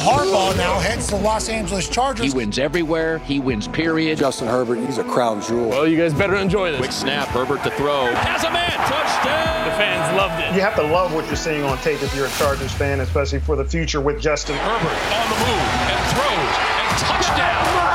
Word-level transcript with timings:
Harbaugh 0.00 0.56
now 0.56 0.78
heads 0.78 1.08
to 1.08 1.16
Los 1.16 1.50
Angeles 1.50 1.86
Chargers. 1.86 2.32
He 2.32 2.36
wins 2.36 2.58
everywhere. 2.58 3.18
He 3.18 3.38
wins, 3.38 3.68
period. 3.68 4.18
Justin 4.18 4.48
Herbert, 4.48 4.76
he's 4.76 4.96
a 4.96 5.04
crown 5.04 5.42
jewel. 5.42 5.68
Well, 5.68 5.86
you 5.86 5.98
guys 5.98 6.14
better 6.14 6.36
enjoy 6.36 6.70
this. 6.70 6.80
Quick 6.80 6.92
snap, 6.92 7.28
Herbert 7.28 7.62
to 7.64 7.70
throw. 7.72 8.06
Has 8.06 8.44
a 8.44 8.50
man, 8.50 8.70
touchdown. 8.88 9.68
The 9.68 9.76
fans 9.76 10.16
loved 10.16 10.42
it. 10.42 10.54
You 10.54 10.62
have 10.62 10.74
to 10.76 10.82
love 10.82 11.12
what 11.12 11.26
you're 11.26 11.36
seeing 11.36 11.64
on 11.64 11.76
tape 11.78 12.02
if 12.02 12.14
you're 12.16 12.26
a 12.26 12.30
Chargers 12.30 12.72
fan, 12.72 13.00
especially 13.00 13.40
for 13.40 13.56
the 13.56 13.64
future 13.64 14.00
with 14.00 14.22
Justin 14.22 14.56
Herbert 14.56 14.88
on 14.88 15.28
the 15.28 15.36
move 15.36 15.68
and 15.92 16.00
throws 16.16 16.56
and 16.80 16.98
touchdown. 16.98 17.90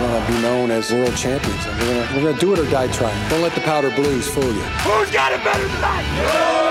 We're 0.00 0.08
going 0.08 0.26
to 0.26 0.32
be 0.32 0.42
known 0.42 0.70
as 0.70 0.92
world 0.92 1.16
champions. 1.16 1.66
And 1.66 1.80
we're 1.80 2.06
going 2.08 2.24
we're 2.24 2.32
to 2.32 2.38
do 2.38 2.52
it 2.52 2.60
or 2.60 2.70
die 2.70 2.86
trying. 2.92 3.28
Don't 3.28 3.42
let 3.42 3.54
the 3.54 3.60
powder 3.62 3.90
blues 3.90 4.28
fool 4.28 4.44
you. 4.44 4.62
Who's 4.86 5.10
got 5.10 5.32
it 5.32 5.42
better 5.42 5.66
tonight? 5.66 6.67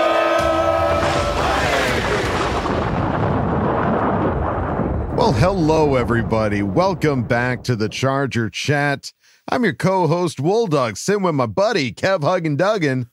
Well, 5.18 5.32
hello, 5.32 5.96
everybody. 5.96 6.62
Welcome 6.62 7.24
back 7.24 7.64
to 7.64 7.74
the 7.74 7.88
Charger 7.88 8.48
Chat. 8.48 9.12
I'm 9.48 9.64
your 9.64 9.72
co 9.72 10.06
host, 10.06 10.38
Wolldog, 10.38 10.96
sitting 10.96 11.24
with 11.24 11.34
my 11.34 11.46
buddy, 11.46 11.92
Kev 11.92 12.20
Huggin 12.20 12.56
Duggan. 12.56 13.10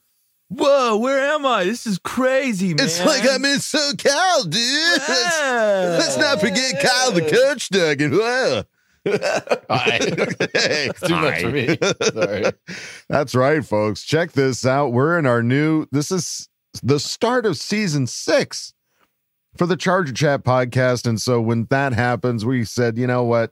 Whoa, 0.49 0.97
where 0.97 1.31
am 1.31 1.47
I? 1.47 1.63
This 1.63 1.87
is 1.87 1.97
crazy, 1.97 2.75
man. 2.75 2.85
It's 2.85 3.03
like 3.03 3.23
I'm 3.27 3.43
in 3.43 3.57
SoCal, 3.57 4.43
dude. 4.43 4.53
Yeah. 4.53 5.97
Let's, 5.97 6.15
let's 6.15 6.17
not 6.17 6.39
forget 6.41 6.79
Kyle 6.79 7.11
the 7.11 7.21
coach, 7.21 7.69
Duggan. 7.69 8.11
Whoa. 8.11 8.65
hey, 10.53 10.89
too 11.07 11.15
much 11.15 11.41
for 11.41 11.49
me. 11.49 11.75
Sorry. 12.03 12.43
That's 13.09 13.33
right, 13.33 13.65
folks. 13.65 14.03
Check 14.03 14.33
this 14.33 14.63
out. 14.63 14.93
We're 14.93 15.17
in 15.17 15.25
our 15.25 15.41
new, 15.41 15.87
this 15.91 16.11
is 16.11 16.49
the 16.83 16.99
start 16.99 17.47
of 17.47 17.57
season 17.57 18.05
six 18.05 18.74
for 19.57 19.65
the 19.65 19.75
Charger 19.77 20.13
Chat 20.13 20.43
podcast. 20.43 21.07
And 21.07 21.21
so 21.21 21.41
when 21.41 21.65
that 21.69 21.93
happens, 21.93 22.45
we 22.45 22.63
said, 22.65 22.97
you 22.97 23.07
know 23.07 23.23
what? 23.23 23.51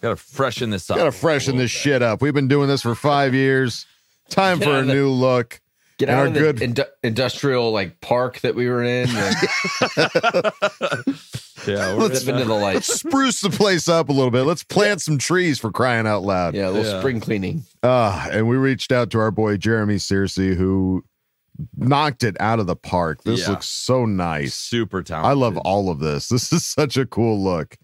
Gotta 0.00 0.16
freshen 0.16 0.70
this 0.70 0.90
up. 0.90 0.96
Gotta 0.96 1.12
freshen 1.12 1.56
this 1.58 1.70
shit 1.70 2.02
up. 2.02 2.22
We've 2.22 2.32
been 2.34 2.48
doing 2.48 2.68
this 2.68 2.82
for 2.82 2.94
five 2.94 3.34
years. 3.34 3.84
Time 4.30 4.58
Get 4.58 4.64
for 4.64 4.78
a 4.78 4.82
the- 4.84 4.92
new 4.94 5.08
look. 5.10 5.60
Get 5.98 6.08
And 6.08 6.16
out 6.16 6.20
our 6.20 6.26
of 6.28 6.34
the 6.34 6.40
good 6.40 6.56
indu- 6.56 6.88
industrial 7.02 7.72
like 7.72 8.00
park 8.00 8.40
that 8.40 8.54
we 8.54 8.66
were 8.70 8.82
in. 8.82 9.06
and 9.10 9.36
Yeah, 11.66 11.94
we're 11.94 12.04
Let's 12.04 12.26
into 12.26 12.44
the 12.46 12.54
light. 12.54 12.84
spruce 12.84 13.42
the 13.42 13.50
place 13.50 13.86
up 13.86 14.08
a 14.08 14.12
little 14.12 14.30
bit. 14.30 14.44
Let's 14.44 14.62
plant 14.62 15.02
some 15.02 15.18
trees 15.18 15.58
for 15.58 15.70
crying 15.70 16.06
out 16.06 16.22
loud. 16.22 16.54
Yeah, 16.54 16.68
a 16.68 16.70
little 16.70 16.90
Yeah. 16.90 17.00
spring 17.00 17.20
cleaning. 17.20 17.64
Uh, 17.82 18.28
and 18.32 18.48
we 18.48 18.56
reached 18.56 18.92
out 18.92 19.10
to 19.10 19.18
our 19.18 19.30
boy 19.30 19.58
Jeremy 19.58 19.96
Searcy, 19.96 20.54
who 20.56 21.04
knocked 21.76 22.22
it 22.24 22.36
out 22.40 22.60
of 22.60 22.66
the 22.66 22.76
park. 22.76 23.22
This 23.24 23.40
Yeah. 23.42 23.50
looks 23.50 23.66
so 23.66 24.04
nice. 24.06 24.54
super 24.54 25.02
talented. 25.02 25.30
I 25.30 25.32
love 25.34 25.56
all 25.58 25.90
of 25.90 25.98
this. 26.00 26.28
This 26.28 26.52
is 26.52 26.64
such 26.78 26.96
a 26.96 27.06
cool 27.06 27.42
look. 27.42 27.76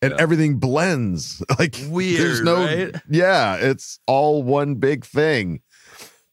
And 0.00 0.12
Yeah. 0.12 0.18
everything 0.20 0.58
blends. 0.58 1.42
Like 1.58 1.76
Weird, 1.88 2.20
there's 2.20 2.40
no 2.42 2.56
right? 2.64 2.94
Yeah, 3.10 3.56
it's 3.56 3.98
all 4.06 4.42
one 4.42 4.76
big 4.76 5.04
thing. 5.04 5.60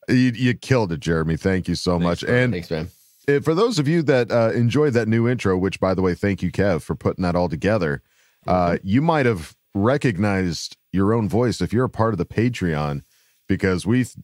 You, 0.07 0.15
you 0.35 0.53
killed 0.53 0.91
it, 0.91 0.99
Jeremy. 0.99 1.35
Thank 1.35 1.67
you 1.67 1.73
so 1.75 1.93
Thanks, 1.93 2.03
much. 2.03 2.25
bro. 2.27 2.35
And 2.35 2.53
Thanks, 2.53 2.69
man. 2.69 2.89
uh, 3.27 3.39
for 3.39 3.55
those 3.55 3.79
of 3.79 3.87
you 3.87 4.03
that 4.03 4.31
uh, 4.31 4.51
enjoyed 4.53 4.93
that 4.93 5.07
new 5.07 5.27
intro, 5.27 5.57
which 5.57 5.79
by 5.79 5.95
the 5.95 6.03
way, 6.03 6.13
thank 6.13 6.43
you, 6.43 6.51
Kev, 6.51 6.83
for 6.83 6.93
putting 6.95 7.23
that 7.23 7.35
all 7.35 7.49
together. 7.49 8.03
Uh, 8.45 8.77
you 8.83 9.01
might 9.01 9.25
have 9.25 9.55
recognized 9.73 10.77
your 10.93 11.13
own 11.13 11.27
voice 11.27 11.59
if 11.61 11.73
you're 11.73 11.85
a 11.85 11.89
part 11.89 12.13
of 12.13 12.19
the 12.19 12.25
Patreon, 12.25 13.01
because 13.49 13.85
we 13.87 14.03
th- 14.03 14.15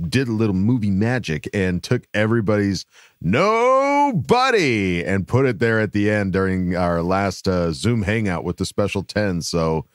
did 0.00 0.28
a 0.28 0.32
little 0.32 0.54
movie 0.54 0.90
magic 0.90 1.48
and 1.52 1.82
took 1.82 2.06
everybody's 2.14 2.84
nobody 3.20 5.04
and 5.04 5.28
put 5.28 5.46
it 5.46 5.58
there 5.58 5.80
at 5.80 5.92
the 5.92 6.10
end 6.10 6.32
during 6.32 6.74
our 6.76 7.02
last 7.02 7.46
uh, 7.46 7.72
Zoom 7.72 8.02
hangout 8.02 8.44
with 8.44 8.56
the 8.56 8.64
special 8.64 9.02
10. 9.02 9.42
So 9.42 9.86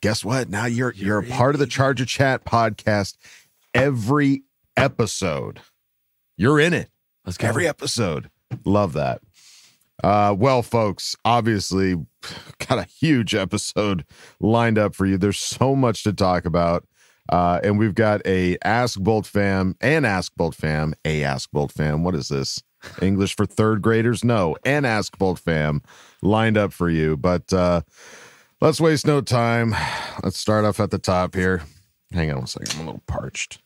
guess 0.00 0.24
what? 0.24 0.48
Now 0.48 0.66
you're 0.66 0.92
you're 0.94 1.18
a 1.18 1.26
part 1.26 1.54
of 1.54 1.58
the 1.58 1.66
Charger 1.66 2.04
Chat 2.04 2.44
podcast 2.44 3.16
every 3.74 4.42
episode. 4.76 5.60
You're 6.36 6.60
in 6.60 6.74
it. 6.74 6.90
Let's 7.24 7.38
go. 7.38 7.48
Every 7.48 7.66
episode. 7.66 8.30
Love 8.64 8.92
that. 8.94 9.20
Uh, 10.02 10.34
well, 10.36 10.62
folks, 10.62 11.16
obviously, 11.24 11.94
got 12.68 12.78
a 12.78 12.84
huge 12.84 13.34
episode 13.34 14.04
lined 14.40 14.78
up 14.78 14.94
for 14.94 15.06
you. 15.06 15.18
There's 15.18 15.38
so 15.38 15.74
much 15.74 16.04
to 16.04 16.12
talk 16.12 16.44
about. 16.44 16.86
Uh, 17.28 17.60
and 17.62 17.78
we've 17.78 17.94
got 17.94 18.20
a 18.26 18.56
Ask 18.64 19.00
Bolt 19.00 19.26
fam, 19.26 19.74
and 19.80 20.06
Ask 20.06 20.32
Bolt 20.36 20.54
fam, 20.54 20.94
a 21.04 21.24
Ask 21.24 21.50
Bolt 21.50 21.72
fam. 21.72 22.02
What 22.04 22.14
is 22.14 22.28
this? 22.28 22.62
English 23.02 23.34
for 23.34 23.46
third 23.46 23.82
graders? 23.82 24.22
No, 24.24 24.56
and 24.64 24.86
Ask 24.86 25.18
Bolt 25.18 25.38
fam 25.38 25.82
lined 26.22 26.56
up 26.56 26.72
for 26.72 26.88
you. 26.88 27.16
But 27.16 27.52
uh, 27.52 27.80
let's 28.60 28.80
waste 28.80 29.06
no 29.06 29.20
time. 29.20 29.74
Let's 30.22 30.38
start 30.38 30.64
off 30.64 30.78
at 30.80 30.90
the 30.90 30.98
top 30.98 31.34
here. 31.34 31.62
Hang 32.12 32.30
on 32.30 32.38
one 32.38 32.46
second. 32.46 32.74
I'm 32.74 32.82
a 32.82 32.84
little 32.84 33.02
parched. 33.06 33.60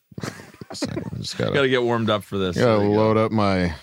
Second. 0.73 1.03
Just 1.17 1.37
gotta, 1.37 1.53
Gotta 1.53 1.69
get 1.69 1.83
warmed 1.83 2.09
up 2.09 2.23
for 2.23 2.37
this. 2.37 2.57
gotta 2.57 2.83
you 2.83 2.89
go. 2.89 2.95
load 2.95 3.17
up 3.17 3.31
my 3.31 3.75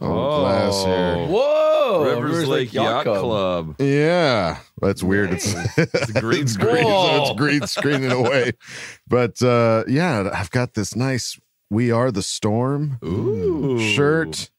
oh, 0.00 0.40
glass 0.40 0.84
here. 0.84 1.26
Whoa, 1.26 1.73
Rivers, 2.04 2.48
Lake, 2.48 2.72
Yacht 2.72 3.04
Club. 3.04 3.76
Yeah, 3.78 4.58
that's 4.80 5.02
weird. 5.02 5.30
It's 5.32 5.52
It's 5.78 6.12
green 6.12 6.42
it's 6.42 6.52
screen. 6.52 6.70
green, 6.72 6.84
so 6.84 6.88
Whoa. 6.88 7.22
it's 7.30 7.38
green 7.38 7.66
screening 7.66 8.12
away. 8.12 8.52
But 9.08 9.42
uh 9.42 9.84
yeah, 9.88 10.30
I've 10.34 10.50
got 10.50 10.74
this 10.74 10.96
nice 10.96 11.38
"We 11.70 11.90
Are 11.90 12.10
the 12.10 12.22
Storm" 12.22 12.98
Ooh. 13.04 13.78
shirt, 13.78 14.50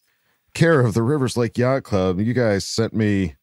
care 0.53 0.79
of 0.81 0.93
the 0.93 1.01
Rivers 1.03 1.35
Lake 1.37 1.57
Yacht 1.57 1.83
Club. 1.83 2.19
You 2.19 2.33
guys 2.33 2.63
sent 2.65 2.93
me 2.93 3.35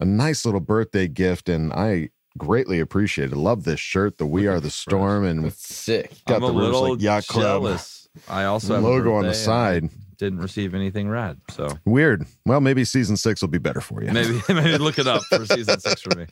a 0.00 0.04
nice 0.04 0.44
little 0.44 0.60
birthday 0.60 1.06
gift, 1.08 1.48
and 1.48 1.72
I 1.72 2.10
greatly 2.38 2.80
appreciate 2.80 3.32
it. 3.32 3.36
Love 3.36 3.64
this 3.64 3.80
shirt, 3.80 4.18
the 4.18 4.26
"We 4.26 4.42
Look 4.48 4.56
Are 4.56 4.60
the 4.60 4.66
the 4.66 4.70
Storm," 4.70 5.24
and 5.24 5.44
That's 5.44 5.74
sick. 5.74 6.12
got 6.26 6.36
I'm 6.36 6.40
the 6.42 6.46
a 6.48 6.52
Rivers 6.52 6.64
little 6.74 6.90
Lake 6.94 7.02
Yacht 7.02 7.26
Club. 7.26 7.78
I 8.28 8.44
also 8.44 8.74
have 8.74 8.82
a 8.82 8.88
logo 8.88 9.14
on 9.14 9.22
the 9.22 9.28
birthday 9.28 9.28
and 9.28 9.36
side. 9.36 9.90
Didn't 10.20 10.40
receive 10.40 10.74
anything 10.74 11.08
rad, 11.08 11.40
so 11.48 11.78
Weird. 11.86 12.26
Well, 12.44 12.60
maybe 12.60 12.84
season 12.84 13.16
six 13.16 13.40
will 13.40 13.48
be 13.48 13.56
better 13.56 13.80
for 13.80 14.04
you. 14.04 14.12
maybe 14.12 14.38
maybe 14.50 14.76
look 14.76 14.98
it 14.98 15.06
up 15.06 15.22
for 15.30 15.46
season 15.46 15.80
six 15.80 16.02
for 16.02 16.14
me. 16.14 16.26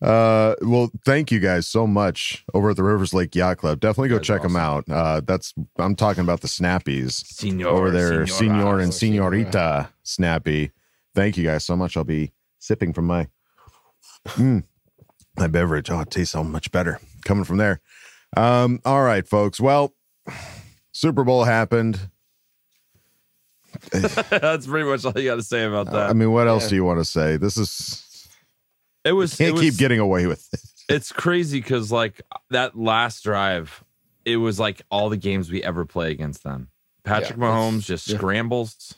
Uh, 0.00 0.54
well, 0.62 0.90
thank 1.04 1.30
you 1.30 1.38
guys 1.38 1.66
so 1.66 1.86
much 1.86 2.46
over 2.54 2.70
at 2.70 2.76
the 2.76 2.82
Rivers 2.82 3.12
Lake 3.12 3.34
Yacht 3.34 3.58
Club. 3.58 3.78
Definitely 3.78 4.08
go 4.08 4.18
check 4.18 4.40
them 4.40 4.56
out. 4.56 4.88
Uh, 4.88 5.20
that's 5.22 5.52
I'm 5.78 5.94
talking 5.96 6.22
about 6.24 6.40
the 6.40 6.48
Snappies 6.48 7.12
Senor 7.26 7.68
over 7.68 7.90
there, 7.90 8.26
senora. 8.26 8.26
Senor 8.26 8.80
and 8.80 8.94
Senora. 8.94 9.30
Senorita 9.36 9.88
Snappy. 10.02 10.70
Thank 11.14 11.36
you 11.36 11.44
guys 11.44 11.66
so 11.66 11.76
much. 11.76 11.98
I'll 11.98 12.04
be 12.04 12.32
sipping 12.58 12.94
from 12.94 13.06
my 13.06 13.28
mm, 14.28 14.64
my 15.36 15.46
beverage. 15.46 15.90
Oh, 15.90 16.00
it 16.00 16.10
tastes 16.10 16.32
so 16.32 16.42
much 16.42 16.72
better 16.72 16.98
coming 17.26 17.44
from 17.44 17.58
there. 17.58 17.82
Um, 18.34 18.80
all 18.86 19.02
right, 19.02 19.28
folks. 19.28 19.60
Well, 19.60 19.94
Super 20.92 21.22
Bowl 21.22 21.44
happened. 21.44 22.08
That's 24.30 24.66
pretty 24.66 24.88
much 24.88 25.04
all 25.04 25.12
you 25.16 25.28
got 25.28 25.36
to 25.36 25.42
say 25.42 25.64
about 25.64 25.88
uh, 25.88 25.92
that. 25.92 26.10
I 26.10 26.12
mean, 26.12 26.32
what 26.32 26.48
else 26.48 26.68
do 26.68 26.74
you 26.74 26.84
want 26.84 27.00
to 27.00 27.04
say? 27.04 27.36
This 27.36 27.56
is 27.56 28.28
it 29.04 29.12
was. 29.12 29.36
can't 29.36 29.50
it 29.50 29.52
was 29.52 29.62
keep 29.62 29.76
getting 29.76 30.00
away 30.00 30.26
with 30.26 30.48
it. 30.52 30.60
it's 30.94 31.12
crazy 31.12 31.60
because 31.60 31.90
like 31.90 32.22
that 32.50 32.76
last 32.78 33.24
drive, 33.24 33.84
it 34.24 34.36
was 34.36 34.58
like 34.58 34.82
all 34.90 35.08
the 35.08 35.16
games 35.16 35.50
we 35.50 35.62
ever 35.62 35.84
play 35.84 36.10
against 36.10 36.42
them. 36.42 36.68
Patrick 37.04 37.38
Yeah, 37.38 37.44
Mahomes 37.44 37.84
just 37.84 38.08
yeah. 38.08 38.16
scrambles, 38.16 38.94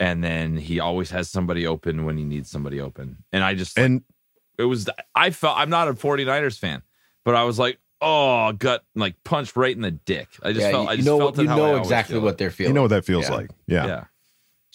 and 0.00 0.24
then 0.24 0.56
he 0.56 0.80
always 0.80 1.10
has 1.10 1.30
somebody 1.30 1.66
open 1.66 2.04
when 2.04 2.16
he 2.16 2.24
needs 2.24 2.50
somebody 2.50 2.80
open. 2.80 3.24
And 3.32 3.44
I 3.44 3.54
just 3.54 3.78
And 3.78 4.02
it 4.58 4.64
was 4.64 4.88
I 5.14 5.30
felt 5.30 5.56
I'm 5.58 5.70
not 5.70 5.88
a 5.88 5.94
49ers 5.94 6.58
fan, 6.58 6.82
but 7.24 7.34
I 7.34 7.44
was 7.44 7.58
like, 7.58 7.78
oh, 8.00 8.52
gut 8.52 8.84
like 8.94 9.14
punched 9.24 9.56
right 9.56 9.74
in 9.74 9.82
the 9.82 9.90
dick. 9.90 10.28
I 10.42 10.52
just 10.52 10.60
yeah, 10.60 10.70
felt 10.70 10.84
you, 10.84 10.88
I 10.88 10.92
you 10.92 10.96
just 10.98 11.06
know, 11.06 11.18
felt 11.18 11.38
it 11.38 11.42
you 11.42 11.48
how 11.48 11.54
I 11.54 11.58
know 11.58 11.76
exactly 11.78 12.14
feel 12.14 12.22
what 12.22 12.38
they're 12.38 12.50
feeling. 12.50 12.70
you 12.70 12.74
know 12.74 12.82
what 12.82 12.88
that 12.90 13.04
feels 13.04 13.28
Yeah. 13.28 13.34
like. 13.34 13.50
Yeah. 13.66 13.86
Yeah. 13.86 14.04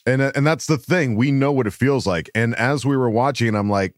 And 0.06 0.22
uh, 0.22 0.32
and 0.36 0.46
that's 0.46 0.66
the 0.68 0.78
thing. 0.78 1.16
We 1.16 1.32
know 1.32 1.52
what 1.52 1.66
it 1.68 1.72
feels 1.74 2.06
like. 2.06 2.30
And 2.36 2.54
as 2.56 2.86
we 2.86 2.98
were 2.98 3.10
watching, 3.10 3.56
I'm 3.56 3.70
like, 3.70 3.94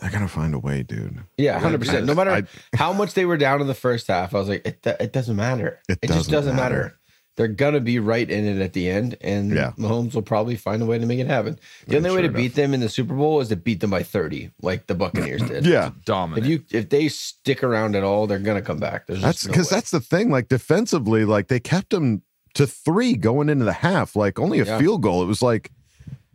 I 0.00 0.10
gotta 0.10 0.28
find 0.28 0.54
a 0.54 0.58
way, 0.58 0.82
dude. 0.82 1.18
Yeah, 1.36 1.58
hundred 1.58 1.80
percent. 1.80 2.06
No 2.06 2.14
matter 2.14 2.30
I- 2.30 2.44
how 2.76 2.92
much 2.92 3.14
they 3.14 3.24
were 3.26 3.36
down 3.36 3.60
in 3.60 3.66
the 3.66 3.74
first 3.74 4.06
half, 4.06 4.34
I 4.34 4.38
was 4.38 4.48
like, 4.48 4.64
it, 4.66 4.78
it 5.00 5.12
doesn't 5.12 5.36
matter. 5.36 5.80
It 5.88 5.98
It, 6.02 6.06
just 6.06 6.30
doesn't 6.30 6.32
doesn't 6.32 6.56
matter. 6.56 6.74
matter. 6.76 6.97
They're 7.38 7.46
gonna 7.48 7.78
be 7.80 8.00
right 8.00 8.28
in 8.28 8.44
it 8.46 8.60
at 8.60 8.72
the 8.72 8.90
end, 8.90 9.16
and 9.20 9.52
Yeah. 9.54 9.70
Mahomes 9.78 10.12
will 10.12 10.22
probably 10.22 10.56
find 10.56 10.82
a 10.82 10.86
way 10.86 10.98
to 10.98 11.06
make 11.06 11.20
it 11.20 11.28
happen. 11.28 11.56
The 11.86 11.96
only 11.98 12.10
way 12.10 12.14
sure 12.16 12.22
to 12.22 12.28
enough. 12.28 12.36
beat 12.36 12.54
them 12.56 12.74
in 12.74 12.80
the 12.80 12.88
Super 12.88 13.14
Bowl 13.14 13.40
is 13.40 13.48
to 13.50 13.56
beat 13.56 13.78
them 13.78 13.90
by 13.90 14.02
thirty, 14.02 14.50
like 14.60 14.88
the 14.88 14.96
Buccaneers 14.96 15.42
did. 15.42 15.64
Yeah. 15.64 15.92
Dominant. 16.04 16.44
If 16.46 16.50
you 16.50 16.64
if 16.78 16.88
they 16.88 17.06
stick 17.08 17.62
around 17.62 17.94
at 17.94 18.02
all, 18.02 18.26
they're 18.26 18.40
gonna 18.40 18.60
come 18.60 18.78
back. 18.80 19.06
There's 19.06 19.22
That's 19.22 19.38
just 19.38 19.46
no 19.46 19.52
because 19.52 19.70
that's 19.70 19.92
the 19.92 20.00
thing. 20.00 20.30
Like 20.30 20.48
defensively, 20.48 21.24
like 21.24 21.46
they 21.46 21.60
kept 21.60 21.90
them 21.90 22.22
to 22.54 22.66
three 22.66 23.14
going 23.14 23.48
into 23.48 23.64
the 23.64 23.72
half, 23.72 24.16
like 24.16 24.40
only 24.40 24.58
a 24.58 24.64
Yeah. 24.64 24.78
field 24.78 25.02
goal. 25.02 25.22
It 25.22 25.26
was 25.26 25.40
like, 25.40 25.70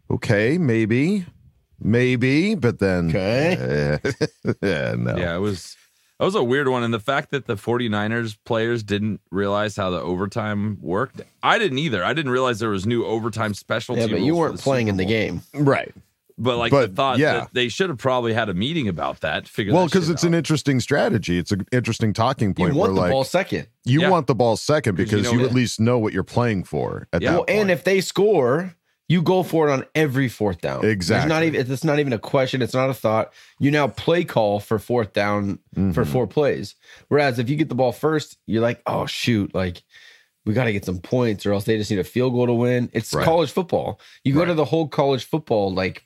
okay, 0.09 0.57
maybe, 0.57 1.25
maybe, 1.81 2.55
but 2.55 2.79
then 2.79 3.09
Okay. 3.09 4.00
yeah, 4.61 4.95
no. 4.97 5.17
Yeah, 5.17 5.35
it 5.35 5.39
was 5.39 5.75
that 6.19 6.25
was 6.25 6.36
a 6.36 6.44
weird 6.44 6.68
one. 6.68 6.83
And 6.83 6.94
the 6.94 7.00
fact 7.00 7.31
that 7.31 7.48
the 7.48 7.56
49ers 7.56 8.38
players 8.45 8.83
didn't 8.83 9.19
realize 9.31 9.75
how 9.75 9.89
the 9.89 10.00
overtime 10.01 10.77
worked. 10.81 11.21
I 11.42 11.57
didn't 11.57 11.80
either. 11.80 12.04
I 12.04 12.13
didn't 12.13 12.31
realize 12.31 12.60
there 12.60 12.69
was 12.69 12.86
new 12.86 13.06
overtime 13.06 13.54
specialty. 13.54 14.01
yeah, 14.01 14.07
but 14.07 14.21
you 14.21 14.33
rules 14.33 14.38
for 14.38 14.50
weren't 14.50 14.60
playing 14.62 14.88
in 14.89 14.98
the 14.98 15.06
game. 15.06 15.42
right. 15.54 15.94
But 16.36 16.57
like 16.57 16.71
But, 16.71 16.89
the 16.89 16.95
thought 16.95 17.19
yeah. 17.19 17.33
that 17.33 17.50
they 17.54 17.69
should 17.69 17.89
have 17.89 18.00
probably 18.00 18.33
had 18.33 18.50
a 18.50 18.56
meeting 18.56 18.88
about 18.88 19.19
that. 19.21 19.48
Figure 19.48 19.71
Well, 19.71 19.86
because 19.86 20.06
shit 20.06 20.13
it's 20.15 20.24
an 20.24 20.33
interesting 20.33 20.80
strategy. 20.80 21.38
It's 21.38 21.51
an 21.51 21.68
interesting 21.71 22.12
talking 22.12 22.56
point. 22.56 22.74
You 22.74 22.80
want 22.80 22.94
where 22.94 22.95
the 22.95 23.01
like 23.01 23.12
ball 23.12 23.24
second. 23.24 23.68
you 23.86 24.01
Yeah. 24.01 24.10
want 24.10 24.25
the 24.25 24.33
ball 24.33 24.57
second 24.57 24.95
'Cause 24.98 25.12
you 25.12 25.18
because 25.18 25.31
know 25.31 25.39
you, 25.39 25.45
at 25.45 25.54
least 25.54 25.80
know 25.80 26.00
what 26.00 26.12
you're 26.12 26.24
playing 26.24 26.63
for 26.63 27.07
at 27.13 27.21
Yeah. 27.21 27.30
that 27.30 27.36
Well, 27.36 27.45
point. 27.45 27.60
and 27.60 27.71
if 27.71 27.83
they 27.83 28.01
score, 28.01 28.74
you 29.13 29.21
go 29.21 29.44
for 29.44 29.68
it 29.68 29.71
on 29.71 29.86
every 29.95 30.27
fourth 30.30 30.60
down. 30.62 30.81
There's 30.81 30.94
Exactly. 30.94 31.30
not 31.30 31.44
even 31.44 31.71
it's 31.71 31.83
not 31.83 32.00
even 32.00 32.13
a 32.13 32.19
question. 32.19 32.62
It's 32.62 32.74
not 32.74 32.89
a 32.89 32.94
thought. 32.94 33.31
You 33.60 33.71
now 33.71 33.88
play 33.88 34.24
call 34.25 34.60
for 34.60 34.80
fourth 34.80 35.13
down 35.13 35.60
Mm-hmm. 35.75 35.92
for 35.94 36.06
four 36.06 36.27
plays. 36.27 36.75
Whereas 37.10 37.39
if 37.39 37.50
you 37.50 37.56
get 37.56 37.69
the 37.69 37.75
ball 37.75 37.92
first, 37.92 38.38
you're 38.48 38.62
like, 38.69 38.81
oh 38.86 39.06
shoot, 39.06 39.54
like 39.56 39.81
we 40.45 40.54
got 40.54 40.65
to 40.65 40.74
get 40.74 40.83
some 40.86 41.00
points, 41.00 41.45
or 41.45 41.54
else 41.54 41.63
they 41.65 41.77
just 41.77 41.89
need 41.89 42.00
a 42.00 42.04
field 42.04 42.33
goal 42.33 42.48
to 42.48 42.54
win. 42.54 42.89
It's 42.94 43.13
Right. 43.13 43.24
college 43.25 43.51
football. 43.51 44.00
You 44.25 44.33
go 44.33 44.44
to 44.45 44.54
the 44.54 44.65
whole 44.65 44.88
college 44.89 45.24
football 45.25 45.74
like 45.74 46.04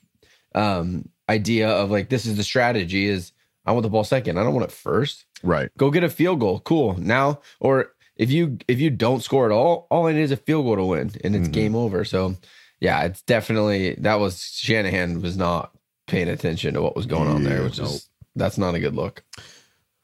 um 0.54 1.08
idea 1.28 1.68
of 1.68 1.90
like 1.90 2.08
this 2.08 2.24
is 2.26 2.36
the 2.36 2.44
strategy 2.44 3.06
is 3.06 3.32
I 3.66 3.72
want 3.72 3.82
the 3.82 3.90
ball 3.90 4.04
second. 4.04 4.38
I 4.38 4.44
don't 4.44 4.54
want 4.54 4.64
it 4.70 4.72
first 4.72 5.26
right. 5.42 5.70
go 5.76 5.90
get 5.90 6.04
a 6.04 6.08
field 6.08 6.40
goal. 6.40 6.60
Cool. 6.60 6.94
Now, 6.98 7.40
or 7.60 7.92
if 8.16 8.30
you 8.30 8.58
if 8.66 8.80
you 8.80 8.90
don't 8.90 9.22
score 9.22 9.44
at 9.46 9.52
all, 9.52 9.86
all 9.90 10.06
I 10.06 10.12
need 10.12 10.22
is 10.22 10.30
a 10.32 10.36
field 10.36 10.64
goal 10.64 10.76
to 10.76 10.84
win, 10.84 11.10
and 11.22 11.36
it's 11.36 11.48
Mhm. 11.48 11.52
game 11.52 11.74
over. 11.76 12.04
So, 12.04 12.36
yeah, 12.80 13.02
it's 13.04 13.22
definitely 13.22 13.94
that 13.98 14.16
was 14.20 14.42
Shanahan 14.42 15.20
was 15.22 15.36
not 15.36 15.72
paying 16.06 16.28
attention 16.28 16.74
to 16.74 16.82
what 16.82 16.96
was 16.96 17.06
going 17.06 17.28
on 17.28 17.44
there, 17.44 17.62
which 17.64 17.78
is 17.78 18.08
that's 18.36 18.58
not 18.58 18.74
a 18.74 18.80
good 18.80 18.94
look. 18.94 19.22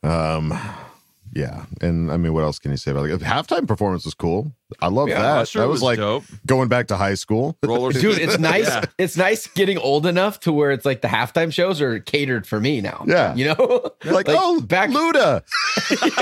Um, 0.03 0.53
yeah, 1.34 1.64
and 1.81 2.10
I 2.12 2.16
mean, 2.16 2.32
what 2.32 2.42
else 2.44 2.58
can 2.58 2.70
you 2.70 2.76
say 2.76 2.90
about 2.92 3.08
it? 3.08 3.20
Halftime 3.20 3.66
performance 3.66 4.04
was 4.04 4.14
cool. 4.14 4.52
I 4.81 4.88
love 4.88 5.08
Yeah, 5.08 5.20
that. 5.22 5.38
Usher 5.42 5.60
that 5.60 5.69
was, 5.69 5.82
like 5.82 5.98
dope. 5.98 6.25
going 6.46 6.69
back 6.69 6.88
to 6.88 6.96
high 6.96 7.14
school. 7.14 7.56
Roller 7.62 7.92
Dude, 7.92 8.19
it's 8.19 8.38
nice. 8.38 8.66
Yeah. 8.66 8.84
It's 8.98 9.16
nice 9.16 9.46
getting 9.46 9.78
old 9.78 10.06
enough 10.06 10.40
to 10.40 10.52
where 10.52 10.70
it's 10.72 10.84
like 10.84 11.00
the 11.00 11.08
halftime 11.08 11.52
shows 11.52 11.81
are 11.81 12.00
catered 12.00 12.46
for 12.46 12.58
me 12.60 12.81
now. 12.81 13.04
Yeah. 13.06 13.34
you 13.34 13.44
know, 13.46 13.90
like, 14.04 14.26
oh, 14.28 14.60
back 14.62 14.90
Luda. 14.90 15.42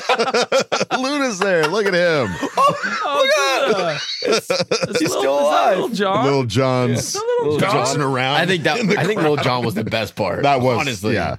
Luda's 0.93 1.39
there. 1.39 1.67
Look 1.69 1.87
at 1.87 1.95
him. 1.95 2.35
Oh, 2.57 2.75
oh, 3.05 3.31
oh 3.77 3.99
He's 4.25 4.51
Little- 4.51 4.59
still 4.99 5.09
is 5.09 5.11
that 5.11 5.29
alive. 5.29 5.77
Little 5.77 5.89
John. 5.95 6.25
Little 6.25 6.45
John's 6.45 7.15
Little 7.15 7.59
John. 7.59 7.73
bouncing 7.73 8.03
around. 8.03 8.37
I 8.37 8.47
think 8.47 8.65
that 8.65 8.79
in 8.81 8.87
the 8.89 8.99
I 8.99 9.05
think 9.05 9.21
crowd. 9.21 9.29
Lil 9.33 9.37
Jon 9.45 9.65
was 9.65 9.75
the 9.75 9.85
best 9.85 10.15
part. 10.17 10.43
That 10.43 10.61
was 10.61 10.79
honestly, 10.79 11.15
yeah. 11.15 11.37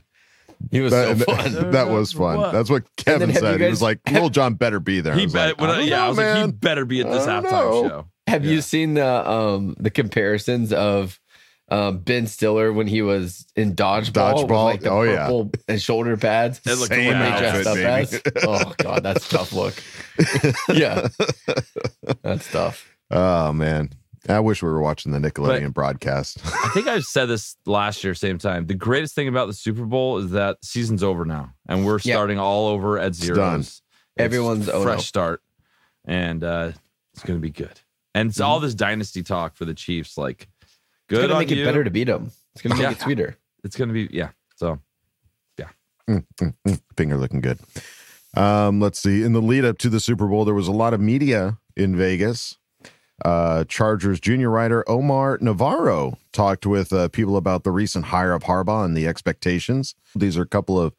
He 0.71 0.81
was 0.81 0.92
That, 0.92 1.18
so 1.18 1.25
fun. 1.25 1.71
that 1.71 1.89
was 1.89 2.12
fun. 2.13 2.38
What? 2.38 2.51
That's 2.54 2.69
what 2.69 2.83
Kevin 2.98 3.30
have 3.30 3.42
you 3.44 3.48
said. 3.50 3.62
he 3.62 3.68
was 3.68 3.81
like, 3.81 4.00
"Little 4.12 4.30
John 4.30 4.54
better 4.56 4.80
be 4.80 5.01
there." 5.01 5.13
He 5.15 5.25
was 5.25 5.33
bet. 5.33 5.48
like, 5.60 5.62
when 5.62 5.69
I- 5.69 5.74
I 5.74 5.77
don't 5.77 5.88
yeah, 5.88 5.98
I 5.98 6.04
know, 6.04 6.10
was 6.10 6.18
like, 6.18 6.45
he 6.45 6.51
better 6.54 6.86
be 6.86 7.01
at 7.01 7.10
this 7.12 7.25
halftime 7.25 7.51
know. 7.51 7.88
show. 7.89 8.07
Have 8.27 8.45
Yeah. 8.45 8.51
you 8.51 8.62
seen 8.62 8.94
the 8.95 9.30
um 9.30 9.75
the 9.80 9.89
comparisons 9.92 10.71
of 10.74 11.19
um 11.69 12.00
Ben 12.00 12.27
Stiller 12.27 12.71
when 12.74 12.88
he 12.88 13.01
was 13.01 13.45
in 13.56 13.75
dodgeball? 13.75 14.44
with, 14.44 14.51
like 14.51 14.81
the 14.81 14.89
Oh, 14.89 15.01
yeah. 15.04 15.25
purple 15.25 15.51
and 15.68 15.81
shoulder 15.81 16.15
pads. 16.18 16.60
It 16.66 16.75
looked 16.77 16.94
Same 16.94 17.07
when 17.07 17.19
they 17.19 17.38
dressed 17.39 17.68
up 17.68 17.77
outfit, 17.77 18.27
as. 18.38 18.44
Oh 18.48 18.74
god, 18.77 19.04
that's 19.04 19.27
tough 19.30 19.51
look. 19.54 19.75
yeah, 20.74 21.07
that's 22.21 22.51
tough. 22.51 22.89
Oh 23.12 23.54
man, 23.54 23.89
I 24.29 24.39
wish 24.39 24.63
we 24.63 24.69
were 24.69 24.81
watching 24.81 25.11
the 25.11 25.19
Nickelodeon 25.19 25.73
broadcast. 25.73 26.39
I 26.45 26.69
think 26.73 26.87
I've 26.87 27.03
said 27.03 27.25
this 27.25 27.57
last 27.65 28.03
year, 28.03 28.13
same 28.13 28.37
time. 28.37 28.67
The 28.67 28.73
greatest 28.73 29.15
thing 29.15 29.27
about 29.27 29.47
the 29.47 29.53
Super 29.53 29.85
Bowl 29.85 30.17
is 30.19 30.31
that 30.31 30.57
season's 30.63 31.03
over 31.03 31.25
now, 31.25 31.53
and 31.67 31.85
we're 31.85 31.99
Yeah. 32.03 32.15
starting 32.15 32.39
all 32.39 32.67
over 32.67 32.97
at 32.99 33.15
zero. 33.15 33.35
done. 33.35 33.59
It's 33.61 33.81
Everyone's 34.17 34.69
fresh 34.69 34.99
oh, 34.99 35.01
start, 35.01 35.41
and 36.05 36.43
uh, 36.43 36.71
it's 37.13 37.23
going 37.23 37.37
to 37.37 37.41
be 37.41 37.49
good. 37.49 37.79
And 38.15 38.29
it's 38.29 38.39
all 38.39 38.59
this 38.59 38.75
dynasty 38.75 39.23
talk 39.23 39.55
for 39.55 39.65
the 39.65 39.73
Chiefs, 39.73 40.17
like 40.17 40.47
good 41.09 41.17
It's 41.17 41.21
gonna 41.23 41.33
on 41.33 41.39
make 41.39 41.51
it 41.51 41.65
better 41.65 41.83
to 41.83 41.89
beat 41.89 42.03
them. 42.05 42.31
It's 42.53 42.61
gonna 42.61 42.75
make 42.75 42.83
Yeah. 42.83 42.91
it 42.91 43.01
sweeter. 43.01 43.37
It's 43.63 43.75
going 43.75 43.87
to 43.89 43.93
be 43.93 44.07
yeah. 44.15 44.29
So 44.55 44.79
yeah. 45.57 46.19
Finger 46.95 47.17
looking 47.17 47.41
good. 47.41 47.59
Um, 48.35 48.79
let's 48.79 48.99
see. 48.99 49.23
In 49.23 49.33
the 49.33 49.41
lead 49.41 49.65
up 49.65 49.77
to 49.79 49.89
the 49.89 49.99
Super 49.99 50.27
Bowl, 50.27 50.45
there 50.45 50.53
was 50.53 50.67
a 50.67 50.71
lot 50.71 50.93
of 50.93 50.99
media 51.01 51.57
in 51.75 51.95
Vegas. 51.95 52.57
Uh, 53.23 53.63
Chargers 53.63 54.19
junior 54.19 54.49
writer 54.49 54.83
Omar 54.89 55.37
Navarro 55.39 56.17
talked 56.33 56.65
with 56.65 56.91
uh, 56.91 57.07
people 57.07 57.37
about 57.37 57.63
the 57.63 57.71
recent 57.71 58.05
hire 58.05 58.33
of 58.33 58.43
Harbaugh 58.43 58.83
and 58.83 58.97
the 58.97 59.07
expectations. 59.07 59.95
These 60.13 60.37
are 60.37 60.41
a 60.41 60.47
couple 60.47 60.77
of 60.79 60.93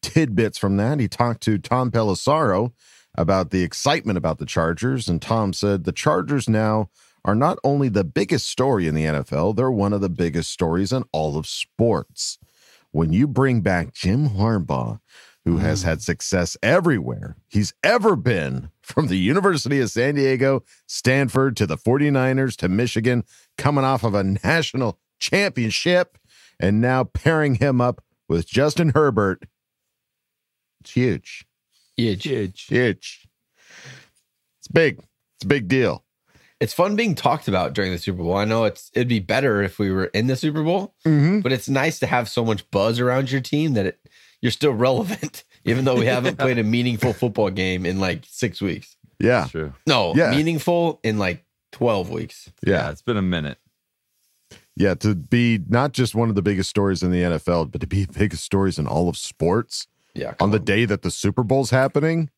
tidbits 0.00 0.56
from 0.56 0.78
that. 0.78 1.00
He 1.00 1.08
talked 1.08 1.42
to 1.42 1.58
Tom 1.58 1.90
Pelissero 1.90 2.72
about 3.14 3.50
the 3.50 3.62
excitement 3.62 4.16
about 4.16 4.38
the 4.38 4.46
Chargers, 4.46 5.08
and 5.08 5.20
Tom 5.20 5.52
said 5.52 5.84
the 5.84 5.92
Chargers 5.92 6.48
now 6.48 6.88
are 7.24 7.34
not 7.34 7.58
only 7.64 7.88
the 7.88 8.04
biggest 8.04 8.48
story 8.48 8.86
in 8.86 8.94
the 8.94 9.04
NFL, 9.04 9.56
they're 9.56 9.70
one 9.70 9.92
of 9.92 10.00
the 10.00 10.08
biggest 10.08 10.50
stories 10.50 10.92
in 10.92 11.04
all 11.12 11.36
of 11.36 11.46
sports. 11.46 12.38
When 12.92 13.12
you 13.12 13.26
bring 13.26 13.60
back 13.60 13.92
Jim 13.92 14.30
Harbaugh, 14.30 15.00
who 15.46 15.58
has 15.58 15.84
had 15.84 16.02
success 16.02 16.56
everywhere 16.62 17.36
he's 17.46 17.72
ever 17.84 18.16
been, 18.16 18.68
from 18.82 19.06
the 19.06 19.16
University 19.16 19.80
of 19.80 19.88
San 19.90 20.16
Diego, 20.16 20.62
Stanford, 20.88 21.56
to 21.56 21.66
the 21.66 21.76
49ers, 21.78 22.56
to 22.56 22.68
Michigan, 22.68 23.22
coming 23.56 23.84
off 23.84 24.02
of 24.04 24.12
a 24.14 24.24
national 24.24 24.98
championship, 25.20 26.18
and 26.60 26.80
now 26.80 27.04
pairing 27.04 27.54
him 27.54 27.80
up 27.80 28.02
with 28.28 28.46
Justin 28.48 28.90
Herbert, 28.94 29.44
it's 30.80 30.92
huge. 30.92 31.46
Huge. 31.96 32.22
Huge. 32.64 33.28
It's 34.58 34.68
big. 34.72 34.98
It's 35.36 35.44
a 35.44 35.46
big 35.46 35.68
deal. 35.68 36.04
It's 36.58 36.72
fun 36.72 36.96
being 36.96 37.14
talked 37.14 37.48
about 37.48 37.72
during 37.72 37.92
the 37.92 37.98
Super 37.98 38.22
Bowl. 38.22 38.36
I 38.36 38.44
know 38.46 38.64
it's 38.64 38.90
it'd 38.94 39.08
be 39.08 39.20
better 39.20 39.62
if 39.62 39.78
we 39.78 39.90
were 39.90 40.06
in 40.06 40.26
the 40.26 40.36
Super 40.36 40.62
Bowl, 40.62 40.94
Mm-hmm. 41.06 41.40
but 41.40 41.52
it's 41.52 41.68
nice 41.68 41.98
to 42.00 42.06
have 42.06 42.28
so 42.28 42.44
much 42.44 42.68
buzz 42.70 42.98
around 42.98 43.30
your 43.30 43.40
team 43.42 43.74
that 43.74 43.86
it, 43.86 44.00
you're 44.46 44.52
still 44.52 44.72
relevant, 44.72 45.42
even 45.64 45.84
though 45.84 45.96
we 45.96 46.06
haven't 46.06 46.38
played 46.38 46.56
a 46.56 46.62
meaningful 46.62 47.12
football 47.12 47.50
game 47.50 47.84
in 47.84 47.98
like 47.98 48.22
six 48.28 48.62
weeks. 48.62 48.96
Yeah. 49.18 49.42
it's 49.42 49.50
true. 49.50 49.72
No, 49.88 50.14
Yeah. 50.14 50.30
meaningful 50.30 51.00
in 51.02 51.18
like 51.18 51.44
twelve 51.72 52.10
weeks. 52.10 52.48
Yeah, 52.64 52.74
Yeah. 52.74 52.90
it's 52.90 53.02
been 53.02 53.16
a 53.16 53.22
minute. 53.22 53.58
Yeah. 54.76 54.94
To 54.94 55.16
be 55.16 55.58
not 55.68 55.92
just 55.92 56.14
one 56.14 56.28
of 56.28 56.36
the 56.36 56.42
biggest 56.42 56.70
stories 56.70 57.02
in 57.02 57.10
the 57.10 57.22
NFL, 57.22 57.72
but 57.72 57.80
to 57.80 57.88
be 57.88 58.04
the 58.04 58.12
biggest 58.16 58.44
stories 58.44 58.78
in 58.78 58.86
all 58.86 59.08
of 59.08 59.16
sports 59.16 59.88
Yeah, 60.14 60.28
on 60.28 60.34
come 60.36 60.50
the 60.52 60.60
day 60.60 60.84
that 60.84 61.02
the 61.02 61.10
Super 61.10 61.42
Bowl's 61.42 61.70
happening. 61.70 62.30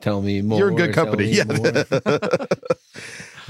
tell 0.00 0.22
me 0.22 0.40
more. 0.42 0.58
You're 0.58 0.68
in 0.70 0.76
good 0.76 0.94
company. 0.94 1.24
Yeah. 1.32 1.44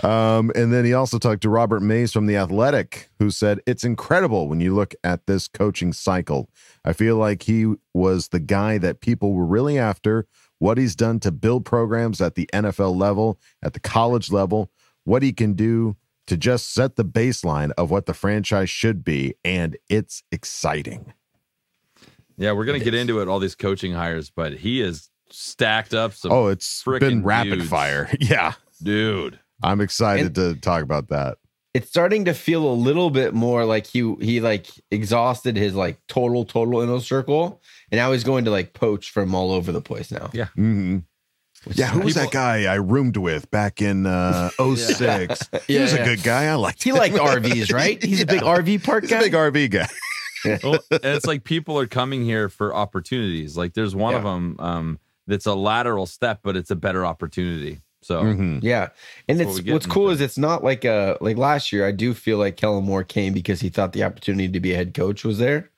More. 0.03 0.13
um, 0.13 0.53
and 0.55 0.73
then 0.73 0.85
he 0.85 0.93
also 0.93 1.19
talked 1.19 1.43
to 1.43 1.49
Robert 1.49 1.81
Mays 1.81 2.13
from 2.13 2.27
The 2.27 2.37
Athletic, 2.37 3.11
who 3.19 3.31
said, 3.31 3.61
It's 3.67 3.85
incredible 3.85 4.49
when 4.49 4.61
you 4.61 4.75
look 4.75 4.95
at 5.05 5.27
this 5.27 5.49
coaching 5.49 5.93
cycle. 5.93 6.49
I 6.85 6.93
feel 6.93 7.17
like 7.17 7.43
he 7.43 7.75
was 7.95 8.29
the 8.29 8.41
guy 8.41 8.79
that 8.79 9.01
people 9.01 9.33
were 9.33 9.47
really 9.47 9.79
after, 9.79 10.27
what 10.59 10.79
he's 10.79 10.95
done 10.95 11.21
to 11.21 11.31
build 11.33 11.65
programs 11.65 12.21
at 12.21 12.35
the 12.35 12.49
NFL 12.53 12.97
level, 12.97 13.39
at 13.63 13.73
the 13.73 13.81
college 13.81 14.31
level, 14.31 14.71
what 15.05 15.23
he 15.23 15.33
can 15.33 15.55
do 15.55 15.97
to 16.27 16.37
just 16.37 16.73
set 16.73 16.97
the 16.97 17.05
baseline 17.05 17.73
of 17.77 17.91
what 17.91 18.07
the 18.07 18.15
franchise 18.15 18.71
should 18.71 19.03
be. 19.03 19.35
And 19.45 19.77
it's 19.89 20.23
exciting. 20.31 21.13
Yeah, 22.37 22.53
we're 22.53 22.65
gonna 22.65 22.79
get 22.79 22.95
into 22.95 23.21
it. 23.21 23.29
All 23.29 23.39
these 23.39 23.55
coaching 23.55 23.93
hires, 23.93 24.31
but 24.31 24.55
he 24.55 24.79
has 24.79 25.11
stacked 25.31 25.93
up 25.93 26.15
some. 26.15 26.33
Oh, 26.33 26.47
it's 26.47 26.83
been 26.85 27.23
rapid 27.23 27.59
dudes. 27.59 27.69
fire. 27.69 28.11
Yeah. 28.21 28.55
dude. 28.83 29.39
I'm 29.63 29.81
excited 29.81 30.27
And- 30.27 30.35
to 30.37 30.55
talk 30.57 30.83
about 30.83 31.09
that. 31.09 31.39
it's 31.75 31.89
starting 31.89 32.25
to 32.25 32.35
feel 32.35 32.65
a 32.69 32.75
little 32.75 33.11
bit 33.11 33.33
more 33.35 33.65
like 33.65 33.87
he 33.87 34.15
he 34.21 34.41
like 34.41 34.67
exhausted 34.91 35.57
his 35.57 35.75
like 35.75 35.99
total 36.09 36.45
total 36.45 36.81
inner 36.81 37.01
circle, 37.01 37.61
and 37.93 37.99
now 37.99 38.13
he's 38.13 38.25
going 38.25 38.45
to 38.47 38.51
like 38.51 38.73
poach 38.73 39.11
from 39.11 39.35
all 39.35 39.53
over 39.53 39.71
the 39.73 39.81
place 39.81 40.11
now. 40.11 40.31
Yeah. 40.33 40.47
hmm 40.57 40.99
Yeah, 41.75 41.89
who 41.89 42.01
was 42.01 42.15
that 42.15 42.31
guy 42.33 42.65
I 42.73 42.77
roomed 42.77 43.17
with 43.19 43.51
back 43.51 43.81
in 43.83 44.07
uh 44.07 44.51
06? 44.59 45.49
He 45.67 45.75
Yeah, 45.75 45.83
was 45.83 45.93
yeah. 45.93 46.01
a 46.01 46.05
good 46.05 46.23
guy. 46.23 46.47
I 46.47 46.55
liked 46.55 46.83
He 46.83 46.91
him. 46.91 46.97
liked 46.97 47.15
RVs, 47.15 47.73
right? 47.73 48.03
He's 48.11 48.21
a 48.23 48.27
big 48.27 48.41
RV 48.43 48.83
park 48.83 49.03
He's 49.05 49.13
a 49.13 49.15
guy. 49.15 49.21
big 49.21 49.33
RV 49.35 49.71
guy. 49.71 49.89
well, 50.65 50.79
and 50.91 51.05
it's 51.17 51.27
like 51.27 51.45
people 51.45 51.79
are 51.79 51.87
coming 51.87 52.25
here 52.25 52.49
for 52.49 52.75
opportunities. 52.75 53.57
Like 53.59 53.75
there's 53.75 53.95
one 53.95 54.15
of 54.15 54.23
them 54.25 54.57
um, 54.59 54.99
that's 55.27 55.45
a 55.47 55.55
lateral 55.55 56.07
step, 56.07 56.41
but 56.43 56.57
it's 56.57 56.71
a 56.71 56.77
better 56.77 57.05
opportunity. 57.05 57.81
So 58.03 58.23
Mhm. 58.23 58.63
Yeah, 58.63 58.89
and 59.29 59.39
That's 59.39 59.49
what 59.49 59.59
it's 59.59 59.67
we 59.67 59.73
what's 59.73 59.87
cool 59.87 60.09
is 60.11 60.21
it's 60.21 60.39
not 60.39 60.65
like 60.65 60.85
uh 60.85 61.17
like 61.21 61.37
last 61.37 61.73
year. 61.73 61.87
I 61.87 61.93
do 61.93 62.15
feel 62.15 62.39
like 62.39 62.57
Kellen 62.57 62.85
Moore 62.85 63.05
came 63.05 63.33
because 63.33 63.61
he 63.61 63.69
thought 63.69 63.93
the 63.93 64.05
opportunity 64.05 64.49
to 64.49 64.61
be 64.61 64.73
a 64.73 64.77
head 64.77 64.95
coach 64.95 65.25
was 65.25 65.39
there. 65.39 65.71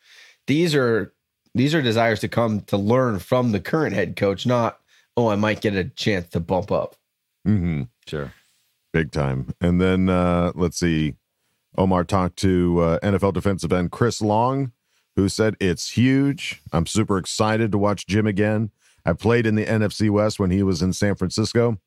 These 0.47 0.75
are 0.75 1.13
these 1.55 1.75
are 1.75 1.83
desires 1.83 2.21
to 2.21 2.29
come 2.29 2.61
to 2.63 2.77
learn 2.77 3.19
from 3.19 3.53
the 3.53 3.61
current 3.61 3.95
head 3.95 4.17
coach, 4.17 4.47
not 4.47 4.79
oh 5.17 5.29
I 5.29 5.37
might 5.37 5.61
get 5.61 5.75
a 5.75 5.85
chance 5.85 6.29
to 6.31 6.41
bump 6.41 6.71
up. 6.71 6.97
Mm-hmm. 7.47 7.83
sure. 8.07 8.33
Big 8.93 9.11
time. 9.11 9.53
And 9.61 9.81
then 9.81 10.09
uh 10.09 10.53
let's 10.55 10.79
see. 10.79 11.15
Omar 11.77 12.05
talked 12.05 12.37
to 12.41 12.79
uh, 12.81 12.99
NFL 13.01 13.33
defensive 13.33 13.73
end 13.73 13.91
Chris 13.91 14.21
Long, 14.21 14.73
who 15.17 15.29
said 15.29 15.57
it's 15.59 15.91
huge. 15.91 16.63
I'm 16.73 16.87
super 16.87 17.17
excited 17.17 17.73
to 17.73 17.79
watch 17.79 18.07
Jim 18.07 18.27
again. 18.27 18.71
I 19.07 19.15
played 19.15 19.47
in 19.47 19.55
the 19.55 19.65
NFC 19.65 20.11
West 20.11 20.39
when 20.39 20.51
he 20.51 20.63
was 20.63 20.83
in 20.83 20.93
San 20.93 21.15
Francisco. 21.15 21.79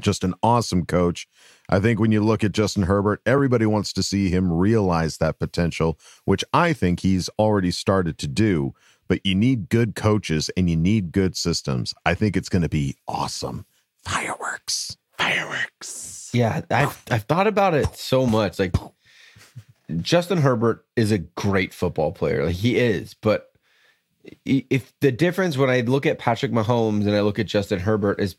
Just 0.00 0.24
an 0.24 0.34
awesome 0.42 0.84
coach. 0.84 1.26
I 1.68 1.80
think 1.80 1.98
when 1.98 2.12
you 2.12 2.22
look 2.22 2.44
at 2.44 2.52
Justin 2.52 2.84
Herbert, 2.84 3.22
everybody 3.24 3.66
wants 3.66 3.92
to 3.94 4.02
see 4.02 4.28
him 4.28 4.52
realize 4.52 5.18
that 5.18 5.38
potential, 5.38 5.98
which 6.24 6.44
I 6.52 6.72
think 6.72 7.00
he's 7.00 7.28
already 7.38 7.70
started 7.70 8.18
to 8.18 8.28
do. 8.28 8.74
But 9.08 9.24
you 9.24 9.34
need 9.34 9.68
good 9.68 9.94
coaches 9.94 10.50
and 10.56 10.68
you 10.68 10.76
need 10.76 11.12
good 11.12 11.36
systems. 11.36 11.94
I 12.04 12.14
think 12.14 12.36
it's 12.36 12.48
going 12.48 12.62
to 12.62 12.68
be 12.68 12.96
awesome. 13.08 13.64
Fireworks. 14.04 14.96
Fireworks. 15.16 16.30
Yeah, 16.34 16.60
I've 16.70 17.02
I've 17.10 17.22
thought 17.22 17.46
about 17.46 17.74
it 17.74 17.96
so 17.96 18.26
much. 18.26 18.58
Like 18.58 18.74
Justin 20.00 20.38
Herbert 20.38 20.84
is 20.96 21.12
a 21.12 21.18
great 21.18 21.72
football 21.72 22.12
player. 22.12 22.46
Like 22.46 22.56
he 22.56 22.76
is, 22.76 23.14
but 23.14 23.52
if 24.44 24.92
the 25.00 25.12
difference 25.12 25.56
when 25.56 25.70
I 25.70 25.80
look 25.80 26.04
at 26.04 26.18
Patrick 26.18 26.52
Mahomes 26.52 27.06
and 27.06 27.14
I 27.14 27.20
look 27.20 27.38
at 27.38 27.46
Justin 27.46 27.78
Herbert 27.78 28.20
is 28.20 28.36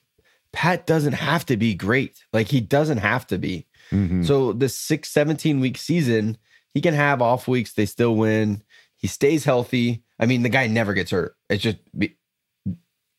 Pat 0.57 0.87
doesn't 0.87 1.13
have 1.13 1.45
to 1.45 1.55
be 1.55 1.75
great. 1.75 2.25
Like 2.33 2.47
he 2.47 2.61
doesn't 2.61 2.97
have 2.97 3.27
to 3.27 3.37
be. 3.37 3.67
Mhm. 3.91 4.25
So 4.25 4.53
the 4.53 4.67
six, 4.69 5.07
17 5.11 5.59
week 5.59 5.77
season, 5.77 6.35
he 6.73 6.81
can 6.81 6.95
have 6.95 7.21
off 7.21 7.47
weeks, 7.47 7.73
they 7.73 7.85
still 7.85 8.15
win. 8.15 8.63
He 8.95 9.05
stays 9.07 9.43
healthy. 9.43 10.01
I 10.19 10.25
mean, 10.25 10.41
the 10.41 10.49
guy 10.49 10.65
never 10.65 10.95
gets 10.95 11.11
hurt. 11.11 11.35
It's 11.47 11.61
just 11.61 11.77
be, 11.95 12.17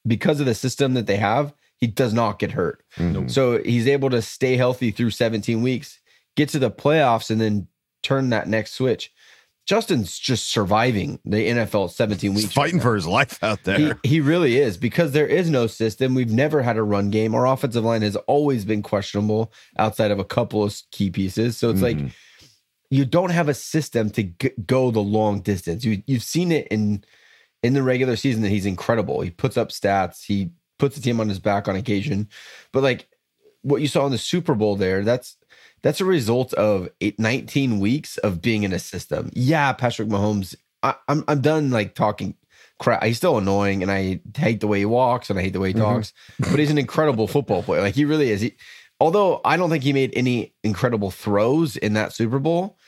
because 0.05 0.41
of 0.41 0.47
the 0.47 0.55
system 0.55 0.95
that 0.95 1.07
they 1.07 1.17
have, 1.19 1.55
he 1.77 1.87
does 1.87 2.13
not 2.13 2.41
get 2.41 2.51
hurt. 2.51 2.83
Mhm. 2.97 3.31
So 3.31 3.63
he's 3.63 3.87
able 3.87 4.11
to 4.11 4.21
stay 4.21 4.57
healthy 4.57 4.91
through 4.91 5.11
17 5.11 5.63
weeks, 5.63 6.01
get 6.37 6.49
to 6.49 6.59
the 6.59 6.73
playoffs, 6.73 7.31
and 7.31 7.41
then 7.41 7.69
turn 8.03 8.31
that 8.31 8.49
next 8.49 8.73
switch. 8.73 9.13
Justin's 9.69 10.19
just 10.19 10.49
surviving 10.49 11.19
the 11.27 11.47
NFL 11.51 11.91
17 11.91 12.33
He's 12.33 12.43
weeks. 12.45 12.55
fighting 12.55 12.77
right 12.79 12.83
for 12.83 12.95
his 12.95 13.07
life 13.07 13.39
out 13.45 13.59
now. 13.67 13.77
He, 13.77 13.85
there. 13.85 14.01
he 14.03 14.21
really 14.23 14.57
is 14.57 14.79
because 14.79 15.13
there 15.13 15.27
is 15.27 15.51
no 15.51 15.67
system. 15.67 16.15
We've 16.15 16.33
never 16.33 16.63
had 16.63 16.79
a 16.79 16.83
run 16.83 17.11
game. 17.11 17.35
Our 17.35 17.47
offensive 17.47 17.85
line 17.85 18.01
has 18.01 18.17
always 18.17 18.65
been 18.65 18.83
questionable 18.83 19.53
outside 19.79 20.11
of 20.11 20.19
a 20.19 20.25
couple 20.25 20.65
of 20.65 20.75
key 20.91 21.11
pieces. 21.11 21.59
So 21.59 21.69
it's 21.69 21.83
like 21.83 21.99
Mhm. 21.99 22.13
you 22.91 23.05
don't 23.05 23.29
have 23.31 23.49
a 23.51 23.55
system 23.55 24.09
to 24.11 24.23
g- 24.23 24.51
go 24.65 24.91
the 24.91 25.01
long 25.01 25.41
distance. 25.43 25.85
You 25.85 26.03
you've 26.07 26.23
seen 26.23 26.51
it 26.51 26.67
in 26.69 27.05
in 27.63 27.75
the 27.75 27.83
regular 27.83 28.17
season 28.17 28.41
that 28.43 28.51
he's 28.51 28.65
incredible. 28.67 29.21
He 29.21 29.31
puts 29.31 29.57
up 29.59 29.69
stats. 29.71 30.25
He 30.25 30.51
puts 30.79 30.95
the 30.97 31.03
team 31.03 31.21
on 31.21 31.29
his 31.29 31.41
back 31.41 31.69
on 31.69 31.77
occasion. 31.77 32.29
But 32.73 32.83
like 32.85 33.09
what 33.63 33.83
you 33.83 33.89
saw 33.89 34.07
in 34.07 34.13
the 34.13 34.19
Super 34.19 34.55
Bowl 34.55 34.77
there, 34.77 35.03
that's 35.05 35.37
that's 35.83 36.01
a 36.01 36.05
result 36.05 36.53
of 36.55 36.89
eight, 37.01 37.19
19 37.19 37.81
weeks 37.81 38.19
of 38.19 38.43
being 38.43 38.63
in 38.63 38.73
a 38.73 38.79
system. 38.79 39.31
Yeah, 39.35 39.73
Patrick 39.73 40.09
Mahomes. 40.09 40.55
I, 40.83 40.95
I'm 41.09 41.25
I'm 41.27 41.41
done 41.41 41.71
like 41.71 41.95
talking 41.95 42.35
crap. 42.79 43.05
He's 43.05 43.17
still 43.17 43.39
annoying, 43.39 43.83
and 43.83 43.91
I 43.91 44.21
hate 44.37 44.61
the 44.61 44.67
way 44.67 44.79
he 44.79 44.85
walks, 44.85 45.31
and 45.31 45.39
I 45.39 45.43
hate 45.43 45.53
the 45.53 45.61
way 45.61 45.69
he 45.69 45.75
mm-hmm. 45.75 45.83
talks. 45.83 46.13
But 46.39 46.59
he's 46.59 46.71
an 46.71 46.79
incredible 46.79 47.29
football 47.29 47.63
player. 47.63 47.81
Like 47.83 47.95
he 47.95 48.05
really 48.05 48.31
is. 48.31 48.41
He, 48.41 48.55
although 49.01 49.41
I 49.45 49.57
don't 49.57 49.71
think 49.71 49.85
he 49.85 49.93
made 49.93 50.13
any 50.17 50.55
incredible 50.65 51.11
throws 51.11 51.77
in 51.77 51.95
that 51.95 52.13
Super 52.13 52.39
Bowl, 52.39 52.79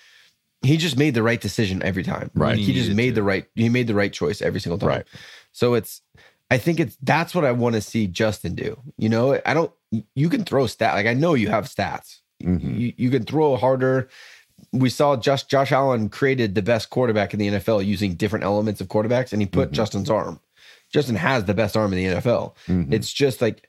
he 0.62 0.76
just 0.76 0.96
made 0.96 1.14
the 1.14 1.22
right 1.22 1.40
decision 1.40 1.82
every 1.82 2.02
time. 2.02 2.30
Right. 2.34 2.56
He, 2.56 2.64
He 2.64 2.72
just 2.74 2.92
made 2.92 3.10
to. 3.10 3.14
the 3.16 3.22
right. 3.22 3.46
He 3.54 3.68
made 3.68 3.86
the 3.86 3.94
right 3.94 4.12
choice 4.12 4.42
every 4.42 4.60
single 4.60 4.78
time. 4.78 4.88
Right. 4.88 5.06
So 5.52 5.74
it's. 5.74 6.02
I 6.52 6.58
think 6.58 6.80
it's 6.80 6.96
that's 7.00 7.32
what 7.32 7.44
I 7.44 7.52
want 7.52 7.76
to 7.76 7.80
see 7.80 8.08
Justin 8.08 8.56
do. 8.56 8.80
You 8.98 9.08
know, 9.08 9.40
I 9.46 9.54
don't. 9.54 9.72
You 10.14 10.28
can 10.28 10.44
throw 10.44 10.66
stat. 10.66 10.94
Like 10.94 11.06
I 11.06 11.14
know 11.14 11.34
you 11.34 11.48
have 11.48 11.66
stats. 11.66 12.20
Mhm. 12.40 12.78
You, 12.78 12.92
you 12.96 13.10
can 13.10 13.24
throw 13.24 13.56
harder. 13.56 14.08
We 14.72 14.90
saw 14.90 15.16
just 15.16 15.48
Josh 15.50 15.72
Allen 15.72 16.08
created 16.08 16.54
the 16.54 16.62
best 16.62 16.90
quarterback 16.90 17.32
in 17.32 17.40
the 17.40 17.48
NFL 17.48 17.84
using 17.84 18.14
different 18.14 18.44
elements 18.44 18.80
of 18.80 18.88
quarterbacks, 18.88 19.32
and 19.32 19.40
he 19.40 19.46
put 19.46 19.70
Justin's 19.72 20.10
arm. 20.10 20.40
Justin 20.92 21.16
has 21.16 21.44
the 21.44 21.54
best 21.54 21.76
arm 21.76 21.92
in 21.92 21.98
the 21.98 22.04
NFL. 22.20 22.54
Mhm. 22.66 22.92
It's 22.92 23.12
just 23.12 23.40
like, 23.40 23.68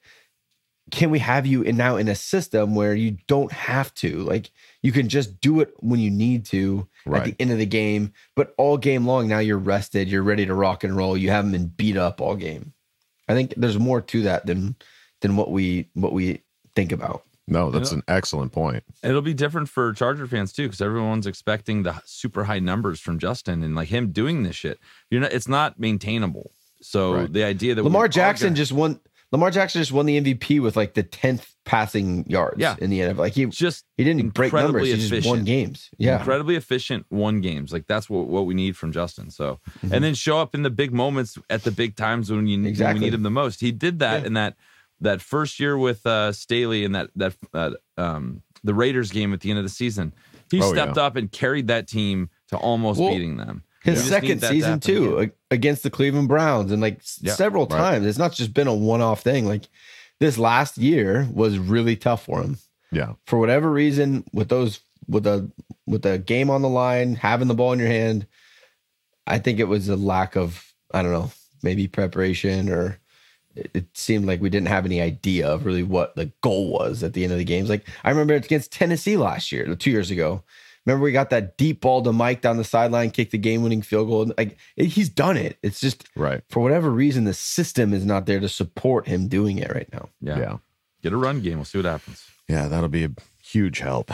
can 0.89 1.09
we 1.09 1.19
have 1.19 1.45
you 1.45 1.61
in 1.61 1.77
now 1.77 1.95
in 1.95 2.07
a 2.09 2.15
system 2.15 2.75
where 2.75 2.93
you 2.95 3.17
don't 3.27 3.51
have 3.51 3.93
to? 3.95 4.17
Like 4.23 4.51
you 4.81 4.91
can 4.91 5.07
just 5.07 5.39
do 5.39 5.61
it 5.61 5.73
when 5.79 5.99
you 6.01 6.09
need 6.11 6.43
to 6.47 6.87
at 7.05 7.11
the 7.25 7.35
end 7.39 7.51
of 7.51 7.57
the 7.59 7.65
game, 7.65 8.11
but 8.35 8.53
all 8.57 8.77
game 8.77 9.05
long 9.05 9.27
now 9.27 9.39
you're 9.39 9.57
rested, 9.59 10.09
you're 10.09 10.23
ready 10.23 10.45
to 10.45 10.53
rock 10.53 10.83
and 10.83 10.97
roll. 10.97 11.15
You 11.15 11.29
haven't 11.29 11.51
been 11.53 11.67
beat 11.67 11.95
up 11.95 12.19
all 12.19 12.35
game. 12.35 12.73
I 13.29 13.33
think 13.33 13.53
there's 13.55 13.79
more 13.79 14.01
to 14.01 14.23
that 14.23 14.45
than 14.45 14.75
than 15.21 15.37
what 15.37 15.51
we 15.51 15.87
what 15.93 16.11
we 16.11 16.41
think 16.75 16.91
about. 16.91 17.23
No, 17.47 17.69
that's 17.71 17.91
an 17.91 18.03
excellent 18.07 18.51
point. 18.51 18.83
It'll 19.03 19.21
be 19.21 19.33
different 19.33 19.67
for 19.67 19.91
Charger 19.93 20.27
fans 20.27 20.53
too, 20.53 20.63
because 20.67 20.81
everyone's 20.81 21.27
expecting 21.27 21.83
the 21.83 22.01
super 22.05 22.45
high 22.45 22.59
numbers 22.59 22.99
from 22.99 23.19
Justin 23.19 23.63
and 23.63 23.75
like 23.75 23.89
him 23.89 24.11
doing 24.11 24.43
this 24.43 24.55
shit. 24.55 24.79
You're 25.09 25.21
not. 25.21 25.33
It's 25.33 25.47
not 25.47 25.79
maintainable. 25.79 26.51
So 26.81 27.13
Right. 27.15 27.33
the 27.33 27.43
idea 27.43 27.75
that 27.75 27.83
Lamar 27.83 28.07
Jackson 28.07 28.47
gonna- 28.49 28.55
just 28.57 28.71
won. 28.71 28.99
Lamar 29.33 29.49
Jackson 29.49 29.79
just 29.81 29.93
won 29.93 30.05
the 30.05 30.17
MVP 30.19 30.59
with 30.59 30.75
like 30.75 30.93
the 30.93 31.03
tenth 31.03 31.55
passing 31.63 32.25
yards. 32.27 32.59
Yeah. 32.59 32.75
in 32.79 32.89
the 32.89 32.99
NFL. 32.99 33.17
Like 33.19 33.33
he 33.33 33.45
just 33.45 33.85
he 33.97 34.03
didn't 34.03 34.33
break 34.33 34.51
numbers. 34.51 34.89
incredibly 34.89 35.01
He 35.01 35.09
just 35.09 35.27
won 35.27 35.43
games. 35.45 35.89
Yeah, 35.97 36.17
incredibly 36.19 36.55
efficient 36.57 37.05
one 37.09 37.39
games. 37.39 37.71
Like 37.71 37.87
that's 37.87 38.09
what, 38.09 38.27
what 38.27 38.45
we 38.45 38.53
need 38.53 38.75
from 38.75 38.91
Justin. 38.91 39.29
So 39.29 39.59
Mm-hmm. 39.79 39.93
and 39.93 40.03
then 40.03 40.13
show 40.15 40.37
up 40.39 40.53
in 40.53 40.63
the 40.63 40.69
big 40.69 40.93
moments 40.93 41.37
at 41.49 41.63
the 41.63 41.71
big 41.71 41.95
times 41.95 42.29
when 42.29 42.45
you 42.47 42.57
when 42.57 42.65
Exactly. 42.65 42.99
we 42.99 43.05
need 43.05 43.13
him 43.13 43.23
the 43.23 43.29
most. 43.31 43.61
He 43.61 43.71
did 43.71 43.99
that 43.99 44.21
Yeah. 44.21 44.27
in 44.27 44.33
that 44.33 44.57
that 45.01 45.21
first 45.21 45.59
year 45.59 45.77
with 45.77 46.05
uh 46.05 46.31
Staley 46.31 46.85
and 46.85 46.95
that 46.95 47.09
that 47.15 47.35
uh, 47.53 47.71
um 47.97 48.41
the 48.63 48.73
Raiders 48.73 49.11
game 49.11 49.33
at 49.33 49.41
the 49.41 49.49
end 49.49 49.57
of 49.59 49.65
the 49.65 49.69
season. 49.69 50.13
He 50.51 50.61
Oh, 50.61 50.71
stepped 50.73 50.97
yeah. 50.97 51.03
up 51.03 51.15
and 51.15 51.31
carried 51.31 51.67
that 51.67 51.87
team 51.87 52.29
to 52.49 52.57
almost 52.57 52.99
Well, 52.99 53.09
beating 53.11 53.37
them. 53.37 53.63
his 53.83 54.03
We 54.03 54.09
second 54.09 54.29
need 54.29 54.39
that 54.41 54.47
to 54.49 54.53
season 54.53 54.79
too 54.79 55.17
again. 55.17 55.35
against 55.49 55.83
the 55.83 55.89
Cleveland 55.89 56.27
Browns, 56.27 56.71
and 56.71 56.81
like 56.81 57.01
Yeah, 57.21 57.33
several 57.33 57.65
right. 57.67 57.77
times. 57.77 58.05
It's 58.05 58.17
not 58.19 58.33
just 58.33 58.53
been 58.53 58.67
a 58.67 58.75
one 58.75 59.01
off 59.01 59.21
thing. 59.21 59.45
Like 59.47 59.63
this 60.19 60.37
last 60.37 60.77
year 60.77 61.27
was 61.33 61.57
really 61.57 61.95
tough 61.95 62.25
for 62.25 62.41
him 62.43 62.57
Yeah. 62.91 63.13
for 63.25 63.39
whatever 63.39 63.71
reason. 63.71 64.23
With 64.33 64.49
those 64.49 64.81
with 65.07 65.25
a 65.25 65.49
with 65.87 66.05
a 66.05 66.19
game 66.19 66.49
on 66.51 66.61
the 66.61 66.69
line, 66.69 67.15
having 67.15 67.47
the 67.47 67.55
ball 67.55 67.73
in 67.73 67.79
your 67.79 67.87
hand, 67.87 68.27
I 69.25 69.39
think 69.39 69.59
it 69.59 69.67
was 69.67 69.89
a 69.89 69.95
lack 69.95 70.35
of 70.35 70.63
I 70.93 71.01
don't 71.01 71.11
know 71.13 71.31
maybe 71.63 71.87
preparation 71.87 72.69
or. 72.69 72.99
It 73.55 73.71
it 73.73 73.85
seemed 73.93 74.25
like 74.25 74.41
we 74.41 74.49
didn't 74.49 74.67
have 74.69 74.85
any 74.85 75.01
idea 75.01 75.47
of 75.47 75.65
really 75.65 75.83
what 75.83 76.15
the 76.15 76.31
goal 76.41 76.71
was 76.71 77.03
at 77.03 77.13
the 77.13 77.23
end 77.23 77.33
of 77.33 77.39
the 77.39 77.45
games. 77.45 77.69
Like 77.69 77.87
I 78.03 78.09
remember 78.09 78.33
it's 78.33 78.45
against 78.47 78.71
Tennessee 78.71 79.17
last 79.17 79.51
year, 79.51 79.75
two 79.75 79.91
years 79.91 80.11
ago. 80.11 80.43
Remember 80.85 81.03
we 81.03 81.11
got 81.11 81.29
that 81.29 81.57
deep 81.57 81.81
ball 81.81 82.01
to 82.01 82.11
Mike 82.11 82.41
down 82.41 82.57
the 82.57 82.63
sideline, 82.63 83.11
kicked 83.11 83.31
the 83.33 83.37
game-winning 83.37 83.83
field 83.83 84.07
goal. 84.07 84.31
Like 84.37 84.57
it- 84.75 84.85
he's 84.87 85.09
done 85.09 85.37
it. 85.37 85.57
It's 85.61 85.79
just 85.79 86.07
Right. 86.15 86.41
for 86.49 86.59
whatever 86.61 86.89
reason 86.89 87.25
the 87.25 87.35
system 87.35 87.93
is 87.93 88.03
not 88.03 88.25
there 88.25 88.39
to 88.39 88.49
support 88.49 89.07
him 89.07 89.27
doing 89.27 89.59
it 89.59 89.71
right 89.71 89.87
now. 89.93 90.09
Yeah. 90.21 90.39
Yeah. 90.39 90.57
Get 91.03 91.13
a 91.13 91.17
run 91.17 91.41
game. 91.41 91.57
We'll 91.57 91.65
see 91.65 91.77
what 91.77 91.85
happens. 91.85 92.25
Yeah, 92.49 92.67
that'll 92.67 92.89
be 92.89 93.03
a 93.03 93.11
huge 93.43 93.79
help. 93.79 94.11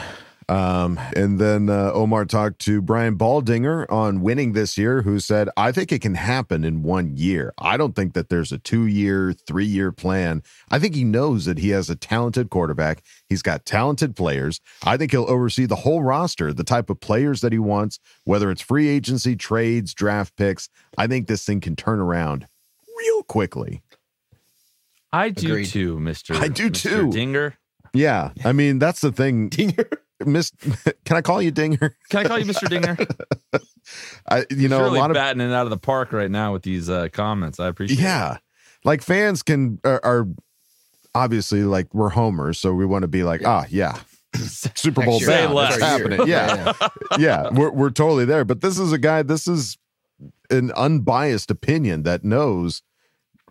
Um, 0.48 0.98
and 1.14 1.38
then 1.38 1.68
uh, 1.68 1.92
Omar 1.92 2.24
talked 2.24 2.58
to 2.60 2.80
Brian 2.80 3.18
Baldinger 3.18 3.90
on 3.90 4.22
winning 4.22 4.52
this 4.52 4.78
year, 4.78 5.02
who 5.02 5.20
said, 5.20 5.50
I 5.58 5.72
think 5.72 5.92
it 5.92 6.00
can 6.00 6.14
happen 6.14 6.64
in 6.64 6.82
one 6.82 7.16
year. 7.16 7.52
I 7.58 7.76
don't 7.76 7.94
think 7.94 8.14
that 8.14 8.30
there's 8.30 8.50
a 8.50 8.58
two 8.58 8.86
year, 8.86 9.34
three 9.34 9.66
year 9.66 9.92
plan. 9.92 10.42
I 10.70 10.78
think 10.78 10.94
he 10.94 11.04
knows 11.04 11.44
that 11.44 11.58
he 11.58 11.68
has 11.70 11.90
a 11.90 11.96
talented 11.96 12.48
quarterback. 12.48 13.02
He's 13.28 13.42
got 13.42 13.66
talented 13.66 14.16
players. 14.16 14.60
I 14.84 14.96
think 14.96 15.10
he'll 15.10 15.28
oversee 15.28 15.66
the 15.66 15.76
whole 15.76 16.02
roster, 16.02 16.54
the 16.54 16.64
type 16.64 16.88
of 16.88 17.00
players 17.00 17.42
that 17.42 17.52
he 17.52 17.58
wants, 17.58 17.98
whether 18.24 18.50
it's 18.50 18.62
free 18.62 18.88
agency, 18.88 19.36
trades, 19.36 19.92
draft 19.92 20.34
picks. 20.36 20.70
I 20.96 21.06
think 21.06 21.26
this 21.26 21.44
thing 21.44 21.60
can 21.60 21.76
turn 21.76 22.00
around 22.00 22.46
real 22.98 23.22
quickly. 23.22 23.82
I 25.12 25.28
do 25.30 25.48
Agreed. 25.48 25.66
too, 25.66 25.96
Mr. 25.98 26.36
I 26.36 26.48
do 26.48 26.70
Mr. 26.70 26.82
too. 26.82 27.12
Dinger. 27.12 27.58
Yeah. 27.92 28.30
I 28.44 28.52
mean, 28.52 28.78
that's 28.78 29.00
the 29.00 29.12
thing. 29.12 29.48
Dinger. 29.50 29.88
Miss, 30.24 30.50
can 31.04 31.16
I 31.16 31.22
call 31.22 31.40
you 31.40 31.50
Dinger? 31.50 31.96
Can 32.10 32.24
I 32.24 32.28
call 32.28 32.38
you 32.38 32.44
Mr. 32.44 32.68
Dinger? 32.68 32.96
I, 34.28 34.44
you 34.50 34.68
know, 34.68 34.80
really 34.80 34.98
a 34.98 35.00
lot 35.00 35.10
of 35.10 35.14
batting 35.14 35.40
it 35.40 35.52
out 35.52 35.66
of 35.66 35.70
the 35.70 35.78
park 35.78 36.12
right 36.12 36.30
now 36.30 36.52
with 36.52 36.62
these 36.62 36.90
uh, 36.90 37.08
comments. 37.12 37.60
I 37.60 37.68
appreciate. 37.68 38.00
yeah, 38.00 38.38
like 38.84 39.02
fans 39.02 39.42
can 39.42 39.80
are, 39.84 40.00
are 40.04 40.28
obviously 41.14 41.62
like 41.62 41.92
we're 41.94 42.10
homers, 42.10 42.58
so 42.58 42.74
we 42.74 42.84
want 42.84 43.02
to 43.02 43.08
be 43.08 43.22
like, 43.22 43.46
ah, 43.46 43.64
yeah, 43.70 43.98
Super 44.34 45.04
Bowl 45.04 45.20
bound. 45.24 45.56
It's 45.58 45.80
happening. 45.80 46.26
Yeah, 46.26 46.72
yeah, 47.18 47.48
we're 47.50 47.70
we're 47.70 47.90
totally 47.90 48.24
there. 48.24 48.44
But 48.44 48.60
this 48.60 48.78
is 48.78 48.92
a 48.92 48.98
guy. 48.98 49.22
This 49.22 49.46
is 49.46 49.78
an 50.50 50.72
unbiased 50.72 51.50
opinion 51.50 52.02
that 52.02 52.24
knows 52.24 52.82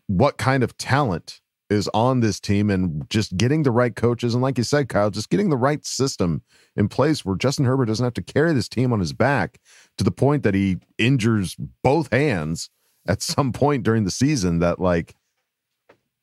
what 0.07 0.37
kind 0.37 0.63
of 0.63 0.77
talent 0.77 1.41
is 1.69 1.89
on 1.93 2.21
this 2.21 2.39
team 2.39 2.69
and 2.69 3.09
just 3.09 3.35
getting 3.35 3.63
the 3.63 3.71
right 3.71 3.95
coaches 3.95 4.33
and 4.33 4.41
like 4.41 4.57
you 4.57 4.63
said 4.63 4.87
Kyle 4.87 5.09
just 5.09 5.29
getting 5.29 5.49
the 5.49 5.57
right 5.57 5.85
system 5.85 6.41
in 6.75 6.87
place 6.87 7.25
where 7.25 7.35
Justin 7.35 7.65
Herbert 7.65 7.85
doesn't 7.85 8.03
have 8.03 8.13
to 8.13 8.21
carry 8.21 8.53
this 8.53 8.69
team 8.69 8.93
on 8.93 8.99
his 8.99 9.13
back 9.13 9.59
to 9.97 10.03
the 10.03 10.11
point 10.11 10.43
that 10.43 10.53
he 10.53 10.77
injures 10.97 11.57
both 11.83 12.11
hands 12.11 12.69
at 13.07 13.21
some 13.21 13.51
point 13.51 13.83
during 13.83 14.03
the 14.03 14.11
season 14.11 14.59
that 14.59 14.79
like 14.79 15.15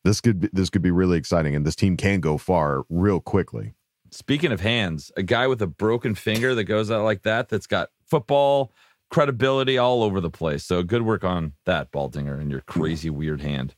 this 0.04 0.20
could 0.20 0.40
be 0.40 0.48
this 0.52 0.70
could 0.70 0.82
be 0.82 0.90
really 0.90 1.18
exciting 1.18 1.56
and 1.56 1.66
this 1.66 1.76
team 1.76 1.96
can 1.96 2.20
go 2.20 2.38
far 2.38 2.84
real 2.88 3.20
quickly. 3.20 3.74
Speaking 4.10 4.52
of 4.52 4.60
hands, 4.60 5.10
a 5.16 5.22
guy 5.22 5.48
with 5.48 5.60
a 5.60 5.66
broken 5.66 6.14
finger 6.14 6.54
that 6.54 6.64
goes 6.64 6.90
out 6.90 7.02
like 7.02 7.22
that, 7.22 7.48
that's 7.48 7.66
got 7.66 7.88
football 8.06 8.72
credibility 9.10 9.76
all 9.76 10.02
over 10.02 10.20
the 10.20 10.30
place. 10.30 10.64
So 10.64 10.82
good 10.82 11.02
work 11.02 11.24
on 11.24 11.54
that, 11.66 11.90
Baldinger, 11.90 12.40
and 12.40 12.50
your 12.50 12.60
crazy 12.60 13.10
weird 13.10 13.40
hand. 13.40 13.74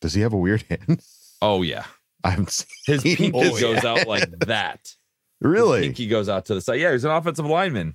Does 0.00 0.14
he 0.14 0.20
have 0.22 0.32
a 0.32 0.36
weird 0.38 0.62
hand? 0.70 1.02
Oh 1.42 1.62
yeah, 1.62 1.84
I 2.24 2.30
haven't 2.30 2.50
seen 2.50 2.66
his 2.86 3.02
pinky 3.16 3.38
his 3.38 3.60
goes 3.60 3.84
out 3.84 4.06
like 4.06 4.30
that. 4.40 4.94
Really? 5.40 5.80
Pinky 5.82 6.06
goes 6.06 6.28
out 6.28 6.44
to 6.46 6.54
the 6.54 6.60
side. 6.60 6.80
Yeah, 6.80 6.92
he's 6.92 7.04
an 7.04 7.10
offensive 7.10 7.46
lineman 7.46 7.94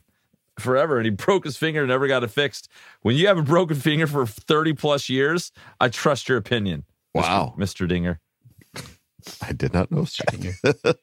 forever, 0.60 0.98
and 0.98 1.06
he 1.06 1.12
broke 1.26 1.46
his 1.46 1.58
finger, 1.58 1.82
and 1.82 1.90
never 1.90 2.08
got 2.08 2.24
it 2.24 2.32
fixed. 2.32 2.70
When 3.02 3.16
you 3.16 3.28
have 3.28 3.38
a 3.38 3.44
broken 3.44 3.78
finger 3.78 4.08
for 4.08 4.26
thirty 4.26 4.74
plus 4.74 5.10
years, 5.10 5.52
I 5.80 5.90
trust 5.90 6.28
your 6.30 6.38
opinion. 6.38 6.86
Wow. 7.14 7.56
Mr. 7.58 7.88
Dinger. 7.88 8.20
I 9.42 9.54
did 9.54 9.74
not 9.74 9.92
know 9.92 10.04
that. 10.04 10.98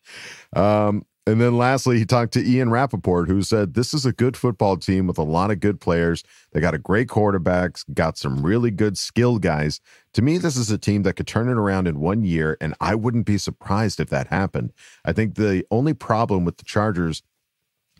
um, 0.54 1.04
and 1.24 1.40
then 1.40 1.56
lastly, 1.56 1.98
he 1.98 2.04
talked 2.04 2.32
to 2.32 2.44
Ian 2.44 2.70
Rapoport, 2.70 3.28
who 3.28 3.42
said, 3.42 3.74
This 3.74 3.94
is 3.94 4.04
a 4.04 4.12
good 4.12 4.36
football 4.36 4.76
team 4.76 5.06
with 5.06 5.18
a 5.18 5.22
lot 5.22 5.52
of 5.52 5.60
good 5.60 5.80
players. 5.80 6.24
They 6.52 6.60
got 6.60 6.74
a 6.74 6.78
great 6.78 7.08
quarterback, 7.08 7.78
got 7.94 8.18
some 8.18 8.44
really 8.44 8.72
good 8.72 8.98
skilled 8.98 9.40
guys. 9.40 9.80
To 10.14 10.22
me, 10.22 10.38
this 10.38 10.56
is 10.56 10.70
a 10.70 10.78
team 10.78 11.04
that 11.04 11.14
could 11.14 11.28
turn 11.28 11.48
it 11.48 11.56
around 11.56 11.86
in 11.86 12.00
one 12.00 12.24
year, 12.24 12.56
and 12.60 12.74
I 12.80 12.96
wouldn't 12.96 13.26
be 13.26 13.38
surprised 13.38 14.00
if 14.00 14.08
that 14.10 14.28
happened. 14.28 14.72
I 15.04 15.12
think 15.12 15.36
the 15.36 15.64
only 15.70 15.94
problem 15.94 16.44
with 16.44 16.56
the 16.56 16.64
Chargers 16.64 17.22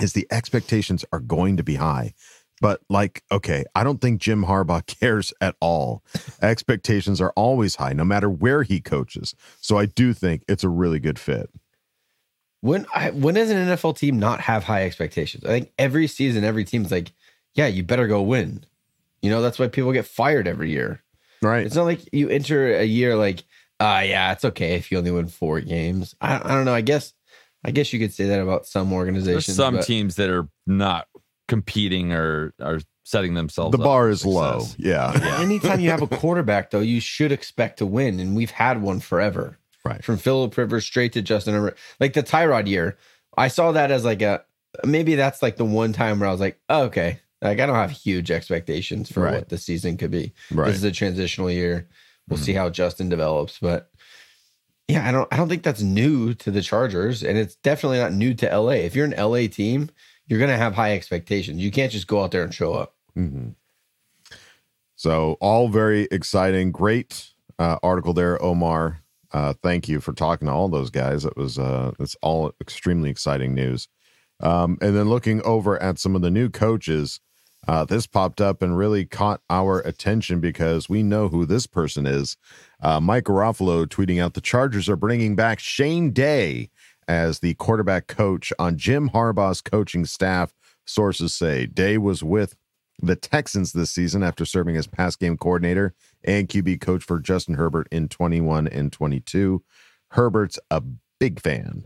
is 0.01 0.15
the 0.15 0.27
expectations 0.33 1.05
are 1.13 1.21
going 1.21 1.57
to 1.59 1.63
be 1.63 1.77
high. 1.77 2.15
But 2.61 2.81
like, 2.89 3.23
okay, 3.31 3.65
I 3.75 3.85
don't 3.85 4.01
think 4.01 4.21
Jim 4.21 4.45
Harbaugh 4.45 4.87
cares 5.01 5.33
at 5.41 5.55
all. 5.61 6.03
Expectations 6.41 7.21
are 7.21 7.33
always 7.37 7.77
high, 7.77 7.93
no 7.93 8.05
matter 8.05 8.29
where 8.29 8.65
he 8.65 8.81
coaches. 8.81 9.35
So 9.61 9.79
I 9.79 9.87
do 9.87 10.13
think 10.13 10.45
it's 10.49 10.65
a 10.65 10.69
really 10.69 10.99
good 10.99 11.21
fit. 11.21 11.51
When 12.63 12.87
I, 12.95 13.11
when 13.11 13.35
does 13.35 13.51
an 13.51 13.69
NFL 13.69 13.99
team 13.99 14.19
not 14.19 14.41
have 14.41 14.65
high 14.65 14.85
expectations? 14.85 15.45
I 15.45 15.49
think 15.49 15.73
every 15.79 16.07
season, 16.07 16.45
every 16.45 16.65
team's 16.65 16.91
like, 16.91 17.13
yeah, 17.55 17.67
you 17.67 17.83
better 17.83 18.07
go 18.07 18.23
win. 18.23 18.65
You 19.21 19.31
know, 19.31 19.43
that's 19.43 19.59
why 19.59 19.69
people 19.69 19.93
get 19.93 20.07
fired 20.07 20.49
every 20.49 20.71
year. 20.71 21.03
Right. 21.43 21.67
It's 21.67 21.75
not 21.75 21.85
like 21.85 22.01
you 22.13 22.29
enter 22.29 22.77
a 22.77 22.85
year 22.85 23.17
like, 23.17 23.43
ah, 23.81 24.01
yeah, 24.01 24.33
it's 24.33 24.45
okay 24.45 24.77
if 24.77 24.91
you 24.91 24.99
only 24.99 25.11
win 25.11 25.27
four 25.27 25.61
games. 25.61 26.15
I, 26.21 26.37
I 26.37 26.55
don't 26.55 26.65
know. 26.65 26.75
I 26.75 26.81
guess, 26.83 27.13
I 27.65 27.73
guess 27.73 27.93
you 27.93 27.99
could 27.99 28.13
say 28.13 28.27
that 28.27 28.41
about 28.41 28.67
some 28.67 28.93
organizations. 28.93 29.47
There's 29.47 29.57
some 29.57 29.77
but- 29.77 29.85
teams 29.85 30.15
that 30.17 30.31
are 30.31 30.49
not 30.67 31.09
competing 31.49 32.13
or 32.13 32.55
are 32.61 32.81
setting 33.05 33.35
themselves. 33.35 33.73
The 33.77 33.83
up 33.83 33.85
bar 33.85 34.05
for 34.05 34.11
is 34.11 34.25
low. 34.25 34.61
success. 34.61 34.77
Yeah. 34.79 35.41
Anytime 35.41 35.81
you 35.81 35.91
have 35.91 36.03
a 36.03 36.07
quarterback, 36.07 36.71
though, 36.71 36.81
you 36.81 37.01
should 37.01 37.33
expect 37.33 37.79
to 37.79 37.87
win, 37.87 38.21
and 38.21 38.37
we've 38.37 38.53
had 38.53 38.81
one 38.81 39.01
forever. 39.01 39.59
Right. 39.85 40.05
From 40.05 40.17
Philip 40.17 40.57
Rivers 40.57 40.85
straight 40.85 41.13
to 41.15 41.23
Justin 41.23 41.55
Herbert, 41.55 41.77
like 41.99 42.13
the 42.13 42.23
Tyrod 42.23 42.69
year, 42.69 42.97
I 43.37 43.49
saw 43.49 43.73
that 43.73 43.91
as 43.91 44.05
like 44.05 44.23
a 44.23 44.45
maybe 44.85 45.15
that's 45.17 45.43
like 45.43 45.57
the 45.57 45.65
one 45.65 45.93
time 45.93 46.21
where 46.21 46.29
I 46.29 46.33
was 46.33 46.41
like, 46.41 46.61
oh, 46.69 46.85
okay, 46.85 47.19
like 47.41 47.59
I 47.61 47.67
don't 47.67 47.75
have 47.75 47.91
huge 47.91 48.31
expectations 48.31 49.11
for 49.11 49.21
Right. 49.23 49.35
what 49.35 49.49
the 49.49 49.59
season 49.59 49.97
could 49.97 50.11
be. 50.13 50.33
Right. 50.51 50.67
This 50.69 50.77
is 50.77 50.85
a 50.85 50.93
transitional 50.93 51.51
year. 51.51 51.89
We'll 52.29 52.39
see 52.39 52.53
how 52.53 52.71
Justin 52.71 53.09
develops, 53.09 53.59
but 53.59 53.91
yeah, 54.89 55.07
I 55.09 55.13
don't 55.13 55.27
I 55.33 55.37
don't 55.37 55.49
think 55.49 55.63
that's 55.65 55.83
new 55.83 56.35
to 56.35 56.51
the 56.51 56.63
Chargers, 56.63 57.23
and 57.25 57.37
it's 57.37 57.57
definitely 57.57 57.99
not 57.99 58.13
new 58.13 58.35
to 58.35 58.47
LA. 58.57 58.73
If 58.87 58.95
you're 58.95 59.05
an 59.07 59.15
LA 59.19 59.49
team, 59.49 59.91
you're 60.29 60.39
gonna 60.41 60.57
have 60.57 60.75
high 60.75 60.93
expectations. 60.95 61.61
You 61.61 61.71
can't 61.73 61.91
just 61.93 62.07
go 62.07 62.23
out 62.23 62.31
there 62.31 62.45
and 62.45 62.55
show 62.55 62.73
up. 62.75 62.95
Mhm. 63.19 63.55
So 64.97 65.37
all 65.41 65.69
very 65.69 66.07
exciting. 66.13 66.71
Great 66.71 67.31
uh, 67.59 67.79
article 67.83 68.13
there, 68.13 68.41
Omar. 68.43 69.02
Uh, 69.33 69.55
thank 69.63 69.89
you 69.89 70.01
for 70.01 70.13
talking 70.13 70.47
to 70.47 70.53
all 70.53 70.69
those 70.69 70.91
guys. 70.91 71.25
It 71.25 71.37
was 71.37 71.59
uh, 71.59 71.93
it's 71.99 72.17
all 72.23 72.53
extremely 72.61 73.11
exciting 73.11 73.55
news. 73.55 73.89
Um, 74.41 74.77
and 74.81 74.97
then 74.97 75.09
looking 75.09 75.41
over 75.43 75.81
at 75.81 75.99
some 75.99 76.17
of 76.17 76.23
the 76.23 76.31
new 76.31 76.51
coaches, 76.51 77.21
uh, 77.69 77.85
this 77.85 78.07
popped 78.07 78.41
up 78.41 78.61
and 78.61 78.77
really 78.77 79.05
caught 79.05 79.41
our 79.49 79.81
attention 79.81 80.41
because 80.41 80.89
we 80.89 81.03
know 81.03 81.29
who 81.29 81.47
this 81.47 81.67
person 81.67 82.07
is. 82.07 82.37
Uh, 82.81 83.01
Mike 83.01 83.25
Garafolo 83.25 83.87
tweeting 83.87 84.21
out 84.21 84.35
the 84.35 84.41
Chargers 84.41 84.89
are 84.89 84.97
bringing 84.97 85.37
back 85.37 85.61
Shane 85.61 86.11
Day 86.11 86.71
as 87.07 87.39
the 87.39 87.55
quarterback 87.55 88.09
coach 88.09 88.53
on 88.59 88.77
Jim 88.77 89.11
Harbaugh's 89.11 89.61
coaching 89.61 90.05
staff. 90.05 90.53
Sources 90.85 91.33
say 91.33 91.67
Day 91.67 91.99
was 91.99 92.25
with 92.25 92.57
the 93.01 93.17
Texans 93.17 93.73
this 93.73 93.91
season 93.93 94.23
after 94.23 94.45
serving 94.45 94.77
as 94.77 94.87
pass 94.89 95.15
game 95.15 95.37
coordinator 95.37 95.95
and 96.25 96.49
QB 96.49 96.81
coach 96.81 97.03
for 97.03 97.19
Justin 97.21 97.55
Herbert 97.55 97.89
in 97.91 98.09
21 98.09 98.69
and 98.69 98.93
22. 98.93 99.63
Herbert's 100.09 100.59
a 100.71 100.83
big 101.19 101.41
fan. 101.41 101.85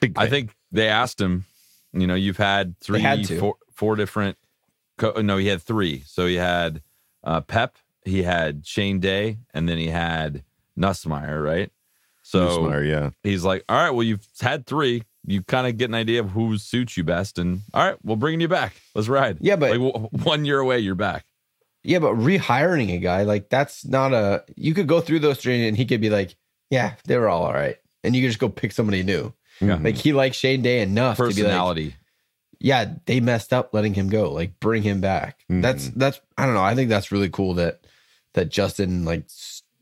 Big 0.00 0.18
I 0.18 0.28
think 0.28 0.54
they 0.72 0.88
asked 0.88 1.20
him. 1.20 1.44
You 1.92 2.06
know, 2.06 2.14
you've 2.14 2.36
had 2.36 2.78
three, 2.80 3.00
had 3.00 3.26
four, 3.26 3.56
four 3.72 3.96
different. 3.96 4.36
Co- 4.98 5.20
no, 5.20 5.36
he 5.36 5.46
had 5.46 5.62
three. 5.62 6.02
So 6.06 6.26
he 6.26 6.34
had 6.34 6.82
uh, 7.24 7.40
Pep, 7.40 7.76
he 8.04 8.22
had 8.22 8.66
Shane 8.66 9.00
Day, 9.00 9.38
and 9.54 9.68
then 9.68 9.78
he 9.78 9.88
had 9.88 10.42
Nussmeier, 10.78 11.42
right? 11.42 11.70
So 12.22 12.46
Nussmeier, 12.46 12.88
yeah. 12.88 13.10
he's 13.22 13.44
like, 13.44 13.64
"All 13.68 13.76
right, 13.76 13.90
well, 13.90 14.02
you've 14.02 14.26
had 14.40 14.66
three. 14.66 15.04
You 15.24 15.42
kind 15.42 15.66
of 15.66 15.76
get 15.76 15.88
an 15.90 15.94
idea 15.94 16.20
of 16.20 16.30
who 16.30 16.56
suits 16.58 16.96
you 16.96 17.04
best, 17.04 17.38
and 17.38 17.62
all 17.74 17.84
right, 17.84 17.96
we're 18.04 18.16
bringing 18.16 18.40
you 18.40 18.48
back. 18.48 18.74
Let's 18.94 19.08
ride." 19.08 19.38
Yeah, 19.40 19.56
but- 19.56 19.70
like, 19.78 19.92
w- 19.92 20.08
one 20.24 20.44
year 20.44 20.58
away, 20.58 20.78
you're 20.80 20.94
back. 20.94 21.25
Yeah, 21.86 22.00
but 22.00 22.14
rehiring 22.16 22.92
a 22.92 22.98
guy 22.98 23.22
like 23.22 23.48
that's 23.48 23.84
not 23.84 24.12
a. 24.12 24.44
You 24.56 24.74
could 24.74 24.88
go 24.88 25.00
through 25.00 25.20
those 25.20 25.38
three 25.38 25.68
and 25.68 25.76
he 25.76 25.84
could 25.86 26.00
be 26.00 26.10
like, 26.10 26.34
"Yeah, 26.70 26.94
they 27.06 27.16
were 27.16 27.28
all 27.28 27.44
all 27.44 27.52
right," 27.52 27.76
and 28.02 28.14
you 28.16 28.22
could 28.22 28.28
just 28.30 28.40
go 28.40 28.48
pick 28.48 28.72
somebody 28.72 29.02
new. 29.02 29.32
Yeah. 29.60 29.78
Like 29.80 29.96
he 29.96 30.12
likes 30.12 30.36
Shane 30.36 30.62
Day 30.62 30.82
enough 30.82 31.16
to 31.16 31.22
be 31.22 31.26
like, 31.28 31.36
Personality. 31.36 31.94
"Yeah, 32.58 32.94
they 33.06 33.20
messed 33.20 33.52
up 33.52 33.72
letting 33.72 33.94
him 33.94 34.08
go. 34.08 34.32
Like 34.32 34.58
bring 34.58 34.82
him 34.82 35.00
back." 35.00 35.44
Mhm. 35.50 35.62
That's 35.62 35.88
that's 35.90 36.20
I 36.36 36.44
don't 36.44 36.54
know. 36.54 36.62
I 36.64 36.74
think 36.74 36.88
that's 36.90 37.12
really 37.12 37.28
cool 37.30 37.54
that 37.54 37.86
that 38.34 38.48
Justin 38.48 39.04
like 39.04 39.24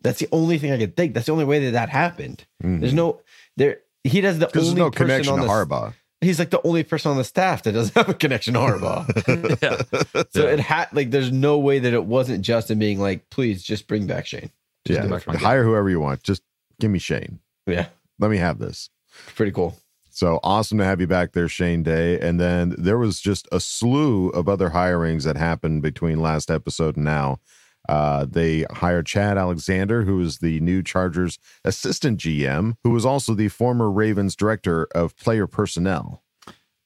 that's 0.03 0.19
the 0.19 0.29
only 0.31 0.59
thing 0.59 0.73
I 0.73 0.79
could 0.79 0.97
think. 0.97 1.14
That's 1.14 1.27
the 1.27 1.33
only 1.33 1.47
way 1.47 1.64
that 1.64 1.71
that 1.73 1.88
happened. 1.88 2.45
Mhm. 2.62 2.81
There's 2.81 2.93
no 2.95 3.21
there. 3.57 3.79
He 4.05 4.21
does 4.21 4.38
the 4.38 4.47
only 4.49 4.61
there's 4.61 4.75
no 4.75 4.90
person 4.90 5.07
connection 5.07 5.33
on 5.33 5.38
to 5.40 5.45
the, 5.47 5.51
Harbaugh. 5.51 5.95
He's 6.24 6.38
like 6.38 6.50
the 6.50 6.60
only 6.66 6.82
person 6.82 7.10
on 7.10 7.16
the 7.16 7.24
staff 7.24 7.62
that 7.64 7.72
doesn't 7.72 7.94
have 7.96 8.08
a 8.08 8.14
connection 8.14 8.54
to 8.54 8.60
Harbaugh. 8.60 9.62
yeah. 9.62 10.24
So 10.30 10.46
Yeah. 10.46 10.52
it 10.54 10.60
had 10.60 10.88
like 10.92 11.10
there's 11.10 11.30
no 11.32 11.58
way 11.58 11.78
that 11.78 11.92
it 11.92 12.04
wasn't 12.04 12.42
Justin 12.42 12.78
being 12.78 12.98
like, 12.98 13.28
please 13.30 13.62
just 13.62 13.87
bring 13.87 14.06
back 14.06 14.26
Shane. 14.26 14.50
Just 14.87 15.08
Yeah. 15.08 15.18
for. 15.18 15.37
Hire 15.38 15.64
whoever 15.64 15.88
you 15.90 16.00
want. 16.00 16.22
Just 16.22 16.42
give 16.80 16.90
me 16.90 16.98
Shane. 16.98 17.40
Yeah. 17.66 17.87
Let 18.18 18.30
me 18.30 18.37
have 18.38 18.58
this. 18.58 18.90
Pretty 19.37 19.52
cool. 19.52 19.76
So 20.10 20.38
awesome 20.44 20.78
to 20.78 20.84
have 20.84 21.00
you 21.00 21.08
back 21.08 21.32
there, 21.32 21.48
Shane 21.48 21.82
Day. 21.82 22.20
And 22.20 22.38
then 22.38 22.74
there 22.78 22.98
was 22.98 23.20
just 23.20 23.48
a 23.50 23.58
slew 23.58 24.28
of 24.28 24.48
other 24.48 24.70
hirings 24.70 25.24
that 25.24 25.37
happened 25.37 25.82
between 25.82 26.20
last 26.20 26.50
episode 26.52 26.94
and 26.96 27.04
now. 27.04 27.40
Uh, 27.88 28.25
they 28.29 28.64
hired 28.70 29.07
Chad 29.07 29.37
Alexander, 29.37 30.03
who 30.05 30.20
is 30.20 30.38
the 30.38 30.59
new 30.61 30.83
Chargers 30.83 31.38
assistant 31.64 32.18
GM, 32.20 32.77
who 32.83 32.90
was 32.90 33.05
also 33.05 33.35
the 33.35 33.49
former 33.49 33.90
Ravens 33.90 34.35
director 34.37 34.88
of 34.94 35.16
player 35.16 35.47
personnel. 35.47 36.23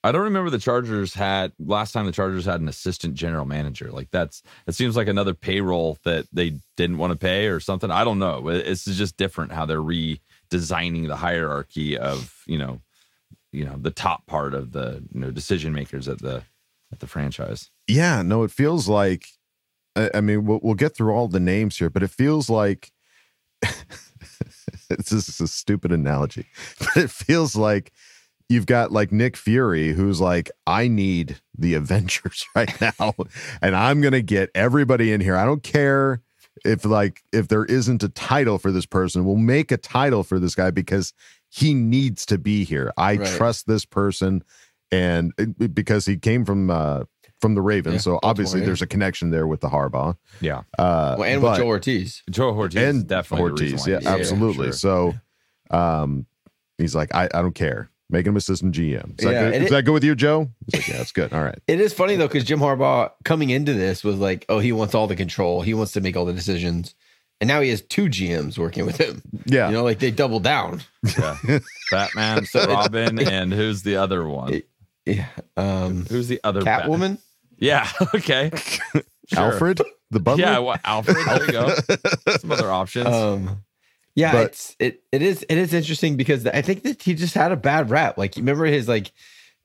I 0.05 0.13
don't 0.13 0.23
remember 0.23 0.49
the 0.49 0.59
Chargers 0.61 1.15
had 1.15 1.53
last 1.59 1.93
time 1.93 2.07
the 2.07 2.13
Chargers 2.13 2.45
had 2.45 2.61
an 2.61 2.69
assistant 2.69 3.15
general 3.15 3.45
manager. 3.45 3.91
Like 3.91 4.11
that's 4.13 4.43
it 4.67 4.75
seems 4.75 4.97
like 4.97 5.09
another 5.09 5.35
payroll 5.35 5.99
that 6.05 6.27
they 6.33 6.55
didn't 6.77 6.99
want 6.99 7.13
to 7.13 7.19
pay 7.19 7.47
or 7.49 7.59
something. 7.59 7.91
I 7.91 8.05
don't 8.05 8.21
know. 8.21 8.49
It- 8.49 8.67
It's 8.67 8.85
just 8.85 9.17
different 9.17 9.53
how 9.53 9.67
they're 9.67 9.83
redesigning 9.83 11.09
the 11.09 11.17
hierarchy 11.17 11.99
of 11.99 12.43
you 12.47 12.59
know, 12.59 12.81
you 13.53 13.65
know 13.65 13.77
the 13.77 13.91
top 13.91 14.25
part 14.27 14.55
of 14.55 14.71
the 14.73 15.05
you 15.13 15.21
know 15.21 15.31
decision 15.33 15.73
makers 15.73 16.07
at 16.09 16.21
the 16.21 16.45
at 16.93 17.01
the 17.01 17.07
franchise. 17.09 17.71
Yeah, 17.87 18.23
no, 18.23 18.43
it 18.45 18.51
feels 18.51 18.89
like. 18.89 19.27
I, 19.99 20.11
I 20.15 20.21
mean, 20.21 20.45
we'll, 20.47 20.61
we'll 20.63 20.75
get 20.75 20.95
through 20.97 21.13
all 21.13 21.29
the 21.29 21.41
names 21.41 21.77
here, 21.79 21.91
but 21.91 22.03
it 22.03 22.11
feels 22.11 22.49
like 22.49 22.93
this 24.89 25.13
is 25.13 25.41
a 25.41 25.49
stupid 25.49 25.93
analogy, 25.93 26.47
but 26.79 26.97
it 26.97 27.11
feels 27.11 27.57
like 27.57 27.93
you've 28.49 28.67
got 28.67 28.93
like 28.93 29.13
Nick 29.13 29.37
Fury, 29.37 29.93
who's 29.93 30.21
like, 30.21 30.51
I 30.67 30.89
need 30.89 31.41
the 31.57 31.75
Avengers 31.83 32.47
right 32.55 32.73
now, 32.81 33.15
and 33.61 33.75
I'm 33.77 34.01
gonna 34.01 34.23
get 34.23 34.51
everybody 34.55 35.13
in 35.13 35.21
here. 35.21 35.37
I 35.37 35.45
don't 35.45 35.63
care 35.63 36.23
if 36.65 36.85
like 36.85 37.23
if 37.33 37.49
there 37.49 37.65
isn't 37.65 38.03
a 38.03 38.09
title 38.09 38.59
for 38.59 38.73
this 38.73 38.87
person. 38.87 39.25
We'll 39.25 39.37
make 39.37 39.71
a 39.73 39.77
title 39.77 40.23
for 40.25 40.39
this 40.39 40.55
guy 40.55 40.71
because 40.71 41.13
he 41.51 41.73
needs 41.75 42.27
to 42.27 42.39
be 42.39 42.65
here. 42.65 42.93
I 42.97 43.17
Right. 43.17 43.27
trust 43.37 43.67
this 43.67 43.85
person, 43.85 44.43
and 44.91 45.33
it- 45.39 45.75
because 45.75 46.07
he 46.07 46.17
came 46.17 46.45
from 46.45 46.71
uh 46.71 47.05
from 47.41 47.55
the 47.55 47.63
Ravens, 47.63 47.95
Yeah, 47.95 47.99
so 48.01 48.11
Baltimore, 48.13 48.31
obviously 48.31 48.61
yeah. 48.61 48.67
there's 48.67 48.83
a 48.83 48.87
connection 48.87 49.31
there 49.31 49.47
with 49.47 49.61
the 49.61 49.69
Harbaugh. 49.69 50.17
Yeah. 50.41 50.63
Uh, 50.79 51.17
Well, 51.19 51.25
and 51.25 51.41
but- 51.43 51.51
with 51.53 51.59
Joe 51.61 51.67
Hortiz. 51.67 52.23
Joe 52.31 52.53
Hortiz 52.53 52.77
and 52.83 53.07
definitely 53.07 53.49
the 53.51 53.53
reason 53.63 53.79
Hortiz. 53.79 53.87
why 53.87 53.93
Yeah, 53.93 53.99
he's 53.99 54.09
here, 54.09 54.19
absolutely. 54.19 54.67
sure. 54.67 54.73
So, 54.73 55.15
um, 55.71 56.27
he's 56.79 56.95
like, 56.95 57.15
I, 57.15 57.25
I 57.33 57.43
don't 57.43 57.55
care. 57.55 57.91
Make 58.11 58.27
him 58.27 58.37
assistant 58.37 58.75
GM. 58.75 59.19
Is 59.19 59.25
that, 59.25 59.33
Yeah, 59.33 59.51
good? 59.51 59.55
Is 59.63 59.67
it- 59.67 59.71
that 59.71 59.83
good 59.85 59.93
with 59.93 60.05
you, 60.05 60.15
Joe? 60.15 60.49
He's 60.67 60.81
like, 60.81 60.89
yeah, 60.89 60.97
that's 60.97 61.13
good. 61.13 61.33
All 61.33 61.43
right. 61.43 61.59
It 61.69 61.81
is 61.81 61.93
funny 61.93 62.17
though, 62.17 62.27
because 62.27 62.45
Jim 62.45 62.59
Harbaugh 62.61 63.11
coming 63.25 63.51
into 63.51 63.75
this 63.75 64.03
was 64.03 64.17
like, 64.17 64.47
oh, 64.49 64.59
he 64.61 64.73
wants 64.73 64.95
all 64.95 65.07
the 65.07 65.17
control. 65.17 65.61
He 65.63 65.75
wants 65.75 65.93
to 65.93 66.01
make 66.01 66.17
all 66.17 66.25
the 66.25 66.33
decisions. 66.33 66.95
And 67.41 67.47
now 67.47 67.61
he 67.61 67.69
has 67.71 67.83
two 67.83 68.07
GMs 68.07 68.59
working 68.59 68.85
with 68.87 68.97
him. 68.97 69.23
Yeah. 69.45 69.69
You 69.69 69.75
know, 69.77 69.85
like 69.85 70.01
they 70.01 70.11
double 70.11 70.41
down. 70.41 70.81
Yeah. 71.19 71.37
Batman, 71.91 72.47
so 72.47 72.67
Robin, 72.67 73.19
and 73.29 73.53
who's 73.53 73.83
the 73.83 73.97
other 73.97 74.27
one? 74.27 74.63
Yeah. 75.07 75.27
Um, 75.57 76.05
Who's 76.07 76.29
the 76.29 76.41
other 76.45 76.63
Bat- 76.63 76.85
Catwoman? 76.85 77.19
Yeah. 77.59 77.89
Okay. 78.15 78.51
Sure. 79.31 79.53
Alfred, 79.53 79.83
the 80.11 80.21
butler. 80.21 80.43
Yeah. 80.43 80.59
Well, 80.61 80.79
Alfred. 80.85 81.19
There 81.27 81.45
you 81.45 81.53
go. 81.53 81.75
Some 82.39 82.51
other 82.51 82.71
options. 82.73 83.09
Um, 83.09 83.63
yeah, 84.15 84.33
But- 84.33 84.47
it's 84.47 84.75
it 84.79 85.03
it 85.13 85.21
is 85.21 85.45
it 85.51 85.59
is 85.59 85.75
interesting 85.75 86.17
because 86.17 86.47
I 86.47 86.63
think 86.63 86.83
that 86.85 87.03
he 87.03 87.13
just 87.13 87.35
had 87.35 87.53
a 87.53 87.57
bad 87.57 87.91
rap. 87.91 88.17
Like, 88.17 88.37
remember 88.37 88.65
his 88.65 88.89
like 88.89 89.13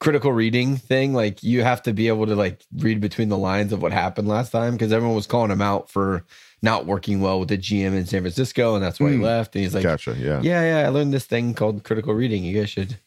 critical 0.01 0.33
reading 0.33 0.75
thing? 0.75 1.13
Like, 1.13 1.43
you 1.43 1.63
have 1.63 1.81
to 1.83 1.93
be 1.93 2.09
able 2.09 2.25
to 2.25 2.35
like 2.35 2.61
read 2.79 2.99
between 2.99 3.29
the 3.29 3.37
lines 3.37 3.71
of 3.71 3.81
what 3.81 3.93
happened 3.93 4.27
last 4.27 4.51
time 4.51 4.73
because 4.73 4.91
everyone 4.91 5.15
was 5.15 5.27
calling 5.27 5.49
him 5.49 5.61
out 5.61 5.89
for 5.89 6.25
not 6.61 6.85
working 6.85 7.21
well 7.21 7.39
with 7.39 7.47
the 7.47 7.57
GM 7.57 7.95
in 7.95 8.05
San 8.05 8.19
Francisco, 8.21 8.75
and 8.75 8.83
that's 8.83 8.99
why 8.99 9.11
he 9.11 9.15
Hmm. 9.15 9.23
left. 9.23 9.55
And 9.55 9.63
he's 9.63 9.73
like, 9.73 9.83
gotcha. 9.83 10.13
Yeah. 10.19 10.41
yeah, 10.43 10.81
yeah, 10.81 10.85
I 10.85 10.89
learned 10.89 11.13
this 11.13 11.25
thing 11.25 11.53
called 11.53 11.85
critical 11.85 12.13
reading. 12.13 12.43
You 12.43 12.59
guys 12.59 12.69
should 12.69 12.97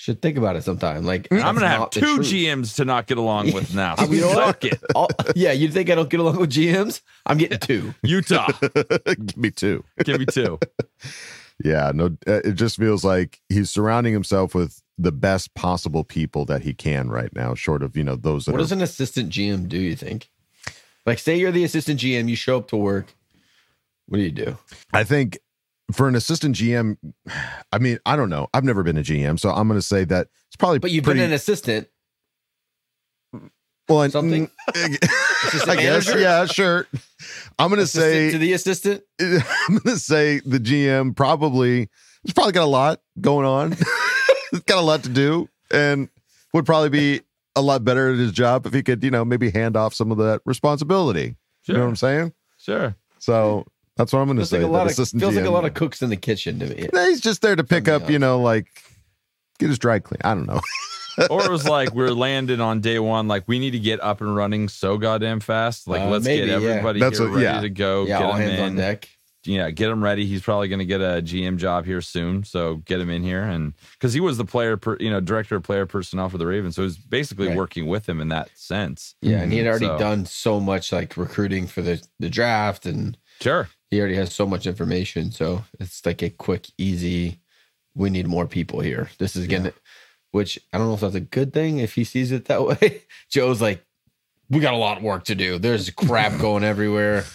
should 0.00 0.22
think 0.22 0.38
about 0.38 0.56
it 0.56 0.64
sometime. 0.64 1.04
Like, 1.04 1.28
I'm 1.30 1.54
gonna 1.54 1.68
have 1.68 1.90
two. 1.90 2.20
GMs 2.20 2.74
to 2.76 2.86
not 2.86 3.06
get 3.06 3.18
along 3.18 3.52
with 3.52 3.74
now. 3.82 3.96
I 3.98 4.04
mean, 4.06 4.14
you 4.14 4.20
know? 4.22 4.32
Suck 4.32 4.64
it, 4.64 4.82
All- 4.94 5.10
yeah, 5.36 5.52
you 5.52 5.68
think 5.70 5.90
I 5.90 5.94
don't 5.94 6.08
get 6.08 6.20
along 6.20 6.38
with 6.38 6.50
GMs? 6.50 7.02
I'm 7.26 7.36
getting 7.36 7.58
two. 7.58 7.94
Utah. 8.02 8.48
Give 9.04 9.36
me 9.36 9.50
two. 9.50 9.84
Give 10.02 10.18
me 10.18 10.24
two. 10.24 10.58
Yeah. 11.62 11.92
No, 11.94 12.06
uh, 12.26 12.40
it 12.44 12.52
just 12.54 12.78
feels 12.78 13.04
like 13.04 13.40
he's 13.50 13.68
surrounding 13.68 14.14
himself 14.14 14.54
with 14.54 14.80
the 14.96 15.12
best 15.12 15.52
possible 15.54 16.02
people 16.02 16.46
that 16.46 16.62
he 16.62 16.72
can 16.72 17.10
right 17.10 17.34
now, 17.34 17.54
short 17.54 17.82
of, 17.82 17.94
you 17.94 18.02
know, 18.04 18.16
those 18.16 18.46
that 18.46 18.52
What 18.52 18.58
are. 18.60 18.62
does 18.64 18.72
an 18.72 18.80
assistant 18.80 19.28
GM 19.30 19.68
do? 19.68 19.76
You 19.78 19.96
think? 19.96 20.30
Like, 21.04 21.18
say 21.18 21.36
you're 21.38 21.52
the 21.52 21.64
assistant 21.64 22.00
GM, 22.00 22.26
you 22.30 22.36
show 22.36 22.56
up 22.56 22.68
to 22.68 22.76
work. 22.78 23.14
What 24.06 24.16
do 24.16 24.22
you 24.22 24.30
do? 24.30 24.56
I 24.94 25.04
think 25.04 25.38
for 25.92 26.08
an 26.08 26.14
assistant 26.14 26.56
GM, 26.56 26.96
I 27.72 27.78
mean, 27.78 27.98
I 28.06 28.16
don't 28.16 28.28
know. 28.30 28.48
I've 28.54 28.64
never 28.64 28.82
been 28.82 28.96
a 28.98 29.02
GM, 29.02 29.38
so 29.38 29.50
I'm 29.50 29.68
going 29.68 29.78
to 29.78 29.86
say 29.86 30.04
that 30.04 30.28
it's 30.48 30.56
probably 30.56 30.78
But 30.78 30.90
you've 30.90 31.04
pretty, 31.04 31.20
been 31.20 31.30
an 31.30 31.34
assistant. 31.34 31.88
well, 33.88 34.02
and- 34.02 34.12
something? 34.12 34.50
I 34.74 34.88
guess, 35.76 36.06
manager? 36.06 36.18
yeah, 36.20 36.46
sure. 36.46 36.86
I'm 37.58 37.68
going 37.68 37.80
to 37.80 37.86
say 37.86 38.30
to 38.30 38.38
the 38.38 38.52
assistant. 38.52 39.02
I'm 39.20 39.78
gonna 39.78 39.96
say 39.96 40.40
the 40.40 40.58
GM 40.58 41.14
probably 41.16 41.88
he's 42.22 42.32
probably 42.32 42.52
got 42.52 42.64
a 42.64 42.66
lot 42.66 43.00
going 43.20 43.46
on. 43.46 43.72
he's 44.50 44.60
got 44.60 44.78
a 44.78 44.82
lot 44.82 45.02
to 45.04 45.08
do 45.08 45.48
and 45.70 46.08
would 46.52 46.66
probably 46.66 46.88
be 46.88 47.20
a 47.56 47.62
lot 47.62 47.84
better 47.84 48.12
at 48.12 48.18
his 48.18 48.32
job 48.32 48.66
if 48.66 48.72
he 48.72 48.82
could, 48.82 49.02
you 49.04 49.10
know, 49.10 49.24
maybe 49.24 49.50
hand 49.50 49.76
off 49.76 49.94
some 49.94 50.10
of 50.10 50.18
that 50.18 50.40
responsibility. 50.44 51.36
You 51.66 51.74
know 51.74 51.80
what 51.80 51.88
I'm 51.88 51.96
saying? 51.96 52.32
Sure. 52.58 52.96
So 53.18 53.66
that's 54.00 54.12
what 54.12 54.20
I'm 54.20 54.26
gonna 54.28 54.40
Feels 54.40 54.50
say. 54.50 54.58
like 54.58 54.64
a 54.64 54.66
that 54.68 54.72
lot 54.72 54.86
of 54.86 54.92
assistant 54.92 55.20
feels 55.22 55.36
like 55.36 55.44
a 55.44 55.50
lot 55.50 55.64
of 55.64 55.74
cooks 55.74 56.02
in 56.02 56.10
the 56.10 56.16
kitchen 56.16 56.58
to 56.58 56.66
me. 56.66 56.88
Nah, 56.92 57.04
he's 57.06 57.20
just 57.20 57.42
there 57.42 57.54
to 57.56 57.64
pick 57.64 57.86
Something 57.86 58.04
up, 58.06 58.10
you 58.10 58.18
know, 58.18 58.40
like 58.40 58.66
get 59.58 59.68
his 59.68 59.78
dry 59.78 59.98
clean. 59.98 60.20
I 60.24 60.34
don't 60.34 60.46
know. 60.46 60.60
or 61.30 61.44
it 61.44 61.50
was 61.50 61.68
like 61.68 61.92
we're 61.94 62.10
landing 62.10 62.60
on 62.60 62.80
day 62.80 62.98
one, 62.98 63.28
like 63.28 63.44
we 63.46 63.58
need 63.58 63.72
to 63.72 63.78
get 63.78 64.02
up 64.02 64.20
and 64.20 64.34
running 64.34 64.68
so 64.68 64.96
goddamn 64.98 65.40
fast. 65.40 65.86
Like 65.86 66.00
Uh, 66.02 66.08
let's 66.08 66.24
maybe, 66.24 66.46
get 66.46 66.60
yeah. 66.62 66.68
everybody 66.70 67.00
That's 67.00 67.18
here 67.18 67.28
what- 67.28 67.34
ready 67.36 67.44
yeah. 67.46 67.60
to 67.60 67.68
go. 67.70 68.06
Yeah, 68.06 68.18
get 68.18 68.26
all 68.26 68.32
him 68.34 68.48
hands 68.48 68.58
in. 68.58 68.64
on 68.64 68.76
deck. 68.76 69.08
Yeah, 69.44 69.70
get 69.70 69.88
him 69.88 70.04
ready. 70.04 70.26
He's 70.26 70.42
probably 70.42 70.68
going 70.68 70.80
to 70.80 70.84
get 70.84 71.00
a 71.00 71.22
GM 71.22 71.56
job 71.56 71.86
here 71.86 72.02
soon. 72.02 72.44
So 72.44 72.76
get 72.84 73.00
him 73.00 73.08
in 73.08 73.22
here, 73.22 73.42
and 73.42 73.72
because 73.94 74.12
he 74.12 74.20
was 74.20 74.36
the 74.36 74.44
player, 74.44 74.76
per, 74.76 74.98
you 75.00 75.08
know, 75.08 75.18
director 75.18 75.56
of 75.56 75.62
player 75.62 75.86
personnel 75.86 76.28
for 76.28 76.36
the 76.36 76.46
Ravens, 76.46 76.76
so 76.76 76.82
he's 76.82 76.98
basically 76.98 77.48
Right. 77.48 77.56
working 77.56 77.86
with 77.86 78.06
him 78.06 78.20
in 78.20 78.28
that 78.28 78.50
sense. 78.54 79.14
Yeah, 79.22 79.38
and 79.40 79.50
he 79.50 79.56
had 79.56 79.66
already 79.66 79.86
So- 79.86 79.96
done 79.98 80.26
so 80.26 80.60
much 80.60 80.92
like 80.92 81.16
recruiting 81.16 81.66
for 81.66 81.80
the 81.80 82.02
the 82.18 82.28
draft, 82.28 82.84
and 82.84 83.16
Sure. 83.40 83.70
He 83.90 83.98
already 84.00 84.16
has 84.16 84.32
so 84.34 84.46
much 84.46 84.66
information. 84.66 85.30
So 85.32 85.64
it's 85.78 86.04
like 86.06 86.22
a 86.22 86.30
quick, 86.30 86.68
easy. 86.78 87.40
We 87.94 88.08
need 88.10 88.26
more 88.28 88.46
people 88.46 88.80
here. 88.80 89.10
This 89.18 89.34
is 89.36 89.46
gonna, 89.46 89.72
which 90.30 90.58
I 90.72 90.78
don't 90.78 90.86
know 90.88 90.94
if 90.94 91.00
that's 91.00 91.14
a 91.16 91.20
good 91.20 91.52
thing 91.52 91.78
if 91.78 91.94
he 91.94 92.04
sees 92.04 92.30
it 92.32 92.44
that 92.46 92.64
way. 92.66 93.02
Joe's 93.28 93.60
like, 93.60 93.84
we 94.48 94.60
got 94.60 94.74
a 94.74 94.78
lot 94.78 94.98
of 94.98 95.02
work 95.02 95.24
to 95.24 95.34
do. 95.34 95.58
There's 95.58 95.90
crap 95.90 96.40
going 96.40 96.64
everywhere. 96.64 97.24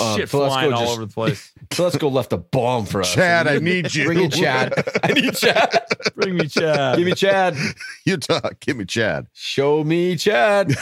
Um, 0.00 0.16
Shit 0.16 0.30
so 0.30 0.38
let's 0.40 0.54
flying 0.54 0.70
go 0.70 0.76
all 0.76 0.80
just- 0.82 0.92
over 0.94 1.04
the 1.06 1.12
place. 1.12 1.52
So 1.72 1.84
let's 1.84 1.98
go 1.98 2.08
left 2.08 2.32
a 2.32 2.38
bomb 2.38 2.86
for 2.86 3.02
us. 3.02 3.12
Chad, 3.12 3.46
I 3.46 3.58
need 3.58 3.94
you. 3.94 4.06
Bring 4.06 4.20
in 4.22 4.30
Chad. 4.30 4.72
I 5.04 5.12
need 5.12 5.34
Chad. 5.36 5.84
Bring 6.14 6.36
me 6.36 6.48
Chad. 6.48 6.96
Give 6.96 7.04
me 7.06 7.12
Chad. 7.12 7.56
you 8.06 8.16
talk, 8.16 8.58
give 8.60 8.78
me 8.78 8.86
Chad. 8.86 9.26
Show 9.34 9.84
me 9.84 10.16
Chad. 10.16 10.74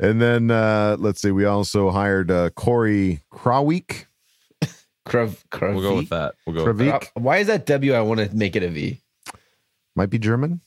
And 0.00 0.20
then 0.20 0.50
uh 0.50 0.96
let's 0.98 1.20
see, 1.20 1.30
we 1.32 1.44
also 1.44 1.90
hired 1.90 2.30
uh 2.30 2.50
Corey 2.50 3.22
Krawick. 3.32 4.06
Krav, 5.06 5.42
Krav 5.50 5.74
We'll 5.74 5.82
go 5.82 5.96
with 5.96 6.10
that. 6.10 6.34
We'll 6.46 6.54
go 6.56 6.64
with 6.66 6.78
that. 6.78 7.10
Why 7.14 7.38
is 7.38 7.46
that 7.46 7.64
W? 7.66 7.94
I 7.94 8.02
want 8.02 8.20
to 8.20 8.34
make 8.36 8.54
it 8.56 8.62
a 8.62 8.68
V. 8.68 9.00
Might 9.96 10.10
be 10.10 10.18
German. 10.18 10.60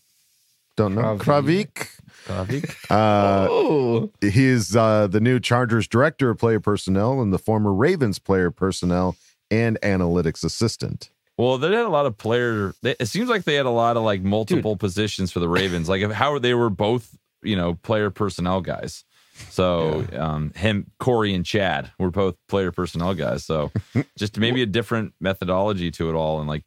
Don't 0.76 0.96
know. 0.96 1.17
Krawick. 1.17 1.88
Kravik. 2.28 2.76
Uh 2.89 3.48
Oh, 3.50 4.10
He's 4.22 4.76
uh, 4.76 5.08
the 5.08 5.20
new 5.20 5.39
Chargers 5.39 5.88
director 5.88 6.30
of 6.32 6.38
player 6.39 6.60
personnel 6.60 7.22
and 7.22 7.32
the 7.34 7.39
former 7.39 7.74
Ravens 7.74 8.20
player 8.20 8.52
personnel 8.52 9.15
and 9.50 9.80
analytics 9.82 10.44
assistant. 10.44 11.10
Well, 11.38 11.58
they 11.58 11.67
had 11.67 11.86
a 11.86 11.89
lot 11.89 12.06
of 12.06 12.17
player. 12.17 12.74
they- 12.82 12.96
It 13.00 13.08
seems 13.08 13.30
like 13.30 13.44
they 13.44 13.56
had 13.56 13.65
a 13.65 13.72
lot 13.72 13.96
of 13.98 14.04
like 14.04 14.22
multiple 14.22 14.76
positions 14.76 15.32
for 15.32 15.39
the 15.39 15.50
Ravens. 15.50 15.88
Like 15.89 16.02
if, 16.02 16.12
how 16.12 16.38
they 16.39 16.54
were 16.54 16.70
both, 16.70 17.15
you 17.44 17.56
know, 17.56 17.76
player 17.76 18.10
personnel 18.10 18.62
guys. 18.62 19.04
So 19.50 20.06
um, 20.18 20.52
him, 20.56 20.92
Corey, 21.00 21.34
and 21.34 21.46
Chad 21.46 21.92
were 22.00 22.12
both 22.12 22.36
player 22.48 22.72
personnel 22.72 23.14
guys. 23.14 23.44
So 23.46 23.72
just 24.18 24.38
maybe 24.38 24.62
a 24.62 24.66
different 24.66 25.14
methodology 25.20 25.92
to 25.92 26.10
it 26.10 26.14
all, 26.14 26.40
and 26.40 26.48
like 26.48 26.64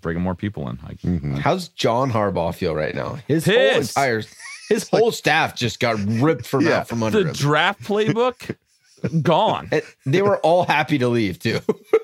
bringing 0.00 0.22
more 0.22 0.34
people 0.34 0.68
in. 0.68 0.78
Like, 0.84 1.40
how's 1.42 1.68
John 1.68 2.10
Harbaugh 2.12 2.54
feel 2.54 2.74
right 2.74 2.94
now? 2.94 3.18
His 3.26 3.44
whole 3.46 3.54
entire, 3.56 4.22
his 4.68 4.88
whole 4.88 5.10
staff 5.12 5.54
just 5.56 5.80
got 5.80 5.96
ripped 5.98 6.46
from 6.46 6.66
Yeah. 6.66 6.78
out 6.78 6.88
from 6.88 7.02
under 7.02 7.22
the 7.22 7.28
him. 7.30 7.34
draft 7.34 7.82
playbook 7.82 8.56
gone. 9.22 9.68
And 9.72 9.82
they 10.06 10.22
were 10.22 10.38
all 10.38 10.64
happy 10.64 10.98
to 10.98 11.08
leave 11.08 11.38
too. 11.38 11.60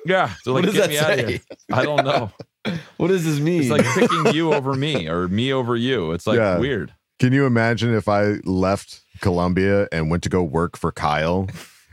Yeah. 0.06 0.32
So 0.42 0.52
like, 0.52 0.64
What 0.64 0.74
does 0.74 0.74
get 0.74 0.80
that 0.82 0.90
me 0.90 0.98
out 0.98 1.10
of 1.12 1.18
say? 1.26 1.30
here. 1.32 1.40
I 1.72 1.82
don't 1.84 2.04
know. 2.04 2.30
what 2.96 3.08
does 3.08 3.24
this 3.24 3.38
mean? 3.40 3.60
It's 3.62 3.70
like 3.70 3.84
picking 3.94 4.34
you 4.34 4.52
over 4.54 4.72
me 4.74 5.08
or 5.08 5.28
me 5.28 5.52
over 5.52 5.76
you. 5.76 6.12
It's 6.12 6.26
like 6.26 6.38
Yeah. 6.38 6.58
weird. 6.58 6.92
Can 7.20 7.32
you 7.32 7.46
imagine 7.46 7.94
if 7.94 8.08
I 8.08 8.38
left 8.44 9.00
Columbia 9.24 9.88
and 9.90 10.10
went 10.10 10.22
to 10.24 10.28
go 10.28 10.42
work 10.44 10.76
for 10.76 10.92
Kyle 10.92 11.48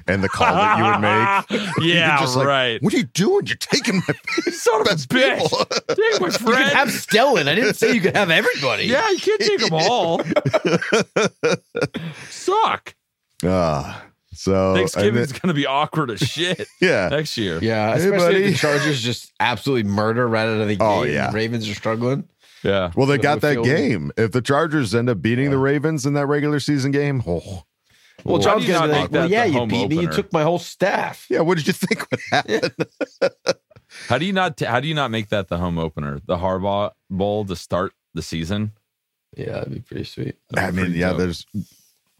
and 0.07 0.21
the 0.23 0.29
call 0.29 0.53
that 0.53 0.77
you 0.77 0.83
would 0.83 0.99
make? 0.99 1.75
You'd 1.79 1.95
Yeah, 1.95 2.19
just 2.19 2.35
like, 2.35 2.45
right. 2.47 2.83
what 2.83 2.93
are 2.93 2.97
you 2.97 3.03
doing? 3.03 3.45
You're 3.47 3.55
taking 3.57 3.95
my 4.07 4.13
Son 4.51 4.81
of 4.81 4.87
a 4.87 4.89
best 4.91 5.09
bitch. 5.09 5.41
people. 5.41 5.65
Take 5.95 6.19
my 6.21 6.27
you 6.27 6.31
friend. 6.33 6.57
can 6.69 6.75
have 6.75 6.87
Stellan. 6.89 7.47
I 7.47 7.55
didn't 7.55 7.75
say 7.75 7.93
you 7.93 8.01
could 8.01 8.15
have 8.15 8.29
everybody. 8.29 8.83
Yeah, 8.85 9.09
you 9.09 9.17
can't 9.19 9.39
take 9.41 9.59
them 9.61 9.73
all. 9.73 10.21
Suck. 12.29 12.93
Ah, 13.43 14.03
so 14.33 14.69
and 14.69 14.77
Thanksgiving's 14.77 15.31
then- 15.31 15.39
gonna 15.41 15.53
be 15.53 15.65
awkward 15.65 16.11
as 16.11 16.19
shit 16.19 16.67
yeah, 16.79 17.09
next 17.09 17.37
year. 17.37 17.59
Yeah, 17.61 17.95
Hey, 17.95 18.03
especially 18.05 18.17
buddy. 18.33 18.43
if 18.45 18.51
the 18.53 18.57
Chargers 18.57 19.01
just 19.01 19.31
absolutely 19.39 19.89
murder 19.89 20.27
right 20.27 20.47
out 20.47 20.61
of 20.61 20.67
the 20.67 20.75
gate. 20.75 20.83
Oh, 20.85 21.03
yeah. 21.03 21.27
the 21.31 21.35
Ravens 21.35 21.67
are 21.69 21.73
struggling. 21.73 22.27
Yeah. 22.63 22.91
Well, 22.95 23.07
they 23.07 23.13
With 23.13 23.21
got 23.23 23.41
that 23.41 23.53
field. 23.53 23.65
game. 23.65 24.11
If 24.17 24.31
the 24.31 24.41
Chargers 24.41 24.93
end 24.93 25.09
up 25.09 25.21
beating 25.21 25.49
the 25.49 25.57
Ravens 25.57 26.05
in 26.05 26.13
that 26.13 26.27
regular 26.27 26.59
season 26.59 26.91
game, 26.91 27.23
oh, 27.27 27.39
Well, 27.43 27.63
Well, 28.23 28.37
John's 28.39 28.67
gonna 28.67 28.87
be 28.87 28.91
make 28.93 29.01
like, 29.03 29.11
well, 29.11 29.29
yeah, 29.29 29.43
the 29.45 29.49
you 29.51 29.57
home 29.59 29.69
beat 29.69 29.89
me. 29.89 30.01
You 30.01 30.07
took 30.11 30.31
my 30.31 30.43
whole 30.43 30.59
staff. 30.59 31.25
yeah. 31.29 31.39
What 31.41 31.57
did 31.57 31.67
you 31.67 31.73
think 31.73 32.05
would 32.11 32.19
happen? 32.31 32.71
How 34.07 34.17
do 34.17 34.25
you 34.25 34.31
not 34.31 34.57
how 34.61 34.79
do 34.79 34.87
you 34.87 34.93
not 34.93 35.11
make 35.11 35.27
that 35.29 35.49
the 35.49 35.57
home 35.57 35.77
opener? 35.77 36.21
The 36.25 36.37
Harbaugh 36.37 36.91
Bowl 37.09 37.43
to 37.45 37.57
start 37.57 37.91
the 38.13 38.21
season? 38.21 38.71
Yeah, 39.35 39.51
that'd 39.53 39.73
be 39.73 39.79
pretty 39.81 40.05
sweet. 40.05 40.35
I 40.55 40.71
mean, 40.71 40.85
pretty 40.85 40.99
yeah, 40.99 41.09
dope. 41.09 41.17
there's 41.17 41.45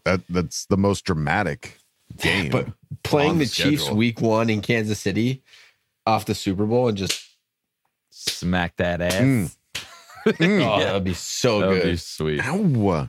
that. 0.04 0.20
That's 0.28 0.66
the 0.66 0.76
most 0.76 1.04
dramatic 1.06 1.78
game. 2.18 2.50
But 2.50 2.68
playing 3.04 3.38
the 3.38 3.46
the 3.46 3.50
Chiefs 3.50 3.88
week 3.90 4.20
one 4.20 4.50
in 4.50 4.60
Kansas 4.60 4.98
City 4.98 5.42
off 6.06 6.26
the 6.26 6.34
Super 6.34 6.66
Bowl 6.66 6.88
and 6.88 6.98
just 6.98 7.26
Smack 8.10 8.76
that 8.76 9.00
ass. 9.00 9.14
Mm. 9.14 9.56
Oh, 10.26 10.80
that 10.80 10.94
would 10.94 11.04
be 11.04 11.14
so 11.14 11.60
that 11.60 11.68
would 11.68 11.82
good. 11.82 11.90
be 11.92 11.96
sweet. 11.96 12.40
Ow. 12.44 13.08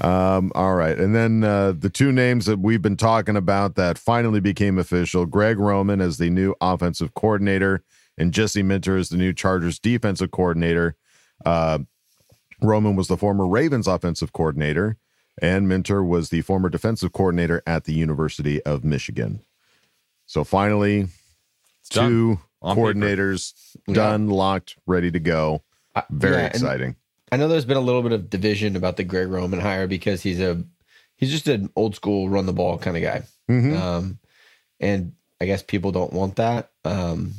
Um, 0.00 0.50
all 0.54 0.74
right. 0.74 0.98
And 0.98 1.14
then 1.14 1.44
uh, 1.44 1.72
the 1.78 1.90
two 1.90 2.10
names 2.10 2.46
that 2.46 2.58
we've 2.58 2.82
been 2.82 2.96
talking 2.96 3.36
about 3.36 3.76
that 3.76 3.98
finally 3.98 4.40
became 4.40 4.78
official 4.78 5.26
Greg 5.26 5.58
Roman 5.58 6.00
as 6.00 6.18
the 6.18 6.28
new 6.30 6.54
offensive 6.60 7.14
coordinator 7.14 7.84
and 8.18 8.32
Jesse 8.32 8.62
Minter 8.62 8.96
as 8.96 9.10
the 9.10 9.16
new 9.16 9.32
Chargers 9.32 9.78
defensive 9.78 10.30
coordinator. 10.32 10.96
Uh, 11.44 11.80
Roman 12.60 12.96
was 12.96 13.08
the 13.08 13.16
former 13.16 13.46
Ravens 13.46 13.86
offensive 13.86 14.32
coordinator, 14.32 14.96
and 15.40 15.68
Minter 15.68 16.02
was 16.02 16.30
the 16.30 16.42
former 16.42 16.68
defensive 16.68 17.12
coordinator 17.12 17.62
at 17.66 17.84
the 17.84 17.94
University 17.94 18.62
of 18.62 18.84
Michigan. 18.84 19.42
So 20.26 20.44
finally, 20.44 21.08
done. 21.90 22.08
two 22.10 22.40
On 22.60 22.76
paper. 22.76 22.92
coordinators 22.94 23.52
done, 23.92 24.28
locked, 24.28 24.76
ready 24.86 25.10
to 25.10 25.18
go. 25.20 25.62
Very 26.10 26.36
yeah, 26.36 26.46
exciting. 26.46 26.96
I 27.30 27.36
know 27.36 27.48
there's 27.48 27.64
been 27.64 27.76
a 27.76 27.80
little 27.80 28.02
bit 28.02 28.12
of 28.12 28.28
division 28.30 28.76
about 28.76 28.96
the 28.96 29.04
Greg 29.04 29.28
Roman 29.28 29.60
hire 29.60 29.86
because 29.86 30.22
he's 30.22 30.40
a 30.40 30.62
he's 31.16 31.30
just 31.30 31.48
an 31.48 31.70
old 31.76 31.94
school 31.94 32.28
run 32.28 32.46
the 32.46 32.52
ball 32.52 32.78
kind 32.78 32.96
of 32.96 33.02
guy. 33.02 33.22
Mhm. 33.50 33.76
Um, 33.78 34.18
and 34.80 35.12
I 35.40 35.46
guess 35.46 35.62
people 35.62 35.92
don't 35.92 36.12
want 36.12 36.36
that. 36.36 36.70
Um, 36.84 37.32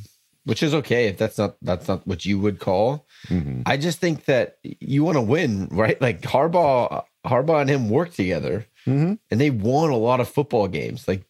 which 0.46 0.62
is 0.62 0.74
okay 0.74 1.08
if 1.08 1.18
that's 1.18 1.38
not 1.38 1.56
that's 1.62 1.88
not 1.88 2.06
what 2.08 2.26
you 2.26 2.40
would 2.40 2.60
call. 2.60 3.06
Mhm. 3.28 3.64
I 3.66 3.78
just 3.78 4.00
think 4.00 4.26
that 4.26 4.58
you 4.64 5.04
want 5.04 5.16
to 5.16 5.22
win, 5.22 5.68
right? 5.72 6.00
Like 6.02 6.22
Harbaugh, 6.22 7.04
Harbaugh 7.26 7.62
and 7.62 7.70
him 7.70 7.90
work 7.90 8.14
together, 8.14 8.66
Mhm. 8.86 9.20
and 9.32 9.40
they 9.42 9.50
won 9.52 9.90
a 9.90 9.98
lot 9.98 10.20
of 10.20 10.28
football 10.28 10.68
games. 10.68 11.08
Like 11.08 11.24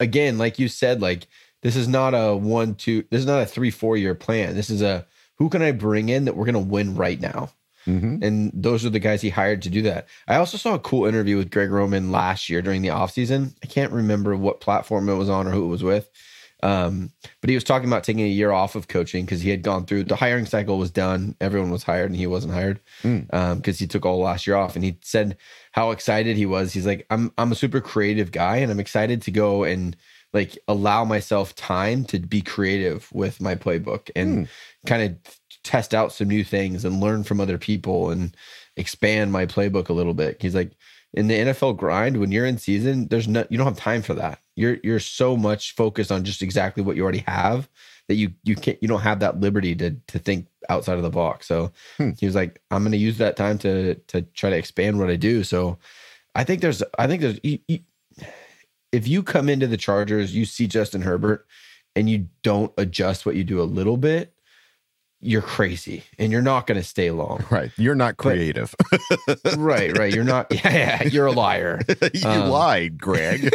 again, 0.00 0.38
like 0.38 0.58
you 0.58 0.68
said, 0.68 1.00
like 1.00 1.26
this 1.62 1.76
is 1.76 1.88
not 1.88 2.14
a 2.14 2.36
one, 2.36 2.74
two, 2.74 3.04
this 3.10 3.20
is 3.20 3.26
not 3.26 3.42
a 3.42 3.46
three, 3.46 3.70
four 3.70 3.96
year 3.96 4.14
plan. 4.14 4.54
This 4.54 4.70
is 4.70 4.82
a 4.82 5.06
who 5.38 5.48
can 5.48 5.62
I 5.62 5.72
bring 5.72 6.08
in 6.08 6.24
that 6.26 6.36
we're 6.36 6.46
gonna 6.46 6.58
win 6.58 6.94
right 6.94 7.20
now. 7.20 7.50
Mhm. 7.86 8.22
And 8.22 8.50
those 8.54 8.84
are 8.84 8.90
the 8.90 8.98
guys 8.98 9.22
he 9.22 9.30
hired 9.30 9.62
to 9.62 9.70
do 9.70 9.82
that. 9.82 10.06
I 10.26 10.36
also 10.36 10.58
saw 10.58 10.74
a 10.74 10.78
cool 10.78 11.06
interview 11.06 11.38
with 11.38 11.50
Greg 11.50 11.70
Roman 11.70 12.10
last 12.12 12.50
year 12.50 12.60
during 12.60 12.82
the 12.82 12.88
offseason. 12.88 13.54
I 13.62 13.66
can't 13.66 13.92
remember 13.92 14.36
what 14.36 14.60
platform 14.60 15.08
it 15.08 15.14
was 15.14 15.30
on 15.30 15.46
or 15.46 15.50
who 15.50 15.64
it 15.64 15.68
was 15.68 15.82
with. 15.82 16.10
Um, 16.62 17.12
but 17.40 17.50
he 17.50 17.56
was 17.56 17.62
talking 17.62 17.88
about 17.88 18.02
taking 18.02 18.24
a 18.24 18.28
year 18.28 18.50
off 18.50 18.74
of 18.74 18.88
coaching 18.88 19.24
because 19.24 19.40
he 19.40 19.48
had 19.50 19.62
gone 19.62 19.86
through 19.86 20.04
the 20.04 20.16
hiring 20.16 20.44
cycle 20.44 20.76
was 20.76 20.90
done. 20.90 21.36
Everyone 21.40 21.70
was 21.70 21.84
hired 21.84 22.10
and 22.10 22.16
he 22.16 22.26
wasn't 22.26 22.52
hired 22.52 22.80
because 23.02 23.78
he 23.78 23.86
took 23.86 24.04
all 24.04 24.18
last 24.18 24.44
year 24.46 24.56
off. 24.56 24.74
And 24.74 24.84
he 24.84 24.98
said 25.00 25.36
how 25.72 25.92
excited 25.92 26.36
he 26.36 26.46
was. 26.46 26.72
He's 26.72 26.84
like, 26.86 27.06
I'm 27.10 27.32
I'm 27.38 27.52
a 27.52 27.54
super 27.54 27.80
creative 27.80 28.32
guy 28.32 28.56
and 28.56 28.72
I'm 28.72 28.80
excited 28.80 29.22
to 29.22 29.30
go 29.30 29.62
and 29.62 29.96
like 30.32 30.58
allow 30.68 31.04
myself 31.04 31.54
time 31.54 32.04
to 32.04 32.18
be 32.18 32.40
creative 32.40 33.08
with 33.12 33.40
my 33.40 33.54
playbook 33.54 34.10
and 34.14 34.46
hmm. 34.46 34.86
kind 34.86 35.02
of 35.02 35.38
test 35.64 35.94
out 35.94 36.12
some 36.12 36.28
new 36.28 36.44
things 36.44 36.84
and 36.84 37.00
learn 37.00 37.24
from 37.24 37.40
other 37.40 37.58
people 37.58 38.10
and 38.10 38.36
expand 38.76 39.32
my 39.32 39.46
playbook 39.46 39.88
a 39.88 39.94
little 39.94 40.14
bit. 40.14 40.40
He's 40.40 40.54
like, 40.54 40.72
in 41.14 41.28
the 41.28 41.38
NFL 41.38 41.76
grind, 41.78 42.18
when 42.18 42.30
you're 42.30 42.44
in 42.44 42.58
season, 42.58 43.08
there's 43.08 43.26
no 43.26 43.46
you 43.48 43.56
don't 43.56 43.66
have 43.66 43.78
time 43.78 44.02
for 44.02 44.14
that. 44.14 44.40
You're 44.56 44.76
you're 44.84 45.00
so 45.00 45.36
much 45.36 45.74
focused 45.74 46.12
on 46.12 46.24
just 46.24 46.42
exactly 46.42 46.82
what 46.82 46.96
you 46.96 47.02
already 47.02 47.24
have 47.26 47.68
that 48.08 48.16
you 48.16 48.32
you 48.44 48.54
can't 48.54 48.78
you 48.82 48.88
don't 48.88 49.00
have 49.00 49.20
that 49.20 49.40
liberty 49.40 49.74
to 49.76 49.96
to 50.08 50.18
think 50.18 50.48
outside 50.68 50.96
of 50.96 51.02
the 51.02 51.10
box. 51.10 51.46
So 51.46 51.72
hmm. 51.96 52.10
he 52.18 52.26
was 52.26 52.34
like, 52.34 52.60
I'm 52.70 52.82
going 52.82 52.92
to 52.92 52.98
use 52.98 53.18
that 53.18 53.36
time 53.36 53.58
to 53.58 53.94
to 53.94 54.22
try 54.22 54.50
to 54.50 54.56
expand 54.56 54.98
what 54.98 55.08
I 55.08 55.16
do. 55.16 55.44
So 55.44 55.78
I 56.34 56.44
think 56.44 56.60
there's 56.60 56.82
I 56.98 57.06
think 57.06 57.22
there's 57.22 57.40
you- 57.42 57.60
you- 57.68 57.80
if 58.92 59.06
you 59.08 59.22
come 59.22 59.48
into 59.48 59.66
the 59.66 59.76
Chargers, 59.76 60.34
you 60.34 60.44
see 60.44 60.66
Justin 60.66 61.02
Herbert, 61.02 61.46
and 61.96 62.08
you 62.08 62.28
don't 62.42 62.72
adjust 62.78 63.26
what 63.26 63.34
you 63.36 63.44
do 63.44 63.60
a 63.60 63.64
little 63.64 63.96
bit, 63.96 64.32
you're 65.20 65.42
crazy, 65.42 66.04
and 66.16 66.30
you're 66.30 66.42
not 66.42 66.66
going 66.68 66.80
to 66.80 66.86
stay 66.86 67.10
long. 67.10 67.44
Right. 67.50 67.72
You're 67.76 67.96
not 67.96 68.16
creative. 68.18 68.72
right, 69.56 69.96
right. 69.98 70.14
You're 70.14 70.22
not. 70.22 70.46
Yeah, 70.54 70.70
yeah 70.72 71.02
you're 71.04 71.26
a 71.26 71.32
liar. 71.32 71.80
you 72.14 72.28
Um, 72.28 72.50
lied, 72.50 73.00
Greg. 73.00 73.50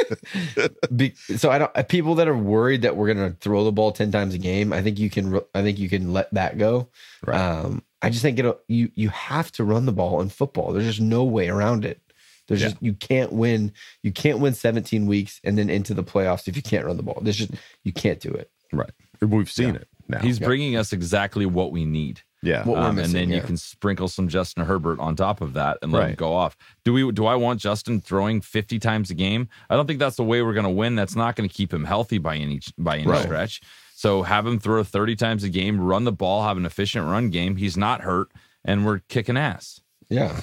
Be, 0.94 1.14
so 1.38 1.50
I 1.50 1.60
don't. 1.60 1.72
uh, 1.76 1.84
People 1.84 2.16
that 2.16 2.28
are 2.28 2.38
worried 2.38 2.82
that 2.82 2.98
we're 2.98 3.14
going 3.14 3.32
to 3.32 3.38
throw 3.40 3.64
the 3.64 3.72
ball 3.72 3.92
ten 3.94 4.12
times 4.12 4.34
a 4.34 4.38
game, 4.38 4.74
I 4.74 4.82
think 4.82 5.00
you 5.00 5.10
can. 5.10 5.40
I 5.56 5.62
think 5.62 5.80
you 5.80 5.88
can 5.90 6.12
let 6.12 6.34
that 6.34 6.58
go. 6.58 6.90
Right. 7.26 7.40
Um, 7.40 7.82
I 8.02 8.10
just 8.10 8.22
think 8.22 8.40
it'll, 8.40 8.60
You 8.68 8.92
you 8.96 9.08
have 9.10 9.50
to 9.54 9.64
run 9.64 9.86
the 9.86 9.94
ball 9.94 10.20
in 10.22 10.28
football. 10.30 10.74
There's 10.74 10.86
just 10.86 11.00
no 11.02 11.24
way 11.24 11.48
around 11.48 11.86
it. 11.86 12.02
There's 12.48 12.62
Yeah. 12.62 12.70
just 12.70 12.82
you 12.82 12.94
can't 12.94 13.32
win. 13.32 13.72
You 14.04 14.12
can't 14.12 14.40
win 14.40 14.54
17 14.54 15.06
weeks 15.06 15.40
and 15.44 15.58
then 15.58 15.70
into 15.70 15.94
the 15.94 16.04
playoffs 16.04 16.48
if 16.48 16.56
you 16.56 16.62
can't 16.62 16.86
run 16.86 16.98
the 16.98 17.04
ball. 17.04 17.20
There's 17.22 17.38
just 17.38 17.52
you 17.84 17.94
can't 17.94 18.20
do 18.20 18.30
it. 18.32 18.50
right. 18.72 18.92
We've 19.22 19.50
seen 19.50 19.76
it 19.76 19.88
now. 20.10 20.20
He's 20.20 20.40
bringing 20.40 20.76
us 20.76 20.92
exactly 20.92 21.46
what 21.46 21.72
we 21.72 21.86
need. 21.86 22.22
yeah. 22.42 22.66
What 22.66 22.76
we're 22.78 22.84
Um, 22.84 22.86
and 22.90 22.98
missing, 22.98 23.30
then 23.30 23.30
you 23.30 23.42
can 23.42 23.56
sprinkle 23.56 24.10
some 24.10 24.28
Justin 24.28 24.66
Herbert 24.66 25.00
on 25.00 25.16
top 25.16 25.40
of 25.40 25.54
that 25.54 25.78
and 25.82 25.94
let 25.94 26.10
him 26.10 26.16
go 26.16 26.34
off. 26.34 26.58
Do 26.84 26.92
we? 26.92 27.10
Do 27.14 27.26
I 27.26 27.36
want 27.36 27.62
Justin 27.62 28.02
throwing 28.02 28.42
fifty 28.42 28.80
times 28.80 29.10
a 29.12 29.14
game? 29.14 29.48
I 29.70 29.76
don't 29.78 29.88
think 29.88 30.00
that's 30.00 30.18
the 30.18 30.26
way 30.26 30.42
we're 30.42 30.54
going 30.54 30.66
to 30.66 30.70
win. 30.70 30.96
That's 30.96 31.16
not 31.16 31.38
going 31.38 31.48
to 31.48 31.56
keep 31.56 31.74
him 31.74 31.86
healthy 31.86 32.18
by 32.18 32.36
any 32.36 32.60
by 32.78 32.98
any 32.98 33.08
Right. 33.08 33.24
stretch. 33.24 33.62
So 33.96 34.24
have 34.24 34.46
him 34.46 34.60
throw 34.60 34.84
thirty 34.84 35.16
times 35.16 35.46
a 35.46 35.50
game, 35.50 35.80
run 35.80 36.04
the 36.04 36.12
ball, 36.12 36.44
have 36.44 36.58
an 36.58 36.66
efficient 36.66 37.06
run 37.06 37.30
game. 37.30 37.56
He's 37.56 37.78
not 37.78 38.02
hurt, 38.02 38.28
and 38.66 38.86
we're 38.86 39.00
kicking 39.08 39.38
ass. 39.38 39.80
Yeah, 40.10 40.42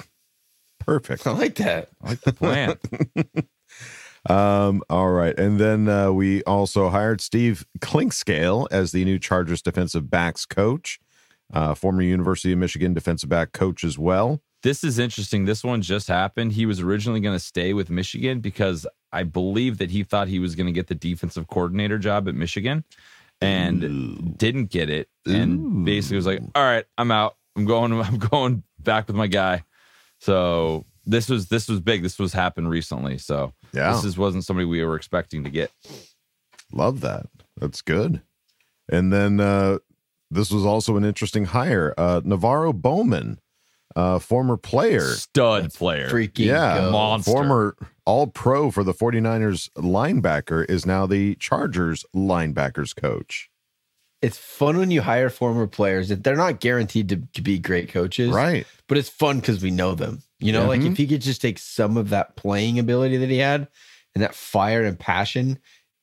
Perfect. 0.85 1.27
I 1.27 1.31
like 1.31 1.55
that. 1.55 1.89
I 2.03 2.09
like 2.09 2.21
the 2.21 2.33
plan. 2.33 2.77
Um, 4.29 4.83
all 4.89 5.09
right. 5.09 5.37
And 5.37 5.59
then 5.59 5.89
uh, 5.89 6.11
we 6.11 6.43
also 6.43 6.89
hired 6.89 7.21
Steve 7.21 7.65
Clinkscale 7.79 8.67
as 8.69 8.91
the 8.91 9.03
new 9.03 9.17
Chargers 9.17 9.61
defensive 9.61 10.09
backs 10.09 10.45
coach, 10.45 10.99
uh, 11.53 11.73
former 11.73 12.03
University 12.03 12.53
of 12.53 12.59
Michigan 12.59 12.93
defensive 12.93 13.29
back 13.29 13.51
coach 13.51 13.83
as 13.83 13.97
well. 13.97 14.41
This 14.63 14.83
is 14.83 14.99
interesting. 14.99 15.45
This 15.45 15.63
one 15.63 15.81
just 15.81 16.07
happened. 16.07 16.51
He 16.51 16.67
was 16.67 16.81
originally 16.81 17.19
going 17.19 17.35
to 17.35 17.43
stay 17.43 17.73
with 17.73 17.89
Michigan 17.89 18.41
because 18.41 18.85
I 19.11 19.23
believe 19.23 19.79
that 19.79 19.89
he 19.89 20.03
thought 20.03 20.27
he 20.27 20.37
was 20.37 20.53
going 20.53 20.67
to 20.67 20.71
get 20.71 20.85
the 20.85 20.93
defensive 20.93 21.47
coordinator 21.47 21.97
job 21.97 22.27
at 22.27 22.35
Michigan 22.35 22.83
and 23.41 24.37
didn't 24.37 24.65
get 24.65 24.91
it. 24.91 25.09
And 25.25 25.83
basically 25.83 26.17
was 26.17 26.27
like, 26.27 26.41
"All 26.53 26.63
right, 26.63 26.85
I'm 26.95 27.09
out. 27.09 27.37
I'm 27.55 27.65
going 27.65 27.91
I'm 28.01 28.19
going 28.19 28.63
back 28.79 29.07
with 29.07 29.15
my 29.15 29.27
guy." 29.27 29.63
So, 30.21 30.85
this 31.05 31.27
was 31.29 31.47
this 31.47 31.67
was 31.67 31.79
big. 31.79 32.03
This 32.03 32.19
was 32.19 32.33
happened 32.33 32.69
recently. 32.69 33.17
So, 33.17 33.53
Yeah. 33.73 33.93
this 33.93 34.05
is 34.05 34.17
wasn't 34.17 34.45
somebody 34.45 34.65
we 34.65 34.83
were 34.83 34.95
expecting 34.95 35.43
to 35.43 35.49
get. 35.49 35.71
Love 36.71 37.01
that. 37.01 37.25
That's 37.59 37.81
good. 37.81 38.21
And 38.91 39.11
then 39.11 39.39
uh, 39.39 39.79
this 40.29 40.51
was 40.51 40.65
also 40.65 40.95
an 40.97 41.03
interesting 41.05 41.45
hire. 41.45 41.93
Uh, 41.97 42.21
NaVorro 42.21 42.73
Bowman, 42.73 43.39
uh, 43.95 44.19
former 44.19 44.57
player. 44.57 45.01
Stud 45.01 45.73
player. 45.73 46.09
Freaking 46.09 46.45
Yeah. 46.45 46.89
Monster. 46.91 47.31
former 47.31 47.75
all 48.05 48.27
pro 48.27 48.71
for 48.71 48.83
the 48.83 48.93
49ers 48.93 49.69
linebacker 49.77 50.69
is 50.69 50.85
now 50.85 51.05
the 51.05 51.35
Chargers 51.35 52.05
linebackers 52.15 52.95
coach. 52.95 53.49
It's 54.21 54.37
fun 54.37 54.77
when 54.77 54.91
you 54.91 55.01
hire 55.01 55.29
former 55.29 55.65
players 55.67 56.09
that 56.09 56.23
they're 56.23 56.35
not 56.35 56.59
guaranteed 56.59 57.09
to, 57.09 57.21
to 57.33 57.41
be 57.41 57.57
great 57.57 57.89
coaches, 57.89 58.31
Right. 58.31 58.67
But 58.87 58.97
it's 58.97 59.09
fun 59.09 59.39
because 59.39 59.61
we 59.63 59.71
know 59.71 59.95
them. 59.95 60.21
You 60.39 60.51
know, 60.51 60.61
Yeah. 60.63 60.67
like 60.67 60.81
if 60.81 60.97
he 60.97 61.07
could 61.07 61.21
just 61.21 61.41
take 61.41 61.57
some 61.59 61.97
of 61.97 62.09
that 62.09 62.35
playing 62.35 62.77
ability 62.77 63.17
that 63.17 63.29
he 63.29 63.37
had 63.37 63.67
and 64.13 64.21
that 64.23 64.35
fire 64.35 64.83
and 64.83 64.99
passion, 64.99 65.57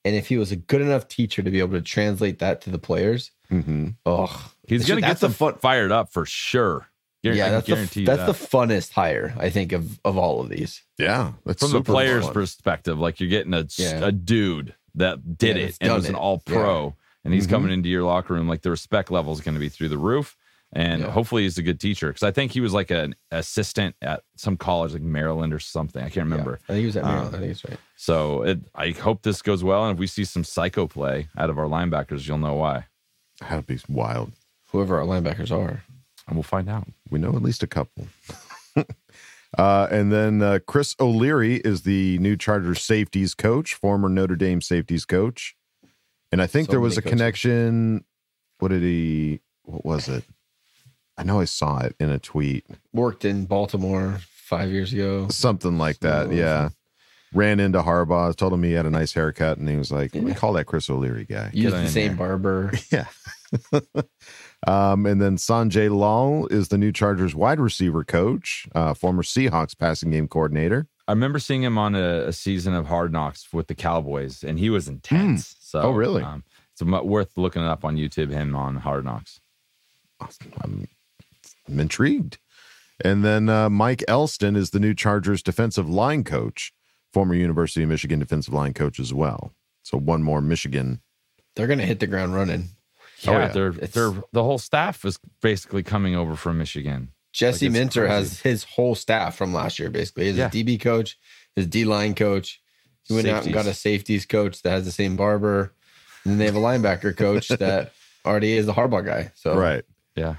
and 0.04 0.16
if 0.16 0.28
he 0.28 0.38
was 0.38 0.50
a 0.52 0.57
good 0.57 0.81
enough 0.81 1.07
teacher 1.07 1.42
to 1.42 1.50
be 1.50 1.59
able 1.59 1.72
to 1.72 1.83
translate 1.83 2.38
that 2.40 2.61
to 2.62 2.70
the 2.70 2.78
players, 2.78 3.31
Mm-hmm. 3.50 3.88
oh, 4.04 4.52
He's 4.66 4.87
going 4.87 4.96
to 4.98 5.00
get 5.00 5.18
that's 5.18 5.38
them 5.38 5.54
fired 5.59 5.90
up 5.90 6.12
for 6.12 6.26
sure. 6.26 6.88
Guar- 7.24 7.35
yeah, 7.35 7.44
can 7.44 7.52
that's 7.54 7.66
guarantee 7.66 7.94
the 7.94 8.00
you 8.00 8.07
that's 8.07 8.26
that. 8.40 8.48
the 8.48 8.57
funnest 8.57 8.92
hire 8.92 9.35
I 9.38 9.48
think 9.50 9.72
of 9.72 9.98
of 10.04 10.16
all 10.18 10.40
of 10.42 10.50
these. 10.50 10.83
Yeah. 10.98 11.33
That's 11.46 11.62
from 11.62 11.72
the 11.72 11.81
player's 11.83 12.24
fun. 12.26 12.35
perspective, 12.35 12.98
like 12.98 13.20
you're 13.20 13.31
getting 13.31 13.54
a, 13.54 13.66
Yeah. 13.78 14.04
a 14.04 14.12
dude 14.12 14.74
that 14.96 15.38
did 15.38 15.57
Yeah, 15.57 15.62
it 15.64 15.78
and 15.81 15.88
done 15.88 15.96
was 15.96 16.09
an 16.11 16.14
all 16.14 16.38
pro, 16.38 16.94
and 17.29 17.35
he's 17.35 17.47
Mhm. 17.47 17.51
coming 17.51 17.73
into 17.73 17.88
your 17.91 18.05
locker 18.05 18.33
room. 18.35 18.49
Like 18.49 18.62
the 18.62 18.71
respect 18.71 19.11
level 19.11 19.33
is 19.35 19.41
going 19.43 19.55
to 19.55 19.61
be 19.61 19.69
through 19.69 19.91
the 19.91 19.99
roof, 19.99 20.35
and 20.73 21.03
Yeah. 21.03 21.11
hopefully 21.11 21.43
he's 21.43 21.59
a 21.59 21.62
good 21.62 21.79
teacher 21.79 22.09
because 22.09 22.23
I 22.23 22.31
think 22.31 22.53
he 22.53 22.61
was 22.61 22.73
like 22.73 22.91
an 22.91 23.14
assistant 23.31 23.95
at 24.01 24.23
some 24.37 24.57
college, 24.57 24.93
like 24.95 25.03
Maryland 25.03 25.53
or 25.53 25.59
something. 25.59 26.01
I 26.03 26.09
can't 26.09 26.25
remember. 26.29 26.53
Yeah, 26.53 26.64
I 26.64 26.73
think 26.73 26.81
he 26.81 26.87
was 26.87 26.97
at 26.97 27.05
Maryland. 27.05 27.29
Um, 27.29 27.35
I 27.35 27.38
think 27.38 27.49
he's 27.53 27.64
right. 27.64 27.79
So 27.97 28.43
it, 28.45 28.61
I 28.75 28.91
hope 28.93 29.23
this 29.23 29.43
goes 29.43 29.62
well, 29.62 29.85
and 29.87 29.95
if 29.97 30.01
we 30.01 30.07
see 30.07 30.25
some 30.25 30.45
psycho 30.45 30.87
play 30.87 31.29
out 31.37 31.51
of 31.51 31.59
our 31.59 31.67
linebackers, 31.67 32.27
you'll 32.27 32.38
know 32.38 32.55
why, 32.55 32.87
That'd 33.41 33.67
be 33.67 33.79
wild. 33.88 34.33
Whoever 34.73 34.99
our 34.99 35.07
linebackers 35.07 35.51
are. 35.51 35.83
and 36.27 36.37
we'll 36.37 36.43
find 36.43 36.69
out. 36.69 36.87
We 37.11 37.19
know 37.19 37.31
at 37.37 37.43
least 37.43 37.62
a 37.62 37.67
couple. 37.67 38.07
uh, 39.57 39.88
and 39.91 40.12
then 40.12 40.43
uh, 40.43 40.59
Chris 40.67 40.95
O'Leary 41.01 41.57
is 41.57 41.83
the 41.83 42.19
new 42.19 42.37
Chargers 42.37 42.83
safeties 42.83 43.35
coach, 43.35 43.75
former 43.75 44.09
Notre 44.09 44.37
Dame 44.37 44.61
safeties 44.61 45.05
coach. 45.07 45.57
And 46.33 46.43
I 46.43 46.47
think 46.47 46.67
So 46.67 46.73
there 46.73 46.81
was 46.81 46.99
a 46.99 47.03
coaches. 47.03 47.11
connection. 47.19 48.05
What 48.59 48.69
did 48.69 48.83
he, 48.83 49.41
what 49.62 49.85
was 49.85 50.09
it? 50.09 50.25
I 51.17 51.23
know 51.25 51.41
I 51.41 51.45
saw 51.47 51.79
it 51.81 51.97
in 51.99 52.11
a 52.11 52.19
tweet, 52.19 52.64
Worked 52.93 53.25
in 53.25 53.47
Baltimore 53.47 54.21
five 54.23 54.71
years 54.71 54.93
ago. 54.93 55.29
something 55.29 55.79
like 55.79 56.01
that. 56.01 56.27
So- 56.27 56.33
Yeah. 56.33 56.69
Ran 57.35 57.61
into 57.61 57.83
Harbaugh, 57.83 58.35
told 58.35 58.55
him 58.55 58.62
he 58.62 58.73
had 58.73 58.87
a 58.87 58.91
nice 58.91 59.12
haircut, 59.12 59.59
and 59.59 59.69
he 59.69 59.77
was 59.77 59.93
like, 59.93 60.14
let 60.14 60.25
me 60.25 60.33
call 60.33 60.55
that 60.55 60.64
Chris 60.64 60.88
O'Leary 60.88 61.27
guy. 61.27 61.51
Used 61.53 61.75
on 61.77 61.85
the 61.85 61.91
same 61.91 62.17
there. 62.17 62.27
barber. 62.27 62.73
Yeah. 62.91 63.05
Um, 64.67 65.07
and 65.07 65.21
then 65.23 65.37
Sanjay 65.37 65.88
Lal 65.88 66.49
is 66.51 66.67
the 66.69 66.77
new 66.79 66.91
Chargers 66.91 67.33
wide 67.35 67.61
receiver 67.61 68.03
coach, 68.03 68.67
uh, 68.75 68.93
former 68.93 69.23
Seahawks 69.23 69.79
passing 69.79 70.11
game 70.11 70.27
coordinator. 70.27 70.88
I 71.07 71.12
remember 71.12 71.38
seeing 71.38 71.62
him 71.62 71.79
on 71.79 71.95
a, 71.95 72.25
a 72.27 72.33
season 72.33 72.75
of 72.75 72.87
Hard 72.87 73.12
Knocks 73.12 73.53
with 73.53 73.69
the 73.69 73.77
Cowboys, 73.77 74.43
and 74.43 74.59
he 74.59 74.69
was 74.69 74.88
intense. 74.88 75.55
So, 75.68 75.81
Oh, 75.83 75.90
really? 75.90 76.22
Um, 76.22 76.44
it's 76.72 76.83
mu- 76.83 77.02
worth 77.02 77.37
looking 77.37 77.61
it 77.61 77.68
up 77.68 77.85
on 77.85 77.96
YouTube. 77.98 78.31
Him 78.31 78.57
on 78.57 78.76
Hard 78.76 79.04
Knocks. 79.04 79.38
I'm, 80.18 80.88
I'm 81.68 81.78
intrigued. 81.81 82.38
And 83.04 83.22
then 83.22 83.50
uh, 83.50 83.68
Mike 83.68 84.02
Elston 84.09 84.57
is 84.57 84.70
the 84.70 84.81
new 84.81 84.94
Chargers 84.94 85.42
defensive 85.42 85.87
line 85.87 86.24
coach, 86.24 86.72
former 87.12 87.35
University 87.35 87.83
of 87.83 87.90
Michigan 87.90 88.18
defensive 88.18 88.54
line 88.54 88.72
coach 88.72 88.98
as 88.98 89.12
well. 89.12 89.52
So 89.83 89.98
one 89.98 90.22
more 90.22 90.40
Michigan. 90.40 91.02
They're 91.54 91.66
gonna 91.66 91.85
hit 91.87 92.00
the 92.00 92.07
ground 92.07 92.35
running. 92.35 92.70
Yeah, 93.20 93.33
yeah. 93.33 93.48
they're 93.48 93.68
It's- 93.68 93.90
they're 93.90 94.14
the 94.33 94.42
whole 94.42 94.59
staff 94.59 95.04
is 95.04 95.18
basically 95.42 95.83
coming 95.83 96.14
over 96.16 96.35
from 96.35 96.57
Michigan. 96.59 97.12
Jesse 97.33 97.66
Like, 97.66 97.72
Minter 97.74 98.07
crazy. 98.07 98.14
has 98.14 98.40
his 98.40 98.64
whole 98.64 98.94
staff 98.94 99.37
from 99.37 99.52
last 99.52 99.78
year, 99.78 99.90
basically. 99.90 100.26
His 100.28 100.38
Yeah. 100.38 100.48
DB 100.48 100.81
coach, 100.81 101.18
his 101.54 101.66
D 101.66 101.85
line 101.85 102.14
coach. 102.14 102.61
He 103.09 103.14
went 103.14 103.27
out 103.29 103.44
and 103.44 103.53
got 103.55 103.61
a 103.66 103.75
Safeties. 103.75 103.79
safeties 104.23 104.27
coach 104.27 104.62
that 104.62 104.71
has 104.71 104.85
the 104.85 104.92
same 104.92 105.16
barber. 105.16 105.73
And 106.25 106.33
then 106.33 106.38
they 106.38 106.44
have 106.47 106.57
a 106.57 106.61
linebacker 106.61 107.16
coach 107.16 107.49
that 107.49 107.92
already 108.25 108.53
is 108.57 108.66
the 108.66 108.75
Harbaugh 108.75 109.05
guy. 109.05 109.33
So 109.35 109.57
Right. 109.57 109.85
Yeah, 110.14 110.37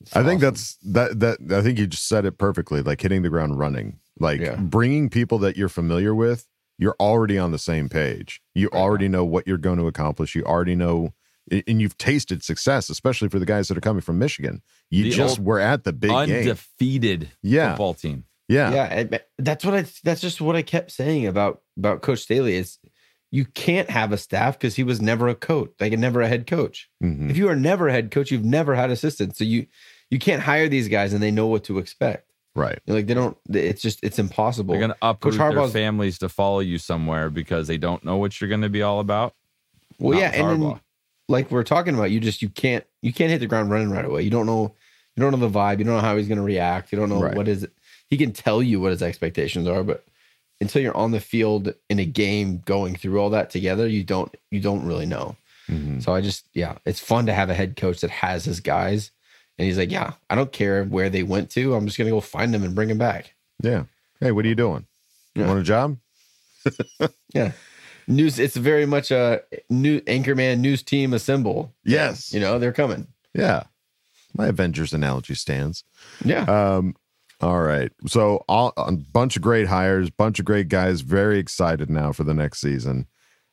it's 0.00 0.14
I 0.16 0.22
think 0.24 0.40
that's 0.40 0.74
that 0.84 1.20
that 1.20 1.38
I 1.52 1.62
think 1.62 1.78
you 1.78 1.86
just 1.86 2.06
said 2.08 2.24
it 2.24 2.36
perfectly, 2.38 2.82
like 2.82 3.00
hitting 3.00 3.22
the 3.22 3.28
ground 3.30 3.58
running. 3.58 3.98
Like 4.18 4.40
Yeah. 4.40 4.56
bringing 4.56 5.08
people 5.08 5.38
that 5.38 5.56
you're 5.56 5.68
familiar 5.70 6.14
with, 6.14 6.46
you're 6.78 6.96
already 7.00 7.38
on 7.38 7.52
the 7.52 7.58
same 7.58 7.88
page. 7.88 8.42
You 8.54 8.68
already 8.70 9.08
know 9.08 9.24
what 9.24 9.46
you're 9.46 9.56
going 9.58 9.78
to 9.78 9.86
accomplish. 9.86 10.34
You 10.34 10.42
already 10.44 10.74
know 10.74 11.14
and 11.66 11.80
you've 11.80 11.98
tasted 11.98 12.42
success, 12.44 12.88
especially 12.90 13.28
for 13.28 13.38
the 13.38 13.46
guys 13.46 13.68
that 13.68 13.76
are 13.76 13.80
coming 13.80 14.00
from 14.00 14.18
Michigan. 14.18 14.62
You 14.90 15.04
The 15.04 15.10
just 15.10 15.38
were 15.40 15.58
at 15.58 15.84
the 15.84 15.92
big 15.92 16.10
game. 16.10 16.16
undefeated 16.16 17.30
Yeah. 17.42 17.70
football 17.72 17.94
team. 17.94 18.24
Yeah. 18.48 18.72
yeah, 18.94 19.18
that's 19.38 19.64
what 19.64 19.74
I 19.74 19.84
that's 20.04 20.20
just 20.20 20.40
what 20.40 20.56
I 20.56 20.62
kept 20.62 20.90
saying 20.90 21.26
about 21.26 21.62
about 21.76 22.02
Coach 22.02 22.20
Staley 22.20 22.56
is 22.56 22.78
you 23.30 23.46
can't 23.46 23.88
have 23.88 24.12
a 24.12 24.18
staff 24.18 24.58
because 24.58 24.76
he 24.76 24.84
was 24.84 25.00
never 25.00 25.28
a 25.28 25.34
coach, 25.34 25.70
like 25.80 25.92
never 25.92 26.20
a 26.20 26.28
head 26.28 26.46
coach. 26.46 26.90
Mhm. 27.02 27.30
If 27.30 27.36
you 27.38 27.48
are 27.48 27.56
never 27.56 27.88
a 27.88 27.92
head 27.92 28.10
coach, 28.10 28.30
you've 28.30 28.44
never 28.44 28.74
had 28.74 28.90
assistants. 28.90 29.38
So 29.38 29.44
you 29.44 29.66
you 30.10 30.18
can't 30.18 30.42
hire 30.42 30.68
these 30.68 30.88
guys 30.88 31.12
and 31.14 31.22
they 31.22 31.30
know 31.30 31.46
what 31.46 31.64
to 31.64 31.78
expect. 31.78 32.28
Right. 32.54 32.78
Like 32.86 33.06
they 33.06 33.14
don't. 33.14 33.36
It's 33.48 33.80
just 33.80 34.00
it's 34.02 34.18
impossible. 34.18 34.72
They're 34.74 34.80
going 34.80 34.90
to 34.90 34.96
uproot 35.00 35.36
Coach 35.38 35.54
their 35.54 35.68
families 35.68 36.18
to 36.18 36.28
follow 36.28 36.60
you 36.60 36.76
somewhere 36.76 37.30
because 37.30 37.66
they 37.66 37.78
don't 37.78 38.04
know 38.04 38.18
what 38.18 38.38
you're 38.38 38.48
going 38.50 38.60
to 38.60 38.68
be 38.68 38.82
all 38.82 39.00
about. 39.00 39.34
Well, 39.98 40.12
Not 40.12 40.20
yeah, 40.20 40.30
with 40.42 40.52
and 40.52 40.62
then, 40.62 40.80
like 41.28 41.50
we're 41.50 41.62
talking 41.62 41.94
about, 41.94 42.10
you 42.10 42.20
just 42.20 42.42
you 42.42 42.50
can't 42.50 42.84
you 43.00 43.14
can't 43.14 43.30
hit 43.30 43.38
the 43.38 43.46
ground 43.46 43.70
running 43.70 43.90
right 43.90 44.04
away. 44.04 44.22
You 44.22 44.30
don't 44.30 44.44
know 44.44 44.74
you 45.16 45.22
don't 45.22 45.30
know 45.32 45.48
the 45.48 45.58
vibe. 45.58 45.78
You 45.78 45.84
don't 45.86 45.94
know 45.94 46.00
how 46.00 46.16
he's 46.18 46.28
going 46.28 46.36
to 46.38 46.44
react. 46.44 46.92
You 46.92 46.98
don't 46.98 47.08
know 47.08 47.22
Right. 47.22 47.34
what 47.34 47.48
is. 47.48 47.66
He 48.12 48.18
can 48.18 48.32
tell 48.32 48.62
you 48.62 48.78
what 48.78 48.90
his 48.90 49.02
expectations 49.02 49.66
are, 49.66 49.82
but 49.82 50.04
until 50.60 50.82
you're 50.82 50.94
on 50.96 51.12
the 51.12 51.18
field 51.20 51.72
in 51.88 51.98
a 51.98 52.04
game 52.04 52.58
going 52.66 52.94
through 52.94 53.18
all 53.18 53.30
that 53.30 53.48
together, 53.48 53.88
you 53.88 54.04
don't 54.04 54.34
you 54.50 54.60
don't 54.60 54.84
really 54.84 55.06
know. 55.06 55.34
Mhm. 55.70 56.02
So 56.04 56.12
I 56.14 56.20
just 56.20 56.44
yeah, 56.52 56.76
it's 56.84 57.00
fun 57.00 57.24
to 57.24 57.32
have 57.32 57.48
a 57.48 57.54
head 57.54 57.74
coach 57.74 58.00
that 58.02 58.10
has 58.10 58.44
his 58.44 58.60
guys, 58.60 59.12
and 59.58 59.64
he's 59.66 59.78
like, 59.78 59.90
yeah, 59.90 60.12
I 60.28 60.34
don't 60.34 60.52
care 60.52 60.84
where 60.84 61.08
they 61.08 61.22
went 61.22 61.48
to. 61.52 61.74
I'm 61.74 61.86
just 61.86 61.96
gonna 61.96 62.10
go 62.10 62.20
find 62.20 62.52
them 62.52 62.62
and 62.64 62.74
bring 62.74 62.88
them 62.88 62.98
back. 62.98 63.32
Yeah. 63.62 63.84
Hey, 64.20 64.30
what 64.30 64.44
are 64.44 64.48
you 64.48 64.54
doing? 64.54 64.84
You 65.34 65.42
Yeah. 65.42 65.48
want 65.48 65.60
a 65.60 65.64
job? 65.64 65.96
Yeah. 67.34 67.52
News. 68.06 68.38
It's 68.38 68.56
very 68.56 68.84
much 68.84 69.10
a 69.10 69.40
new 69.70 70.00
Anchorman 70.02 70.58
news 70.58 70.82
team 70.82 71.14
assemble. 71.14 71.72
Yes. 71.82 72.34
You 72.34 72.40
know 72.40 72.58
they're 72.58 72.72
coming. 72.74 73.06
Yeah. 73.32 73.62
My 74.36 74.48
Avengers 74.48 74.92
analogy 74.92 75.34
stands. 75.34 75.84
Yeah. 76.24 76.44
Um, 76.44 76.94
all 77.42 77.60
right. 77.60 77.90
So 78.06 78.44
all, 78.48 78.72
a 78.76 78.92
bunch 78.92 79.36
of 79.36 79.42
great 79.42 79.66
hires, 79.66 80.10
bunch 80.10 80.38
of 80.38 80.44
great 80.44 80.68
guys, 80.68 81.00
very 81.00 81.38
excited 81.38 81.90
now 81.90 82.12
for 82.12 82.22
the 82.24 82.34
next 82.34 82.60
season. 82.60 83.06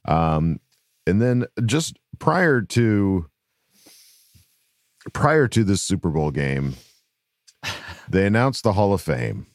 Um, 0.07 0.59
and 1.07 1.21
then 1.21 1.45
just 1.65 1.97
prior 2.19 2.61
to 2.61 3.25
prior 5.13 5.47
to 5.47 5.63
this 5.63 5.81
Super 5.81 6.09
Bowl 6.09 6.29
game, 6.29 6.75
they 8.09 8.25
announced 8.25 8.63
the 8.63 8.73
Hall 8.73 8.93
of 8.93 9.01
Fame. 9.01 9.47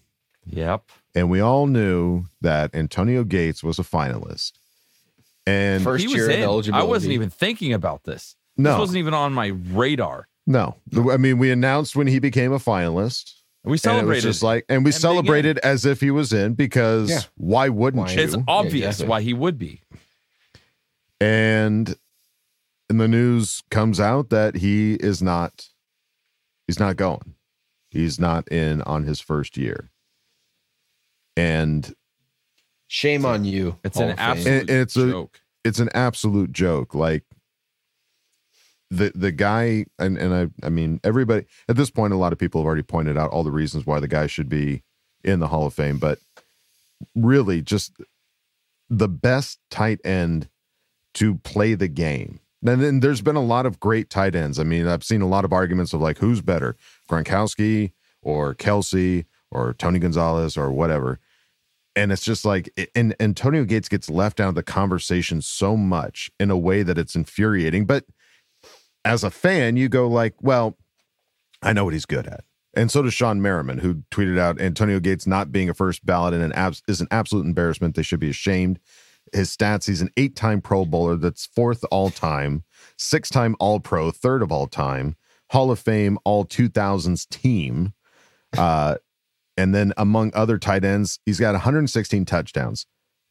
Yep. 0.46 0.82
And 1.14 1.30
we 1.30 1.40
all 1.40 1.66
knew 1.66 2.24
that 2.40 2.74
Antonio 2.74 3.22
Gates 3.24 3.62
was 3.62 3.78
a 3.78 3.82
finalist. 3.82 4.52
And 5.46 5.84
First 5.84 6.02
he 6.02 6.08
was 6.08 6.16
year 6.16 6.48
of 6.48 6.66
in. 6.66 6.74
I 6.74 6.82
wasn't 6.82 7.12
even 7.12 7.30
thinking 7.30 7.72
about 7.72 8.04
this. 8.04 8.34
No. 8.56 8.72
This 8.72 8.80
wasn't 8.80 8.98
even 8.98 9.14
on 9.14 9.32
my 9.32 9.48
radar. 9.48 10.28
no, 10.46 10.76
I 11.10 11.16
mean, 11.16 11.38
we 11.38 11.50
announced 11.50 11.96
when 11.96 12.06
he 12.06 12.18
became 12.18 12.52
a 12.52 12.58
finalist. 12.58 13.32
We 13.64 13.78
And 13.84 13.98
it 14.00 14.04
was 14.04 14.22
just 14.22 14.42
like, 14.42 14.66
and 14.68 14.84
we 14.84 14.90
him 14.90 14.92
being 14.92 15.00
celebrated 15.00 15.58
as 15.58 15.86
if 15.86 16.00
he 16.00 16.10
was 16.10 16.32
in 16.34 16.52
because 16.54 17.08
Yeah. 17.10 17.20
why 17.36 17.70
wouldn't 17.70 18.04
Why? 18.06 18.12
you? 18.12 18.20
it's 18.20 18.36
obvious 18.46 18.96
exactly. 18.96 19.08
why 19.08 19.22
he 19.22 19.32
would 19.32 19.58
be. 19.58 19.80
and 21.20 21.96
and 22.90 23.00
the 23.00 23.08
news 23.08 23.62
comes 23.70 23.98
out 24.00 24.28
that 24.30 24.56
he 24.56 24.94
is 24.94 25.22
not 25.22 25.68
he's 26.66 26.78
not 26.78 26.96
going 26.96 27.34
he's 27.90 28.18
not 28.20 28.46
in 28.48 28.82
on 28.82 29.04
his 29.04 29.20
first 29.20 29.56
year 29.56 29.90
and 31.36 31.94
Shame 32.86 33.24
on 33.24 33.44
you. 33.44 33.78
It's 33.82 33.98
an 33.98 34.10
absolute 34.18 34.60
And 34.60 34.70
it's 34.70 34.96
a- 34.96 35.10
joke. 35.10 35.40
it's 35.64 35.78
an 35.80 35.88
absolute 35.94 36.52
joke 36.52 36.94
like 36.94 37.24
the 38.96 39.12
the 39.14 39.32
guy 39.32 39.86
and 39.98 40.16
and 40.18 40.34
I 40.34 40.66
I 40.66 40.68
mean 40.70 41.00
everybody 41.04 41.46
at 41.68 41.76
this 41.76 41.90
point 41.90 42.12
a 42.12 42.16
lot 42.16 42.32
of 42.32 42.38
people 42.38 42.60
have 42.60 42.66
already 42.66 42.82
pointed 42.82 43.16
out 43.18 43.30
all 43.30 43.44
the 43.44 43.50
reasons 43.50 43.86
why 43.86 44.00
the 44.00 44.08
guy 44.08 44.26
should 44.26 44.48
be 44.48 44.82
in 45.22 45.40
the 45.40 45.48
Hall 45.48 45.66
of 45.66 45.74
Fame 45.74 45.98
but 45.98 46.18
really 47.14 47.62
just 47.62 47.92
the 48.88 49.08
best 49.08 49.58
tight 49.70 50.00
end 50.04 50.48
to 51.14 51.36
play 51.36 51.74
the 51.74 51.88
game. 51.88 52.40
And 52.66 52.82
then 52.82 53.00
there's 53.00 53.20
been 53.20 53.36
a 53.36 53.42
lot 53.42 53.66
of 53.66 53.78
great 53.78 54.08
tight 54.08 54.34
ends. 54.34 54.58
I 54.58 54.64
mean, 54.64 54.86
I've 54.86 55.04
seen 55.04 55.20
a 55.20 55.28
lot 55.28 55.44
of 55.44 55.52
arguments 55.52 55.92
of 55.92 56.00
like 56.00 56.18
who's 56.18 56.40
better, 56.40 56.76
Gronkowski 57.10 57.92
or 58.22 58.54
Kelce 58.54 59.26
or 59.50 59.74
Tony 59.74 59.98
Gonzalez 59.98 60.56
or 60.56 60.70
whatever. 60.70 61.18
And 61.94 62.10
it's 62.10 62.24
just 62.24 62.44
like, 62.44 62.70
and 62.94 63.14
Antonio 63.20 63.64
Gates 63.64 63.88
gets 63.88 64.10
left 64.10 64.40
out 64.40 64.48
of 64.48 64.54
the 64.54 64.62
conversation 64.62 65.42
so 65.42 65.76
much 65.76 66.30
in 66.40 66.50
a 66.50 66.56
way 66.56 66.82
that 66.82 66.98
it's 66.98 67.14
infuriating. 67.14 67.84
But 67.84 68.04
as 69.04 69.24
a 69.24 69.30
fan, 69.30 69.76
you 69.76 69.88
go 69.88 70.08
like, 70.08 70.34
well, 70.40 70.76
I 71.62 71.72
know 71.72 71.84
what 71.84 71.92
he's 71.92 72.06
good 72.06 72.26
at. 72.26 72.44
And 72.76 72.90
so 72.90 73.02
does 73.02 73.12
Shawne 73.12 73.38
Merriman, 73.38 73.78
who 73.78 74.02
tweeted 74.10 74.38
out 74.38 74.60
Antonio 74.60 74.98
Gates 74.98 75.26
not 75.26 75.52
being 75.52 75.68
a 75.68 75.74
first 75.74 76.04
ballot 76.04 76.34
and 76.34 76.42
an 76.42 76.52
abs- 76.52 76.82
is 76.88 77.00
an 77.00 77.08
absolute 77.10 77.46
embarrassment. 77.46 77.94
They 77.94 78.02
should 78.02 78.20
be 78.20 78.30
ashamed. 78.30 78.80
His 79.32 79.54
stats: 79.56 79.86
he's 79.86 80.00
an 80.00 80.10
eight-time 80.16 80.60
Pro 80.60 80.84
Bowler, 80.84 81.16
that's 81.16 81.46
fourth 81.46 81.84
all 81.90 82.10
time, 82.10 82.64
six-time 82.98 83.56
All 83.58 83.80
Pro, 83.80 84.10
third 84.10 84.42
of 84.42 84.50
all 84.52 84.66
time, 84.66 85.16
Hall 85.50 85.70
of 85.70 85.78
Fame 85.78 86.18
All 86.24 86.44
2000s 86.44 87.28
team. 87.28 87.94
Uh, 88.56 88.96
and 89.56 89.74
then 89.74 89.92
among 89.96 90.32
other 90.34 90.58
tight 90.58 90.84
ends, 90.84 91.20
he's 91.24 91.40
got 91.40 91.52
116 91.52 92.24
touchdowns, 92.24 92.86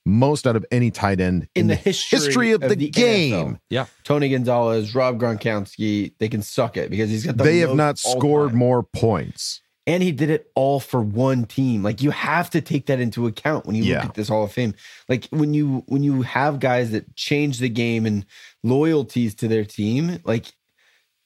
most 0.06 0.46
out 0.46 0.56
of 0.56 0.66
any 0.72 0.92
tight 0.92 1.20
end 1.22 1.48
in 1.56 1.68
the 1.68 1.76
history, 1.76 2.52
of, 2.52 2.62
the, 2.62 2.76
game. 2.76 3.56
NFL. 3.56 3.60
Yeah. 3.70 3.86
Tony 4.04 4.30
Gonzalez, 4.30 4.94
Rob 4.94 5.20
Gronkowski, 5.20 6.14
they 6.20 6.28
can 6.30 6.42
suck 6.42 6.76
it 6.78 6.90
because 6.90 7.10
he's 7.10 7.26
got 7.26 7.38
the 7.38 7.44
They 7.44 7.60
have 7.60 7.76
not 7.76 7.98
scored 7.98 8.50
time. 8.50 8.58
more 8.60 8.84
points. 8.84 9.62
and 9.86 10.02
he 10.02 10.12
did 10.14 10.30
it 10.30 10.50
all 10.56 10.80
for 10.80 11.02
one 11.02 11.44
team. 11.46 11.84
Like 11.84 12.02
you 12.02 12.12
have 12.12 12.50
to 12.52 12.62
take 12.62 12.86
that 12.86 13.00
into 13.02 13.28
account 13.28 13.66
when 13.66 13.76
you 13.76 13.84
Yeah. 13.84 13.98
look 14.02 14.06
at 14.10 14.14
this 14.16 14.30
Hall 14.30 14.44
of 14.46 14.52
Fame. 14.52 14.74
Like 15.10 15.28
when 15.32 15.54
you 15.54 15.84
when 15.88 16.04
you 16.04 16.22
have 16.22 16.60
guys 16.60 16.92
that 16.92 17.16
change 17.16 17.60
the 17.60 17.68
game 17.70 18.06
and 18.06 18.26
loyalties 18.64 19.36
to 19.36 19.48
their 19.48 19.66
team, 19.66 20.20
like 20.24 20.52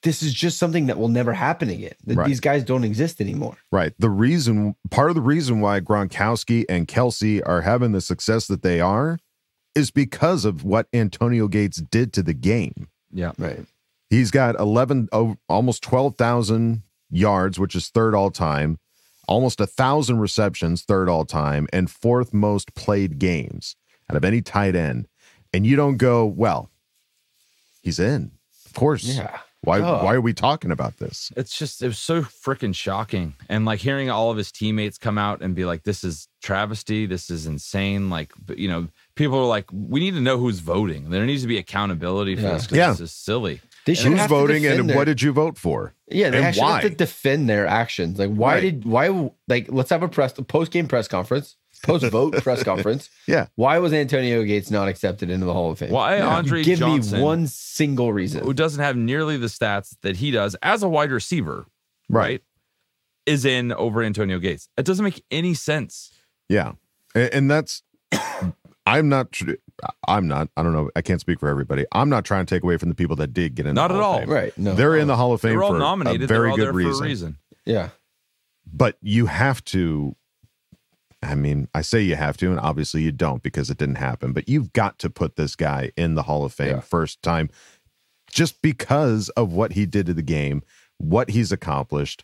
this 0.03 0.21
is 0.21 0.33
just 0.33 0.57
something 0.57 0.87
that 0.87 0.97
will 0.97 1.07
never 1.07 1.33
happen 1.33 1.69
again. 1.69 1.93
That 2.05 2.17
Right. 2.17 2.27
These 2.27 2.39
guys 2.39 2.63
don't 2.63 2.83
exist 2.83 3.19
anymore. 3.19 3.57
Right. 3.71 3.93
The 3.97 4.09
reason, 4.09 4.75
part 4.91 5.09
of 5.09 5.15
the 5.15 5.21
reason 5.21 5.59
why 5.59 5.79
Gronkowski 5.79 6.65
and 6.69 6.87
Kelce 6.87 7.41
are 7.45 7.61
having 7.61 7.91
the 7.91 8.01
success 8.01 8.47
that 8.47 8.61
they 8.61 8.79
are 8.79 9.19
is 9.75 9.91
because 9.91 10.45
of 10.45 10.63
what 10.63 10.87
Antonio 10.93 11.47
Gates 11.47 11.77
did 11.77 12.13
to 12.13 12.23
the 12.23 12.33
game. 12.33 12.89
Yeah. 13.11 13.31
Right. 13.37 13.65
He's 14.09 14.31
got 14.31 14.57
11, 14.59 15.09
oh, 15.11 15.37
almost 15.49 15.83
12,000 15.83 16.83
yards, 17.09 17.59
which 17.59 17.75
is 17.75 17.89
third 17.89 18.15
all 18.15 18.31
time, 18.31 18.79
almost 19.27 19.59
a 19.59 19.67
thousand 19.67 20.19
receptions, 20.19 20.83
third 20.83 21.09
all 21.09 21.25
time, 21.25 21.67
and 21.73 21.89
fourth 21.89 22.33
most 22.33 22.73
played 22.75 23.19
games 23.19 23.75
out 24.09 24.15
of 24.15 24.23
any 24.23 24.41
tight 24.41 24.75
end. 24.75 25.07
And 25.53 25.65
you 25.65 25.75
don't 25.75 25.97
go, 25.97 26.25
well, 26.25 26.69
he's 27.81 27.99
in. 27.99 28.31
Of 28.65 28.73
course. 28.73 29.03
Yeah. 29.03 29.39
Why, 29.67 29.79
Duh. 29.79 29.99
why 30.01 30.13
are 30.13 30.21
we 30.21 30.31
talking 30.33 30.71
about 30.71 30.95
this? 30.97 31.29
It's 31.35 31.57
just 31.57 31.81
it 31.81 31.87
was 31.87 31.99
so 31.99 32.21
freaking 32.21 32.73
shocking. 32.73 33.35
And 33.49 33.65
like 33.65 33.79
hearing 33.79 34.09
all 34.09 34.31
of 34.31 34.37
his 34.37 34.49
teammates 34.49 34.97
come 34.97 35.17
out 35.17 35.41
and 35.41 35.53
be 35.55 35.65
like, 35.65 35.83
this 35.83 36.05
is 36.05 36.29
travesty, 36.41 37.05
this 37.05 37.29
is 37.29 37.45
insane. 37.47 38.09
Like 38.09 38.31
you 38.55 38.69
know, 38.69 38.87
people 39.15 39.37
are 39.39 39.45
like, 39.45 39.65
we 39.73 39.99
need 39.99 40.13
to 40.13 40.21
know 40.21 40.37
who's 40.37 40.59
voting. 40.59 41.09
There 41.09 41.25
needs 41.25 41.41
to 41.41 41.47
be 41.49 41.57
accountability 41.57 42.35
for 42.37 42.43
Yeah. 42.43 42.53
this 42.53 42.67
'cause 42.67 42.77
Yeah. 42.77 42.91
this 42.91 43.01
is 43.01 43.11
silly. 43.11 43.59
They 43.85 43.93
should 43.93 44.11
who's 44.11 44.19
have 44.21 44.29
voting 44.29 44.65
and 44.65 44.89
their- 44.89 44.95
what 44.97 45.05
did 45.05 45.21
you 45.21 45.31
vote 45.33 45.57
for? 45.57 45.93
Yeah, 46.09 46.29
they 46.29 46.37
and 46.37 46.45
actually 46.47 46.61
why? 46.61 46.81
have 46.81 46.89
to 46.91 46.95
defend 46.95 47.49
their 47.49 47.67
actions. 47.67 48.19
Like, 48.19 48.29
why 48.31 48.53
Right. 48.55 48.61
did 48.61 48.85
why 48.85 49.31
like 49.49 49.67
let's 49.69 49.89
have 49.89 50.01
a 50.03 50.07
press 50.07 50.37
a 50.37 50.43
post 50.43 50.71
game 50.71 50.87
press 50.87 51.07
conference, 51.09 51.57
post 51.83 52.05
vote 52.05 52.33
press 52.43 52.63
conference. 52.63 53.09
Yeah. 53.27 53.47
Why 53.55 53.79
was 53.79 53.93
Antonio 53.93 54.43
Gates 54.43 54.69
not 54.71 54.87
accepted 54.87 55.29
into 55.29 55.45
the 55.45 55.53
Hall 55.53 55.71
of 55.71 55.79
Fame? 55.79 55.91
Why 55.91 56.17
You 56.17 56.23
Andre 56.23 56.63
give 56.63 56.79
Johnson- 56.79 57.19
me 57.19 57.23
one 57.23 57.47
single 57.47 58.11
reason. 58.13 58.43
who 58.43 58.53
doesn't 58.53 58.81
have 58.83 58.95
nearly 58.95 59.37
the 59.37 59.47
stats 59.47 59.95
that 60.01 60.17
he 60.17 60.31
does 60.31 60.55
as 60.63 60.83
a 60.83 60.89
wide 60.89 61.11
receiver, 61.11 61.65
right? 62.09 62.41
Is 63.25 63.43
in 63.45 63.73
over 63.73 64.01
Antonio 64.03 64.39
Gates. 64.39 64.69
It 64.77 64.85
doesn't 64.85 65.03
make 65.03 65.23
any 65.31 65.53
sense. 65.53 66.13
Yeah, 66.49 66.73
and, 67.13 67.33
and 67.33 67.51
that's 67.51 67.83
I'm 68.85 69.09
not. 69.09 69.37
I'm 70.07 70.27
not. 70.29 70.47
I 70.55 70.63
don't 70.63 70.71
know. 70.71 70.89
I 70.95 71.01
can't 71.01 71.19
speak 71.19 71.41
for 71.41 71.49
everybody. 71.49 71.85
I'm 71.91 72.07
not 72.09 72.23
trying 72.23 72.45
to 72.45 72.55
take 72.55 72.63
away 72.63 72.77
from 72.77 72.87
the 72.87 72.95
people 72.95 73.17
that 73.17 73.33
did 73.33 73.53
get 73.55 73.65
in. 73.65 73.75
Not 73.75 73.89
the 73.89 73.95
at 73.95 74.01
Hall 74.01 74.13
of 74.13 74.15
all. 74.15 74.19
Fame. 74.21 74.29
Right, 74.29 74.57
no. 74.57 74.75
they're 74.75 74.95
in 74.95 75.07
the 75.07 75.17
Hall 75.17 75.33
of 75.33 75.41
Fame 75.41 75.51
They're 75.51 75.63
all 75.63 75.71
for 75.73 75.77
nominated. 75.79 76.23
a 76.23 76.27
very 76.27 76.39
They're 76.39 76.49
all 76.51 76.55
good 76.55 76.65
there 76.67 76.73
reason. 76.73 77.03
a 77.03 77.07
reason. 77.07 77.37
Yeah. 77.65 77.89
But 78.71 78.97
you 79.01 79.25
have 79.25 79.61
to. 79.65 80.15
I 81.23 81.35
mean, 81.35 81.67
I 81.73 81.81
say 81.81 82.01
you 82.01 82.15
have 82.15 82.37
to, 82.37 82.51
and 82.51 82.59
obviously 82.59 83.01
you 83.01 83.11
don't 83.11 83.41
because 83.41 83.69
it 83.69 83.77
didn't 83.77 83.95
happen. 83.95 84.33
But 84.33 84.47
you've 84.47 84.71
got 84.73 84.99
to 84.99 85.09
put 85.09 85.35
this 85.35 85.55
guy 85.55 85.91
in 85.97 86.15
the 86.15 86.23
Hall 86.23 86.45
of 86.45 86.53
Fame 86.53 86.75
Yeah. 86.75 86.79
first 86.81 87.21
time, 87.23 87.49
just 88.31 88.61
because 88.61 89.29
of 89.29 89.51
what 89.53 89.73
he 89.73 89.85
did 89.85 90.05
to 90.07 90.13
the 90.13 90.21
game, 90.21 90.61
what 90.99 91.29
he's 91.31 91.51
accomplished, 91.51 92.23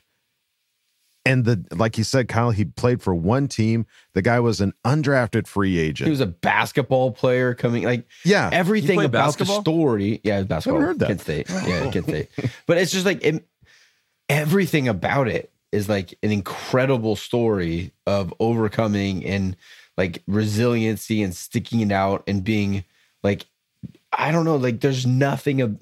and 1.26 1.46
the 1.46 1.66
like 1.72 1.98
you 1.98 2.04
said, 2.04 2.28
Kyle. 2.28 2.52
He 2.52 2.66
played 2.66 3.02
for 3.02 3.16
one 3.16 3.48
team. 3.48 3.86
The 4.14 4.22
guy 4.22 4.42
was 4.42 4.60
an 4.60 4.74
undrafted 4.86 5.48
free 5.48 5.78
agent. 5.80 6.06
He 6.08 6.12
was 6.12 6.20
a 6.20 6.26
basketball 6.26 7.12
player 7.12 7.54
coming 7.56 7.84
like 7.84 8.06
yeah, 8.26 8.50
everything 8.52 8.98
played 8.98 9.06
about 9.06 9.28
basketball? 9.28 9.58
the 9.58 9.62
story. 9.62 10.20
Yeah, 10.24 10.42
basketball. 10.44 10.82
heard 10.82 11.00
that. 11.00 11.08
Kent 11.08 11.22
State. 11.22 11.50
Yeah, 11.50 11.90
Kent 11.92 12.06
State. 12.06 12.30
But 12.68 12.78
it's 12.78 12.92
just 12.92 13.06
like 13.06 13.24
it, 13.24 13.48
everything 14.28 14.90
about 14.90 15.30
it 15.30 15.53
is 15.74 15.90
like 15.90 16.18
an 16.24 16.32
incredible 16.32 17.16
story 17.16 17.92
of 18.06 18.34
overcoming 18.40 19.26
and 19.26 19.56
like 19.98 20.22
resiliency 20.28 21.22
and 21.24 21.36
sticking 21.36 21.82
it 21.82 21.92
out 21.92 22.24
and 22.28 22.44
being 22.44 22.84
like 23.24 23.46
I 24.14 24.32
don't 24.32 24.46
know, 24.46 24.56
like 24.56 24.80
there's 24.82 25.06
nothing 25.06 25.62
of 25.62 25.78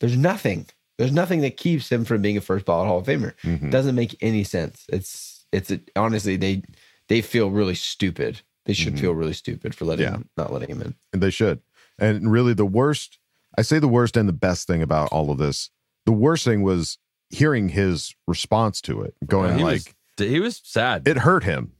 there's 0.00 0.16
nothing. 0.16 0.66
There's 0.98 1.12
nothing 1.12 1.40
that 1.42 1.56
keeps 1.56 1.90
him 1.90 2.04
from 2.04 2.22
being 2.22 2.36
a 2.36 2.40
first 2.40 2.64
ballot 2.66 2.88
Hall 2.88 2.98
of 2.98 3.06
Famer. 3.06 3.34
Mhm. 3.42 3.70
Doesn't 3.70 3.94
make 3.94 4.16
any 4.20 4.44
sense. 4.44 4.84
It's 4.88 5.44
it's 5.52 5.72
honestly 5.94 6.36
they 6.36 6.62
they 7.08 7.20
feel 7.22 7.50
really 7.50 7.74
stupid. 7.76 8.40
They 8.64 8.72
should 8.72 8.98
feel 8.98 9.12
really 9.14 9.32
stupid 9.32 9.74
for 9.76 9.84
letting 9.84 10.06
Yeah. 10.06 10.14
him, 10.16 10.28
not 10.36 10.52
letting 10.52 10.70
him 10.70 10.82
in. 10.82 10.94
And 11.12 11.22
they 11.22 11.30
should. 11.30 11.60
And 12.00 12.32
really, 12.32 12.52
the 12.52 12.66
worst, 12.66 13.18
I 13.56 13.62
say 13.62 13.78
the 13.78 13.86
worst 13.88 14.16
and 14.16 14.28
the 14.28 14.32
best 14.32 14.66
thing 14.66 14.82
about 14.82 15.08
all 15.12 15.30
of 15.30 15.38
this, 15.38 15.70
the 16.04 16.12
worst 16.12 16.44
thing 16.44 16.62
was 16.64 16.98
hearing 17.30 17.70
his 17.70 18.14
response 18.26 18.80
to 18.82 19.02
it, 19.02 19.14
going 19.26 19.58
he 19.58 19.64
like, 19.64 19.94
was 20.18 20.28
he 20.28 20.40
was 20.40 20.60
sad. 20.64 21.06
it 21.06 21.18
hurt 21.18 21.44
him 21.44 21.72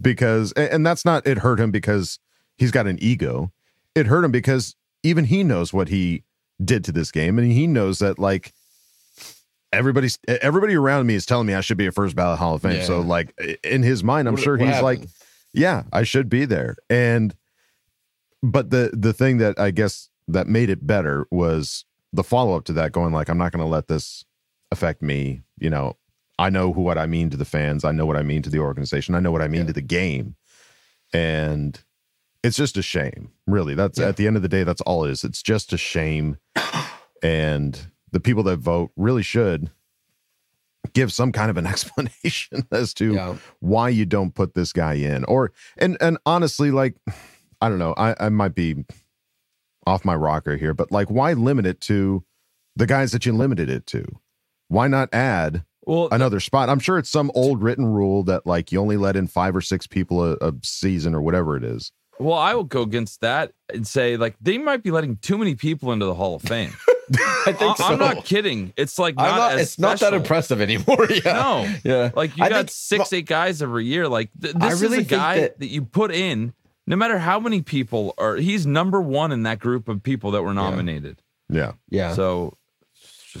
because, 0.00 0.52
and 0.52 0.84
that's 0.84 1.04
not, 1.04 1.26
it 1.26 1.38
hurt 1.38 1.58
him 1.60 1.70
because 1.70 2.18
he's 2.56 2.70
got 2.70 2.86
an 2.86 2.98
ego. 3.00 3.52
It 3.94 4.06
hurt 4.06 4.24
him 4.24 4.30
because 4.32 4.74
even 5.02 5.24
he 5.26 5.42
knows 5.44 5.72
what 5.72 5.88
he 5.88 6.24
did 6.62 6.84
to 6.84 6.92
this 6.92 7.10
game. 7.10 7.38
And 7.38 7.50
he 7.50 7.66
knows 7.66 7.98
that, 8.00 8.18
like, 8.18 8.52
everybody's, 9.72 10.18
everybody 10.28 10.74
around 10.74 11.06
me 11.06 11.14
is 11.14 11.24
telling 11.26 11.46
me 11.46 11.54
I 11.54 11.60
should 11.60 11.76
be 11.78 11.86
a 11.86 11.92
first 11.92 12.14
ballot 12.16 12.38
Hall 12.38 12.54
of 12.54 12.62
Fame. 12.62 12.76
Yeah. 12.76 12.84
So, 12.84 13.00
like, 13.00 13.34
in 13.64 13.82
his 13.82 14.04
mind, 14.04 14.28
I'm 14.28 14.34
What- 14.34 14.42
sure 14.42 14.58
what 14.58 14.68
he's 14.68 14.82
like, 14.82 15.04
yeah, 15.52 15.84
I 15.92 16.02
should 16.02 16.28
be 16.28 16.44
there. 16.44 16.76
And 16.90 17.34
but 18.42 18.70
the 18.70 18.90
the 18.92 19.12
thing 19.12 19.38
that 19.38 19.58
I 19.58 19.70
guess 19.70 20.08
that 20.28 20.46
made 20.46 20.68
it 20.70 20.86
better 20.86 21.26
was 21.30 21.84
the 22.12 22.24
follow 22.24 22.56
up 22.56 22.64
to 22.64 22.72
that 22.74 22.92
going 22.92 23.12
like 23.12 23.28
I'm 23.28 23.38
not 23.38 23.52
going 23.52 23.64
to 23.64 23.68
let 23.70 23.86
this 23.88 24.24
affect 24.72 25.02
me, 25.02 25.42
you 25.58 25.70
know. 25.70 25.96
I 26.38 26.50
know 26.50 26.72
who 26.72 26.80
what 26.80 26.98
I 26.98 27.06
mean 27.06 27.30
to 27.30 27.36
the 27.36 27.44
fans, 27.44 27.84
I 27.84 27.92
know 27.92 28.06
what 28.06 28.16
I 28.16 28.22
mean 28.22 28.42
to 28.42 28.50
the 28.50 28.58
organization, 28.58 29.14
I 29.14 29.20
know 29.20 29.30
what 29.30 29.42
I 29.42 29.48
mean 29.48 29.66
to 29.66 29.72
the 29.72 29.82
game. 29.82 30.34
And 31.12 31.80
it's 32.42 32.56
just 32.56 32.76
a 32.76 32.82
shame, 32.82 33.30
really. 33.46 33.74
That's 33.74 33.98
Yeah. 33.98 34.08
at 34.08 34.16
the 34.16 34.26
end 34.26 34.36
of 34.36 34.42
the 34.42 34.48
day 34.48 34.64
that's 34.64 34.80
all 34.80 35.04
it 35.04 35.10
is. 35.12 35.22
It's 35.24 35.42
just 35.42 35.72
a 35.72 35.76
shame 35.78 36.38
and 37.22 37.86
the 38.10 38.18
people 38.20 38.42
that 38.44 38.56
vote 38.58 38.90
really 38.96 39.22
should 39.22 39.70
give 40.94 41.12
some 41.12 41.32
kind 41.32 41.50
of 41.50 41.56
an 41.56 41.66
explanation 41.74 42.66
as 42.72 42.92
to 42.94 43.14
Yeah. 43.14 43.36
why 43.60 43.90
you 43.90 44.04
don't 44.04 44.34
put 44.34 44.54
this 44.54 44.72
guy 44.72 44.94
in 44.94 45.24
or 45.24 45.52
and 45.78 45.96
and 46.00 46.18
honestly 46.26 46.70
like 46.70 46.96
i 47.60 47.68
don't 47.68 47.78
know 47.78 47.94
i 47.96 48.14
i 48.18 48.28
might 48.28 48.54
be 48.54 48.84
off 49.86 50.04
my 50.04 50.14
rocker 50.14 50.56
here 50.56 50.74
but 50.74 50.90
like 50.90 51.08
why 51.08 51.32
limit 51.34 51.66
it 51.66 51.80
to 51.82 52.24
the 52.76 52.86
guys 52.86 53.12
that 53.12 53.24
you 53.24 53.32
limited 53.32 53.70
it 53.70 53.86
to 53.86 54.04
why 54.72 54.88
not 54.88 55.08
add 55.12 55.64
well, 55.86 56.08
another 56.12 56.40
spot 56.40 56.68
i'm 56.68 56.78
sure 56.78 56.98
it's 56.98 57.10
some 57.10 57.30
old 57.34 57.62
written 57.62 57.86
rule 57.86 58.22
that 58.22 58.46
like 58.46 58.72
you 58.72 58.80
only 58.80 58.96
let 58.96 59.16
in 59.16 59.26
five 59.26 59.54
or 59.54 59.60
six 59.60 59.86
people 59.86 60.22
a, 60.24 60.36
a 60.40 60.52
season 60.62 61.14
or 61.14 61.22
whatever 61.22 61.56
it 61.56 61.64
is 61.64 61.92
well, 62.18 62.38
I 62.38 62.54
will 62.54 62.64
go 62.64 62.82
against 62.82 63.22
that 63.22 63.52
and 63.72 63.84
say 63.84 64.16
like 64.16 64.36
they 64.40 64.56
might 64.56 64.84
be 64.84 64.92
letting 64.92 65.16
too 65.16 65.38
many 65.38 65.56
people 65.56 65.92
into 65.92 66.04
the 66.06 66.14
Hall 66.14 66.36
of 66.36 66.42
Fame. 66.42 66.72
I 67.46 67.52
think 67.52 67.80
I, 67.80 67.88
so. 67.88 67.92
am 67.94 67.98
not 67.98 68.24
kidding. 68.24 68.72
It's 68.76 68.96
like 68.96 69.16
not, 69.16 69.28
I'm 69.30 69.36
not, 69.38 69.52
as 69.54 69.60
it's 69.62 69.78
not 69.78 69.98
that 70.00 70.14
impressive 70.14 70.60
anymore. 70.60 71.08
Yeah. 71.10 71.32
No. 71.32 71.74
Yeah. 71.82 72.10
Like 72.14 72.36
you 72.36 72.44
I 72.44 72.48
got 72.50 72.66
think- 72.66 72.70
six, 72.70 73.12
eight 73.12 73.26
guys 73.26 73.60
every 73.60 73.86
year. 73.86 74.08
Like 74.08 74.30
th- 74.40 74.54
this 74.54 74.80
really 74.80 74.98
is 74.98 75.06
a 75.06 75.08
guy 75.08 75.40
that- 75.40 75.58
that, 75.58 75.66
you 75.66 75.82
put 75.84 76.12
in, 76.12 76.52
no 76.86 76.94
matter 76.94 77.18
how 77.18 77.40
many 77.40 77.60
people 77.62 78.14
are. 78.18 78.36
He's 78.36 78.66
number 78.66 79.00
one 79.00 79.32
in 79.32 79.42
that 79.44 79.58
group 79.58 79.88
of 79.88 80.02
people 80.02 80.30
that 80.32 80.42
were 80.42 80.54
nominated. 80.54 81.20
yeah 81.48 81.72
Yeah. 81.88 82.14
So, 82.14 82.56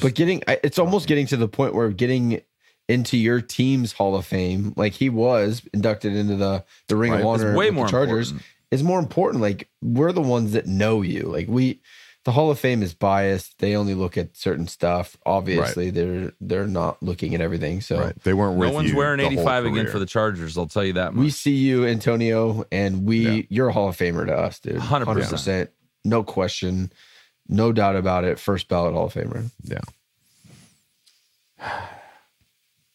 but 0.00 0.14
getting, 0.14 0.42
it's 0.48 0.78
almost 0.78 1.06
getting 1.08 1.26
to 1.26 1.36
the 1.36 1.48
point 1.48 1.74
where 1.74 1.88
getting 1.90 2.40
into 2.88 3.16
your 3.16 3.40
team's 3.40 3.92
Hall 3.92 4.16
of 4.16 4.26
Fame, 4.26 4.72
like 4.76 4.92
he 4.92 5.08
was 5.08 5.62
inducted 5.72 6.14
into 6.14 6.36
the 6.36 6.64
the 6.88 6.96
Ring 6.96 7.12
Right. 7.12 7.22
of 7.24 7.34
It's 7.34 7.42
Honor, 7.44 7.56
way 7.56 7.66
with 7.66 7.68
the 7.68 7.72
more 7.72 7.88
Chargers, 7.88 8.30
important. 8.30 8.46
is 8.70 8.82
more 8.82 8.98
important. 8.98 9.40
Like 9.42 9.68
we're 9.82 10.12
the 10.12 10.20
ones 10.20 10.52
that 10.52 10.66
know 10.66 11.02
you. 11.02 11.22
Like 11.22 11.46
we, 11.48 11.80
the 12.24 12.32
Hall 12.32 12.50
of 12.50 12.58
Fame 12.58 12.82
is 12.82 12.92
biased. 12.94 13.58
They 13.60 13.74
only 13.76 13.94
look 13.94 14.16
at 14.18 14.36
certain 14.36 14.66
stuff. 14.66 15.16
Obviously, 15.24 15.90
they're 15.90 16.32
they're 16.40 16.66
not 16.66 17.02
looking 17.02 17.34
at 17.34 17.40
everything. 17.40 17.80
So 17.80 17.98
right 18.00 18.22
they 18.24 18.32
weren't 18.32 18.58
no 18.58 18.70
one's 18.72 18.90
you 18.90 18.96
wearing 18.96 19.20
85 19.20 19.66
again 19.66 19.86
for 19.88 19.98
the 19.98 20.06
Chargers. 20.06 20.58
I'll 20.58 20.66
tell 20.66 20.84
you 20.84 20.94
that 20.94 21.14
much. 21.14 21.22
we 21.22 21.30
see 21.30 21.54
you, 21.54 21.86
Antonio, 21.86 22.64
and 22.72 23.04
we 23.06 23.18
Yeah. 23.28 23.42
you're 23.48 23.68
a 23.68 23.72
Hall 23.72 23.88
of 23.88 23.96
Famer 23.96 24.26
to 24.26 24.36
us, 24.36 24.58
dude. 24.58 24.76
100%. 24.76 25.30
percent, 25.30 25.70
no 26.04 26.22
question, 26.24 26.92
no 27.48 27.72
doubt 27.72 27.96
about 27.96 28.24
it. 28.24 28.38
First 28.38 28.68
ballot 28.68 28.94
Hall 28.94 29.06
of 29.06 29.14
Famer. 29.14 29.50
Yeah. 29.64 29.80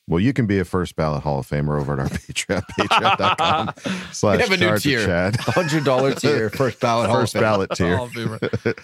Well, 0.10 0.22
you 0.22 0.32
can 0.32 0.46
be 0.48 0.58
a 0.60 0.66
first 0.66 0.96
ballot 0.96 1.24
Hall 1.24 1.40
of 1.40 1.48
Famer 1.48 1.80
over 1.80 1.94
at 1.94 2.00
our 2.00 2.06
Patreon, 2.10 2.64
patreon.com 2.80 3.74
slash 4.14 4.38
We 4.38 4.42
have 4.44 4.52
a 4.52 4.58
new 4.58 4.66
Charger 4.68 4.80
tier, 4.90 5.06
Chat. 5.06 5.36
hundred 5.42 5.84
dollar 5.84 6.14
tier, 6.14 6.50
first 6.50 6.80
ballot 6.80 7.10
Hall 7.10 7.18
of 7.18 7.24
First 7.24 7.36
Famer. 7.36 7.42
ballot 7.42 7.72
tier. 7.76 8.76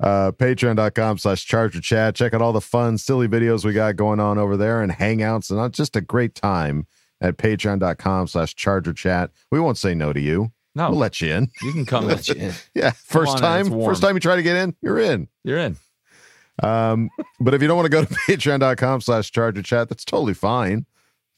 uh, 0.00 0.32
patreon.com 0.32 1.18
slash 1.18 1.44
charger 1.44 1.80
chat. 1.82 2.14
Check 2.14 2.32
out 2.32 2.40
all 2.40 2.54
the 2.54 2.60
fun, 2.62 2.96
silly 2.96 3.28
videos 3.28 3.64
we 3.64 3.74
got 3.74 3.96
going 3.96 4.20
on 4.20 4.38
over 4.38 4.56
there 4.56 4.80
and 4.80 4.90
hangouts 4.90 5.50
and 5.50 5.58
not 5.58 5.72
just 5.72 5.96
a 5.96 6.00
great 6.00 6.34
time 6.34 6.86
at 7.20 7.36
patreon.com 7.36 8.26
slash 8.26 8.54
charger 8.54 8.94
chat. 8.94 9.30
We 9.50 9.60
won't 9.60 9.76
say 9.76 9.94
no 9.94 10.14
to 10.14 10.20
you. 10.20 10.50
No, 10.74 10.90
We'll 10.90 10.98
let 11.00 11.20
you 11.20 11.32
in. 11.32 11.50
you 11.62 11.72
can 11.72 11.84
come. 11.84 12.06
Let 12.06 12.28
you 12.28 12.34
in. 12.36 12.52
Yeah. 12.74 12.90
First 12.90 13.32
on 13.32 13.36
in, 13.38 13.42
time, 13.70 13.84
first 13.84 14.02
time 14.02 14.14
you 14.14 14.20
try 14.20 14.36
to 14.36 14.42
get 14.42 14.56
in, 14.56 14.76
you're 14.80 14.98
in. 15.00 15.28
You're 15.42 15.58
in. 15.58 15.76
Um, 16.62 17.10
but 17.40 17.54
if 17.54 17.62
you 17.62 17.68
don't 17.68 17.76
want 17.76 17.86
to 17.86 17.90
go 17.90 18.04
to 18.04 18.14
patreon.com 18.28 19.00
slash 19.00 19.30
charger 19.32 19.62
chat, 19.62 19.88
that's 19.88 20.04
totally 20.04 20.34
fine. 20.34 20.86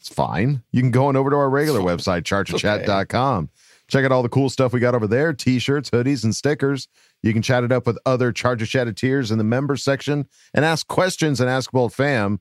It's 0.00 0.08
fine. 0.08 0.62
You 0.72 0.82
can 0.82 0.90
go 0.90 1.06
on 1.06 1.16
over 1.16 1.30
to 1.30 1.36
our 1.36 1.48
regular 1.48 1.80
website, 1.80 2.22
chargerchat.com. 2.22 3.50
Check 3.88 4.04
out 4.04 4.12
all 4.12 4.22
the 4.22 4.28
cool 4.28 4.50
stuff 4.50 4.72
we 4.72 4.80
got 4.80 4.94
over 4.94 5.06
there 5.06 5.32
t 5.32 5.58
shirts, 5.58 5.90
hoodies, 5.90 6.24
and 6.24 6.34
stickers. 6.34 6.88
You 7.22 7.32
can 7.32 7.42
chat 7.42 7.62
it 7.62 7.70
up 7.72 7.86
with 7.86 7.98
other 8.04 8.32
Charger 8.32 8.64
Chatteteers 8.64 9.30
in 9.30 9.38
the 9.38 9.44
members 9.44 9.84
section 9.84 10.26
and 10.54 10.64
ask 10.64 10.86
questions 10.88 11.40
and 11.40 11.48
ask 11.48 11.70
Bolt 11.70 11.92
Fam. 11.92 12.40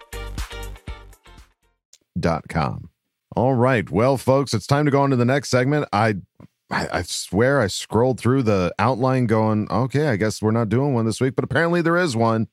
Dot 2.19 2.47
com. 2.49 2.89
All 3.35 3.53
right. 3.53 3.89
Well, 3.89 4.17
folks, 4.17 4.53
it's 4.53 4.67
time 4.67 4.85
to 4.85 4.91
go 4.91 5.01
on 5.01 5.09
to 5.11 5.15
the 5.15 5.25
next 5.25 5.49
segment. 5.49 5.87
I, 5.93 6.15
I 6.69 6.87
I 6.91 7.01
swear 7.03 7.61
I 7.61 7.67
scrolled 7.67 8.19
through 8.19 8.43
the 8.43 8.73
outline 8.77 9.25
going, 9.25 9.67
okay, 9.71 10.07
I 10.09 10.15
guess 10.17 10.41
we're 10.41 10.51
not 10.51 10.69
doing 10.69 10.93
one 10.93 11.05
this 11.05 11.21
week, 11.21 11.35
but 11.35 11.43
apparently 11.45 11.81
there 11.81 11.97
is 11.97 12.15
one. 12.15 12.47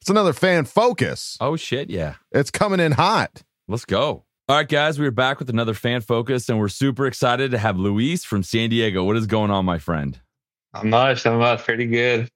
It's 0.00 0.08
another 0.08 0.32
fan 0.32 0.64
focus. 0.64 1.36
Oh 1.40 1.56
shit, 1.56 1.90
yeah. 1.90 2.14
It's 2.32 2.50
coming 2.50 2.80
in 2.80 2.92
hot. 2.92 3.42
Let's 3.68 3.84
go. 3.84 4.24
All 4.48 4.56
right, 4.56 4.66
guys, 4.68 4.98
we're 4.98 5.10
back 5.12 5.38
with 5.38 5.48
another 5.50 5.74
fan 5.74 6.00
focus, 6.00 6.48
and 6.48 6.58
we're 6.58 6.68
super 6.68 7.06
excited 7.06 7.50
to 7.52 7.58
have 7.58 7.76
Luis 7.78 8.24
from 8.24 8.42
San 8.42 8.70
Diego. 8.70 9.04
What 9.04 9.16
is 9.16 9.26
going 9.26 9.50
on, 9.50 9.64
my 9.64 9.78
friend? 9.78 10.18
I'm 10.74 10.90
not. 10.90 11.24
I'm 11.26 11.38
not 11.38 11.60
pretty 11.60 11.86
good. 11.86 12.28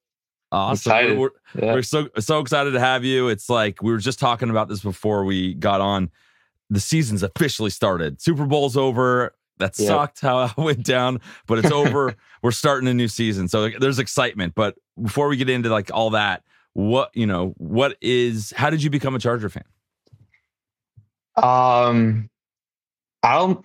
Awesome. 0.53 0.90
Excited. 0.92 1.18
We're, 1.18 1.30
Yeah. 1.59 1.72
we're 1.74 1.82
so 1.82 2.09
so 2.20 2.38
excited 2.40 2.72
to 2.72 2.80
have 2.80 3.05
you. 3.05 3.28
It's 3.28 3.49
like 3.49 3.82
we 3.82 3.90
were 3.90 3.99
just 3.99 4.20
talking 4.20 4.51
about 4.51 4.68
this 4.68 4.80
before 4.80 5.24
we 5.24 5.55
got 5.55 5.80
on. 5.80 6.11
The 6.75 6.81
season's 6.81 7.22
officially 7.22 7.70
started. 7.70 8.20
Super 8.20 8.47
Bowl's 8.47 8.77
over. 8.77 9.35
That 9.59 9.79
Yeah. 9.79 9.87
sucked 9.87 10.20
how 10.20 10.43
it 10.47 10.57
went 10.57 10.85
down, 10.85 11.20
but 11.47 11.59
it's 11.61 11.70
over. 11.70 12.16
we're 12.43 12.51
starting 12.51 12.89
a 12.89 12.95
new 12.95 13.07
season. 13.07 13.47
So 13.49 13.70
there's 13.79 14.01
excitement. 14.01 14.55
But 14.57 14.75
before 15.01 15.29
we 15.29 15.37
get 15.37 15.49
into 15.49 15.68
like 15.68 15.91
all 15.95 16.11
that, 16.11 16.43
what 16.72 17.11
you 17.14 17.27
know, 17.27 17.55
what 17.59 17.97
is 18.01 18.53
how 18.57 18.70
did 18.70 18.83
you 18.83 18.91
become 18.91 19.14
a 19.14 19.20
Charger 19.20 19.49
fan? 19.49 19.62
Um, 21.37 22.29
I 23.22 23.35
don't. 23.37 23.64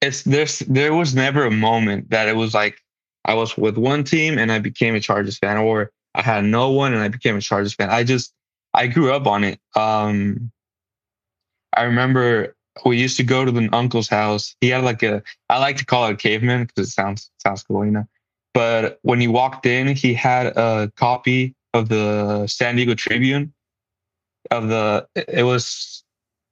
It's 0.00 0.22
there's 0.22 0.60
there 0.60 0.94
was 0.94 1.14
never 1.14 1.44
a 1.44 1.50
moment 1.50 2.10
that 2.10 2.28
it 2.28 2.36
was 2.36 2.54
like 2.54 2.80
I 3.24 3.34
was 3.34 3.56
with 3.56 3.76
one 3.76 4.04
team 4.04 4.38
and 4.38 4.50
I 4.52 4.58
became 4.58 4.94
a 4.96 5.00
Chargers 5.00 5.38
fan, 5.38 5.56
or 5.58 5.90
I 6.14 6.22
had 6.22 6.44
no 6.44 6.70
one 6.70 6.92
and 6.94 7.02
I 7.02 7.08
became 7.08 7.36
a 7.36 7.40
Chargers 7.40 7.74
fan. 7.74 7.90
I 7.90 8.04
just 8.04 8.32
I 8.74 8.86
grew 8.88 9.12
up 9.12 9.26
on 9.26 9.44
it. 9.44 9.60
Um, 9.76 10.50
I 11.76 11.82
remember 11.84 12.56
we 12.84 12.98
used 12.98 13.16
to 13.16 13.24
go 13.24 13.44
to 13.44 13.50
the 13.50 13.68
uncle's 13.72 14.08
house. 14.08 14.54
He 14.60 14.68
had 14.68 14.84
like 14.84 15.02
a 15.02 15.22
I 15.48 15.58
like 15.58 15.76
to 15.78 15.86
call 15.86 16.06
it 16.06 16.12
a 16.12 16.16
caveman 16.16 16.64
because 16.66 16.88
it 16.88 16.92
sounds 16.92 17.30
sounds 17.38 17.62
cool, 17.62 17.84
you 17.84 17.90
know. 17.90 18.06
But 18.54 18.98
when 19.02 19.20
you 19.20 19.30
walked 19.30 19.66
in, 19.66 19.94
he 19.94 20.14
had 20.14 20.46
a 20.56 20.90
copy 20.96 21.54
of 21.74 21.88
the 21.88 22.46
San 22.46 22.76
Diego 22.76 22.94
Tribune 22.94 23.52
of 24.50 24.68
the 24.68 25.06
it 25.14 25.44
was 25.44 26.04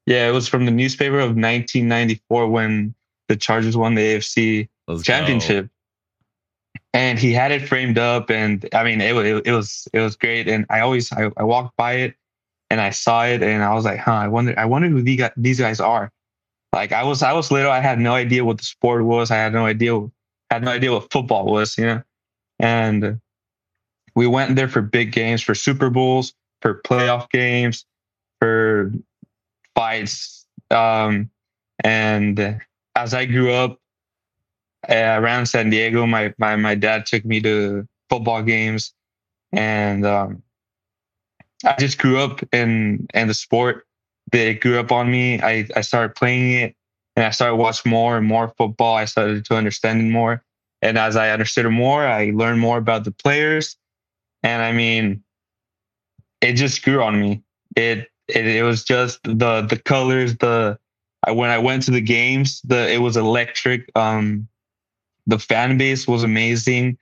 yeah, 0.06 0.28
it 0.28 0.32
was 0.32 0.46
from 0.46 0.66
the 0.66 0.70
newspaper 0.70 1.18
of 1.18 1.30
1994 1.30 2.48
when 2.48 2.94
the 3.28 3.36
Chargers 3.36 3.76
won 3.76 3.94
the 3.94 4.02
AFC 4.02 4.68
Let's 4.86 5.02
go. 5.02 5.04
championship. 5.04 5.68
And 6.92 7.18
he 7.18 7.32
had 7.32 7.52
it 7.52 7.68
framed 7.68 7.98
up, 7.98 8.30
and 8.30 8.66
I 8.72 8.84
mean, 8.84 9.00
it, 9.00 9.14
it, 9.16 9.46
it 9.46 9.52
was 9.52 9.86
it 9.92 10.00
was 10.00 10.16
great. 10.16 10.48
And 10.48 10.64
I 10.70 10.80
always 10.80 11.12
I, 11.12 11.30
I 11.36 11.42
walked 11.42 11.76
by 11.76 11.94
it, 11.94 12.14
and 12.70 12.80
I 12.80 12.90
saw 12.90 13.24
it, 13.24 13.42
and 13.42 13.62
I 13.62 13.74
was 13.74 13.84
like, 13.84 14.00
huh, 14.00 14.12
I 14.12 14.28
wonder 14.28 14.54
I 14.58 14.64
wonder 14.64 14.88
who 14.88 15.02
the, 15.02 15.32
these 15.36 15.60
guys 15.60 15.80
are. 15.80 16.12
Like 16.72 16.92
I 16.92 17.04
was 17.04 17.22
I 17.22 17.32
was 17.32 17.50
little, 17.50 17.70
I 17.70 17.80
had 17.80 17.98
no 17.98 18.14
idea 18.14 18.44
what 18.44 18.58
the 18.58 18.64
sport 18.64 19.04
was. 19.04 19.30
I 19.30 19.36
had 19.36 19.52
no 19.52 19.66
idea 19.66 19.98
had 20.50 20.62
no 20.62 20.70
idea 20.70 20.92
what 20.92 21.10
football 21.12 21.46
was, 21.46 21.76
you 21.78 21.86
know. 21.86 22.02
And 22.58 23.20
we 24.14 24.26
went 24.26 24.56
there 24.56 24.68
for 24.68 24.80
big 24.80 25.12
games, 25.12 25.42
for 25.42 25.54
Super 25.54 25.90
Bowls, 25.90 26.32
for 26.62 26.80
playoff 26.82 27.30
games, 27.30 27.84
for 28.40 28.92
fights. 29.74 30.46
Um, 30.70 31.30
and 31.84 32.60
as 32.94 33.14
I 33.14 33.26
grew 33.26 33.52
up 33.52 33.78
uh, 34.88 34.94
around 35.20 35.46
San 35.46 35.70
Diego, 35.70 36.06
my, 36.06 36.32
my 36.38 36.56
my 36.56 36.74
dad 36.74 37.06
took 37.06 37.24
me 37.24 37.40
to 37.42 37.86
football 38.08 38.42
games, 38.42 38.92
and 39.52 40.06
um, 40.06 40.42
I 41.66 41.76
just 41.78 41.98
grew 41.98 42.18
up 42.18 42.42
in 42.52 43.06
in 43.12 43.28
the 43.28 43.34
sport. 43.34 43.86
They 44.32 44.54
grew 44.54 44.78
up 44.78 44.92
on 44.92 45.10
me. 45.10 45.40
I 45.40 45.68
I 45.76 45.80
started 45.82 46.14
playing 46.14 46.52
it, 46.52 46.76
and 47.16 47.24
I 47.24 47.30
started 47.30 47.56
watching 47.56 47.90
more 47.90 48.16
and 48.16 48.26
more 48.26 48.54
football. 48.56 48.94
I 48.94 49.04
started 49.04 49.44
to 49.46 49.56
understand 49.56 50.12
more, 50.12 50.42
and 50.82 50.96
as 50.96 51.16
I 51.16 51.30
understood 51.30 51.68
more, 51.70 52.06
I 52.06 52.32
learned 52.34 52.60
more 52.60 52.78
about 52.78 53.04
the 53.04 53.10
players, 53.10 53.76
and 54.42 54.62
I 54.62 54.72
mean, 54.72 55.22
it 56.40 56.54
just 56.54 56.82
grew 56.84 57.02
on 57.02 57.20
me. 57.20 57.42
It 57.74 58.08
it, 58.28 58.46
it 58.46 58.62
was 58.62 58.84
just 58.84 59.22
the 59.24 59.62
the 59.62 59.80
colors, 59.84 60.36
the 60.36 60.78
I, 61.26 61.32
when 61.32 61.50
I 61.50 61.58
went 61.58 61.82
to 61.84 61.90
the 61.90 62.00
games, 62.00 62.60
the 62.62 62.90
it 62.90 62.98
was 62.98 63.16
electric. 63.16 63.90
Um, 63.96 64.48
the 65.26 65.38
fan 65.38 65.76
base 65.76 66.06
was 66.06 66.22
amazing. 66.22 66.98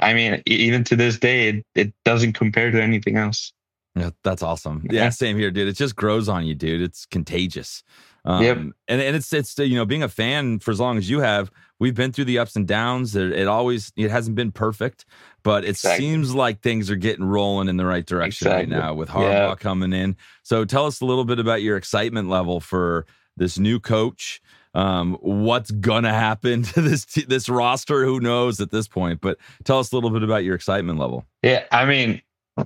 I 0.00 0.14
mean, 0.14 0.42
even 0.46 0.84
to 0.84 0.96
this 0.96 1.18
day, 1.18 1.48
it, 1.48 1.66
it 1.74 1.92
doesn't 2.04 2.32
compare 2.32 2.70
to 2.70 2.82
anything 2.82 3.16
else. 3.16 3.52
Yeah, 3.96 4.10
that's 4.22 4.42
awesome. 4.42 4.86
Yeah, 4.90 5.08
same 5.10 5.36
here, 5.36 5.50
dude. 5.50 5.68
It 5.68 5.76
just 5.76 5.96
grows 5.96 6.28
on 6.28 6.46
you, 6.46 6.54
dude. 6.54 6.82
It's 6.82 7.04
contagious. 7.06 7.82
Um, 8.24 8.42
Yep. 8.44 8.56
And 8.58 8.72
and 8.88 9.16
it's 9.16 9.32
it's 9.32 9.58
you 9.58 9.74
know 9.76 9.84
being 9.86 10.02
a 10.02 10.08
fan 10.08 10.58
for 10.60 10.70
as 10.70 10.78
long 10.80 10.98
as 10.98 11.08
you 11.10 11.20
have, 11.20 11.50
we've 11.80 11.94
been 11.94 12.12
through 12.12 12.26
the 12.26 12.38
ups 12.38 12.54
and 12.56 12.66
downs. 12.66 13.16
It, 13.16 13.32
it 13.32 13.48
always 13.48 13.90
it 13.96 14.10
hasn't 14.10 14.36
been 14.36 14.52
perfect, 14.52 15.04
but 15.42 15.64
it 15.64 15.70
Exactly. 15.70 16.04
seems 16.06 16.34
like 16.34 16.60
things 16.60 16.90
are 16.90 16.96
getting 16.96 17.24
rolling 17.24 17.68
in 17.68 17.76
the 17.76 17.86
right 17.86 18.04
direction 18.06 18.48
Exactly. 18.48 18.74
right 18.74 18.82
now 18.84 18.94
with 18.94 19.08
Harbaugh 19.08 19.48
Yeah. 19.50 19.54
coming 19.58 19.92
in. 19.92 20.16
So 20.42 20.64
tell 20.64 20.86
us 20.86 21.00
a 21.00 21.04
little 21.06 21.24
bit 21.24 21.38
about 21.38 21.62
your 21.62 21.76
excitement 21.76 22.28
level 22.28 22.60
for 22.60 23.06
this 23.36 23.58
new 23.58 23.80
coach. 23.80 24.40
Um, 24.74 25.16
what's 25.22 25.70
gonna 25.70 26.12
happen 26.12 26.62
to 26.74 26.82
this 26.82 27.04
t- 27.06 27.24
this 27.26 27.48
roster? 27.48 28.04
Who 28.04 28.20
knows 28.20 28.60
at 28.60 28.70
this 28.70 28.86
point? 28.86 29.20
But 29.20 29.38
tell 29.64 29.78
us 29.78 29.90
a 29.90 29.94
little 29.96 30.10
bit 30.10 30.22
about 30.22 30.44
your 30.44 30.54
excitement 30.54 30.98
level. 30.98 31.24
Yeah, 31.42 31.64
I 31.72 31.84
mean, 31.86 32.20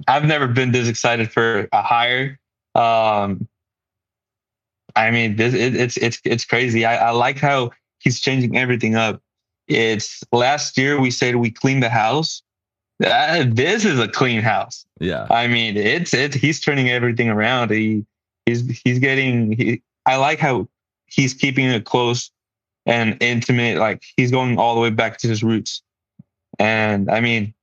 I've 0.08 0.24
never 0.24 0.46
been 0.46 0.72
this 0.72 0.88
excited 0.88 1.30
for 1.30 1.68
a 1.72 1.82
hire. 1.82 2.38
Um, 2.74 3.48
I 4.94 5.10
mean, 5.10 5.36
this 5.36 5.54
it, 5.54 5.74
it's 5.74 5.96
it's 5.96 6.20
it's 6.24 6.44
crazy. 6.44 6.84
I, 6.84 7.08
I 7.08 7.10
like 7.10 7.38
how 7.38 7.70
he's 7.98 8.20
changing 8.20 8.56
everything 8.56 8.94
up. 8.94 9.20
It's 9.68 10.22
last 10.32 10.76
year 10.76 11.00
we 11.00 11.10
said 11.10 11.36
we 11.36 11.50
cleaned 11.50 11.82
the 11.82 11.88
house. 11.88 12.42
Uh, 13.02 13.44
this 13.48 13.84
is 13.84 13.98
a 13.98 14.08
clean 14.08 14.42
house. 14.42 14.84
Yeah. 15.00 15.26
I 15.30 15.46
mean, 15.46 15.76
it's 15.76 16.14
it's 16.14 16.36
he's 16.36 16.60
turning 16.60 16.88
everything 16.90 17.28
around. 17.28 17.70
He 17.70 18.04
he's 18.46 18.80
he's 18.84 18.98
getting. 18.98 19.52
He, 19.52 19.82
I 20.06 20.16
like 20.16 20.38
how 20.38 20.68
he's 21.06 21.34
keeping 21.34 21.66
it 21.66 21.84
close 21.84 22.30
and 22.86 23.16
intimate. 23.20 23.78
Like 23.78 24.02
he's 24.16 24.30
going 24.30 24.58
all 24.58 24.74
the 24.74 24.80
way 24.80 24.90
back 24.90 25.18
to 25.18 25.28
his 25.28 25.42
roots. 25.42 25.82
And 26.58 27.10
I 27.10 27.20
mean, 27.20 27.54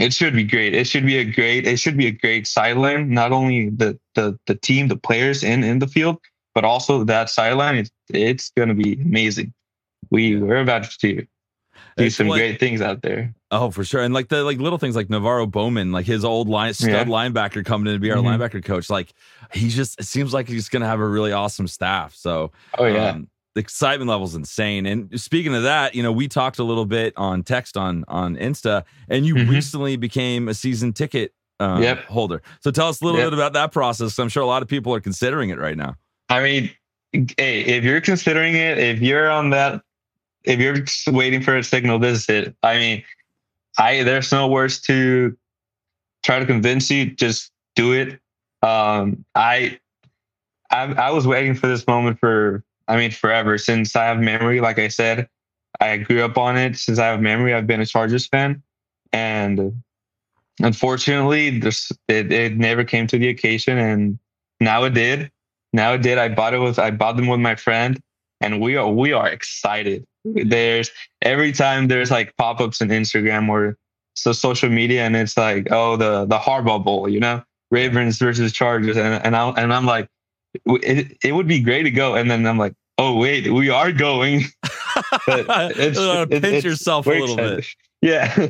it 0.00 0.12
should 0.12 0.34
be 0.34 0.44
great. 0.44 0.74
It 0.74 0.86
should 0.86 1.04
be 1.06 1.18
a 1.18 1.24
great. 1.24 1.66
It 1.66 1.78
should 1.78 1.96
be 1.96 2.06
a 2.06 2.12
great 2.12 2.46
sideline. 2.46 3.10
Not 3.10 3.30
only 3.32 3.68
the 3.70 3.98
the 4.14 4.38
the 4.46 4.54
team, 4.56 4.88
the 4.88 4.96
players 4.96 5.44
in 5.44 5.62
in 5.62 5.78
the 5.78 5.86
field, 5.86 6.18
but 6.54 6.64
also 6.64 7.04
that 7.04 7.30
sideline. 7.30 7.76
It's 7.76 7.90
it's 8.08 8.50
going 8.56 8.68
to 8.68 8.74
be 8.74 8.94
amazing. 8.94 9.52
We 10.10 10.36
we're 10.36 10.60
about 10.62 10.84
to 10.84 10.98
do 10.98 11.26
It's 11.96 12.16
some 12.16 12.28
like- 12.28 12.40
great 12.40 12.58
things 12.60 12.80
out 12.80 13.02
there. 13.02 13.34
Oh, 13.52 13.70
for 13.72 13.84
sure. 13.84 14.00
And 14.02 14.14
like 14.14 14.28
the 14.28 14.44
like 14.44 14.58
little 14.58 14.78
things 14.78 14.94
like 14.94 15.08
NaVorro 15.08 15.50
Bowman, 15.50 15.90
like 15.92 16.06
his 16.06 16.24
old 16.24 16.48
line 16.48 16.72
stud 16.72 16.90
Yeah. 16.90 17.04
linebacker 17.04 17.64
coming 17.64 17.88
in 17.88 17.94
to 17.94 17.98
be 17.98 18.12
our 18.12 18.18
Mhm. 18.18 18.38
linebacker 18.38 18.64
coach. 18.64 18.88
Like 18.88 19.12
he's 19.52 19.74
just 19.74 19.98
it 20.00 20.04
seems 20.06 20.32
like 20.32 20.48
he's 20.48 20.68
gonna 20.68 20.86
have 20.86 21.00
a 21.00 21.06
really 21.06 21.32
awesome 21.32 21.66
staff. 21.66 22.14
So 22.14 22.52
Oh 22.78 22.86
yeah. 22.86 23.10
um, 23.10 23.28
the 23.60 23.64
excitement 23.64 24.08
level's 24.08 24.34
insane. 24.34 24.86
And 24.86 25.20
speaking 25.20 25.54
of 25.54 25.64
that, 25.64 25.94
you 25.94 26.02
know, 26.02 26.12
we 26.12 26.28
talked 26.28 26.58
a 26.58 26.64
little 26.64 26.86
bit 26.86 27.12
on 27.16 27.42
text 27.42 27.76
on 27.76 28.04
on 28.08 28.36
Insta, 28.36 28.84
and 29.08 29.26
you 29.26 29.34
Mhm. 29.34 29.48
recently 29.50 29.96
became 29.96 30.48
a 30.48 30.54
season 30.54 30.92
ticket 30.94 31.34
um, 31.58 31.82
Yep. 31.82 32.06
holder. 32.06 32.40
So 32.62 32.70
tell 32.70 32.88
us 32.88 33.02
a 33.02 33.04
little 33.04 33.20
Yep. 33.20 33.26
bit 33.26 33.32
about 33.34 33.52
that 33.52 33.70
process. 33.70 34.18
I'm 34.18 34.30
sure 34.30 34.42
a 34.42 34.46
lot 34.46 34.62
of 34.62 34.68
people 34.68 34.94
are 34.94 35.00
considering 35.00 35.50
it 35.50 35.58
right 35.58 35.76
now. 35.76 35.94
I 36.30 36.42
mean, 36.42 36.70
hey, 37.36 37.60
if 37.60 37.84
you're 37.84 38.00
considering 38.00 38.54
it, 38.54 38.78
if 38.78 39.02
you're 39.02 39.28
on 39.30 39.50
that, 39.50 39.82
if 40.44 40.58
you're 40.58 40.82
waiting 41.14 41.42
for 41.42 41.58
a 41.58 41.62
signal, 41.62 41.98
this 41.98 42.20
is 42.22 42.28
it. 42.30 42.56
I 42.62 42.78
mean, 42.78 43.04
I 43.76 44.02
there's 44.04 44.32
no 44.32 44.48
words 44.48 44.80
to 44.82 45.36
try 46.22 46.38
to 46.38 46.46
convince 46.46 46.90
you. 46.90 47.10
Just 47.10 47.50
do 47.76 47.92
it. 47.92 48.18
Um, 48.62 49.22
I, 49.34 49.78
I, 50.70 50.84
I 50.94 51.10
was 51.10 51.26
waiting 51.26 51.54
for 51.54 51.66
this 51.66 51.86
moment 51.86 52.18
for, 52.20 52.64
I 52.90 52.96
mean, 52.96 53.12
forever 53.12 53.56
since 53.56 53.94
I 53.94 54.04
have 54.04 54.18
memory. 54.18 54.60
Like 54.60 54.80
I 54.80 54.88
said, 54.88 55.28
I 55.80 55.96
grew 55.98 56.24
up 56.24 56.36
on 56.36 56.56
it. 56.56 56.76
Since 56.76 56.98
I 56.98 57.06
have 57.06 57.20
memory, 57.20 57.54
I've 57.54 57.66
been 57.66 57.80
a 57.80 57.86
Chargers 57.86 58.26
fan, 58.26 58.62
and 59.12 59.82
unfortunately, 60.60 61.60
this 61.60 61.92
it, 62.08 62.32
it 62.32 62.56
never 62.56 62.82
came 62.82 63.06
to 63.06 63.18
the 63.18 63.28
occasion. 63.28 63.78
And 63.78 64.18
now 64.58 64.82
it 64.84 64.94
did. 64.94 65.30
Now 65.72 65.92
it 65.94 66.02
did. 66.02 66.18
I 66.18 66.28
bought 66.28 66.52
it 66.52 66.58
with 66.58 66.80
I 66.80 66.90
bought 66.90 67.16
them 67.16 67.28
with 67.28 67.38
my 67.38 67.54
friend, 67.54 68.00
and 68.40 68.60
we 68.60 68.76
are 68.76 68.90
we 68.90 69.12
are 69.12 69.28
excited. 69.28 70.04
There's 70.24 70.90
every 71.22 71.52
time 71.52 71.86
there's 71.86 72.10
like 72.10 72.36
pop 72.36 72.60
ups 72.60 72.82
on 72.82 72.88
Instagram 72.88 73.48
or 73.48 73.76
so 74.14 74.32
social 74.32 74.68
media, 74.68 75.04
and 75.04 75.14
it's 75.14 75.36
like 75.36 75.68
oh 75.70 75.96
the 75.96 76.26
the 76.26 76.38
Harbaugh 76.38 76.82
Bowl, 76.82 77.08
you 77.08 77.20
know, 77.20 77.42
Ravens 77.70 78.18
versus 78.18 78.52
Chargers, 78.52 78.96
and 78.96 79.24
and 79.24 79.36
I 79.36 79.48
and 79.50 79.72
I'm 79.72 79.86
like, 79.86 80.08
it 80.66 81.16
it 81.22 81.32
would 81.32 81.46
be 81.46 81.60
great 81.60 81.84
to 81.84 81.90
go, 81.90 82.16
and 82.16 82.28
then 82.28 82.44
I'm 82.46 82.58
like, 82.58 82.74
oh 83.00 83.16
wait, 83.16 83.50
we 83.52 83.70
are 83.70 83.92
going. 83.92 84.44
but 85.26 85.76
it's, 85.76 85.98
pinch 86.28 86.44
it's, 86.44 86.64
yourself 86.64 87.06
a 87.06 87.10
little 87.10 87.36
bit. 87.36 87.66
Yeah. 88.02 88.48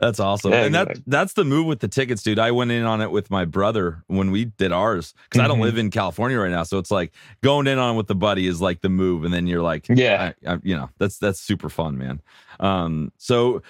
That's 0.00 0.18
awesome. 0.18 0.52
Yeah, 0.52 0.64
and 0.64 0.74
that 0.74 0.98
that's 1.06 1.34
the 1.34 1.44
move 1.44 1.66
with 1.66 1.80
the 1.80 1.88
tickets, 1.88 2.22
dude. 2.22 2.38
I 2.38 2.50
went 2.50 2.70
in 2.70 2.84
on 2.84 3.00
it 3.00 3.10
with 3.10 3.30
my 3.30 3.44
brother 3.44 4.02
when 4.06 4.30
we 4.30 4.46
did 4.46 4.72
ours 4.72 5.12
because 5.12 5.38
mm-hmm. 5.38 5.44
I 5.44 5.48
don't 5.48 5.56
mm-hmm. 5.56 5.64
live 5.64 5.78
in 5.78 5.90
California 5.90 6.38
right 6.38 6.50
now. 6.50 6.62
So 6.62 6.78
it's 6.78 6.90
like 6.90 7.12
going 7.42 7.66
in 7.66 7.78
on 7.78 7.96
with 7.96 8.06
the 8.06 8.14
buddy 8.14 8.46
is 8.46 8.60
like 8.60 8.80
the 8.80 8.88
move. 8.88 9.24
And 9.24 9.32
then 9.32 9.46
you're 9.46 9.62
like, 9.62 9.86
yeah, 9.88 10.32
I, 10.46 10.54
I, 10.54 10.58
you 10.62 10.76
know, 10.76 10.90
that's 10.98 11.18
that's 11.18 11.40
super 11.40 11.68
fun, 11.68 11.98
man. 11.98 12.20
Um, 12.58 13.12
so 13.18 13.62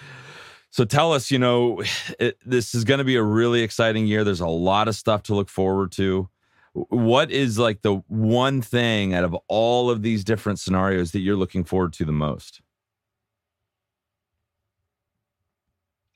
so 0.70 0.84
tell 0.84 1.12
us, 1.12 1.30
you 1.30 1.38
know, 1.38 1.82
it, 2.18 2.38
this 2.44 2.74
is 2.74 2.84
going 2.84 2.98
to 2.98 3.04
be 3.04 3.16
a 3.16 3.22
really 3.22 3.62
exciting 3.62 4.06
year. 4.06 4.24
There's 4.24 4.40
a 4.40 4.46
lot 4.46 4.88
of 4.88 4.94
stuff 4.94 5.24
to 5.24 5.34
look 5.34 5.48
forward 5.48 5.92
to. 5.92 6.28
What 6.72 7.30
is 7.30 7.58
like 7.58 7.82
the 7.82 7.96
one 8.06 8.62
thing 8.62 9.12
out 9.14 9.24
of 9.24 9.34
all 9.48 9.90
of 9.90 10.02
these 10.02 10.22
different 10.22 10.60
scenarios 10.60 11.12
that 11.12 11.20
you're 11.20 11.36
looking 11.36 11.64
forward 11.64 11.92
to 11.94 12.04
the 12.04 12.12
most? 12.12 12.60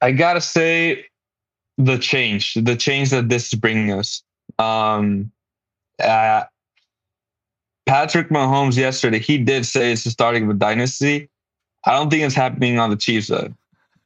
I 0.01 0.13
gotta 0.13 0.41
say, 0.41 1.07
the 1.79 1.99
change, 1.99 2.55
the 2.55 2.77
change 2.77 3.11
that 3.11 3.29
this 3.29 3.53
is 3.53 3.59
bringing 3.59 3.93
us. 3.93 4.23
Um, 4.59 5.33
uh, 6.03 6.45
Patrick 7.87 8.31
Mahomes 8.31 8.77
yesterday, 8.77 9.19
he 9.19 9.39
did 9.39 9.67
say 9.67 9.93
it's 9.93 10.05
the 10.05 10.11
starting 10.11 10.45
of 10.45 10.51
a 10.51 10.55
dynasty. 10.55 11.29
I 11.85 11.93
don't 11.93 12.11
think 12.11 12.23
it's 12.23 12.35
happening 12.35 12.79
on 12.79 12.91
the 12.91 12.97
Chiefs 12.97 13.29
side. 13.29 13.55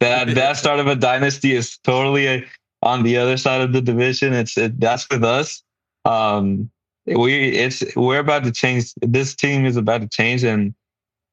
That 0.00 0.28
that 0.34 0.56
start 0.56 0.80
of 0.80 0.86
a 0.86 0.96
dynasty 0.96 1.54
is 1.54 1.78
totally 1.78 2.26
a, 2.26 2.44
on 2.82 3.02
the 3.02 3.16
other 3.16 3.36
side 3.36 3.60
of 3.60 3.72
the 3.72 3.80
division. 3.80 4.32
It's 4.32 4.56
it, 4.56 4.80
that's 4.80 5.08
with 5.10 5.24
us. 5.24 5.62
Um, 6.08 6.70
we 7.06 7.50
it's 7.50 7.82
we're 7.96 8.18
about 8.18 8.44
to 8.44 8.52
change. 8.52 8.92
This 9.00 9.34
team 9.34 9.66
is 9.66 9.76
about 9.76 10.00
to 10.00 10.08
change, 10.08 10.44
and 10.44 10.74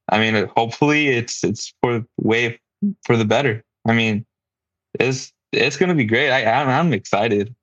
I 0.09 0.19
mean, 0.19 0.49
hopefully, 0.55 1.09
it's 1.09 1.43
it's 1.43 1.73
for 1.81 2.05
way 2.17 2.59
for 3.05 3.17
the 3.17 3.25
better. 3.25 3.63
I 3.87 3.93
mean, 3.93 4.25
it's 4.99 5.33
it's 5.51 5.77
gonna 5.77 5.95
be 5.95 6.05
great. 6.05 6.31
I 6.31 6.45
I'm, 6.45 6.69
I'm 6.69 6.93
excited. 6.93 7.55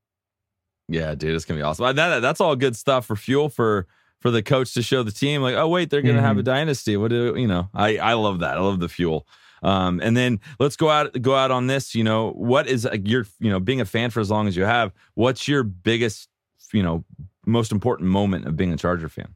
Yeah, 0.88 1.14
dude, 1.14 1.34
it's 1.34 1.44
gonna 1.44 1.58
be 1.58 1.62
awesome. 1.62 1.94
That, 1.96 2.20
that's 2.20 2.40
all 2.40 2.56
good 2.56 2.76
stuff 2.76 3.06
for 3.06 3.16
fuel 3.16 3.48
for 3.48 3.86
for 4.20 4.30
the 4.30 4.42
coach 4.42 4.72
to 4.74 4.82
show 4.82 5.02
the 5.02 5.12
team 5.12 5.42
like, 5.42 5.54
oh 5.54 5.68
wait, 5.68 5.90
they're 5.90 6.02
gonna 6.02 6.14
mm-hmm. 6.14 6.24
have 6.24 6.36
a 6.36 6.40
mm-hmm. 6.40 6.46
dynasty. 6.46 6.96
What 6.96 7.10
do 7.10 7.34
you 7.36 7.46
know? 7.46 7.68
I 7.74 7.98
I 7.98 8.12
love 8.14 8.40
that. 8.40 8.56
I 8.56 8.60
love 8.60 8.80
the 8.80 8.88
fuel. 8.88 9.26
Um, 9.62 10.00
and 10.02 10.16
then 10.16 10.40
let's 10.58 10.76
go 10.76 10.90
out 10.90 11.20
go 11.22 11.36
out 11.36 11.50
on 11.50 11.66
this. 11.66 11.94
You 11.94 12.04
know, 12.04 12.30
what 12.32 12.66
is 12.66 12.86
your 13.04 13.26
you 13.38 13.50
know 13.50 13.60
being 13.60 13.80
a 13.80 13.84
fan 13.84 14.10
for 14.10 14.20
as 14.20 14.30
long 14.30 14.48
as 14.48 14.56
you 14.56 14.64
have? 14.64 14.92
What's 15.14 15.46
your 15.46 15.62
biggest 15.62 16.28
you 16.72 16.82
know 16.82 17.04
most 17.46 17.72
important 17.72 18.08
moment 18.08 18.46
of 18.46 18.56
being 18.56 18.72
a 18.72 18.76
Charger 18.76 19.08
fan? 19.08 19.34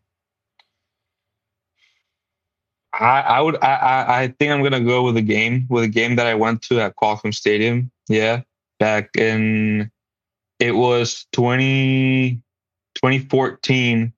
I, 2.92 3.20
I 3.20 3.40
would 3.40 3.62
I, 3.62 4.22
I 4.22 4.34
think 4.38 4.52
I'm 4.52 4.62
gonna 4.62 4.80
go 4.80 5.02
with 5.02 5.16
a 5.16 5.22
game 5.22 5.66
with 5.68 5.84
a 5.84 5.88
game 5.88 6.16
that 6.16 6.26
I 6.26 6.34
went 6.34 6.62
to 6.62 6.80
at 6.80 6.96
Qualcomm 6.96 7.34
Stadium. 7.34 7.90
Yeah, 8.08 8.42
back 8.78 9.10
in 9.16 9.90
it 10.58 10.72
was 10.72 11.26
20, 11.32 12.40
2014. 12.94 14.12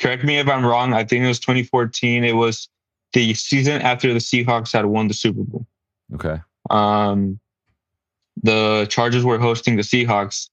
Correct 0.00 0.24
me 0.24 0.38
if 0.38 0.48
I'm 0.48 0.64
wrong. 0.64 0.92
I 0.92 1.04
think 1.04 1.24
it 1.24 1.28
was 1.28 1.40
2014. 1.40 2.24
It 2.24 2.32
was 2.32 2.68
the 3.12 3.34
season 3.34 3.82
after 3.82 4.12
the 4.12 4.18
Seahawks 4.18 4.72
had 4.72 4.86
won 4.86 5.08
the 5.08 5.14
Super 5.14 5.42
Bowl. 5.42 5.66
Okay. 6.14 6.40
Um, 6.70 7.38
the 8.42 8.86
Chargers 8.88 9.24
were 9.24 9.38
hosting 9.38 9.76
the 9.76 9.82
Seahawks, 9.82 10.48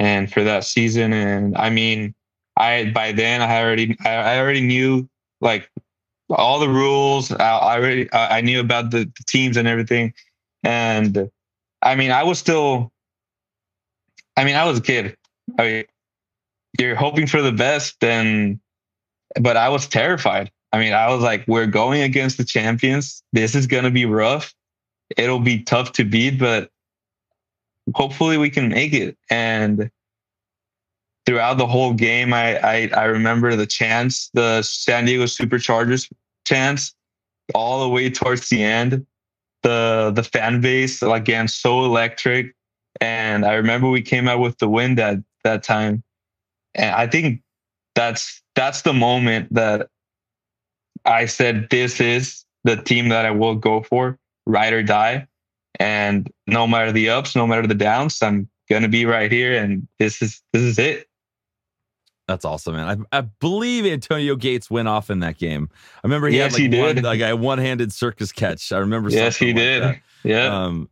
and 0.00 0.32
for 0.32 0.42
that 0.42 0.64
season, 0.64 1.12
and 1.12 1.54
I 1.58 1.68
mean, 1.68 2.14
I 2.56 2.90
by 2.90 3.12
then 3.12 3.42
I 3.42 3.62
already 3.62 3.96
I 4.02 4.38
already 4.38 4.62
knew 4.62 5.06
like 5.42 5.70
all 6.30 6.58
the 6.58 6.70
rules. 6.70 7.30
I, 7.30 7.58
I 7.58 7.76
already 7.76 8.08
I 8.12 8.40
knew 8.40 8.60
about 8.60 8.92
the, 8.92 9.04
the 9.04 9.24
teams 9.28 9.58
and 9.58 9.68
everything, 9.68 10.14
and 10.64 11.30
I 11.82 11.94
mean 11.96 12.10
I 12.10 12.24
was 12.24 12.38
still. 12.38 12.90
I 14.38 14.44
mean 14.44 14.56
I 14.56 14.64
was 14.64 14.78
a 14.78 14.82
kid. 14.82 15.16
I 15.58 15.62
mean, 15.64 15.84
you're 16.78 16.94
hoping 16.94 17.26
for 17.26 17.42
the 17.42 17.52
best, 17.52 18.02
and 18.02 18.58
but 19.38 19.58
I 19.58 19.68
was 19.68 19.86
terrified. 19.86 20.50
I 20.72 20.78
mean, 20.78 20.94
I 20.94 21.12
was 21.12 21.22
like, 21.22 21.44
we're 21.46 21.66
going 21.66 22.00
against 22.00 22.38
the 22.38 22.44
champions. 22.44 23.22
This 23.32 23.54
is 23.54 23.66
to 23.84 23.90
be 23.90 24.06
rough. 24.06 24.54
It'll 25.16 25.40
be 25.40 25.62
tough 25.62 25.92
to 25.92 26.04
beat, 26.04 26.38
but 26.38 26.70
hopefully 27.94 28.38
we 28.38 28.50
can 28.50 28.68
make 28.68 28.92
it. 28.92 29.16
And 29.30 29.90
throughout 31.26 31.58
the 31.58 31.66
whole 31.66 31.92
game, 31.92 32.32
I, 32.32 32.58
I, 32.58 32.90
I 32.94 33.04
remember 33.04 33.54
the 33.56 33.66
chance, 33.66 34.30
the 34.34 34.62
San 34.62 35.04
Diego 35.04 35.24
Superchargers 35.24 36.10
chance, 36.44 36.94
all 37.54 37.82
the 37.82 37.88
way 37.88 38.10
towards 38.10 38.48
the 38.48 38.62
end. 38.62 39.06
The 39.62 40.10
the 40.14 40.22
fan 40.22 40.62
base 40.62 41.02
again 41.02 41.46
so 41.46 41.84
electric, 41.84 42.54
and 42.98 43.44
I 43.44 43.54
remember 43.54 43.90
we 43.90 44.00
came 44.00 44.26
out 44.26 44.40
with 44.40 44.56
the 44.56 44.68
win 44.70 44.94
that 44.94 45.18
that 45.44 45.62
time, 45.62 46.02
and 46.74 46.94
I 46.94 47.06
think 47.06 47.42
that's 47.94 48.42
that's 48.54 48.80
the 48.82 48.94
moment 48.94 49.52
that 49.52 49.88
I 51.04 51.26
said 51.26 51.68
this 51.70 52.00
is 52.00 52.46
the 52.64 52.76
team 52.76 53.10
that 53.10 53.26
I 53.26 53.32
will 53.32 53.54
go 53.54 53.82
for, 53.82 54.18
ride 54.46 54.72
or 54.72 54.82
die. 54.82 55.26
And 55.80 56.30
no 56.46 56.66
matter 56.66 56.92
the 56.92 57.08
ups, 57.08 57.34
no 57.34 57.46
matter 57.46 57.66
the 57.66 57.74
downs, 57.74 58.22
I'm 58.22 58.48
gonna 58.68 58.88
be 58.88 59.06
right 59.06 59.32
here, 59.32 59.60
and 59.60 59.88
this 59.98 60.20
is 60.22 60.42
this 60.52 60.62
is 60.62 60.78
it. 60.78 61.08
That's 62.28 62.44
awesome, 62.44 62.76
man. 62.76 63.06
I, 63.12 63.18
I 63.18 63.20
believe 63.22 63.86
Antonio 63.86 64.36
Gates 64.36 64.70
went 64.70 64.86
off 64.86 65.10
in 65.10 65.18
that 65.20 65.38
game. 65.38 65.68
I 65.72 66.00
remember 66.04 66.28
he 66.28 66.36
yes, 66.36 66.52
had 66.52 66.62
like 66.62 66.72
he 66.72 66.80
one, 66.80 66.94
did. 66.94 67.04
like 67.04 67.20
a 67.20 67.34
one-handed 67.34 67.92
circus 67.92 68.30
catch. 68.30 68.70
I 68.70 68.78
remember. 68.78 69.08
Yes, 69.08 69.36
he 69.36 69.52
did. 69.52 70.00
Yeah. 70.22 70.64
Um, 70.64 70.90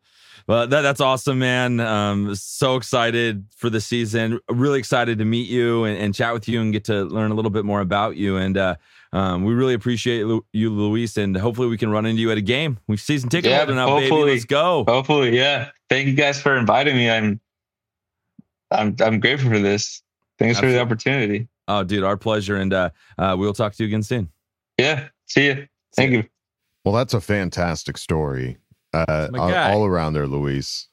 well, 0.49 0.67
that, 0.67 0.81
that's 0.81 1.03
awesome, 1.03 1.39
man. 1.39 1.79
Um, 1.79 2.35
so 2.35 2.77
excited 2.77 3.45
for 3.55 3.69
the 3.69 3.83
season. 3.83 4.41
Really 4.49 4.79
excited 4.79 5.19
to 5.19 5.27
meet 5.27 5.49
you 5.49 5.85
and, 5.85 5.99
and, 5.99 6.15
chat 6.15 6.33
with 6.33 6.49
you 6.49 6.63
and 6.63 6.73
get 6.73 6.85
to 6.87 7.05
learn 7.05 7.31
a 7.31 7.35
little 7.35 7.51
bit 7.51 7.67
more 7.67 7.83
about 7.83 8.17
you. 8.17 8.39
And 8.39 8.57
uh, 8.57 8.77
um, 9.13 9.45
we 9.45 9.55
really 9.55 9.75
appreciate 9.75 10.25
you, 10.53 10.71
Luis. 10.71 11.17
And 11.17 11.37
hopefully 11.37 11.69
we 11.69 11.79
can 11.79 11.91
run 11.91 12.07
into 12.07 12.21
you 12.21 12.31
at 12.31 12.39
a 12.39 12.43
game. 12.43 12.79
We've 12.87 13.01
season 13.01 13.29
ticket 13.29 13.51
yeah, 13.51 13.59
holder 13.59 13.75
now, 13.75 13.97
baby. 13.99 14.15
Let's 14.15 14.45
go. 14.45 14.85
Hopefully, 14.87 15.37
yeah. 15.37 15.71
Thank 15.89 16.09
you 16.09 16.15
guys 16.15 16.41
for 16.41 16.57
inviting 16.57 16.97
me. 16.97 17.11
I'm, 17.11 17.41
I'm, 18.71 18.95
I'm 19.01 19.21
grateful 19.21 19.51
for 19.51 19.59
this. 19.59 20.03
Thanks 20.39 20.59
Absolutely. 20.59 20.75
for 20.75 20.79
the 20.79 20.81
opportunity. 20.81 21.49
Oh, 21.69 21.85
dude, 21.85 22.05
our 22.05 22.17
pleasure. 22.17 22.57
And 22.57 22.73
uh, 22.73 22.91
uh, 23.19 23.37
we'll 23.39 23.53
talk 23.53 23.75
to 23.75 23.83
you 23.83 23.89
again 23.89 24.03
soon. 24.03 24.31
Yeah. 24.79 25.09
See 25.27 25.47
you. 25.47 25.67
Thank 25.95 26.13
you. 26.13 26.25
Well, 26.85 26.95
that's 26.95 27.13
a 27.13 27.21
fantastic 27.21 27.99
story. 27.99 28.57
Uh, 28.95 29.29
all, 29.35 29.55
all 29.55 29.85
around 29.85 30.15
there, 30.15 30.27
Luis. 30.27 30.89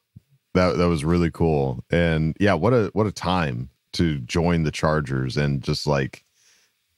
That 0.52 0.76
that 0.76 0.88
was 0.88 1.04
really 1.04 1.30
cool. 1.30 1.82
And 1.90 2.36
yeah, 2.38 2.52
what 2.52 2.74
a 2.74 2.90
what 2.92 3.06
a 3.06 3.12
time 3.12 3.70
to 3.92 4.18
join 4.18 4.64
the 4.64 4.70
Chargers 4.70 5.38
and 5.38 5.62
just 5.62 5.86
like 5.86 6.25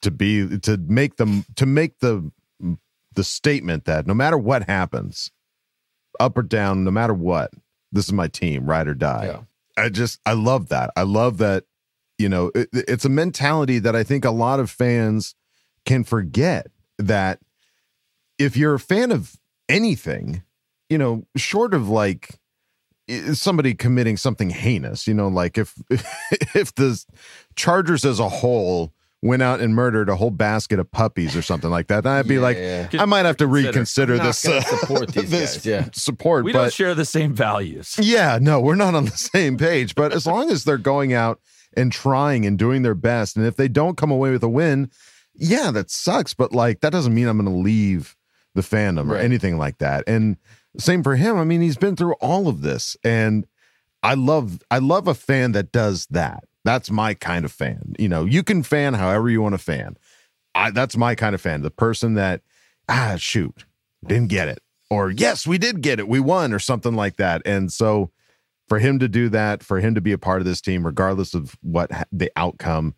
to 0.03 0.11
be 0.11 0.59
to 0.61 0.77
make 0.77 1.17
them 1.17 1.45
to 1.57 1.67
make 1.67 1.99
the 2.01 2.31
the 3.15 3.25
statement 3.25 3.85
that 3.87 4.07
no 4.07 4.15
matter 4.15 4.39
what 4.39 4.65
happens, 4.65 5.31
up 6.21 6.37
or 6.37 6.43
down, 6.43 6.85
no 6.85 6.91
matter 6.91 7.15
what, 7.15 7.53
this 7.91 8.07
is 8.07 8.13
my 8.13 8.29
team, 8.29 8.67
ride 8.67 8.89
or 8.89 8.95
die. 8.95 9.27
Yeah. 9.27 9.41
I 9.83 9.89
just 9.89 10.21
I 10.27 10.33
love 10.33 10.69
that. 10.69 10.91
I 10.97 11.03
love 11.03 11.39
that 11.39 11.65
you 12.19 12.29
know, 12.29 12.51
it, 12.55 12.69
it's 12.73 13.05
a 13.05 13.09
mentality 13.09 13.79
that 13.79 13.95
I 13.95 14.03
think 14.03 14.25
a 14.25 14.31
lot 14.31 14.61
of 14.61 14.71
fans 14.71 15.35
can 15.85 16.05
forget 16.05 16.67
that 16.99 17.39
if 18.39 18.57
you're 18.57 18.75
a 18.75 18.81
fan 18.81 19.13
of 19.13 19.37
anything, 19.69 20.43
you 20.91 20.99
know, 20.99 21.25
short 21.37 21.75
of 21.75 21.89
like 21.89 22.39
somebody 23.33 23.75
committing 23.75 24.17
something 24.17 24.51
heinous, 24.51 25.07
you 25.07 25.15
know, 25.15 25.29
like 25.29 25.57
if 25.57 25.75
if 25.91 26.75
the 26.75 27.03
Chargers 27.55 28.05
as 28.05 28.21
a 28.21 28.29
whole 28.29 28.93
went 29.23 29.43
out 29.43 29.61
and 29.61 29.75
murdered 29.75 30.09
a 30.09 30.15
whole 30.17 30.31
basket 30.31 30.79
of 30.79 30.91
puppies 30.93 31.35
or 31.35 31.43
something 31.43 31.71
like 31.71 31.89
that, 31.89 32.05
then 32.05 32.13
I'd 32.13 32.29
be 32.29 32.37
Yeah, 32.37 32.41
like, 32.41 32.57
yeah. 32.57 32.89
I 33.03 33.05
might 33.05 33.27
have 33.27 33.37
to 33.39 33.47
Consider. 33.47 33.69
reconsider 33.69 34.17
not 34.17 34.23
this 34.27 34.47
uh, 34.47 34.61
support 34.61 35.09
these 35.13 35.31
this 35.31 35.55
guys, 35.57 35.67
yeah. 35.67 35.89
support. 35.93 36.45
We 36.45 36.53
but 36.53 36.63
don't 36.63 36.73
share 36.73 36.95
the 36.95 37.05
same 37.05 37.35
values. 37.35 37.97
yeah, 38.01 38.39
no, 38.41 38.61
we're 38.61 38.77
not 38.77 38.95
on 38.95 39.07
the 39.07 39.11
same 39.17 39.57
page. 39.57 39.95
But 39.97 40.13
as 40.13 40.27
long 40.27 40.51
as 40.51 40.63
they're 40.65 40.79
going 40.79 41.13
out 41.13 41.41
and 41.77 41.91
trying 41.91 42.47
and 42.47 42.57
doing 42.59 42.83
their 42.83 42.95
best, 42.95 43.37
and 43.37 43.45
if 43.45 43.57
they 43.57 43.69
don't 43.69 43.97
come 43.97 44.11
away 44.13 44.31
with 44.31 44.43
a 44.45 44.49
win, 44.49 44.91
yeah, 45.35 45.71
that 45.73 45.91
sucks. 45.91 46.33
But 46.35 46.53
like 46.53 46.81
that 46.81 46.91
doesn't 46.91 47.15
mean 47.15 47.27
I'm 47.27 47.39
going 47.41 47.53
to 47.53 47.61
leave 47.61 48.15
the 48.55 48.63
fandom 48.63 49.11
or 49.11 49.17
anything 49.17 49.59
like 49.59 49.79
that. 49.79 50.05
And 50.07 50.37
same 50.79 51.03
for 51.03 51.17
him. 51.17 51.37
I 51.37 51.45
mean, 51.45 51.61
he's 51.61 51.77
been 51.77 51.97
through 51.97 52.15
all 52.15 52.47
of 52.49 52.63
this, 52.63 52.97
and 53.03 53.47
I 54.03 54.15
love 54.15 54.61
I 54.71 54.79
love 54.79 55.09
a 55.09 55.15
fan 55.15 55.53
that 55.53 55.73
does 55.73 56.07
that. 56.11 56.45
That's 56.65 56.91
my 56.91 57.15
kind 57.15 57.45
of 57.45 57.53
fan. 57.53 57.95
You 57.99 58.09
know, 58.09 58.25
you 58.25 58.43
can 58.43 58.63
fan 58.63 58.95
however 58.95 59.31
you 59.31 59.41
want 59.43 59.55
to 59.55 59.59
fan. 59.59 59.97
I 60.55 60.71
that's 60.71 60.97
my 60.97 61.15
kind 61.15 61.35
of 61.35 61.41
fan. 61.41 61.63
The 61.63 61.71
person 61.71 62.15
that 62.15 62.43
ah 62.89 63.17
shoot 63.19 63.65
didn't 64.07 64.29
get 64.29 64.49
it, 64.49 64.61
or 64.91 65.11
yes 65.11 65.47
we 65.47 65.59
did 65.59 65.81
get 65.81 66.01
it, 66.01 66.09
we 66.09 66.21
won, 66.21 66.53
or 66.53 66.59
something 66.59 66.95
like 66.95 67.17
that. 67.17 67.43
And 67.45 67.73
so 67.73 68.11
for 68.69 68.79
him 68.79 68.99
to 68.99 69.09
do 69.09 69.29
that, 69.31 69.63
for 69.63 69.81
him 69.81 69.95
to 69.95 70.01
be 70.01 70.13
a 70.13 70.19
part 70.19 70.41
of 70.41 70.45
this 70.45 70.61
team, 70.61 70.85
regardless 70.85 71.35
of 71.35 71.57
what 71.63 71.91
ha- 71.91 72.05
the 72.13 72.31
outcome, 72.37 72.95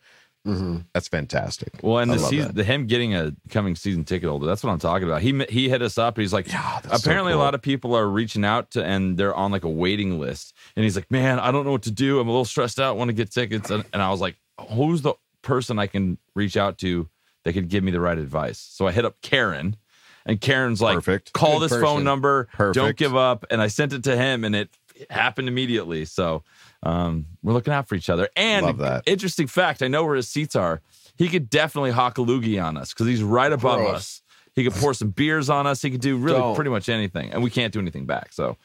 Mm-hmm. 0.47 0.79
that's 0.95 1.07
fantastic. 1.09 1.69
Well, 1.83 1.99
and 1.99 2.11
I 2.11 2.17
the 2.17 2.23
season, 2.23 2.55
the 2.55 2.65
him 2.65 2.87
getting 2.87 3.15
a 3.15 3.33
coming 3.51 3.77
season 3.77 4.05
ticket 4.05 4.29
holder. 4.29 4.47
That's 4.47 4.65
what 4.65 4.71
I'm 4.71 4.79
talking 4.79 5.07
about. 5.07 5.21
He 5.21 5.39
he 5.51 5.69
hit 5.69 5.83
us 5.83 5.99
up. 5.99 6.17
He's 6.17 6.33
like, 6.33 6.47
that's 6.47 6.89
so 6.89 6.95
apparently 6.95 7.33
cool. 7.33 7.41
a 7.41 7.45
lot 7.45 7.55
of 7.55 7.61
people 7.61 7.95
are 7.95 8.09
reaching 8.09 8.45
out 8.45 8.71
to, 8.73 8.83
and 8.85 9.19
they're 9.19 9.35
on 9.35 9.53
like 9.53 9.65
a 9.65 9.69
waiting 9.69 10.19
list. 10.19 10.55
And 10.77 10.85
he's 10.85 10.97
like, 10.97 11.11
man, 11.11 11.39
I 11.39 11.51
don't 11.53 11.67
know 11.67 11.73
what 11.73 11.83
to 11.83 11.91
do. 11.91 12.21
I'm 12.21 12.29
a 12.29 12.31
little 12.31 12.47
stressed 12.47 12.81
out. 12.81 12.97
Want 12.97 13.09
to 13.11 13.13
get 13.13 13.31
tickets? 13.31 13.71
And, 13.71 13.85
and 13.93 14.01
I 14.01 14.11
was 14.11 14.21
like, 14.23 14.37
who's 14.71 15.03
the 15.03 15.13
person 15.43 15.79
I 15.79 15.87
can 15.87 16.17
reach 16.35 16.57
out 16.57 16.79
to 16.79 17.09
that 17.45 17.53
could 17.53 17.69
give 17.69 17.85
me 17.85 17.91
the 17.93 18.01
right 18.01 18.17
advice? 18.19 18.59
So 18.59 18.87
I 18.87 18.93
hit 18.93 19.05
up 19.05 19.21
Karen, 19.21 19.77
and 20.25 20.41
Karen's 20.41 20.81
like, 20.81 20.95
Perfect. 20.95 21.35
call 21.35 21.59
Good 21.59 21.65
this 21.65 21.73
person. 21.73 21.85
phone 21.85 22.05
number. 22.05 22.49
Don't 22.73 22.97
give 22.97 23.15
up. 23.15 23.45
And 23.51 23.61
I 23.61 23.67
sent 23.67 23.93
it 23.93 24.05
to 24.05 24.17
him, 24.17 24.45
and 24.45 24.57
it 24.57 24.71
happened 25.11 25.49
immediately. 25.49 26.05
So 26.07 26.45
um, 26.83 27.27
we're 27.43 27.53
looking 27.53 27.73
out 27.73 27.89
for 27.89 27.95
each 27.95 28.09
other. 28.11 28.29
And 28.37 28.65
Love 28.67 28.79
that. 28.79 29.03
interesting 29.07 29.47
fact, 29.47 29.83
I 29.83 29.89
know 29.89 30.05
where 30.05 30.17
his 30.17 30.29
seats 30.29 30.57
are. 30.57 30.81
He 31.17 31.29
could 31.29 31.51
definitely 31.51 31.91
hawk 31.91 32.19
a 32.19 32.23
loogie 32.23 32.63
on 32.63 32.77
us 32.77 32.93
because 32.95 33.07
he's 33.07 33.23
right 33.23 33.53
above 33.53 33.81
Gross. 33.81 33.95
us. 33.95 34.23
He 34.55 34.65
could 34.65 34.73
pour 34.75 34.95
some 34.95 35.11
beers 35.11 35.49
on 35.51 35.67
us. 35.67 35.83
He 35.83 35.91
could 35.91 36.01
do 36.01 36.17
really 36.17 36.39
Don't. 36.39 36.55
pretty 36.55 36.71
much 36.71 36.89
anything, 36.89 37.31
and 37.33 37.43
we 37.43 37.51
can't 37.51 37.73
do 37.73 37.79
anything 37.79 38.07
back. 38.07 38.33
So 38.33 38.57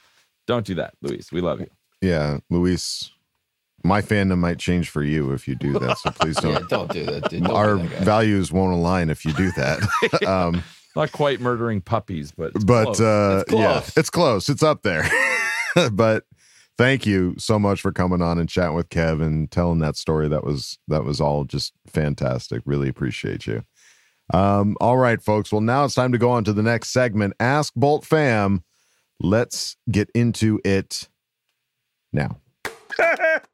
don't 0.47 0.65
do 0.65 0.75
that, 0.75 0.93
Luis. 1.01 1.31
We 1.31 1.41
love 1.41 1.59
you. 1.59 1.67
Yeah, 2.01 2.39
Luis, 2.49 3.11
my 3.83 4.01
fandom 4.01 4.37
might 4.39 4.57
change 4.59 4.89
for 4.89 5.03
you 5.03 5.31
if 5.31 5.47
you 5.47 5.55
do 5.55 5.73
that. 5.79 5.97
So 5.99 6.11
please 6.11 6.35
don't. 6.41 6.67
don't 6.69 6.91
do 6.91 7.05
that, 7.05 7.29
dude. 7.29 7.43
Don't 7.43 7.55
Our 7.55 7.77
that 7.77 8.01
values 8.03 8.51
won't 8.51 8.73
align 8.73 9.09
if 9.09 9.25
you 9.25 9.33
do 9.33 9.51
that. 9.51 10.23
um, 10.27 10.63
Not 10.95 11.11
quite 11.11 11.39
murdering 11.41 11.81
puppies, 11.81 12.31
but 12.31 12.53
but 12.65 12.85
close. 12.85 13.01
uh, 13.01 13.39
It's 13.41 13.49
close. 13.51 13.61
yeah, 13.61 13.81
it's 13.99 14.09
close. 14.09 14.49
It's 14.49 14.63
up 14.63 14.81
there. 14.83 15.07
but 15.91 16.23
thank 16.77 17.05
you 17.05 17.35
so 17.37 17.59
much 17.59 17.81
for 17.81 17.91
coming 17.91 18.21
on 18.21 18.37
and 18.37 18.49
chatting 18.49 18.75
with 18.75 18.89
Kev 18.89 19.21
and 19.21 19.49
telling 19.51 19.79
that 19.79 19.95
story. 19.95 20.27
That 20.27 20.43
was 20.43 20.77
that 20.87 21.03
was 21.03 21.21
all 21.21 21.45
just 21.45 21.73
fantastic. 21.87 22.61
Really 22.65 22.89
appreciate 22.89 23.47
you. 23.47 23.63
Um, 24.33 24.75
all 24.81 24.97
right, 24.97 25.21
folks. 25.21 25.51
Well, 25.51 25.61
now 25.61 25.85
it's 25.85 25.95
time 25.95 26.11
to 26.11 26.17
go 26.17 26.31
on 26.31 26.43
to 26.45 26.53
the 26.53 26.63
next 26.63 26.89
segment. 26.89 27.33
Ask 27.39 27.73
Bolt 27.75 28.05
Fam. 28.05 28.63
Let's 29.19 29.77
get 29.89 30.09
into 30.13 30.59
it 30.65 31.07
now. 32.11 32.37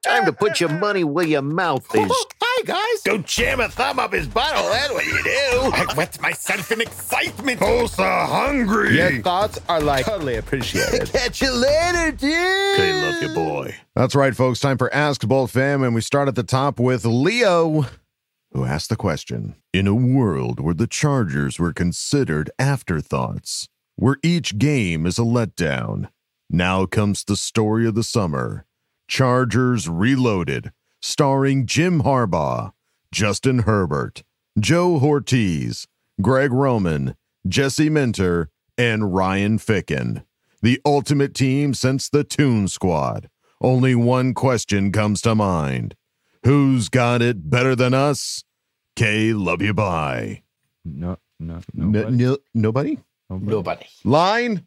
Time 0.03 0.25
to 0.25 0.33
put 0.33 0.59
your 0.59 0.69
money 0.69 1.03
where 1.03 1.25
your 1.25 1.41
mouth 1.41 1.85
is. 1.95 2.09
Oh, 2.11 2.25
hi, 2.41 2.63
guys. 2.63 3.01
Don't 3.03 3.25
jam 3.25 3.59
a 3.59 3.69
thumb 3.69 3.99
up 3.99 4.13
his 4.13 4.27
butthole. 4.27 4.69
That's 4.71 4.93
what 4.93 5.05
you 5.05 5.23
do. 5.23 5.31
I 5.73 5.93
wet 5.95 6.21
myself 6.21 6.71
in 6.71 6.81
excitement. 6.81 7.59
Oh, 7.61 7.87
so 7.87 8.03
hungry. 8.03 8.97
Your 8.97 9.21
thoughts 9.21 9.59
are 9.69 9.81
like 9.81 10.05
totally 10.05 10.35
appreciated. 10.35 11.09
Catch 11.11 11.41
you 11.41 11.51
later, 11.51 12.11
dude. 12.11 12.33
Okay, 12.33 12.93
love 12.93 13.21
you, 13.21 13.33
boy. 13.33 13.75
That's 13.95 14.15
right, 14.15 14.35
folks. 14.35 14.59
Time 14.59 14.77
for 14.77 14.93
Ask 14.93 15.27
Bolt 15.27 15.51
Fam, 15.51 15.83
and 15.83 15.95
we 15.95 16.01
start 16.01 16.27
at 16.27 16.35
the 16.35 16.43
top 16.43 16.79
with 16.79 17.05
Leo, 17.05 17.85
who 18.51 18.65
asked 18.65 18.89
the 18.89 18.95
question 18.95 19.55
In 19.73 19.87
a 19.87 19.95
world 19.95 20.59
where 20.59 20.73
the 20.73 20.87
Chargers 20.87 21.59
were 21.59 21.73
considered 21.73 22.49
afterthoughts, 22.59 23.67
where 23.95 24.17
each 24.23 24.57
game 24.57 25.05
is 25.05 25.17
a 25.17 25.23
letdown, 25.23 26.09
now 26.49 26.85
comes 26.85 27.23
the 27.23 27.37
story 27.37 27.87
of 27.87 27.95
the 27.95 28.03
summer 28.03 28.65
Chargers 29.15 29.89
Reloaded, 29.89 30.71
starring 31.01 31.65
Jim 31.65 32.03
Harbaugh, 32.03 32.71
Justin 33.11 33.59
Herbert, 33.63 34.23
Joe 34.57 34.99
Hortiz, 34.99 35.85
Greg 36.21 36.53
Roman, 36.53 37.15
Jesse 37.45 37.89
Minter, 37.89 38.49
and 38.77 39.13
Ryan 39.13 39.59
Ficken. 39.59 40.23
The 40.61 40.79
ultimate 40.85 41.33
team 41.35 41.73
since 41.73 42.07
the 42.07 42.23
Toon 42.23 42.69
Squad. 42.69 43.27
Only 43.59 43.95
one 43.95 44.33
question 44.33 44.93
comes 44.93 45.19
to 45.23 45.35
mind. 45.35 45.95
Who's 46.45 46.87
got 46.87 47.21
it 47.21 47.49
better 47.49 47.75
than 47.75 47.93
us? 47.93 48.45
K, 48.95 49.33
love 49.33 49.61
you, 49.61 49.73
bye. 49.73 50.43
No, 50.85 51.17
no, 51.37 51.55
N- 51.77 51.91
nobody. 51.91 52.15
no- 52.15 52.37
nobody? 52.53 52.97
Nobody. 53.29 53.85
Line? 54.05 54.65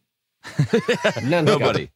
None 1.23 1.45
nobody. 1.45 1.89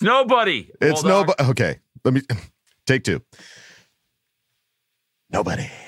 It's 0.00 0.02
nobody. 0.04 0.70
It's 0.80 1.02
nobody. 1.02 1.42
Okay, 1.50 1.78
let 2.04 2.14
me 2.14 2.22
take 2.86 3.02
two. 3.04 3.20
Nobody. 5.30 5.68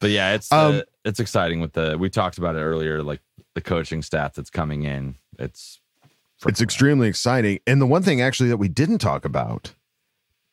But 0.00 0.10
yeah, 0.10 0.32
it's 0.34 0.52
Um, 0.52 0.76
uh, 0.76 0.80
it's 1.06 1.18
exciting 1.20 1.60
with 1.60 1.72
the 1.72 1.96
we 1.98 2.10
talked 2.10 2.36
about 2.36 2.56
it 2.56 2.60
earlier, 2.60 3.02
like 3.02 3.20
the 3.54 3.60
coaching 3.62 4.02
staff 4.02 4.34
that's 4.34 4.50
coming 4.50 4.82
in. 4.82 5.14
It's 5.38 5.80
It's 6.46 6.60
extremely 6.60 7.08
exciting. 7.08 7.60
And 7.66 7.80
the 7.80 7.86
one 7.86 8.02
thing 8.02 8.20
actually 8.20 8.50
that 8.50 8.58
we 8.58 8.68
didn't 8.68 8.98
talk 8.98 9.24
about 9.24 9.74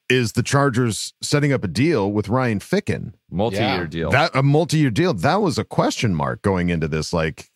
is 0.09 0.33
the 0.33 0.43
Chargers 0.43 1.13
setting 1.21 1.51
up 1.51 1.63
a 1.65 1.67
deal 1.67 2.11
with 2.11 2.29
Ryan 2.29 2.59
Ficken. 2.59 3.13
multi-year 3.29 3.81
Yeah. 3.81 3.85
deal. 3.87 4.09
That 4.11 4.31
a 4.33 4.43
multi-year 4.43 4.89
deal. 4.91 5.13
That 5.13 5.41
was 5.41 5.57
a 5.57 5.63
question 5.65 6.13
mark 6.15 6.41
going 6.41 6.69
into 6.69 6.87
this. 6.87 7.11
Like, 7.11 7.50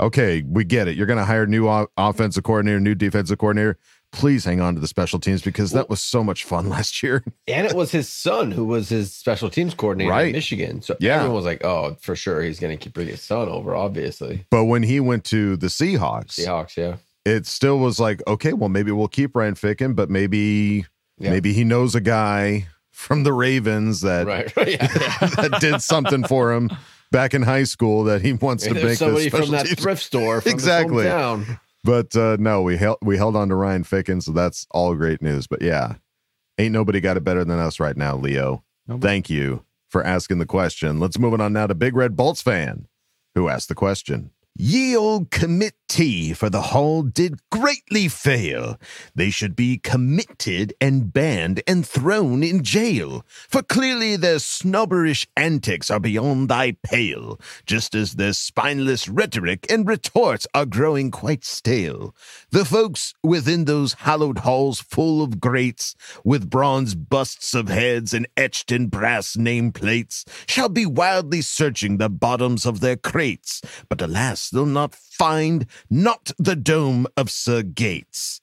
okay, 0.00 0.42
we 0.46 0.64
get 0.64 0.88
it. 0.88 0.96
You're 0.96 1.06
going 1.06 1.18
to 1.18 1.24
hire 1.24 1.46
new 1.46 1.68
o- 1.68 1.88
offensive 1.96 2.44
coordinator, 2.44 2.80
new 2.80 2.94
defensive 2.94 3.38
coordinator. 3.38 3.78
Please 4.12 4.44
hang 4.44 4.60
on 4.60 4.74
to 4.74 4.80
the 4.80 4.86
special 4.86 5.18
teams 5.18 5.42
because 5.42 5.72
that 5.72 5.90
was 5.90 6.00
so 6.00 6.22
much 6.24 6.44
fun 6.44 6.68
last 6.70 7.02
year. 7.02 7.22
And 7.48 7.66
it 7.66 7.74
was 7.74 7.90
his 7.90 8.08
son 8.08 8.50
who 8.52 8.64
was 8.64 8.88
his 8.88 9.12
special 9.12 9.50
teams 9.50 9.74
coordinator 9.74 10.10
Right. 10.10 10.26
in 10.28 10.32
Michigan. 10.32 10.80
So 10.80 10.96
Yeah. 11.00 11.16
everyone 11.16 11.36
was 11.36 11.44
like, 11.44 11.64
oh, 11.64 11.96
for 12.00 12.14
sure 12.16 12.40
he's 12.42 12.58
going 12.60 12.76
to 12.76 12.82
keep 12.82 12.94
bringing 12.94 13.12
his 13.12 13.22
son 13.22 13.48
over, 13.48 13.74
obviously. 13.74 14.46
But 14.50 14.64
when 14.66 14.82
he 14.84 15.00
went 15.00 15.24
to 15.24 15.56
the 15.56 15.66
Seahawks, 15.66 16.38
Seahawks, 16.40 16.76
yeah. 16.76 16.96
it 17.30 17.46
still 17.46 17.78
was 17.78 17.98
like, 18.00 18.22
okay, 18.26 18.52
well, 18.52 18.68
maybe 18.68 18.92
we'll 18.92 19.08
keep 19.08 19.34
Ryan 19.36 19.54
Ficken, 19.54 19.94
but 19.96 20.08
maybe 20.08 20.86
Yeah. 21.18 21.30
maybe 21.30 21.52
he 21.52 21.64
knows 21.64 21.94
a 21.94 22.00
guy 22.00 22.68
from 22.92 23.24
the 23.24 23.32
Ravens 23.32 24.00
that 24.02 24.26
Right. 24.26 24.50
yeah. 24.66 24.86
that 25.36 25.58
did 25.60 25.82
something 25.82 26.24
for 26.24 26.52
him 26.52 26.70
back 27.10 27.34
in 27.34 27.42
high 27.42 27.64
school 27.64 28.04
that 28.04 28.22
he 28.22 28.32
wants 28.32 28.64
to 28.64 28.74
make 28.74 28.82
there's 28.82 28.98
somebody 28.98 29.24
this 29.24 29.32
from 29.32 29.46
special 29.48 29.64
that 29.68 29.78
thrift 29.78 30.02
store 30.02 30.40
from 30.40 30.52
Exactly. 30.52 31.04
exactly. 31.04 31.44
Hometown. 31.44 31.60
But 31.84 32.16
uh, 32.16 32.36
no, 32.40 32.62
we 32.62 32.76
held 32.76 32.98
we 33.02 33.16
held 33.16 33.36
on 33.36 33.48
to 33.50 33.54
Ryan 33.54 33.84
Ficken, 33.84 34.22
so 34.22 34.32
that's 34.32 34.66
all 34.72 34.94
great 34.96 35.22
news. 35.22 35.46
But 35.46 35.62
yeah, 35.62 35.94
ain't 36.58 36.72
nobody 36.72 37.00
got 37.00 37.16
it 37.16 37.22
better 37.24 37.44
than 37.44 37.58
us 37.58 37.78
right 37.78 37.96
now, 37.96 38.16
Leo. 38.16 38.64
Nobody. 38.88 39.06
Thank 39.06 39.30
you 39.30 39.64
for 39.88 40.04
asking 40.04 40.38
the 40.38 40.46
question. 40.46 40.98
Let's 40.98 41.18
move 41.18 41.32
it 41.34 41.40
on 41.40 41.52
now 41.52 41.68
to 41.68 41.74
Big 41.74 41.94
Red 41.94 42.16
Bolts 42.16 42.42
fan, 42.42 42.88
who 43.36 43.48
asked 43.48 43.68
the 43.68 43.74
question. 43.76 44.30
Ye 44.58 44.96
old 44.96 45.30
committee 45.30 46.32
for 46.32 46.48
the 46.48 46.62
hall 46.62 47.02
did 47.02 47.40
greatly 47.50 48.08
fail. 48.08 48.80
They 49.14 49.28
should 49.28 49.54
be 49.54 49.76
committed 49.76 50.72
and 50.80 51.12
banned 51.12 51.62
and 51.66 51.86
thrown 51.86 52.42
in 52.42 52.64
jail. 52.64 53.22
For 53.50 53.62
clearly 53.62 54.16
their 54.16 54.38
snobberish 54.38 55.26
antics 55.36 55.90
are 55.90 56.00
beyond 56.00 56.48
thy 56.48 56.72
pale, 56.82 57.38
just 57.66 57.94
as 57.94 58.14
their 58.14 58.32
spineless 58.32 59.08
rhetoric 59.08 59.66
and 59.70 59.86
retorts 59.86 60.46
are 60.54 60.64
growing 60.64 61.10
quite 61.10 61.44
stale. 61.44 62.14
The 62.50 62.64
folks 62.64 63.12
within 63.22 63.66
those 63.66 63.92
hallowed 63.92 64.38
halls 64.38 64.80
full 64.80 65.22
of 65.22 65.38
greats, 65.38 65.94
with 66.24 66.48
bronze 66.48 66.94
busts 66.94 67.52
of 67.52 67.68
heads 67.68 68.14
and 68.14 68.26
etched 68.38 68.72
in 68.72 68.88
brass 68.88 69.36
nameplates, 69.36 70.24
shall 70.48 70.70
be 70.70 70.86
wildly 70.86 71.42
searching 71.42 71.98
the 71.98 72.08
bottoms 72.08 72.64
of 72.64 72.80
their 72.80 72.96
crates, 72.96 73.60
but 73.90 74.00
alas, 74.00 74.45
they'll 74.50 74.66
not 74.66 74.94
find 74.94 75.66
not 75.90 76.30
the 76.38 76.56
dome 76.56 77.06
of 77.16 77.30
Sir 77.30 77.62
Gates. 77.62 78.40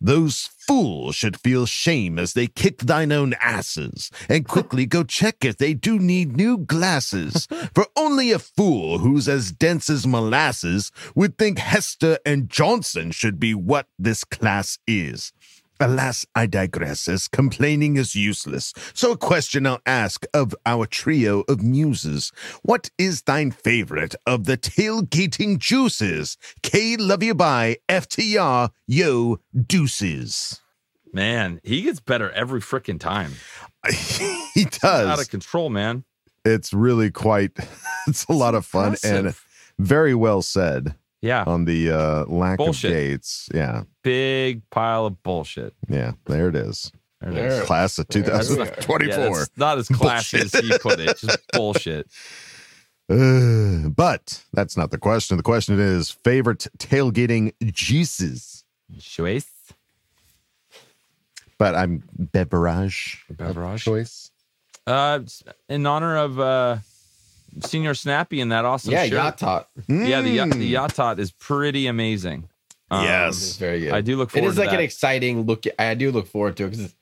Those 0.00 0.50
fools 0.58 1.14
should 1.14 1.40
feel 1.40 1.66
shame 1.66 2.18
as 2.18 2.32
they 2.32 2.46
kick 2.46 2.78
thine 2.78 3.12
own 3.12 3.34
asses, 3.40 4.10
and 4.28 4.46
quickly 4.48 4.86
go 4.86 5.04
check 5.04 5.44
if 5.44 5.56
they 5.56 5.74
do 5.74 5.98
need 5.98 6.36
new 6.36 6.58
glasses. 6.58 7.46
For 7.74 7.86
only 7.96 8.32
a 8.32 8.38
fool 8.38 8.98
who's 8.98 9.28
as 9.28 9.52
dense 9.52 9.88
as 9.88 10.06
molasses 10.06 10.90
would 11.14 11.38
think 11.38 11.58
Hester 11.58 12.18
and 12.26 12.48
Johnson 12.48 13.10
should 13.10 13.38
be 13.38 13.54
what 13.54 13.86
this 13.98 14.24
class 14.24 14.78
is. 14.86 15.32
Alas, 15.80 16.24
I 16.34 16.46
digress, 16.46 17.08
as 17.08 17.26
complaining 17.26 17.96
is 17.96 18.14
useless. 18.14 18.72
So, 18.92 19.12
a 19.12 19.16
question 19.16 19.66
I'll 19.66 19.80
ask 19.84 20.24
of 20.32 20.54
our 20.64 20.86
trio 20.86 21.44
of 21.48 21.62
muses 21.62 22.30
What 22.62 22.90
is 22.96 23.22
thine 23.22 23.50
favorite 23.50 24.14
of 24.26 24.44
the 24.44 24.56
tailgating 24.56 25.58
juices? 25.58 26.36
K 26.62 26.96
love 26.96 27.22
you 27.22 27.34
by 27.34 27.78
FTR, 27.88 28.70
yo, 28.86 29.38
deuces. 29.66 30.60
Man, 31.12 31.60
he 31.62 31.82
gets 31.82 32.00
better 32.00 32.30
every 32.30 32.60
freaking 32.60 33.00
time. 33.00 33.32
he 34.54 34.64
does. 34.64 35.06
Out 35.06 35.20
of 35.20 35.28
control, 35.28 35.70
man. 35.70 36.04
It's 36.44 36.72
really 36.72 37.10
quite, 37.10 37.52
it's 38.06 38.24
a 38.24 38.32
lot 38.32 38.54
of 38.54 38.66
fun 38.66 38.96
and 39.04 39.34
very 39.78 40.14
well 40.14 40.42
said 40.42 40.94
Yeah. 41.24 41.44
on 41.46 41.64
the 41.64 41.90
uh, 41.90 42.24
lack 42.26 42.58
Bullshit. 42.58 42.90
of 42.90 42.96
dates. 42.96 43.48
Yeah. 43.54 43.84
Big 44.02 44.68
pile 44.70 45.06
of 45.06 45.22
bullshit. 45.22 45.74
Yeah. 45.88 46.12
There 46.26 46.48
it 46.50 46.54
is. 46.56 46.92
There 47.20 47.30
it 47.30 47.34
There 47.34 47.46
is. 47.48 47.58
it 47.60 47.66
Class 47.66 47.98
of 47.98 48.06
There 48.08 48.22
we 48.22 48.30
are. 48.30 48.42
2024. 48.42 49.24
Yeah, 49.38 49.44
not 49.56 49.78
as 49.78 49.88
classy 49.88 50.38
as 50.40 50.52
he 50.52 50.76
put 50.78 51.00
it. 51.00 51.16
Just 51.16 51.38
bullshit. 51.52 52.06
Uh, 53.08 53.88
but 53.88 54.44
that's 54.52 54.76
not 54.76 54.90
the 54.90 54.98
question. 54.98 55.36
The 55.38 55.42
question 55.42 55.78
is 55.80 56.10
favorite 56.10 56.66
tailgating 56.78 57.52
juices. 57.72 58.64
Choice. 59.00 59.46
But 61.56 61.74
I'm 61.74 62.02
beverage. 62.18 63.24
Beverage. 63.30 63.82
choice. 63.84 64.30
Uh, 64.86 65.20
in 65.70 65.86
honor 65.86 66.16
of 66.18 66.38
uh, 66.38 66.76
Senior 67.60 67.94
Snappy 67.94 68.40
and 68.40 68.50
that 68.52 68.64
awesome 68.64 68.92
Yeah, 68.92 69.04
shirt. 69.04 69.12
yacht 69.12 69.38
tot. 69.38 69.68
Yeah, 69.88 70.20
the, 70.20 70.30
yacht- 70.30 70.48
Mm. 70.48 70.58
the 70.58 70.66
yacht 70.66 70.94
tot 70.94 71.18
is 71.18 71.30
pretty 71.32 71.86
amazing. 71.86 72.48
Um, 72.90 73.06
It's 73.28 73.56
very 73.56 73.80
good. 73.80 73.92
I 73.92 74.00
do 74.02 74.16
look 74.16 74.28
It 74.30 74.32
forward 74.34 74.48
is 74.50 74.54
to 74.56 74.60
like 74.60 74.70
that. 74.70 74.76
an 74.78 74.84
exciting 74.84 75.42
look. 75.42 75.64
I 75.78 75.94
do 75.94 76.10
look 76.12 76.26
forward 76.26 76.56
to 76.58 76.64
it 76.64 76.70
because 76.70 76.84
it's 76.86 76.94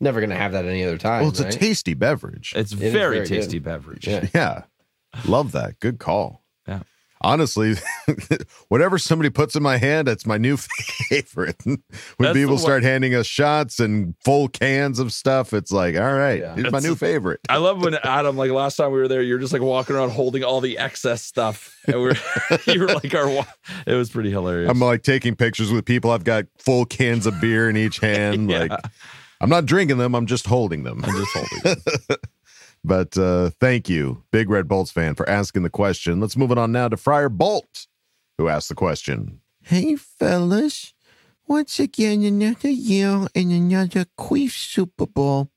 never 0.00 0.20
going 0.20 0.30
to 0.30 0.36
have 0.36 0.52
that 0.52 0.64
any 0.64 0.84
other 0.84 0.98
time. 0.98 1.20
Well, 1.22 1.30
it's 1.30 1.40
right? 1.40 1.54
a 1.54 1.58
tasty 1.58 1.94
beverage. 1.94 2.52
It's 2.56 2.72
It 2.72 2.76
is 2.82 2.92
very, 2.92 3.16
very 3.16 3.18
good. 3.28 3.28
tasty 3.28 3.58
beverage. 3.58 4.06
Yeah. 4.06 4.26
Yeah. 4.34 4.62
Love 5.26 5.52
that. 5.52 5.78
Good 5.80 5.98
call. 5.98 6.42
Honestly, 7.20 7.74
whatever 8.68 8.98
somebody 8.98 9.30
puts 9.30 9.56
in 9.56 9.62
my 9.62 9.76
hand, 9.76 10.06
that's 10.08 10.24
my 10.26 10.38
new 10.38 10.56
favorite. 11.10 11.56
when 11.64 11.78
That's 12.18 12.34
people 12.36 12.58
start 12.58 12.82
handing 12.82 13.14
us 13.14 13.26
shots 13.26 13.80
and 13.80 14.14
full 14.24 14.48
cans 14.48 14.98
of 14.98 15.12
stuff, 15.12 15.52
it's 15.52 15.72
like, 15.72 15.96
all 15.96 16.12
right, 16.14 16.40
Yeah. 16.40 16.54
here's 16.54 16.70
my 16.72 16.78
new 16.78 16.94
favorite. 16.94 17.40
I 17.48 17.56
love 17.56 17.82
when 17.82 17.94
Adam, 17.96 18.36
like 18.36 18.50
last 18.50 18.76
time 18.76 18.92
we 18.92 18.98
were 18.98 19.08
there, 19.08 19.22
you're 19.22 19.38
just 19.38 19.52
like 19.52 19.62
walking 19.62 19.96
around 19.96 20.10
holding 20.10 20.44
all 20.44 20.60
the 20.60 20.78
excess 20.78 21.22
stuff, 21.24 21.76
and 21.86 22.00
we're 22.00 22.14
you 22.66 22.80
were 22.80 22.86
like 22.88 23.14
our. 23.14 23.28
It 23.86 23.94
was 23.94 24.10
pretty 24.10 24.30
hilarious. 24.30 24.70
I'm 24.70 24.78
like 24.80 25.02
taking 25.02 25.34
pictures 25.34 25.72
with 25.72 25.84
people. 25.84 26.10
I've 26.10 26.24
got 26.24 26.44
full 26.58 26.84
cans 26.86 27.26
of 27.26 27.40
beer 27.40 27.68
in 27.68 27.76
each 27.76 27.98
hand. 27.98 28.50
Yeah. 28.50 28.60
Like 28.60 28.72
I'm 29.40 29.50
not 29.50 29.66
drinking 29.66 29.98
them. 29.98 30.14
I'm 30.14 30.26
just 30.26 30.46
holding 30.46 30.82
them. 30.84 31.04
I'm 31.04 31.12
just 31.12 31.30
holding. 31.32 31.82
it. 32.10 32.18
But 32.84 33.16
uh, 33.18 33.50
thank 33.60 33.88
you, 33.88 34.22
Big 34.30 34.48
Red 34.48 34.68
Bolts 34.68 34.90
fan, 34.90 35.14
for 35.14 35.28
asking 35.28 35.62
the 35.62 35.70
question. 35.70 36.20
Let's 36.20 36.36
move 36.36 36.50
it 36.50 36.58
on 36.58 36.72
now 36.72 36.88
to 36.88 36.96
Friar 36.96 37.28
Bolt, 37.28 37.86
who 38.38 38.48
asked 38.48 38.68
the 38.68 38.74
question. 38.74 39.40
Hey, 39.62 39.96
fellas. 39.96 40.94
Once 41.46 41.80
again, 41.80 42.22
another 42.24 42.68
year 42.68 43.26
and 43.34 43.50
another 43.50 44.04
Queef 44.18 44.50
Super 44.50 45.06
Bowl. 45.06 45.50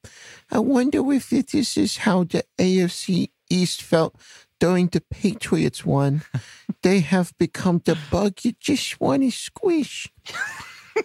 I 0.50 0.60
wonder 0.60 1.12
if 1.12 1.30
this 1.30 1.76
is 1.76 1.98
how 1.98 2.24
the 2.24 2.46
AFC 2.58 3.30
East 3.50 3.82
felt 3.82 4.16
during 4.58 4.88
the 4.88 5.02
Patriots 5.02 5.86
one. 5.86 6.22
they 6.82 7.02
have 7.02 7.38
become 7.38 7.82
the 7.84 7.98
bug 8.10 8.40
you 8.44 8.54
just 8.60 9.02
want 9.02 9.24
to 9.24 9.32
squish. 9.32 10.08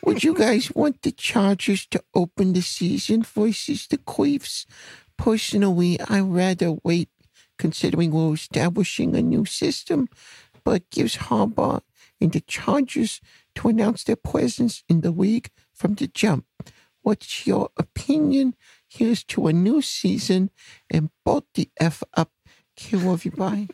Would 0.04 0.22
you 0.22 0.34
guys 0.34 0.70
want 0.72 1.02
the 1.02 1.10
Chargers 1.10 1.86
to 1.86 2.02
open 2.14 2.52
the 2.52 2.62
season 2.62 3.22
versus 3.22 3.86
the 3.88 3.98
Queefs? 3.98 4.66
Personally, 5.18 6.00
I'd 6.00 6.20
rather 6.20 6.76
wait, 6.84 7.08
considering 7.58 8.10
we're 8.10 8.34
establishing 8.34 9.14
a 9.14 9.22
new 9.22 9.44
system, 9.44 10.08
but 10.64 10.90
gives 10.90 11.16
Harbaugh 11.16 11.80
and 12.20 12.32
the 12.32 12.40
Chargers 12.40 13.20
to 13.56 13.68
announce 13.68 14.04
their 14.04 14.16
presence 14.16 14.82
in 14.88 15.00
the 15.00 15.10
league 15.10 15.50
from 15.72 15.94
the 15.94 16.06
jump. 16.06 16.46
What's 17.02 17.46
your 17.46 17.70
opinion? 17.78 18.56
Here's 18.88 19.22
to 19.24 19.46
a 19.46 19.52
new 19.52 19.80
season 19.80 20.50
and 20.90 21.10
both 21.24 21.44
the 21.54 21.70
F 21.78 22.02
up. 22.14 22.30
Kill 22.76 23.12
everybody. 23.12 23.68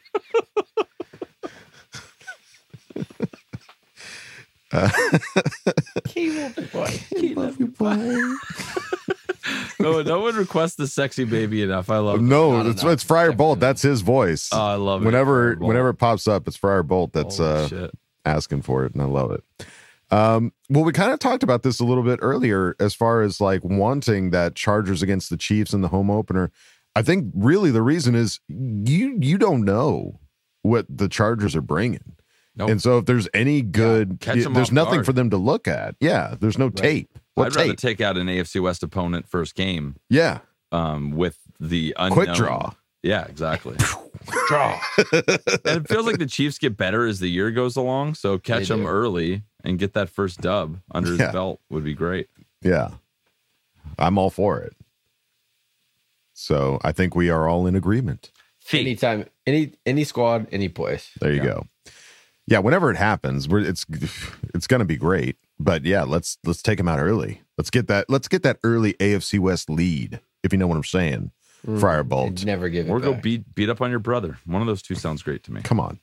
Kill 6.04 6.38
everybody. 6.38 7.00
no, 9.80 10.02
no 10.02 10.20
one 10.20 10.34
requests 10.36 10.76
the 10.76 10.86
sexy 10.86 11.24
baby 11.24 11.62
enough. 11.62 11.90
I 11.90 11.98
love. 11.98 12.20
No, 12.20 12.58
Not 12.58 12.66
it's 12.66 12.82
enough. 12.82 12.94
it's 12.94 13.02
Friar 13.02 13.32
Bolt. 13.32 13.60
That's 13.60 13.82
his 13.82 14.00
voice. 14.00 14.48
Oh, 14.52 14.60
I 14.60 14.74
love 14.74 15.02
it. 15.02 15.06
whenever 15.06 15.56
Friar 15.56 15.66
whenever 15.68 15.88
it 15.90 15.94
pops 15.94 16.26
up, 16.28 16.46
it's 16.46 16.56
Friar 16.56 16.82
Bolt 16.82 17.12
that's 17.12 17.40
uh, 17.40 17.88
asking 18.24 18.62
for 18.62 18.84
it, 18.84 18.94
and 18.94 19.02
I 19.02 19.06
love 19.06 19.32
it. 19.32 19.44
Um, 20.10 20.52
well, 20.68 20.84
we 20.84 20.92
kind 20.92 21.10
of 21.12 21.18
talked 21.18 21.42
about 21.42 21.62
this 21.62 21.80
a 21.80 21.84
little 21.84 22.02
bit 22.02 22.18
earlier, 22.22 22.76
as 22.78 22.94
far 22.94 23.22
as 23.22 23.40
like 23.40 23.64
wanting 23.64 24.30
that 24.30 24.54
Chargers 24.54 25.02
against 25.02 25.30
the 25.30 25.36
Chiefs 25.38 25.72
in 25.72 25.80
the 25.80 25.88
home 25.88 26.10
opener. 26.10 26.50
I 26.94 27.02
think 27.02 27.32
really 27.34 27.70
the 27.70 27.82
reason 27.82 28.14
is 28.14 28.40
you 28.48 29.18
you 29.20 29.38
don't 29.38 29.64
know 29.64 30.20
what 30.62 30.86
the 30.88 31.08
Chargers 31.08 31.56
are 31.56 31.62
bringing, 31.62 32.16
Nope. 32.54 32.68
and 32.70 32.82
so 32.82 32.98
if 32.98 33.06
there's 33.06 33.28
any 33.32 33.62
good, 33.62 34.18
catch 34.20 34.44
y- 34.44 34.52
there's 34.52 34.70
nothing 34.72 34.96
guard. 34.96 35.06
for 35.06 35.12
them 35.14 35.30
to 35.30 35.36
look 35.38 35.66
at. 35.66 35.94
Yeah, 36.00 36.34
there's 36.38 36.58
no 36.58 36.68
tape. 36.68 37.18
What 37.34 37.46
I'd 37.46 37.56
rather 37.56 37.74
take 37.74 38.00
out 38.02 38.18
an 38.18 38.26
AFC 38.26 38.60
West 38.60 38.82
opponent 38.82 39.26
first 39.26 39.54
game 39.54 39.96
yeah, 40.10 40.40
um, 40.70 41.12
with 41.12 41.38
the 41.58 41.94
unknown. 41.98 42.14
quick 42.26 42.34
draw. 42.34 42.72
Yeah, 43.02 43.24
exactly. 43.24 43.76
Draw. 44.48 44.80
and 45.12 45.24
it 45.64 45.88
feels 45.88 46.06
like 46.06 46.18
the 46.18 46.26
Chiefs 46.26 46.56
get 46.58 46.76
better 46.76 47.04
as 47.04 47.18
the 47.18 47.26
year 47.28 47.50
goes 47.50 47.74
along. 47.74 48.14
So 48.14 48.38
catch 48.38 48.68
They 48.68 48.74
them 48.76 48.82
do. 48.82 48.86
early 48.86 49.42
and 49.64 49.76
get 49.76 49.94
that 49.94 50.08
first 50.08 50.40
dub 50.40 50.78
under 50.94 51.10
his 51.10 51.18
Yeah. 51.18 51.32
belt 51.32 51.60
would 51.68 51.82
be 51.82 51.94
great. 51.94 52.28
Yeah. 52.60 52.90
I'm 53.98 54.18
all 54.18 54.30
for 54.30 54.60
it. 54.60 54.76
So 56.34 56.78
I 56.84 56.92
think 56.92 57.16
we 57.16 57.28
are 57.30 57.48
all 57.48 57.66
in 57.66 57.74
agreement. 57.74 58.30
Anytime, 58.72 59.26
any 59.46 59.72
any 59.84 60.04
squad, 60.04 60.46
any 60.52 60.68
place. 60.68 61.10
There 61.20 61.32
you 61.32 61.38
Yeah. 61.38 61.44
go. 61.44 61.66
Yeah, 62.46 62.58
whenever 62.58 62.90
it 62.90 62.96
happens, 62.96 63.48
we're, 63.48 63.60
it's 63.60 63.86
it's 64.54 64.66
going 64.66 64.80
to 64.80 64.84
be 64.84 64.96
great. 64.96 65.36
But 65.58 65.84
yeah, 65.84 66.02
let's 66.02 66.38
let's 66.44 66.62
take 66.62 66.78
them 66.78 66.88
out 66.88 66.98
early. 66.98 67.42
Let's 67.56 67.70
get 67.70 67.86
that 67.88 68.06
let's 68.10 68.28
get 68.28 68.42
that 68.42 68.58
early 68.64 68.94
AFC 68.94 69.38
West 69.38 69.70
lead, 69.70 70.20
if 70.42 70.52
you 70.52 70.58
know 70.58 70.66
what 70.66 70.76
I'm 70.76 70.84
saying. 70.84 71.30
Mm, 71.66 71.78
Friar 71.78 72.02
Bolt. 72.02 72.36
They'd 72.36 72.46
never 72.46 72.68
give 72.68 72.88
it 72.88 72.90
Or 72.90 72.98
go 72.98 73.12
back. 73.12 73.22
beat 73.22 73.54
beat 73.54 73.68
up 73.70 73.80
on 73.80 73.90
your 73.90 74.00
brother. 74.00 74.38
One 74.46 74.60
of 74.60 74.66
those 74.66 74.82
two 74.82 74.96
sounds 74.96 75.22
great 75.22 75.44
to 75.44 75.52
me. 75.52 75.62
Come 75.62 75.78
on. 75.78 76.00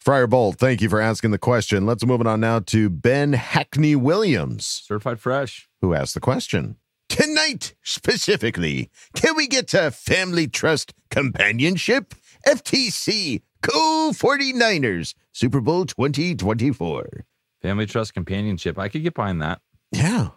Friar 0.00 0.26
Bolt, 0.26 0.56
thank 0.58 0.82
you 0.82 0.88
for 0.88 1.00
asking 1.00 1.30
the 1.30 1.38
question. 1.38 1.86
Let's 1.86 2.04
move 2.04 2.20
it 2.20 2.26
on 2.26 2.40
now 2.40 2.58
to 2.58 2.90
Ben 2.90 3.34
Hackney 3.34 3.94
Williams, 3.94 4.66
Certified 4.66 5.20
fresh. 5.20 5.68
who 5.80 5.94
asked 5.94 6.14
the 6.14 6.20
question. 6.20 6.74
Tonight, 7.08 7.74
specifically, 7.84 8.90
can 9.14 9.36
we 9.36 9.46
get 9.46 9.68
to 9.68 9.92
Family 9.92 10.48
Trust 10.48 10.92
Companionship? 11.10 12.14
FTC, 12.44 13.42
Go 13.60 14.10
49ers, 14.12 15.14
Super 15.32 15.60
Bowl 15.60 15.84
2024. 15.86 17.24
Family 17.62 17.86
trust 17.86 18.14
companionship. 18.14 18.78
I 18.78 18.88
could 18.88 19.02
get 19.02 19.14
behind 19.14 19.40
that. 19.42 19.60
Yeah. 19.90 20.28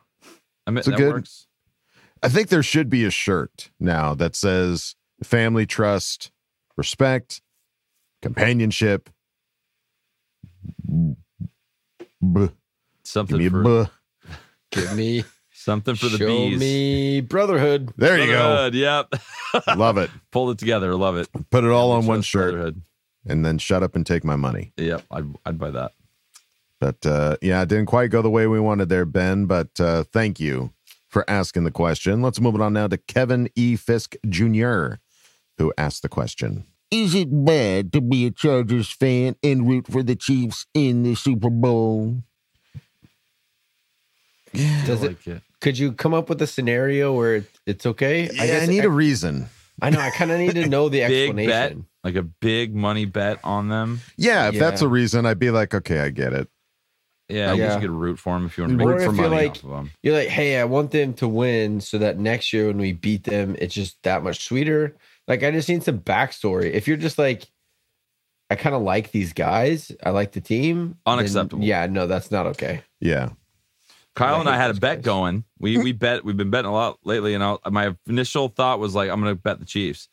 I 0.68 0.72
mean, 0.72 0.78
It's 0.80 0.88
that 0.88 0.98
good- 0.98 1.14
works. 1.14 1.48
I 2.24 2.30
think 2.30 2.48
there 2.50 2.64
should 2.64 2.90
be 2.90 3.04
a 3.06 3.12
shirt 3.12 3.70
now 3.80 4.16
that 4.16 4.36
says 4.36 4.96
family 5.24 5.66
trust, 5.68 6.32
respect, 6.76 7.42
companionship. 8.22 9.10
Buh. 12.22 12.48
Something 13.04 13.38
Give 13.38 13.54
me 13.54 13.64
for. 13.64 13.90
Give 14.72 14.96
me, 14.96 15.24
something 15.54 15.96
for 15.96 16.08
the 16.10 16.18
show 16.18 16.26
bees. 16.28 16.60
me 16.60 17.22
brotherhood. 17.22 17.94
There 17.98 18.18
you 18.18 18.28
go. 18.28 18.70
Yep. 18.74 19.14
Love 19.78 19.98
it. 19.98 20.10
Pulled 20.32 20.52
it 20.52 20.58
together. 20.58 20.96
Love 20.96 21.18
it. 21.18 21.28
Put 21.52 21.64
it 21.64 21.70
all 21.70 21.90
Family 21.92 22.02
on 22.04 22.08
one 22.08 22.22
shirt 22.24 22.54
brotherhood. 22.54 22.82
And 23.26 23.46
then 23.46 23.58
shut 23.58 23.84
up 23.84 23.96
and 23.96 24.06
take 24.06 24.24
my 24.24 24.36
money. 24.36 24.74
Yep. 24.78 25.04
I'd, 25.12 25.26
I'd 25.46 25.60
buy 25.60 25.72
that. 25.72 25.92
But 26.80 27.06
uh, 27.06 27.38
yeah, 27.42 27.62
it 27.62 27.70
didn't 27.70 27.88
quite 27.88 28.12
go 28.12 28.22
the 28.22 28.30
way 28.30 28.48
we 28.48 28.60
wanted 28.60 28.90
there, 28.90 29.06
Ben. 29.06 29.46
But 29.46 29.80
uh, 29.80 30.04
thank 30.12 30.40
you 30.40 30.72
for 31.08 31.28
asking 31.30 31.64
the 31.64 31.72
question. 31.72 32.22
Let's 32.22 32.42
move 32.42 32.56
it 32.56 32.62
on 32.62 32.74
now 32.74 32.88
to 32.88 32.98
Kevin 32.98 33.50
E. 33.56 33.76
Fisk 33.76 34.16
Jr., 34.28 34.96
who 35.58 35.74
asked 35.78 36.02
the 36.02 36.10
question. 36.10 36.66
Is 36.92 37.16
it 37.16 37.30
bad 37.46 37.92
to 37.94 38.02
be 38.02 38.28
a 38.28 38.32
Chargers 38.32 38.92
fan 38.92 39.36
and 39.42 39.68
root 39.68 39.88
for 39.88 40.04
the 40.04 40.16
Chiefs 40.16 40.68
in 40.74 41.04
the 41.04 41.16
Super 41.16 41.50
Bowl? 41.50 42.22
Yeah, 44.54 44.86
Does 44.86 45.02
I 45.02 45.06
it? 45.06 45.10
like 45.10 45.28
it. 45.28 45.42
Could 45.62 45.80
you 45.80 45.94
come 45.94 46.14
up 46.14 46.30
with 46.30 46.42
a 46.42 46.48
scenario 46.48 47.14
where 47.14 47.36
it, 47.38 47.46
it's 47.66 47.86
okay? 47.86 48.30
Yeah, 48.32 48.60
I, 48.62 48.66
need 48.68 48.86
a 48.86 48.90
reason. 48.90 49.50
I 49.82 49.90
know. 49.90 50.00
I 50.00 50.12
kind 50.12 50.32
of 50.32 50.40
need 50.40 50.56
to 50.56 50.68
know 50.68 50.90
the 50.90 51.00
Big 51.08 51.36
bet, 51.36 51.44
explanation. 51.46 51.86
Like 52.06 52.16
a 52.16 52.24
big 52.24 52.74
money 52.74 53.04
bet 53.04 53.40
on 53.44 53.68
them. 53.68 54.00
Yeah, 54.16 54.48
if 54.48 54.58
that's 54.60 54.82
a 54.82 54.88
reason, 54.88 55.26
I'd 55.26 55.40
be 55.40 55.52
like, 55.52 55.74
okay, 55.74 56.00
I 56.00 56.10
get 56.12 56.32
it. 56.32 56.48
Yeah, 57.28 57.50
I 57.52 57.56
Yeah. 57.56 57.58
guess 57.58 57.76
you 57.76 57.82
could 57.82 57.90
root 57.90 58.20
for 58.20 58.36
them 58.36 58.46
if 58.46 58.58
you 58.58 58.64
want 58.66 58.78
to 58.78 58.86
Or 58.86 58.90
make 58.92 59.00
if 59.00 59.06
some 59.08 59.16
you're 59.16 59.30
money 59.30 59.42
like- 59.48 59.52
off 59.58 59.64
of 59.64 59.72
him. 59.72 59.92
You're 60.04 60.14
like, 60.16 60.28
hey, 60.30 60.60
I 60.60 60.64
want 60.66 60.92
them 60.92 61.14
to 61.16 61.28
win 61.28 61.82
so 61.82 61.98
that 61.98 62.20
next 62.20 62.54
year 62.54 62.68
when 62.68 62.78
we 62.78 62.94
beat 62.94 63.24
them, 63.24 63.56
it's 63.60 63.74
just 63.74 63.98
that 64.04 64.24
much 64.24 64.46
sweeter. 64.46 64.96
Like, 65.28 65.42
I 65.44 65.50
just 65.50 65.68
need 65.68 65.82
some 65.84 66.00
backstory. 66.00 66.72
If 66.72 66.88
you're 66.88 66.98
just 66.98 67.18
like, 67.18 67.48
I 68.52 68.56
kind 68.56 68.76
of 68.76 68.84
like 68.84 69.12
these 69.12 69.34
guys, 69.34 69.92
I 70.04 70.12
like 70.12 70.34
the 70.34 70.42
team. 70.42 70.98
then 71.08 71.14
Unacceptable. 71.18 71.64
yeah, 71.64 71.88
no, 71.88 72.06
that's 72.06 72.30
not 72.30 72.46
okay. 72.46 72.84
Yeah. 73.02 73.30
Kyle 74.16 74.36
I 74.36 74.40
and 74.42 74.48
I 74.48 74.52
hate 74.54 74.58
had 74.62 74.70
a 74.70 74.74
those 74.74 74.80
bet 74.80 74.98
guys. 75.00 75.06
going. 75.06 75.44
We 75.60 75.78
we 75.80 75.92
bet 75.94 76.24
we've 76.24 76.38
been 76.38 76.52
betting 76.52 76.70
a 76.70 76.74
lot 76.74 77.00
lately, 77.04 77.34
and 77.34 77.44
I, 77.44 77.58
my 77.72 77.96
initial 78.08 78.48
thought 78.50 78.80
was 78.80 78.94
like 78.94 79.10
I'm 79.10 79.20
going 79.20 79.36
to 79.36 79.42
bet 79.42 79.60
the 79.60 79.66
Chiefs, 79.66 80.08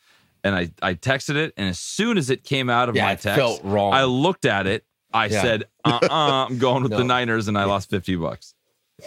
and 0.45 0.55
I 0.55 0.71
I 0.83 0.95
texted 0.95 1.37
it, 1.37 1.53
and 1.57 1.69
as 1.69 1.79
soon 1.79 2.19
as 2.19 2.31
it 2.31 2.45
came 2.45 2.69
out 2.71 2.89
of 2.89 2.97
Yeah, 2.97 3.05
my 3.07 3.15
text, 3.15 3.39
felt 3.39 3.65
wrong. 3.65 3.93
I 3.95 4.05
looked 4.05 4.45
at 4.45 4.67
it. 4.67 4.85
I 5.15 5.27
Yeah. 5.27 5.43
said, 5.43 5.65
"Uh, 5.85 5.99
uh 6.03 6.47
I'm 6.49 6.59
going 6.59 6.83
with 6.83 6.93
the 6.93 7.05
Niners," 7.15 7.49
and 7.49 7.57
I 7.59 7.65
lost 7.65 7.91
fifty 7.91 8.17
bucks. 8.17 8.55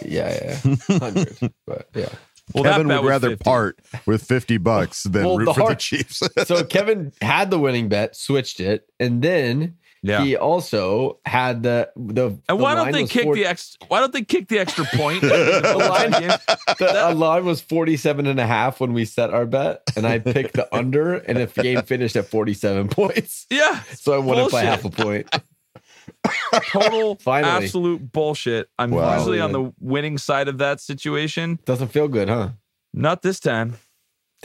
Yeah, 0.04 0.56
yeah, 0.64 0.74
hundred. 0.98 1.38
but 1.66 1.88
yeah. 1.94 2.08
Well, 2.54 2.62
Kevin 2.62 2.86
would 2.86 3.04
rather 3.04 3.30
50. 3.30 3.42
part 3.42 3.80
with 4.06 4.22
50 4.22 4.58
bucks 4.58 5.02
than 5.02 5.24
Well, 5.26 5.36
root 5.38 5.46
the 5.46 5.54
for 5.54 5.68
the 5.70 5.74
Chiefs. 5.74 6.22
so 6.44 6.62
Kevin 6.68 7.12
had 7.20 7.50
the 7.50 7.58
winning 7.58 7.88
bet, 7.88 8.14
switched 8.14 8.60
it, 8.60 8.86
and 9.00 9.20
then 9.20 9.78
Yeah. 10.02 10.22
he 10.22 10.36
also 10.36 11.18
had 11.24 11.62
the 11.62 11.90
the. 11.96 12.38
And 12.48 12.60
why 12.60 12.74
the 12.74 12.84
don't 12.84 12.92
they 12.92 13.06
kick 13.06 13.24
40 13.24 13.40
the 13.42 13.48
ex? 13.48 13.76
Why 13.88 14.00
don't 14.00 14.12
they 14.12 14.22
kick 14.22 14.48
the 14.48 14.58
extra 14.58 14.84
point? 14.84 15.20
the 15.22 15.76
line, 15.88 16.10
the 16.78 17.14
line 17.14 17.44
was 17.44 17.60
47 17.60 18.26
and 18.26 18.38
a 18.38 18.46
half 18.46 18.78
when 18.80 18.92
we 18.92 19.04
set 19.04 19.30
our 19.34 19.46
bet, 19.46 19.82
and 19.96 20.06
I 20.06 20.18
picked 20.20 20.54
the 20.54 20.72
under, 20.74 21.14
and 21.14 21.38
the 21.38 21.62
game 21.62 21.82
finished 21.82 22.14
at 22.16 22.26
47 22.26 22.88
points. 22.90 23.46
yeah, 23.50 23.82
So 23.94 24.12
I 24.12 24.18
won 24.18 24.38
it 24.38 24.52
by 24.52 24.62
half 24.62 24.84
a 24.84 24.90
point. 24.90 25.28
total 26.70 27.16
Finally. 27.16 27.64
absolute 27.64 28.12
bullshit. 28.12 28.68
I'm 28.78 28.90
Wow. 28.90 29.16
usually 29.18 29.40
on 29.40 29.52
the 29.52 29.72
winning 29.80 30.18
side 30.18 30.48
of 30.48 30.58
that 30.58 30.80
situation. 30.80 31.58
Doesn't 31.64 31.88
feel 31.88 32.08
good, 32.08 32.28
huh? 32.28 32.50
Not 32.92 33.22
this 33.22 33.40
time. 33.40 33.76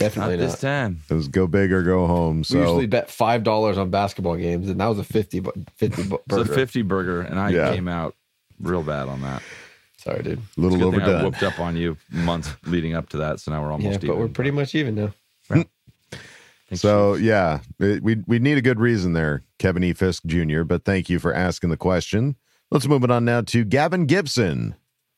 Definitely 0.02 0.36
Not 0.36 0.42
not. 0.42 0.50
this 0.50 0.60
time. 0.60 1.00
It 1.10 1.14
was 1.14 1.28
go 1.28 1.46
big 1.46 1.72
or 1.72 1.82
go 1.82 2.06
home. 2.06 2.44
So 2.44 2.56
We 2.56 2.60
usually 2.62 2.86
bet 2.86 3.10
five 3.10 3.42
dollars 3.44 3.78
on 3.78 3.90
basketball 3.90 4.36
games, 4.36 4.68
and 4.68 4.80
that 4.80 4.86
was 4.86 4.98
a 4.98 5.04
50 5.04 5.40
bu- 5.40 5.52
50 5.76 6.02
bu- 6.04 6.14
It's 6.26 6.32
a 6.32 6.36
burger. 6.36 6.54
50 6.54 6.82
burger, 6.82 7.20
and 7.22 7.38
I 7.38 7.50
Yeah. 7.50 7.74
came 7.74 7.88
out 7.88 8.14
real 8.60 8.82
bad 8.82 9.08
on 9.08 9.20
that. 9.22 9.42
Sorry, 9.98 10.22
dude. 10.22 10.38
a 10.56 10.60
little 10.60 10.78
Good 10.78 10.90
thing 10.92 11.00
I 11.00 11.04
overdone. 11.04 11.24
whooped 11.24 11.42
up 11.44 11.60
on 11.60 11.76
you 11.76 11.96
months 12.10 12.50
leading 12.66 12.94
up 12.94 13.08
to 13.10 13.18
that, 13.18 13.38
so 13.40 13.52
now 13.52 13.62
we're 13.62 13.70
almost 13.72 13.84
Yeah, 13.84 13.96
even. 13.98 14.08
but 14.08 14.18
we're 14.18 14.28
pretty 14.28 14.50
much 14.50 14.74
even 14.74 14.94
now. 14.96 15.14
Hmm. 15.48 15.62
Thanks, 16.68 16.80
So 16.82 17.14
Chiefs. 17.14 17.24
yeah, 17.24 17.60
it- 17.78 18.02
we 18.02 18.22
we 18.26 18.38
need 18.38 18.58
a 18.58 18.62
good 18.62 18.80
reason 18.80 19.12
there, 19.12 19.42
Kevin 19.58 19.84
E. 19.84 19.92
Fisk 19.92 20.24
Jr. 20.26 20.62
But 20.64 20.84
thank 20.84 21.08
you 21.08 21.18
for 21.18 21.32
asking 21.34 21.70
the 21.70 21.76
question. 21.76 22.36
Let's 22.70 22.88
move 22.88 23.04
it 23.04 23.10
on 23.10 23.24
now 23.24 23.42
to 23.42 23.64
Gavin 23.64 24.06
Gibson, 24.06 24.74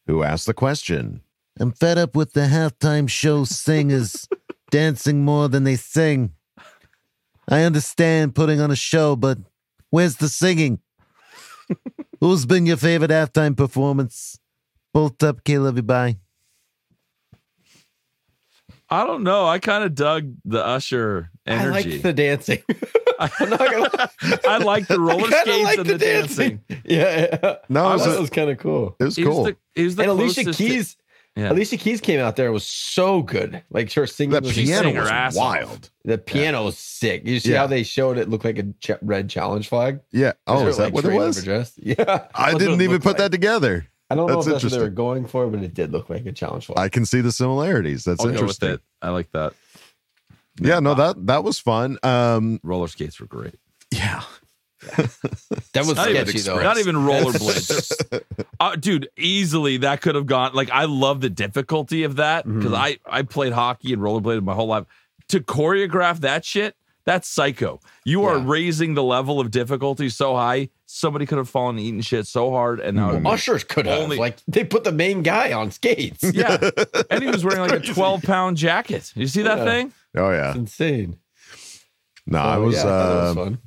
who 0.07 0.23
asked 0.23 0.47
the 0.47 0.55
question. 0.55 1.21
I'm 1.61 1.71
fed 1.71 1.97
up 1.99 2.17
with 2.17 2.33
the 2.33 2.43
halftime 2.49 3.09
show 3.09 3.45
singers 3.45 4.27
dancing 4.79 5.25
more 5.25 5.49
than 5.49 5.63
they 5.63 5.77
sing. 5.77 6.33
I 7.49 7.63
understand 7.63 8.35
putting 8.35 8.61
on 8.61 8.73
a 8.73 8.77
show, 8.77 9.15
but 9.15 9.39
where's 9.91 10.17
the 10.17 10.29
singing? 10.29 10.81
Who's 12.21 12.45
been 12.45 12.67
your 12.67 12.77
favorite 12.77 13.13
halftime 13.13 13.57
performance? 13.57 14.37
Bolt 14.93 15.23
up, 15.23 15.45
Caleb, 15.45 15.87
bye. 15.87 16.17
I 18.91 19.07
don't 19.07 19.23
know. 19.23 19.47
I 19.47 19.61
kind 19.61 19.85
of 19.85 19.95
dug 19.95 20.33
the 20.45 20.65
Usher 20.65 21.31
energy. 21.47 21.65
I 21.65 21.71
energy. 21.71 21.91
like 21.93 22.03
the 22.03 22.13
dancing. 22.13 22.63
I'm 23.21 23.51
not 23.51 23.59
gonna. 23.61 24.11
I 24.49 24.59
like 24.59 24.89
the 24.89 24.99
roller 25.01 25.27
I 25.33 25.43
skates 25.43 25.65
like 25.65 25.79
and 25.79 25.87
the, 25.89 25.99
dancing. 25.99 26.61
Yeah, 26.85 27.29
yeah. 27.43 27.57
No, 27.69 27.87
I 27.87 27.91
it 27.91 27.93
was, 27.95 28.03
thought 28.05 28.15
a- 28.15 28.17
it 28.17 28.21
was 28.21 28.31
kind 28.31 28.51
of 28.51 28.59
cool. 28.59 28.97
it 28.99 29.05
was 29.05 29.15
He 29.17 29.25
was 29.25 29.35
cool. 29.35 29.45
the, 29.45 29.57
he 29.77 29.85
was 29.85 29.95
the 29.95 30.03
and 30.03 30.11
Alicia 30.11 30.43
closest 30.43 30.59
to- 30.59 30.67
Keys, 30.69 30.97
yeah. 31.37 31.51
Alicia 31.51 31.77
Keys 31.77 32.01
came 32.01 32.21
out 32.21 32.37
there 32.37 32.47
it 32.47 32.53
was 32.53 32.67
so 32.67 33.23
good. 33.23 33.63
Like 33.71 33.93
her 33.95 34.07
singing, 34.07 34.31
that 34.33 34.43
was 34.45 34.53
piano 34.53 34.85
sang 34.85 34.95
her 34.95 35.01
was 35.03 35.11
ass 35.11 35.37
off. 35.37 35.41
wild. 35.43 35.91
the 36.05 36.19
piano 36.19 36.65
was 36.65 36.79
sick. 36.79 37.27
You 37.27 37.41
see 37.41 37.53
Yeah. 37.53 37.59
how 37.59 37.67
they 37.67 37.83
showed 37.83 38.19
it 38.19 38.29
looked 38.31 38.45
like 38.45 38.59
a 38.59 38.65
ch- 38.81 38.99
red 39.03 39.29
challenge 39.29 39.69
flag? 39.69 40.01
Yeah. 40.13 40.33
Oh, 40.47 40.63
They 40.65 40.71
is 40.71 40.77
that 40.77 40.85
like, 40.85 40.95
what 40.95 41.05
it 41.05 41.13
was? 41.13 41.37
overdressed. 41.39 41.79
Yeah, 41.83 42.27
I 42.35 42.53
didn't 42.53 42.75
even 42.81 42.93
looked 42.93 43.05
put 43.05 43.17
that 43.19 43.31
together. 43.33 43.87
I 44.11 44.15
don't 44.17 44.29
know 44.29 44.35
That's 44.35 44.47
if 44.47 44.53
that's 44.53 44.65
what 44.65 44.73
they 44.73 44.79
were 44.79 44.91
going 44.91 45.27
for, 45.27 45.47
but 45.49 45.63
it 45.63 45.75
did 45.75 45.91
look 45.91 46.11
like 46.11 46.27
a 46.27 46.33
challenge 46.33 46.67
flag. 46.67 46.79
I 46.79 46.89
can 46.89 47.07
see 47.07 47.21
the 47.21 47.33
similarities. 47.33 48.05
That's 48.05 48.21
I'll 48.21 48.29
interesting. 48.29 48.71
it. 48.75 48.81
I 49.03 49.09
like 49.11 49.33
that. 49.33 49.55
Yeah, 50.61 50.79
no, 50.79 50.95
that 50.95 51.27
that 51.27 51.43
was 51.43 51.59
fun. 51.59 51.99
Um, 52.03 52.61
Roller 52.63 52.87
skates 52.87 53.19
were 53.19 53.27
great. 53.27 53.55
yeah, 53.91 54.23
that 55.73 55.85
was 55.87 55.95
Not 55.97 56.09
even, 56.11 56.27
sketchy 56.27 56.41
though. 56.41 56.63
not 56.63 56.79
even 56.79 56.97
rollerblades. 56.97 58.23
uh, 58.61 58.77
dude, 58.77 59.09
easily 59.17 59.79
that 59.79 60.01
could 60.01 60.15
have 60.15 60.27
gone. 60.27 60.53
Like, 60.55 60.71
I 60.71 60.85
love 60.85 61.21
the 61.21 61.31
difficulty 61.31 62.05
of 62.05 62.17
that 62.17 62.45
because 62.47 62.73
Mhm. 62.73 62.77
I 62.77 62.99
I 63.09 63.23
played 63.23 63.53
hockey 63.53 63.93
and 63.93 64.03
rollerbladed 64.03 64.43
my 64.45 64.55
whole 64.55 64.67
life. 64.69 64.85
To 65.29 65.41
choreograph 65.41 66.21
that 66.21 66.45
shit, 66.45 66.77
that's 67.07 67.29
psycho. 67.29 67.81
You 68.05 68.25
are 68.25 68.39
raising 68.39 68.95
the 68.95 69.03
level 69.03 69.41
of 69.41 69.51
difficulty 69.51 70.09
so 70.09 70.35
high. 70.37 70.69
Somebody 70.87 71.27
could 71.27 71.39
have 71.39 71.49
fallen 71.49 71.77
and 71.77 71.85
eaten 71.85 72.01
shit 72.03 72.27
so 72.27 72.51
hard, 72.51 72.79
and 72.79 72.97
now 72.97 73.17
Well, 73.17 73.29
Ushers 73.35 73.65
could 73.65 73.87
have. 73.87 73.99
Only- 74.01 74.17
like 74.19 74.37
they 74.47 74.65
put 74.65 74.85
the 74.85 74.93
main 74.93 75.23
guy 75.23 75.53
on 75.53 75.71
skates. 75.71 76.23
yeah. 76.35 76.57
And 77.11 77.23
he 77.23 77.29
was 77.31 77.45
wearing 77.45 77.61
like 77.63 77.73
a 77.73 77.81
twelve 77.81 78.23
pound 78.23 78.57
jacket. 78.59 79.13
You 79.17 79.27
see 79.27 79.43
that 79.43 79.59
Yeah. 79.59 79.65
thing? 79.65 79.93
oh 80.17 80.31
yeah. 80.31 80.51
It's 80.51 80.59
insane. 80.59 81.19
No, 82.27 82.39
I 82.39 82.57
was. 82.59 82.75
yeah, 82.77 82.81
I 82.81 82.85
thought 82.85 83.15
was 83.15 83.31
uh, 83.31 83.35
fun. 83.45 83.59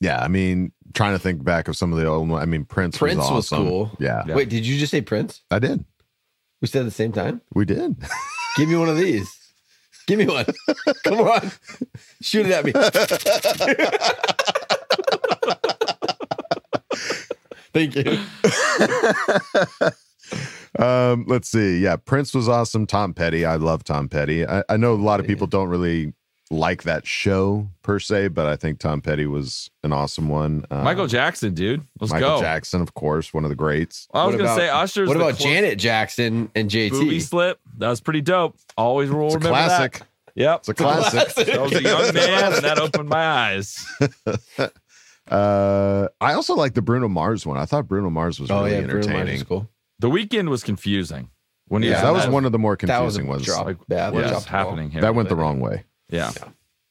Yeah, 0.00 0.22
I 0.22 0.28
mean, 0.28 0.72
trying 0.94 1.14
to 1.14 1.18
think 1.18 1.44
back 1.44 1.68
of 1.68 1.76
some 1.76 1.92
of 1.92 1.98
the 1.98 2.06
old. 2.06 2.30
I 2.32 2.44
mean, 2.44 2.64
Prince. 2.64 2.98
Prince 2.98 3.18
was, 3.18 3.30
was 3.30 3.52
awesome. 3.52 3.66
cool. 3.66 3.90
Yeah, 3.98 4.24
Yeah. 4.26 4.34
Wait, 4.34 4.48
did 4.48 4.66
you 4.66 4.78
just 4.78 4.90
say 4.90 5.00
Prince? 5.00 5.42
I 5.50 5.58
did. 5.58 5.84
We 6.60 6.68
said 6.68 6.80
at 6.80 6.86
the 6.86 6.90
same 6.90 7.12
time. 7.12 7.40
We 7.54 7.64
did. 7.64 7.96
Give 8.56 8.68
me 8.68 8.76
one 8.76 8.88
of 8.88 8.96
these. 8.96 9.30
Give 10.06 10.18
me 10.18 10.26
one. 10.26 10.46
Come 11.04 11.20
on. 11.20 11.50
Shoot 12.22 12.46
it 12.46 12.52
at 12.52 12.64
me. 12.64 12.72
Thank 17.74 17.94
you. 17.94 18.18
um, 20.84 21.26
let's 21.28 21.50
see. 21.50 21.78
Yeah, 21.78 21.96
Prince 21.96 22.32
was 22.32 22.48
awesome. 22.48 22.86
Tom 22.86 23.12
Petty. 23.12 23.44
I 23.44 23.56
love 23.56 23.84
Tom 23.84 24.08
Petty. 24.08 24.46
I, 24.46 24.62
I 24.70 24.78
know 24.78 24.94
a 24.94 24.94
lot 24.94 25.20
of 25.20 25.26
people 25.26 25.46
don't 25.46 25.68
really 25.68 26.14
like 26.50 26.84
that 26.84 27.06
show 27.06 27.68
per 27.82 27.98
se, 27.98 28.28
but 28.28 28.46
I 28.46 28.54
think 28.56 28.78
Tom 28.78 29.00
Petty 29.00 29.26
was 29.26 29.70
an 29.82 29.92
awesome 29.92 30.28
one. 30.28 30.64
Uh, 30.70 30.82
Michael 30.84 31.06
Jackson, 31.08 31.54
dude. 31.54 31.82
Let's 32.00 32.12
Michael 32.12 32.36
go. 32.36 32.40
Jackson, 32.40 32.80
of 32.80 32.94
course, 32.94 33.34
one 33.34 33.44
of 33.44 33.50
the 33.50 33.56
greats. 33.56 34.06
I 34.14 34.24
was 34.24 34.34
What 34.34 34.38
gonna 34.38 34.50
about- 34.52 34.58
say 34.58 34.68
Usher's. 34.68 35.08
What 35.08 35.16
about 35.16 35.36
close- 35.36 35.42
Janet 35.42 35.78
Jackson 35.78 36.50
and 36.54 36.68
Booby 36.70 36.90
JT? 37.18 37.22
slip? 37.22 37.58
That 37.78 37.88
was 37.88 38.00
pretty 38.00 38.20
dope. 38.20 38.56
Always 38.76 39.10
will 39.10 39.22
a 39.22 39.34
remember 39.34 39.48
classic. 39.48 39.92
that. 39.98 40.06
Yep. 40.36 40.58
It's 40.60 40.68
a 40.68 40.74
classic. 40.74 41.48
I 41.54 41.58
was 41.62 41.72
a 41.72 41.82
young 41.82 42.14
man, 42.14 42.52
and 42.52 42.64
that 42.64 42.78
opened 42.78 43.08
my 43.08 43.26
eyes. 43.26 43.84
Uh, 45.28 46.06
I 46.20 46.34
also 46.34 46.54
like 46.54 46.74
the 46.74 46.82
Bruno 46.82 47.08
Mars 47.08 47.44
one. 47.44 47.56
I 47.58 47.64
thought 47.64 47.88
Bruno 47.88 48.10
Mars 48.10 48.38
was 48.38 48.48
Oh 48.48 48.58
really 48.62 48.76
yeah, 48.76 48.80
Bruno 48.82 48.94
Mars 48.94 49.06
entertaining. 49.08 49.44
cool. 49.44 49.68
The 49.98 50.08
Weeknd 50.08 50.48
was 50.48 50.62
confusing. 50.62 51.30
When 51.66 51.82
he 51.82 51.88
Yeah, 51.88 51.94
was 51.94 52.02
that 52.02 52.08
in 52.10 52.14
was 52.14 52.26
one 52.28 52.44
of 52.44 52.52
the 52.52 52.60
more 52.60 52.76
That 52.80 53.00
was 53.00 53.16
a 53.16 53.20
confusing 53.20 53.26
ones. 53.28 53.44
drop. 53.44 53.66
Like, 53.66 53.76
yeah, 53.88 54.10
what 54.10 54.18
that 54.20 54.24
is 54.26 54.30
dropped 54.30 54.46
happening 54.46 54.90
here? 54.90 55.00
That 55.00 55.16
went 55.16 55.28
the 55.28 55.34
wrong 55.34 55.58
way. 55.58 55.82
Yeah. 56.08 56.30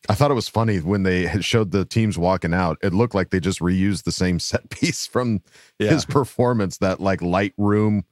I 0.08 0.14
thought 0.14 0.30
it 0.30 0.36
was 0.36 0.48
funny 0.48 0.78
when 0.80 1.04
they 1.04 1.26
had 1.26 1.44
showed 1.44 1.72
the 1.72 1.84
teams 1.84 2.18
walking 2.18 2.54
out. 2.54 2.78
It 2.84 2.94
looked 2.94 3.16
like 3.16 3.32
they 3.32 3.40
just 3.40 3.60
reused 3.60 4.04
the 4.04 4.12
same 4.12 4.40
set 4.40 4.70
piece 4.70 5.08
from 5.08 5.42
Yeah. 5.80 5.90
his 5.90 6.06
performance. 6.06 6.78
That 6.78 7.00
like 7.00 7.22
light 7.22 7.54
room 7.58 8.04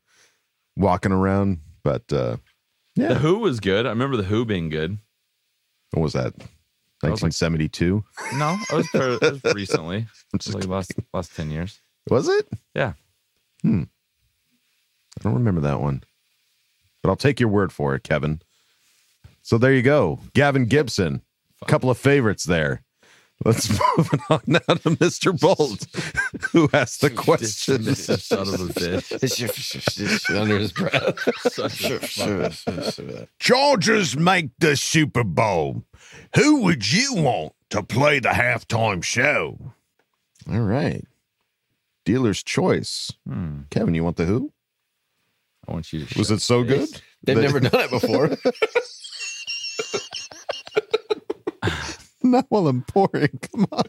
walking 0.75 1.11
around. 1.11 1.59
But 1.83 2.11
uh 2.11 2.37
yeah. 2.95 3.09
The 3.09 3.15
Who 3.15 3.39
was 3.39 3.59
good. 3.59 3.85
I 3.85 3.89
remember 3.89 4.17
the 4.17 4.23
Who 4.23 4.45
being 4.45 4.69
good. 4.69 4.97
what 5.91 6.01
was 6.03 6.13
that? 6.13 6.33
That 7.01 7.11
was 7.11 7.21
like- 7.21 7.33
1972. 7.33 8.03
No, 8.37 8.57
it 8.71 8.75
was, 8.75 8.87
per- 8.87 9.19
it 9.21 9.43
was 9.43 9.43
recently. 9.55 9.97
I'm 9.97 10.07
It 10.39 10.45
was 10.45 10.55
like 10.55 10.67
last 10.67 10.91
last 11.13 11.35
ten 11.35 11.51
years. 11.51 11.79
Was 12.09 12.27
it? 12.29 12.47
Yeah. 12.73 12.93
Hmm. 13.61 13.83
I 15.19 15.23
don't 15.23 15.33
remember 15.35 15.61
that 15.61 15.79
one. 15.81 16.03
But 17.03 17.09
I'll 17.09 17.15
take 17.17 17.39
your 17.39 17.49
word 17.49 17.71
for 17.71 17.93
it, 17.95 18.03
Kevin. 18.03 18.41
So 19.43 19.57
there 19.57 19.73
you 19.73 19.81
go. 19.83 20.19
Gavin 20.33 20.65
Gibson. 20.65 21.21
A 21.61 21.65
couple 21.65 21.89
of 21.89 21.97
favorites 21.97 22.43
there. 22.45 22.81
Let's 23.45 23.69
move 23.97 24.09
on 24.29 24.41
now 24.47 24.59
to 24.59 24.89
Mr. 24.97 25.37
Bolt, 25.37 25.85
who 26.51 26.69
asked 26.73 27.01
the 27.01 27.09
question. 27.15 27.93
Son 27.95 28.39
of 28.39 28.53
a 28.53 28.73
bitch. 28.73 30.29
Under 30.39 30.57
his 30.59 30.71
breath. 30.71 31.19
Such 31.51 31.83
a 31.89 31.99
fucking- 31.99 33.27
Chargers 33.39 34.17
make 34.17 34.51
the 34.59 34.75
Super 34.77 35.23
Bowl. 35.23 35.83
Who 36.35 36.61
would 36.61 36.91
you 36.91 37.15
want 37.15 37.53
to 37.71 37.83
play 37.83 38.19
the 38.19 38.29
halftime 38.29 39.03
show? 39.03 39.73
All 40.49 40.59
right. 40.61 41.05
Dealer's 42.05 42.43
choice. 42.43 43.11
Hmm. 43.27 43.61
Kevin, 43.71 43.93
you 43.95 44.03
want 44.03 44.17
the 44.17 44.25
who? 44.25 44.51
I 45.67 45.71
want 45.73 45.91
you 45.93 46.05
to. 46.05 46.19
Was 46.19 46.31
it 46.31 46.41
so 46.41 46.57
your 46.59 46.65
good? 46.79 47.01
They've 47.23 47.35
That- 47.37 47.41
never 47.41 47.59
done 47.61 47.81
it 47.81 47.89
before. 47.89 48.37
Not 52.31 52.45
while 52.49 52.67
I'm 52.67 52.81
pouring. 52.83 53.39
Come 53.51 53.67
on. 53.71 53.83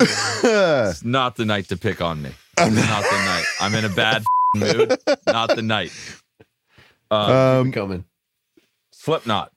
It's 0.00 1.04
not 1.04 1.36
the 1.36 1.44
night 1.44 1.68
to 1.68 1.76
pick 1.76 2.00
on 2.00 2.22
me. 2.22 2.30
Not 2.58 2.68
the 2.68 2.72
night. 2.74 3.44
I'm 3.60 3.74
in 3.74 3.84
a 3.84 3.88
bad 3.88 4.24
mood. 4.54 4.96
Not 5.26 5.54
the 5.54 5.62
night. 5.62 5.92
Um, 7.10 7.30
Um, 7.30 7.72
coming. 7.72 8.04
Slipknot 8.92 9.52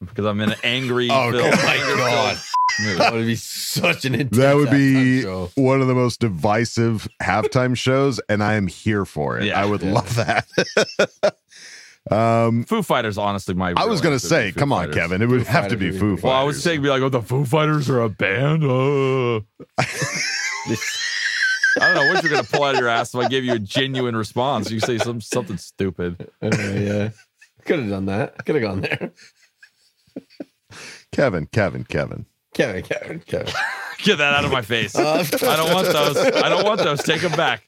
because 0.00 0.24
I'm 0.26 0.40
in 0.40 0.50
an 0.52 0.58
angry. 0.62 1.08
Oh, 1.10 1.30
filled- 1.32 1.42
my 1.52 1.74
anger-filled 1.74 1.98
God. 1.98 2.38
mood. 2.80 2.98
That 2.98 3.12
would 3.12 3.26
be 3.26 3.36
such 3.36 4.04
an 4.04 4.14
intense 4.14 4.36
that 4.36 4.54
would 4.56 4.70
be 4.70 5.22
show. 5.22 5.50
one 5.56 5.80
of 5.80 5.88
the 5.88 5.94
most 5.94 6.20
divisive 6.20 7.08
halftime 7.22 7.76
shows, 7.76 8.20
and 8.28 8.42
I 8.42 8.54
am 8.54 8.66
here 8.66 9.04
for 9.04 9.38
it. 9.38 9.46
Yeah. 9.46 9.60
I 9.60 9.64
would 9.66 9.82
Yeah. 9.82 9.92
love 9.92 10.14
that. 10.16 10.46
um, 12.10 12.64
Foo 12.64 12.82
Fighters, 12.82 13.18
honestly, 13.18 13.54
my. 13.54 13.74
I 13.76 13.84
was 13.86 14.00
gonna 14.00 14.14
answer 14.14 14.26
would 14.26 14.28
say, 14.28 14.50
Foo 14.50 14.60
come 14.60 14.72
on, 14.72 14.82
Fighters. 14.84 14.94
Kevin, 14.94 15.22
it 15.22 15.28
would 15.28 15.46
Foo 15.46 15.52
have 15.52 15.68
to 15.68 15.76
be 15.76 15.86
Fighters 15.86 16.00
Foo 16.00 16.16
Fighters. 16.16 16.24
Well, 16.24 16.32
I 16.32 16.42
was 16.44 16.62
saying, 16.62 16.82
be 16.82 16.88
like, 16.88 17.02
oh, 17.02 17.08
the 17.08 17.22
Foo 17.22 17.44
Fighters 17.44 17.88
are 17.88 18.00
a 18.00 18.08
band. 18.08 18.64
Uh. 18.64 19.40
I 21.80 21.86
don't 21.86 21.94
know 21.94 22.12
what 22.12 22.22
you're 22.22 22.32
gonna 22.32 22.44
pull 22.44 22.64
out 22.64 22.74
of 22.74 22.80
your 22.80 22.88
ass 22.88 23.14
if 23.14 23.20
I 23.20 23.28
give 23.28 23.44
you 23.44 23.54
a 23.54 23.58
genuine 23.58 24.14
response. 24.14 24.70
You 24.70 24.80
say 24.80 24.98
some 24.98 25.20
something 25.20 25.56
stupid. 25.56 26.28
Uh, 26.42 26.50
yeah. 26.52 27.10
Could 27.64 27.80
have 27.80 27.88
done 27.88 28.06
that. 28.06 28.44
Could 28.44 28.56
have 28.56 28.62
gone 28.62 28.80
there. 28.82 29.12
Kevin, 31.12 31.46
Kevin, 31.46 31.84
Kevin. 31.84 32.26
Kevin, 32.54 32.82
Kevin, 32.82 33.20
Kevin. 33.20 33.54
Get 33.98 34.18
that 34.18 34.34
out 34.34 34.44
of 34.44 34.50
my 34.52 34.62
face. 34.62 34.94
Uh, 34.94 35.24
I 35.42 35.56
don't 35.56 35.72
want 35.72 35.88
those. 35.88 36.16
I 36.16 36.48
don't 36.48 36.64
want 36.64 36.80
those. 36.80 37.02
Take 37.02 37.22
them 37.22 37.32
back. 37.32 37.62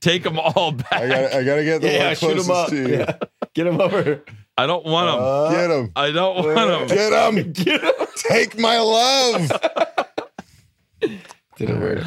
Take 0.00 0.22
them 0.22 0.38
all 0.38 0.72
back. 0.72 0.92
I 0.92 1.08
got, 1.08 1.32
I 1.34 1.44
got 1.44 1.56
to 1.56 1.64
get 1.64 1.80
the 1.82 1.92
Yeah, 1.92 2.06
one 2.08 2.16
shoot 2.16 2.30
him 2.38 2.44
closest 2.44 2.50
up. 2.50 2.68
to 2.70 2.76
you. 2.76 2.88
Yeah. 2.98 3.16
Get 3.54 3.66
him 3.66 3.80
over. 3.80 4.24
I 4.56 4.66
don't 4.66 4.84
want 4.86 5.10
them. 5.10 5.20
Uh, 5.22 5.50
Get 5.50 5.66
them. 5.68 5.92
I 5.96 6.10
don't 6.10 6.36
want 6.36 6.88
them. 6.88 6.88
Get 6.88 7.10
them. 7.10 7.52
Get 7.64 7.82
him. 7.82 8.06
Take 8.16 8.58
my 8.58 8.78
love. 8.78 9.52
Didn't 11.56 11.80
work. 11.80 12.04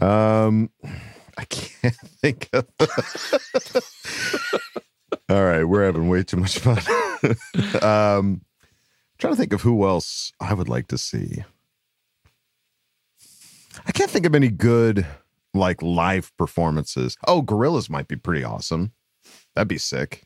Um, 0.00 0.70
I 1.38 1.44
can't 1.44 1.94
think 1.94 2.48
of. 2.52 2.66
All 5.28 5.42
right, 5.44 5.64
we're 5.64 5.84
having 5.84 6.08
way 6.08 6.22
too 6.24 6.36
much 6.38 6.58
fun. 6.58 6.78
um, 7.82 8.42
trying 9.18 9.32
to 9.34 9.36
think 9.36 9.52
of 9.52 9.62
who 9.62 9.86
else 9.86 10.32
I 10.40 10.54
would 10.54 10.68
like 10.68 10.88
to 10.88 10.98
see. 10.98 11.44
I 13.86 13.92
can't 13.92 14.10
think 14.10 14.26
of 14.26 14.34
any 14.34 14.48
good 14.48 15.06
like 15.54 15.82
live 15.82 16.32
performances. 16.36 17.16
Oh, 17.26 17.42
Gorillaz 17.42 17.90
might 17.90 18.08
be 18.08 18.16
pretty 18.16 18.44
awesome. 18.44 18.92
That'd 19.54 19.68
be 19.68 19.78
sick. 19.78 20.24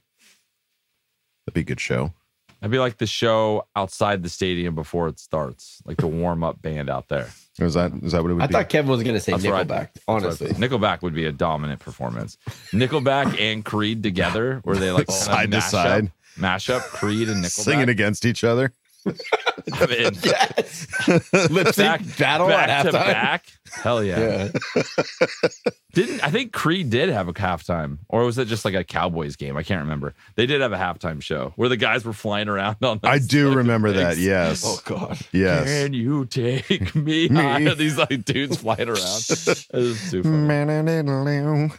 That'd 1.46 1.54
be 1.54 1.60
a 1.60 1.64
good 1.64 1.80
show. 1.80 2.12
That'd 2.60 2.72
be 2.72 2.78
like 2.78 2.98
the 2.98 3.06
show 3.06 3.66
outside 3.76 4.22
the 4.22 4.28
stadium 4.30 4.74
before 4.74 5.08
it 5.08 5.18
starts, 5.20 5.82
like 5.84 5.98
the 5.98 6.06
warm 6.06 6.42
up 6.42 6.62
band 6.62 6.88
out 6.88 7.08
there. 7.08 7.28
Is 7.58 7.74
that 7.74 7.92
is 8.02 8.12
that 8.12 8.22
what 8.22 8.30
it 8.30 8.34
would 8.34 8.38
be? 8.38 8.44
I 8.44 8.46
be? 8.46 8.52
thought 8.54 8.68
Kevin 8.68 8.90
was 8.90 9.02
going 9.02 9.14
to 9.14 9.20
say 9.20 9.32
That's 9.32 9.44
Nickelback, 9.44 9.68
that's 9.68 9.98
I 10.08 10.12
honestly. 10.12 10.48
thought. 10.48 10.56
Nickelback 10.60 11.02
would 11.02 11.14
be 11.14 11.26
a 11.26 11.32
dominant 11.32 11.80
performance. 11.80 12.38
Nickelback 12.72 13.38
and 13.40 13.64
Creed 13.64 14.02
together, 14.02 14.60
where 14.64 14.76
they 14.76 14.90
like 14.90 15.10
Side 15.10 15.50
to 15.50 15.56
mash 15.58 15.64
up- 15.64 15.70
side. 15.70 16.12
mash 16.38 16.70
up 16.70 16.82
Creed 16.82 17.28
and 17.28 17.44
Nickelback. 17.44 17.50
Singing 17.64 17.88
against 17.90 18.24
each 18.24 18.42
other. 18.42 18.72
I'm 19.72 19.90
in. 19.90 20.14
Yes. 20.22 20.86
Lip 21.50 21.76
back, 21.76 22.00
sync 22.00 22.18
battle 22.18 22.48
back 22.48 22.68
at 22.68 22.82
to 22.84 22.88
halftime. 22.90 22.92
back. 22.92 23.46
Hell 23.72 24.02
yeah. 24.02 24.50
Yeah. 24.74 24.82
Didn't 25.94 26.22
I 26.22 26.30
think 26.30 26.52
Creed 26.52 26.90
did 26.90 27.08
have 27.08 27.26
a 27.28 27.32
halftime, 27.32 27.98
or 28.08 28.24
was 28.24 28.36
it 28.36 28.48
just 28.48 28.66
like 28.66 28.74
a 28.74 28.84
Cowboys 28.84 29.36
game? 29.36 29.56
I 29.56 29.62
can't 29.62 29.80
remember. 29.80 30.14
They 30.34 30.44
did 30.44 30.60
have 30.60 30.72
a 30.72 30.76
halftime 30.76 31.22
show 31.22 31.54
where 31.56 31.70
the 31.70 31.78
guys 31.78 32.04
were 32.04 32.12
flying 32.12 32.48
around 32.48 32.76
on. 32.84 33.00
I 33.02 33.18
do 33.18 33.48
like, 33.48 33.56
remember 33.58 33.92
that. 33.92 34.18
Yes. 34.18 34.62
Oh, 34.66 34.80
God. 34.84 35.18
Yes. 35.32 35.64
Can 35.64 35.94
you 35.94 36.26
take 36.26 36.94
me? 36.94 37.28
Me. 37.28 37.34
high? 37.34 37.74
These 37.74 37.96
like 37.96 38.24
dudes 38.26 38.58
flying 38.58 38.88
around. 38.88 38.98
It 38.98 39.66
was 39.72 40.10
too 40.10 40.22
funny. 40.22 41.70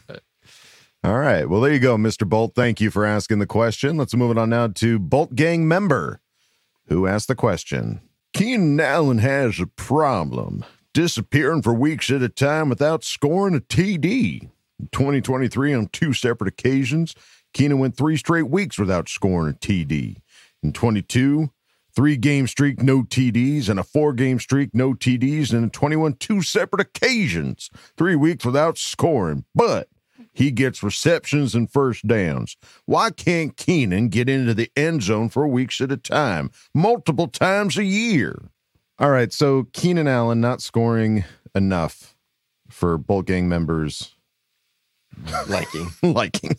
All 1.04 1.20
right. 1.20 1.48
Well, 1.48 1.62
there 1.62 1.72
you 1.72 1.80
go, 1.80 1.96
Mr. 1.96 2.28
Bolt. 2.28 2.54
Thank 2.56 2.82
you 2.82 2.90
for 2.90 3.06
asking 3.06 3.40
the 3.40 3.46
question. 3.46 3.98
Let's 3.98 4.16
move 4.16 4.32
it 4.32 4.38
on 4.38 4.50
now 4.50 4.68
to 4.68 4.98
Bolt 4.98 5.36
Gang 5.36 5.68
member 5.68 6.22
who 6.88 7.08
asked 7.08 7.28
the 7.28 7.36
question. 7.36 8.02
Keenan 8.34 8.80
Allen 8.80 9.18
has 9.20 9.60
a 9.60 9.68
problem 9.68 10.64
disappearing 10.94 11.62
for 11.62 11.74
weeks 11.74 12.10
at 12.10 12.22
a 12.22 12.30
time 12.30 12.70
without 12.70 13.04
scoring 13.04 13.56
a 13.56 13.60
TD. 13.60 14.50
In 14.80 14.88
2023, 14.92 15.74
on 15.74 15.88
two 15.88 16.14
separate 16.14 16.48
occasions, 16.48 17.16
Keenan 17.54 17.80
went 17.80 17.98
three 17.98 18.18
straight 18.18 18.50
weeks 18.50 18.78
without 18.78 19.10
scoring 19.10 19.54
a 19.54 19.58
TD. 19.58 20.18
In 20.62 20.74
22, 20.74 21.50
three 21.96 22.18
game 22.18 22.48
streak, 22.48 22.82
no 22.82 23.04
TDs, 23.04 23.70
and 23.70 23.80
a 23.80 23.84
four 23.84 24.14
game 24.14 24.40
streak, 24.40 24.74
no 24.74 24.94
TDs, 24.94 25.52
and 25.52 25.64
in 25.64 25.70
21, 25.72 26.14
two 26.14 26.42
separate 26.42 26.82
occasions, 26.82 27.72
three 27.98 28.16
weeks 28.16 28.46
without 28.46 28.78
scoring. 28.78 29.46
But 29.56 29.90
he 30.38 30.52
gets 30.52 30.84
receptions 30.84 31.56
and 31.56 31.72
first 31.72 32.06
downs. 32.08 32.56
Why 32.86 33.10
can't 33.10 33.58
Keenan 33.58 34.10
get 34.10 34.30
into 34.30 34.54
the 34.54 34.70
end 34.76 35.02
zone 35.02 35.30
for 35.30 35.48
weeks 35.48 35.82
at 35.82 35.92
a 35.92 35.98
time, 35.98 36.52
multiple 36.76 37.28
times 37.28 37.76
a 37.78 37.84
year? 37.84 38.50
All 39.00 39.10
right, 39.10 39.34
so 39.34 39.68
Keenan 39.74 40.08
Allen 40.08 40.40
not 40.40 40.62
scoring 40.62 41.24
enough 41.56 42.16
for 42.70 42.98
Bolt 42.98 43.26
Gang 43.26 43.50
members 43.50 44.14
Liking. 45.48 45.88
liking. 46.04 46.56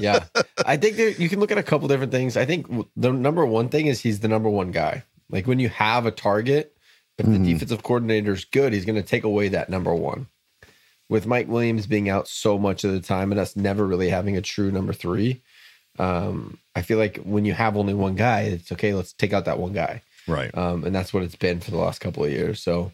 yeah. 0.00 0.24
I 0.64 0.76
think 0.76 0.96
there, 0.96 1.08
you 1.10 1.28
can 1.28 1.40
look 1.40 1.50
at 1.50 1.58
a 1.58 1.62
couple 1.64 1.88
different 1.88 2.12
things. 2.12 2.36
I 2.36 2.44
think 2.44 2.66
the 2.96 3.12
number 3.12 3.44
one 3.44 3.68
thing 3.68 3.86
is 3.86 4.00
he's 4.00 4.20
the 4.20 4.28
number 4.28 4.48
one 4.48 4.70
guy. 4.70 5.02
Like 5.30 5.48
when 5.48 5.58
you 5.58 5.68
have 5.70 6.06
a 6.06 6.12
target, 6.12 6.76
if 7.18 7.26
the 7.26 7.32
Mhm. 7.38 7.44
defensive 7.46 7.82
coordinator 7.82 8.32
is 8.32 8.44
good, 8.44 8.72
he's 8.72 8.84
going 8.84 8.94
to 8.96 9.02
take 9.02 9.24
away 9.24 9.48
that 9.48 9.68
number 9.68 9.92
one. 9.94 10.28
With 11.12 11.26
Mike 11.26 11.46
Williams 11.46 11.86
being 11.86 12.08
out 12.08 12.26
so 12.26 12.56
much 12.56 12.84
of 12.84 12.92
the 12.92 13.00
time 13.00 13.32
and 13.32 13.38
us 13.38 13.54
never 13.54 13.86
really 13.86 14.08
having 14.08 14.38
a 14.38 14.40
true 14.40 14.70
number 14.70 14.94
three, 14.94 15.42
um, 15.98 16.56
I 16.74 16.80
feel 16.80 16.96
like 16.96 17.18
when 17.18 17.44
you 17.44 17.52
have 17.52 17.76
only 17.76 17.92
one 17.92 18.14
guy, 18.14 18.44
it's 18.44 18.72
okay. 18.72 18.94
Let's 18.94 19.12
take 19.12 19.34
out 19.34 19.44
that 19.44 19.58
one 19.58 19.74
guy. 19.74 20.00
Right. 20.26 20.56
Um, 20.56 20.84
and 20.84 20.94
that's 20.94 21.12
what 21.12 21.22
it's 21.22 21.36
been 21.36 21.60
for 21.60 21.70
the 21.70 21.76
last 21.76 22.00
couple 22.00 22.24
of 22.24 22.30
years. 22.30 22.62
So, 22.62 22.92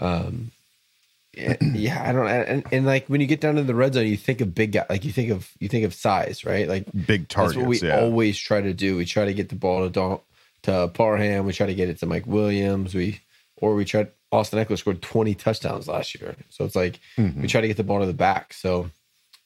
um, 0.00 0.50
yeah, 1.34 2.02
I 2.04 2.10
don't, 2.10 2.26
and, 2.26 2.64
and 2.72 2.84
like 2.84 3.06
when 3.06 3.20
you 3.20 3.28
get 3.28 3.40
down 3.40 3.54
to 3.54 3.62
the 3.62 3.76
red 3.76 3.94
zone, 3.94 4.08
you 4.08 4.16
think 4.16 4.40
of 4.40 4.56
big 4.56 4.72
guy, 4.72 4.84
like 4.90 5.04
you 5.04 5.12
think 5.12 5.30
of 5.30 5.48
you 5.60 5.68
think 5.68 5.84
of 5.84 5.94
size, 5.94 6.44
right? 6.44 6.66
Like 6.66 6.86
Big 7.06 7.28
targets. 7.28 7.54
that's 7.54 7.62
what 7.62 7.68
we 7.68 7.78
yeah. 7.78 8.00
always 8.00 8.36
try 8.36 8.60
to 8.60 8.74
do. 8.74 8.96
We 8.96 9.04
try 9.04 9.24
to 9.24 9.34
get 9.34 9.50
the 9.50 9.54
ball 9.54 9.84
to 9.84 9.90
Don, 9.90 10.18
to 10.64 10.90
Parham. 10.92 11.46
We 11.46 11.52
try 11.52 11.68
to 11.68 11.74
get 11.74 11.88
it 11.88 12.00
to 12.00 12.06
Mike 12.06 12.26
Williams. 12.26 12.92
We 12.92 13.20
or 13.62 13.74
we 13.74 13.86
tried. 13.86 14.08
Austin 14.30 14.58
Ekeler 14.64 14.78
scored 14.78 15.02
twenty 15.02 15.34
touchdowns 15.34 15.88
last 15.88 16.18
year, 16.18 16.34
so 16.48 16.64
it's 16.64 16.74
like 16.76 17.00
Mhm. 17.18 17.42
we 17.42 17.48
try 17.48 17.60
to 17.60 17.68
get 17.68 17.76
the 17.76 17.84
ball 17.84 18.00
to 18.00 18.06
the 18.06 18.14
back. 18.14 18.52
So 18.54 18.90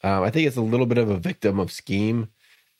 um, 0.04 0.22
I 0.22 0.30
think 0.30 0.46
it's 0.46 0.56
a 0.56 0.60
little 0.62 0.86
bit 0.86 0.98
of 0.98 1.10
a 1.10 1.16
victim 1.16 1.58
of 1.58 1.70
scheme. 1.72 2.28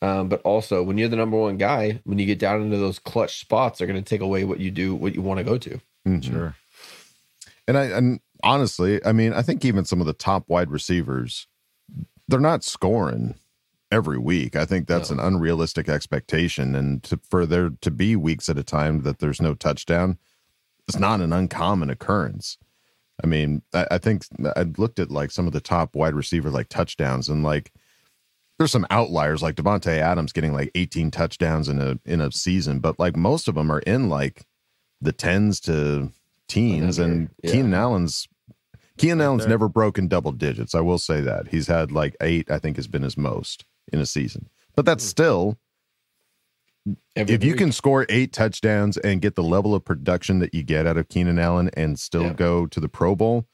Um, 0.01 0.29
but 0.29 0.41
also, 0.43 0.83
when 0.83 0.97
you're 0.97 1.09
the 1.09 1.15
number 1.15 1.37
one 1.37 1.57
guy, 1.57 1.99
when 2.03 2.19
you 2.19 2.25
get 2.25 2.37
down 2.39 2.61
into 2.61 2.77
those 2.77 2.99
clutch 2.99 3.39
spots, 3.39 3.79
they're 3.79 3.87
going 3.87 4.01
to 4.01 4.07
take 4.07 4.21
away 4.21 4.43
what 4.43 4.59
you 4.59 4.69
do, 4.71 4.93
what 4.95 5.15
you 5.15 5.21
want 5.23 5.39
to 5.39 5.43
go 5.43 5.57
to. 5.57 5.81
Mhm. 6.07 6.23
Sure. 6.23 6.55
And 7.67 7.77
I 7.77 7.85
and 7.85 8.19
honestly, 8.43 9.03
I 9.05 9.11
mean, 9.11 9.33
I 9.33 9.41
think 9.41 9.65
even 9.65 9.85
some 9.85 9.99
of 9.99 10.07
the 10.07 10.13
top 10.13 10.45
wide 10.47 10.69
receivers, 10.71 11.47
they're 12.27 12.39
not 12.39 12.63
scoring 12.63 13.35
every 13.91 14.17
week. 14.19 14.55
I 14.55 14.65
think 14.65 14.87
that's 14.87 15.09
an 15.09 15.19
unrealistic 15.19 15.89
expectation. 15.89 16.75
And 16.75 17.01
to, 17.03 17.19
for 17.29 17.45
there 17.45 17.71
to 17.81 17.91
be 17.91 18.15
weeks 18.15 18.49
at 18.49 18.57
a 18.57 18.63
time 18.63 19.01
that 19.03 19.19
there's 19.19 19.41
no 19.41 19.53
touchdown, 19.55 20.17
it's 20.87 20.99
not 20.99 21.21
an 21.21 21.33
uncommon 21.33 21.89
occurrence. 21.89 22.57
I 23.23 23.27
mean, 23.27 23.61
I, 23.73 23.87
I 23.91 23.97
think 23.97 24.25
I 24.55 24.63
looked 24.77 24.99
at 24.99 25.11
like 25.11 25.31
some 25.31 25.47
of 25.47 25.53
the 25.53 25.59
top 25.59 25.95
wide 25.95 26.13
receiver 26.13 26.49
like 26.49 26.69
touchdowns 26.69 27.29
and 27.29 27.43
like 27.43 27.71
there's 28.57 28.71
some 28.71 28.87
outliers 28.89 29.43
like 29.43 29.55
Davante 29.55 29.97
Adams 29.97 30.31
getting 30.31 30.53
like 30.53 30.71
18 30.73 31.11
touchdowns 31.11 31.69
in 31.69 31.79
a 31.79 31.99
in 32.05 32.21
a 32.21 32.31
season, 32.31 32.79
but 32.79 32.99
like 32.99 33.15
most 33.15 33.47
of 33.47 33.55
them 33.55 33.71
are 33.71 33.79
in 33.79 34.09
like 34.09 34.45
the 34.99 35.11
tens 35.11 35.59
to 35.61 36.11
teens, 36.47 36.97
and 36.97 37.29
yeah. 37.43 37.51
Keenan 37.51 37.73
Allen's 37.73 38.27
Keenan 38.97 39.21
Allen's 39.21 39.45
never 39.45 39.69
broken 39.69 40.07
double 40.07 40.31
digits. 40.31 40.73
I 40.73 40.81
will 40.81 40.97
say 40.97 41.21
that 41.21 41.49
he's 41.49 41.67
had 41.67 41.91
like 41.91 42.15
eight. 42.19 42.49
I 42.49 42.57
think 42.57 42.77
has 42.77 42.87
been 42.87 43.03
his 43.03 43.17
most 43.17 43.65
in 43.93 43.99
a 43.99 44.05
season, 44.05 44.49
but 44.75 44.85
that's 44.85 45.03
still 45.03 45.57
Every 47.15 47.35
if 47.35 47.43
you 47.43 47.51
week. 47.51 47.57
can 47.59 47.71
score 47.71 48.05
eight 48.09 48.31
touchdowns 48.33 48.97
and 48.97 49.21
get 49.21 49.35
the 49.35 49.43
level 49.43 49.73
of 49.75 49.83
production 49.83 50.39
that 50.39 50.53
you 50.53 50.63
get 50.63 50.85
out 50.87 50.97
of 50.97 51.09
Keenan 51.09 51.39
Allen 51.39 51.69
and 51.75 51.99
still 51.99 52.23
Yeah. 52.23 52.33
go 52.33 52.65
to 52.67 52.79
the 52.79 52.87
Pro 52.89 53.15
Bowl, 53.15 53.45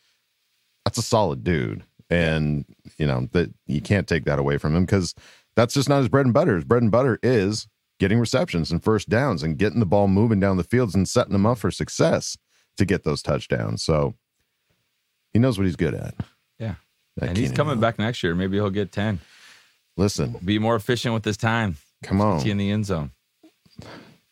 that's 0.86 0.98
a 0.98 1.02
solid 1.02 1.44
dude. 1.44 1.84
And 2.10 2.66
you 2.98 3.08
know 3.08 3.28
that 3.32 3.52
you 3.66 3.82
can't 3.82 4.08
take 4.08 4.26
that 4.26 4.38
away 4.40 4.58
from 4.58 4.76
him 4.76 4.86
because 4.86 5.16
that's 5.56 5.74
just 5.74 5.90
not 5.90 6.00
his 6.00 6.10
bread 6.10 6.26
and 6.26 6.34
butter. 6.34 6.56
His 6.56 6.66
bread 6.66 6.84
and 6.84 6.92
butter 6.92 7.18
is 7.24 7.68
getting 8.00 8.20
receptions 8.20 8.72
and 8.72 8.84
first 8.84 9.08
downs 9.10 9.42
and 9.44 9.58
getting 9.58 9.80
the 9.80 9.86
ball 9.86 10.08
moving 10.08 10.40
down 10.40 10.58
the 10.58 10.64
fields 10.64 10.94
and 10.94 11.08
setting 11.08 11.32
them 11.34 11.46
up 11.46 11.58
for 11.58 11.72
success 11.72 12.38
to 12.78 12.86
get 12.86 13.04
those 13.04 13.22
touchdowns. 13.22 13.84
So 13.84 14.16
he 15.32 15.40
knows 15.40 15.58
what 15.58 15.66
he's 15.66 15.76
good 15.76 15.94
at. 15.94 16.16
Yeah. 16.60 16.76
That 17.18 17.30
and 17.30 17.38
he's 17.38 17.52
coming 17.52 17.70
Allen. 17.72 17.80
back 17.80 17.98
next 18.00 18.22
year. 18.24 18.36
Maybe 18.36 18.58
he'll 18.58 18.70
get 18.70 18.92
10. 18.92 19.20
Listen, 19.96 20.36
Be 20.44 20.58
more 20.60 20.76
efficient 20.76 21.14
with 21.14 21.24
his 21.24 21.38
time. 21.38 21.78
come 22.04 22.20
on. 22.20 22.46
In 22.48 22.58
the 22.58 22.70
end 22.72 22.86
zone. 22.88 23.12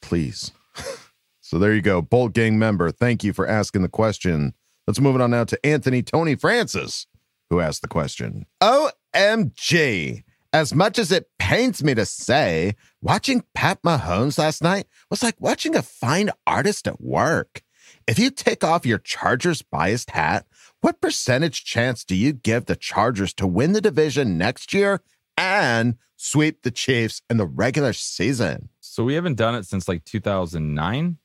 Please. 0.02 0.52
so 1.42 1.60
there 1.60 1.74
you 1.74 1.82
go. 1.82 2.02
Bolt 2.02 2.34
Gang 2.34 2.58
member, 2.60 2.92
thank 2.92 3.24
you 3.24 3.34
for 3.34 3.48
asking 3.48 3.82
the 3.82 3.90
question. 3.90 4.54
Let's 4.88 5.00
move 5.00 5.16
it 5.16 5.22
on 5.22 5.32
now 5.32 5.44
to 5.46 5.66
Anthony 5.66 6.02
Tony 6.02 6.36
Francis, 6.36 7.08
who 7.50 7.60
asked 7.60 7.82
the 7.82 7.88
question. 7.88 8.46
OMG. 8.62 10.24
As 10.54 10.76
much 10.76 11.00
as 11.00 11.14
it 11.14 11.30
pains 11.40 11.82
me 11.82 11.94
to 11.94 12.06
say, 12.06 12.76
watching 13.02 13.46
Pat 13.54 13.82
Mahomes 13.84 14.38
last 14.38 14.62
night 14.62 14.86
was 15.10 15.24
like 15.24 15.40
watching 15.40 15.78
a 15.78 15.82
fine 15.82 16.30
artist 16.46 16.88
at 16.88 17.00
work. 17.00 17.62
If 18.06 18.20
you 18.20 18.32
take 18.32 18.64
off 18.64 18.86
your 18.86 18.98
Chargers 18.98 19.62
biased 19.62 20.10
hat, 20.10 20.46
what 20.82 21.00
percentage 21.00 21.64
chance 21.64 22.04
do 22.04 22.16
you 22.16 22.34
give 22.34 22.66
the 22.66 22.76
Chargers 22.76 23.34
to 23.36 23.48
win 23.48 23.72
the 23.72 23.80
division 23.80 24.38
next 24.38 24.74
year 24.74 25.02
and 25.38 25.96
sweep 26.18 26.64
the 26.64 26.72
Chiefs 26.72 27.22
in 27.30 27.38
the 27.38 27.46
regular 27.46 27.94
season? 27.94 28.70
So 28.92 29.06
we 29.06 29.14
haven't 29.14 29.36
done 29.36 29.56
it 29.56 29.66
since 29.66 29.88
like 29.88 30.04
2009. 30.04 31.18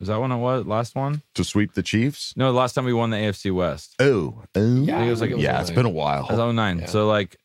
Is 0.00 0.08
that 0.08 0.20
when 0.20 0.32
it 0.32 0.38
was 0.38 0.66
last 0.66 0.96
one? 0.96 1.22
To 1.36 1.44
sweep 1.44 1.74
the 1.74 1.82
Chiefs? 1.84 2.34
No, 2.36 2.52
the 2.52 2.58
last 2.58 2.72
time 2.72 2.84
we 2.84 2.92
won 2.92 3.10
the 3.10 3.16
AFC 3.16 3.52
West. 3.54 3.94
Oh, 4.00 4.42
oh. 4.42 4.42
I 4.56 4.58
think 4.58 4.88
it 4.88 5.08
was 5.10 5.20
like 5.20 5.30
yeah, 5.36 5.60
it's 5.60 5.70
been 5.70 5.86
a 5.86 5.88
while. 5.88 6.26
It 6.28 6.36
was 6.36 6.54
09. 6.56 6.88
So 6.88 7.06
like 7.06 7.36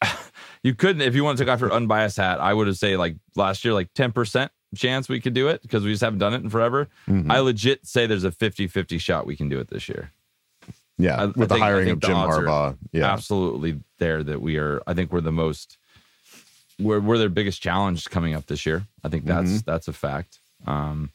you 0.62 0.74
couldn't 0.74 1.02
if 1.02 1.14
you 1.14 1.22
want 1.22 1.36
to 1.36 1.44
take 1.44 1.52
off 1.52 1.60
your 1.60 1.70
unbiased 1.70 2.16
hat, 2.16 2.40
I 2.40 2.54
would 2.54 2.66
have 2.66 2.78
say 2.78 2.96
like 2.96 3.16
last 3.36 3.62
year 3.62 3.74
like 3.74 3.92
10% 3.92 4.48
chance 4.74 5.06
we 5.10 5.20
could 5.20 5.34
do 5.34 5.48
it 5.48 5.60
because 5.60 5.84
we 5.84 5.90
just 5.90 6.02
haven't 6.02 6.20
done 6.20 6.32
it 6.32 6.42
in 6.42 6.48
forever. 6.48 6.88
Mhm. 7.06 7.30
I 7.30 7.40
legit 7.40 7.86
say 7.86 8.06
there's 8.06 8.24
a 8.24 8.30
50-50 8.30 8.98
shot 8.98 9.26
we 9.26 9.36
can 9.36 9.50
do 9.50 9.58
it 9.60 9.68
this 9.68 9.86
year. 9.86 10.12
Yeah, 10.96 11.16
I- 11.16 11.22
I 11.24 11.26
with 11.26 11.36
the 11.36 11.46
think- 11.48 11.62
I 11.62 11.66
hiring 11.66 11.90
of 11.90 12.00
Jim 12.00 12.14
odds 12.16 12.38
Harbaugh. 12.38 12.78
Yeah. 12.92 13.12
absolutely 13.12 13.80
there 13.98 14.22
that 14.22 14.40
we 14.40 14.56
are. 14.56 14.82
I 14.86 14.94
think 14.94 15.12
we're 15.12 15.20
the 15.20 15.30
most. 15.30 15.76
We're 16.80 17.00
we're 17.00 17.18
their 17.18 17.28
biggest 17.28 17.62
challenge 17.62 18.08
coming 18.10 18.34
up 18.34 18.46
this 18.46 18.66
year. 18.66 18.84
I 19.04 19.08
think 19.08 19.24
that's 19.26 19.50
Mhm. 19.50 19.64
that's 19.64 19.88
a 19.88 19.92
fact. 19.92 20.38
Um, 20.66 21.10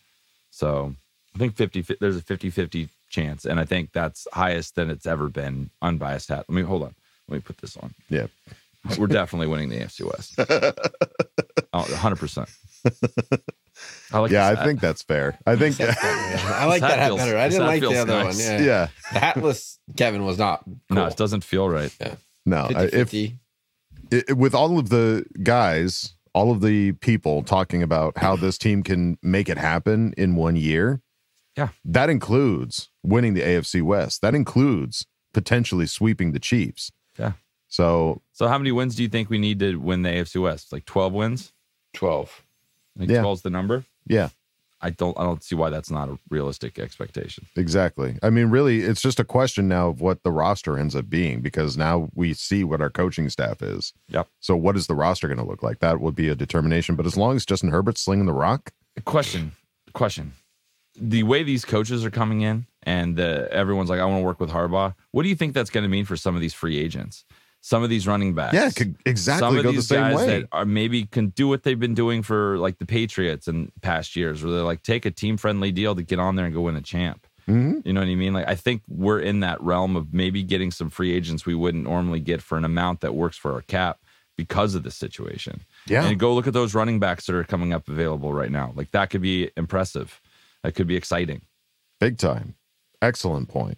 so 0.51 0.95
I 1.35 1.37
think 1.39 1.55
50 1.55 1.81
there's 1.99 2.17
a 2.17 2.21
50-50 2.21 2.89
chance, 3.09 3.45
and 3.45 3.59
I 3.59 3.65
think 3.65 3.91
that's 3.93 4.27
highest 4.33 4.75
than 4.75 4.89
it's 4.89 5.05
ever 5.05 5.27
been. 5.29 5.69
Unbiased 5.81 6.29
hat. 6.29 6.45
Let 6.47 6.55
me 6.55 6.61
hold 6.61 6.83
on. 6.83 6.95
Let 7.27 7.35
me 7.35 7.41
put 7.41 7.57
this 7.59 7.75
on. 7.77 7.93
Yeah. 8.09 8.27
We're 8.97 9.07
definitely 9.07 9.47
winning 9.47 9.69
the 9.69 9.79
AFC 9.79 10.03
West. 10.05 10.35
Oh, 11.71 11.83
100%. 11.83 12.49
I 14.11 14.19
like 14.19 14.31
yeah, 14.31 14.47
I 14.47 14.55
hat. 14.55 14.65
think 14.65 14.79
that's 14.81 15.03
fair. 15.03 15.37
I 15.45 15.55
think 15.55 15.79
I 15.81 16.65
like 16.65 16.81
that 16.81 16.97
hat 16.97 17.07
feels- 17.09 17.19
better. 17.19 17.37
I 17.37 17.47
didn't 17.49 17.67
like 17.67 17.81
the 17.81 17.95
other 18.01 18.23
nice. 18.23 18.37
one. 18.49 18.57
Yeah. 18.57 18.65
Yeah. 18.65 18.87
The 19.13 19.19
hatless 19.19 19.77
Kevin 19.95 20.25
was 20.25 20.39
not. 20.39 20.63
No, 20.89 21.05
it 21.05 21.15
doesn't 21.15 21.43
feel 21.43 21.69
right. 21.69 21.95
Yeah. 22.01 22.15
no. 22.45 22.57
I- 22.75 22.85
If 22.85 23.11
50-50. 23.11 23.33
It, 24.11 24.37
with 24.37 24.53
all 24.55 24.77
of 24.79 24.89
the 24.89 25.25
guys, 25.43 26.15
all 26.33 26.51
of 26.51 26.61
the 26.61 26.91
people 26.93 27.43
talking 27.43 27.81
about 27.83 28.17
how 28.17 28.35
this 28.35 28.57
team 28.57 28.83
can 28.83 29.17
make 29.23 29.49
it 29.49 29.57
happen 29.57 30.13
in 30.17 30.35
one 30.35 30.55
year, 30.55 31.01
Yeah. 31.57 31.69
that 31.85 32.09
includes 32.09 32.89
winning 33.03 33.33
the 33.33 33.41
AFC 33.41 33.81
West. 33.81 34.21
That 34.21 34.35
includes 34.35 35.05
potentially 35.33 35.85
sweeping 35.87 36.31
the 36.31 36.39
Chiefs. 36.39 36.91
Yeah. 37.17 37.33
So 37.67 38.21
So 38.31 38.47
how 38.47 38.57
many 38.57 38.71
wins 38.71 38.95
do 38.95 39.03
you 39.03 39.09
think 39.09 39.29
we 39.29 39.37
need 39.37 39.59
to 39.59 39.75
win 39.77 40.01
the 40.03 40.09
AFC 40.09 40.41
West? 40.41 40.71
Like 40.71 40.85
12 40.85 41.13
wins? 41.13 41.51
12. 41.93 42.43
I 42.95 42.99
think 42.99 43.11
Yeah. 43.11 43.21
12 43.21 43.37
is 43.39 43.41
the 43.43 43.49
number. 43.49 43.85
yeah, 44.07 44.29
I 44.81 44.91
don't 44.91 45.17
I 45.19 45.23
don't 45.23 45.43
see 45.43 45.55
why 45.55 45.69
that's 45.69 45.91
not 45.91 46.09
a 46.09 46.17
realistic 46.29 46.79
expectation. 46.79 47.45
exactly. 47.55 48.17
I 48.23 48.29
mean, 48.29 48.47
really, 48.47 48.81
it's 48.81 49.01
just 49.01 49.19
a 49.19 49.23
question 49.25 49.67
now 49.67 49.89
of 49.89 50.01
what 50.01 50.23
the 50.23 50.31
roster 50.31 50.77
ends 50.77 50.95
up 50.95 51.09
being 51.09 51.41
because 51.41 51.77
now 51.77 52.09
we 52.15 52.33
see 52.33 52.63
what 52.63 52.81
our 52.81 52.89
coaching 52.89 53.29
staff 53.29 53.61
is. 53.61 53.93
Yep. 54.09 54.27
So 54.39 54.55
what 54.55 54.75
is 54.77 54.87
the 54.87 54.95
roster 54.95 55.27
going 55.27 55.39
to 55.39 55.45
look 55.45 55.63
like? 55.63 55.79
That 55.79 55.99
would 55.99 56.15
be 56.15 56.29
a 56.29 56.35
determination. 56.35 56.95
But 56.95 57.05
as 57.05 57.17
long 57.17 57.35
as 57.35 57.45
Justin 57.45 57.69
Herbert's 57.71 58.01
slinging 58.01 58.25
the 58.25 58.33
rock, 58.33 58.71
Question. 59.05 59.53
Question. 59.93 60.33
The 60.99 61.23
way 61.23 61.43
these 61.43 61.63
coaches 61.65 62.03
are 62.03 62.11
coming 62.11 62.41
in 62.41 62.65
and 62.83 63.15
the, 63.15 63.47
everyone's 63.51 63.89
like, 63.89 63.99
I 63.99 64.05
want 64.05 64.19
to 64.21 64.25
work 64.25 64.39
with 64.39 64.49
Harbaugh. 64.49 64.93
What 65.11 65.23
do 65.23 65.29
you 65.29 65.35
think 65.35 65.53
that's 65.53 65.69
going 65.69 65.83
to 65.83 65.89
mean 65.89 66.05
for 66.05 66.17
some 66.17 66.35
of 66.35 66.41
these 66.41 66.53
free 66.53 66.77
agents? 66.77 67.23
Some 67.61 67.83
of 67.83 67.89
these 67.89 68.07
running 68.07 68.33
backs. 68.33 68.53
Yeah, 68.53 68.69
could 68.69 68.95
exactly 69.05 69.47
some 69.47 69.57
of 69.57 69.63
go 69.63 69.71
the 69.71 69.77
these 69.77 69.87
same 69.87 69.99
guys 69.99 70.15
way. 70.15 70.27
that 70.27 70.49
are 70.53 70.65
maybe 70.65 71.05
can 71.05 71.29
do 71.29 71.47
what 71.47 71.63
they've 71.63 71.79
been 71.79 71.93
doing 71.93 72.23
for 72.23 72.57
like 72.57 72.77
the 72.77 72.85
Patriots 72.85 73.47
in 73.49 73.71
past 73.81 74.15
years, 74.15 74.41
where 74.43 74.53
they're 74.53 74.63
like 74.63 74.81
take 74.81 75.05
a 75.05 75.11
team 75.11 75.35
friendly 75.35 75.71
deal 75.71 75.93
to 75.93 76.01
get 76.01 76.19
on 76.19 76.35
there 76.35 76.45
and 76.45 76.53
go 76.53 76.61
win 76.61 76.75
a 76.77 76.81
champ. 76.81 77.27
Mhm. 77.47 77.85
You 77.85 77.93
know 77.93 77.99
what 78.01 78.07
I 78.07 78.15
mean? 78.15 78.33
Like 78.33 78.47
I 78.47 78.55
think 78.55 78.81
we're 78.87 79.19
in 79.19 79.41
that 79.41 79.61
realm 79.61 79.95
of 79.95 80.13
maybe 80.13 80.41
getting 80.43 80.71
some 80.71 80.89
free 80.89 81.11
agents 81.13 81.45
we 81.45 81.55
wouldn't 81.55 81.83
normally 81.83 82.19
get 82.21 82.41
for 82.41 82.57
an 82.57 82.63
amount 82.63 83.01
that 83.01 83.13
works 83.13 83.35
for 83.35 83.53
our 83.53 83.61
cap 83.61 83.99
because 84.37 84.73
of 84.73 84.83
this 84.83 84.95
situation. 84.95 85.61
Yeah. 85.85 86.05
And 86.05 86.17
go 86.17 86.33
look 86.33 86.47
at 86.47 86.53
those 86.53 86.73
running 86.73 86.97
backs 86.99 87.25
that 87.25 87.35
are 87.35 87.43
coming 87.43 87.73
up 87.73 87.89
available 87.89 88.31
right 88.33 88.51
now. 88.51 88.71
Like 88.73 88.91
that 88.91 89.09
could 89.09 89.21
be 89.21 89.51
impressive. 89.57 90.21
That 90.63 90.75
could 90.75 90.87
be 90.87 90.95
exciting. 90.95 91.41
Big 91.99 92.17
time. 92.17 92.55
Excellent 93.01 93.49
point. 93.49 93.77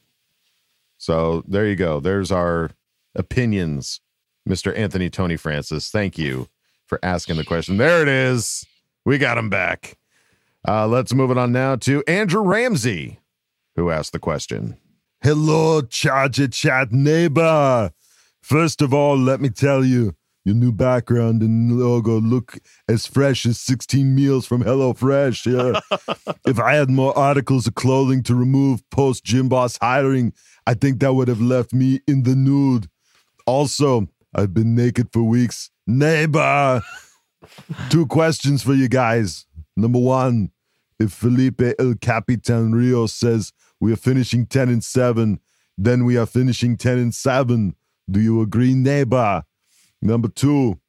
So 0.97 1.43
there 1.47 1.65
you 1.65 1.75
go. 1.75 1.99
There's 1.99 2.31
our 2.31 2.69
opinions, 3.15 4.01
Mr. 4.47 4.75
Anthony 4.77 5.09
Tony 5.09 5.38
Francis. 5.38 5.89
Thank 5.89 6.17
you 6.17 6.47
for 6.85 6.99
asking 7.03 7.38
the 7.38 7.45
question. 7.45 7.77
There 7.77 8.01
it 8.01 8.07
is. 8.07 8.65
We 9.05 9.17
got 9.17 9.38
him 9.38 9.49
back. 9.49 9.97
Uh, 10.67 10.88
let's 10.88 11.13
move 11.13 11.31
it 11.31 11.38
on 11.38 11.51
now 11.51 11.75
to 11.75 12.03
Andrew 12.07 12.41
Ramsey, 12.41 13.19
who 13.75 13.89
asked 13.89 14.13
the 14.13 14.19
question. 14.19 14.77
Hello, 15.23 15.81
Charger 15.81 16.47
Chat 16.47 16.91
neighbor. 16.91 17.91
First 18.41 18.81
of 18.81 18.93
all, 18.93 19.17
let 19.17 19.39
me 19.39 19.49
tell 19.49 19.83
you, 19.85 20.15
your 20.43 20.55
new 20.55 20.71
background 20.71 21.41
and 21.41 21.77
logo 21.79 22.19
look 22.19 22.57
as 22.88 23.05
fresh 23.05 23.45
as 23.45 23.59
16 23.59 24.15
meals 24.15 24.45
from 24.47 24.63
HelloFresh. 24.63 25.45
Yeah. 25.45 26.35
if 26.45 26.59
I 26.59 26.73
had 26.73 26.89
more 26.89 27.17
articles 27.17 27.67
of 27.67 27.75
clothing 27.75 28.23
to 28.23 28.35
remove 28.35 28.88
post 28.89 29.23
Gym 29.23 29.49
Boss 29.49 29.77
hiring, 29.79 30.33
I 30.65 30.73
think 30.73 30.99
that 30.99 31.13
would 31.13 31.27
have 31.27 31.41
left 31.41 31.73
me 31.73 32.01
in 32.07 32.23
the 32.23 32.35
nude. 32.35 32.89
Also, 33.51 34.07
I've 34.33 34.53
been 34.53 34.75
naked 34.75 35.09
for 35.11 35.23
weeks. 35.23 35.71
Neighbor! 35.85 36.81
Two 37.89 38.07
questions 38.07 38.63
for 38.63 38.73
you 38.73 38.87
guys. 38.87 39.45
Number 39.75 39.99
one, 39.99 40.51
if 40.97 41.11
Felipe 41.11 41.61
El 41.77 41.95
Capitan 41.95 42.71
Rio 42.71 43.07
says 43.07 43.51
we 43.81 43.91
are 43.91 43.97
finishing 43.97 44.45
10 44.45 44.69
and 44.69 44.81
7, 44.81 45.37
then 45.77 46.05
we 46.05 46.15
are 46.15 46.25
finishing 46.25 46.77
10 46.77 46.97
and 46.97 47.13
7. 47.13 47.75
Do 48.09 48.21
you 48.21 48.39
agree, 48.41 48.73
neighbor? 48.73 49.43
Number 50.01 50.29
two, 50.29 50.79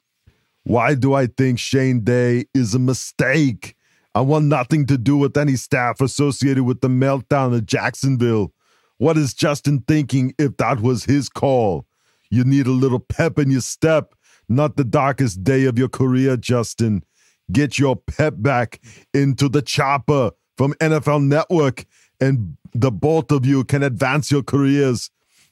why 0.62 0.94
do 0.94 1.14
I 1.14 1.26
think 1.26 1.58
Shane 1.58 2.04
Day 2.04 2.44
is 2.54 2.76
a 2.76 2.78
mistake? 2.78 3.74
I 4.14 4.20
want 4.20 4.44
nothing 4.44 4.86
to 4.86 4.96
do 4.96 5.16
with 5.16 5.36
any 5.36 5.56
staff 5.56 6.00
associated 6.00 6.62
with 6.62 6.80
the 6.80 6.88
meltdown 6.88 7.58
at 7.58 7.66
Jacksonville. 7.66 8.52
What 8.98 9.16
is 9.16 9.34
Justin 9.34 9.82
thinking 9.88 10.32
if 10.38 10.58
that 10.58 10.80
was 10.80 11.06
his 11.06 11.28
call? 11.28 11.86
You 12.32 12.44
need 12.44 12.66
a 12.66 12.70
little 12.70 12.98
pep 12.98 13.38
in 13.38 13.50
your 13.50 13.60
step, 13.60 14.14
not 14.48 14.76
the 14.78 14.84
darkest 14.84 15.44
day 15.44 15.66
of 15.66 15.78
your 15.78 15.90
career, 15.90 16.38
Justin. 16.38 17.04
Get 17.52 17.78
your 17.78 17.94
pep 17.94 18.36
back 18.38 18.80
into 19.12 19.50
the 19.50 19.60
chopper 19.60 20.30
from 20.56 20.72
NFL 20.80 21.24
Network, 21.24 21.84
and 22.22 22.56
the 22.72 22.90
both 22.90 23.30
of 23.30 23.44
you 23.44 23.64
can 23.64 23.82
advance 23.82 24.30
your 24.30 24.42
careers. 24.42 25.10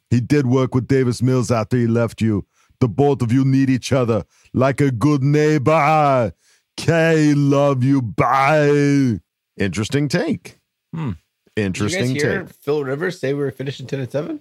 He 0.09 0.23
did 0.23 0.47
work 0.47 0.75
with 0.75 0.89
Davis 0.89 1.21
Mills 1.21 1.51
after 1.51 1.77
he 1.77 1.87
left 1.87 2.23
you. 2.23 2.47
The 2.81 2.89
both 2.89 3.21
of 3.21 3.31
you 3.31 3.45
need 3.45 3.69
each 3.69 3.93
other 3.93 4.25
like 4.55 4.81
a 4.81 4.91
good 4.91 5.23
neighbor. 5.23 6.33
K, 6.79 7.35
love 7.35 7.85
you. 7.85 8.01
Bye. 8.01 9.21
Interesting 9.59 10.09
take. 10.09 10.59
Hmm. 10.95 11.11
Interesting 11.57 12.15
Did 12.15 12.23
you 12.23 12.27
hear 12.27 12.43
take. 12.45 12.55
Phil 12.55 12.85
Rivers 12.85 13.21
say 13.21 13.35
we 13.35 13.41
were 13.41 13.51
finishing 13.51 13.87
10 13.87 14.01
and 14.01 14.11
7? 14.11 14.41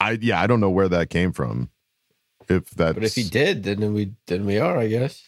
I 0.00 0.18
yeah, 0.20 0.40
I 0.40 0.46
don't 0.46 0.60
know 0.60 0.70
where 0.70 0.88
that 0.88 1.10
came 1.10 1.32
from. 1.32 1.70
If 2.48 2.70
that, 2.72 2.94
But 2.94 3.04
if 3.04 3.14
he 3.14 3.24
did, 3.24 3.62
then 3.62 3.94
we 3.94 4.12
then 4.26 4.44
we 4.46 4.58
are, 4.58 4.76
I 4.78 4.86
guess. 4.88 5.22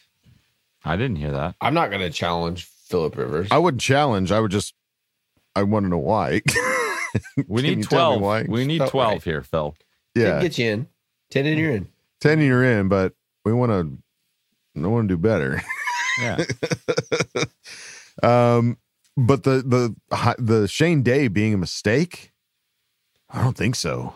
I 0.85 0.95
didn't 0.95 1.15
hear 1.17 1.31
that. 1.31 1.55
I'm 1.59 1.73
not 1.73 1.89
going 1.89 2.01
to 2.01 2.09
challenge 2.11 2.65
Philip 2.65 3.17
Rivers. 3.17 3.47
I 3.51 3.57
wouldn't 3.57 3.81
challenge. 3.81 4.31
I 4.31 4.39
would 4.39 4.51
just. 4.51 4.73
I 5.55 5.63
want 5.63 5.85
to 5.85 5.89
know 5.89 5.97
why. 5.97 6.41
We 7.47 7.63
need 7.63 7.81
12. 7.83 8.21
why? 8.21 8.43
We 8.47 8.65
need 8.65 8.81
Oh, 8.81 8.87
12 8.89 9.11
right. 9.13 9.23
here, 9.23 9.41
Phil. 9.41 9.75
yeah, 10.13 10.39
Get 10.41 10.57
you 10.59 10.69
in. 10.69 10.87
10 11.31 11.45
and 11.47 11.57
you're 11.59 11.71
in. 11.71 11.87
ten 12.21 12.33
and 12.39 12.47
you're 12.47 12.63
in, 12.63 12.89
but 12.89 13.13
we 13.43 13.53
want 13.53 13.71
to. 13.71 13.97
No 14.79 14.89
want 14.89 15.07
to 15.09 15.15
do 15.15 15.17
better. 15.17 15.63
Yeah. 16.21 16.43
Um, 18.23 18.77
but 19.15 19.43
the 19.43 19.61
the 19.65 19.95
hi- 20.15 20.35
the 20.39 20.67
Shane 20.67 21.03
Day 21.03 21.27
being 21.27 21.53
a 21.53 21.57
mistake, 21.57 22.31
I 23.29 23.43
don't 23.43 23.55
think 23.57 23.75
so. 23.75 24.13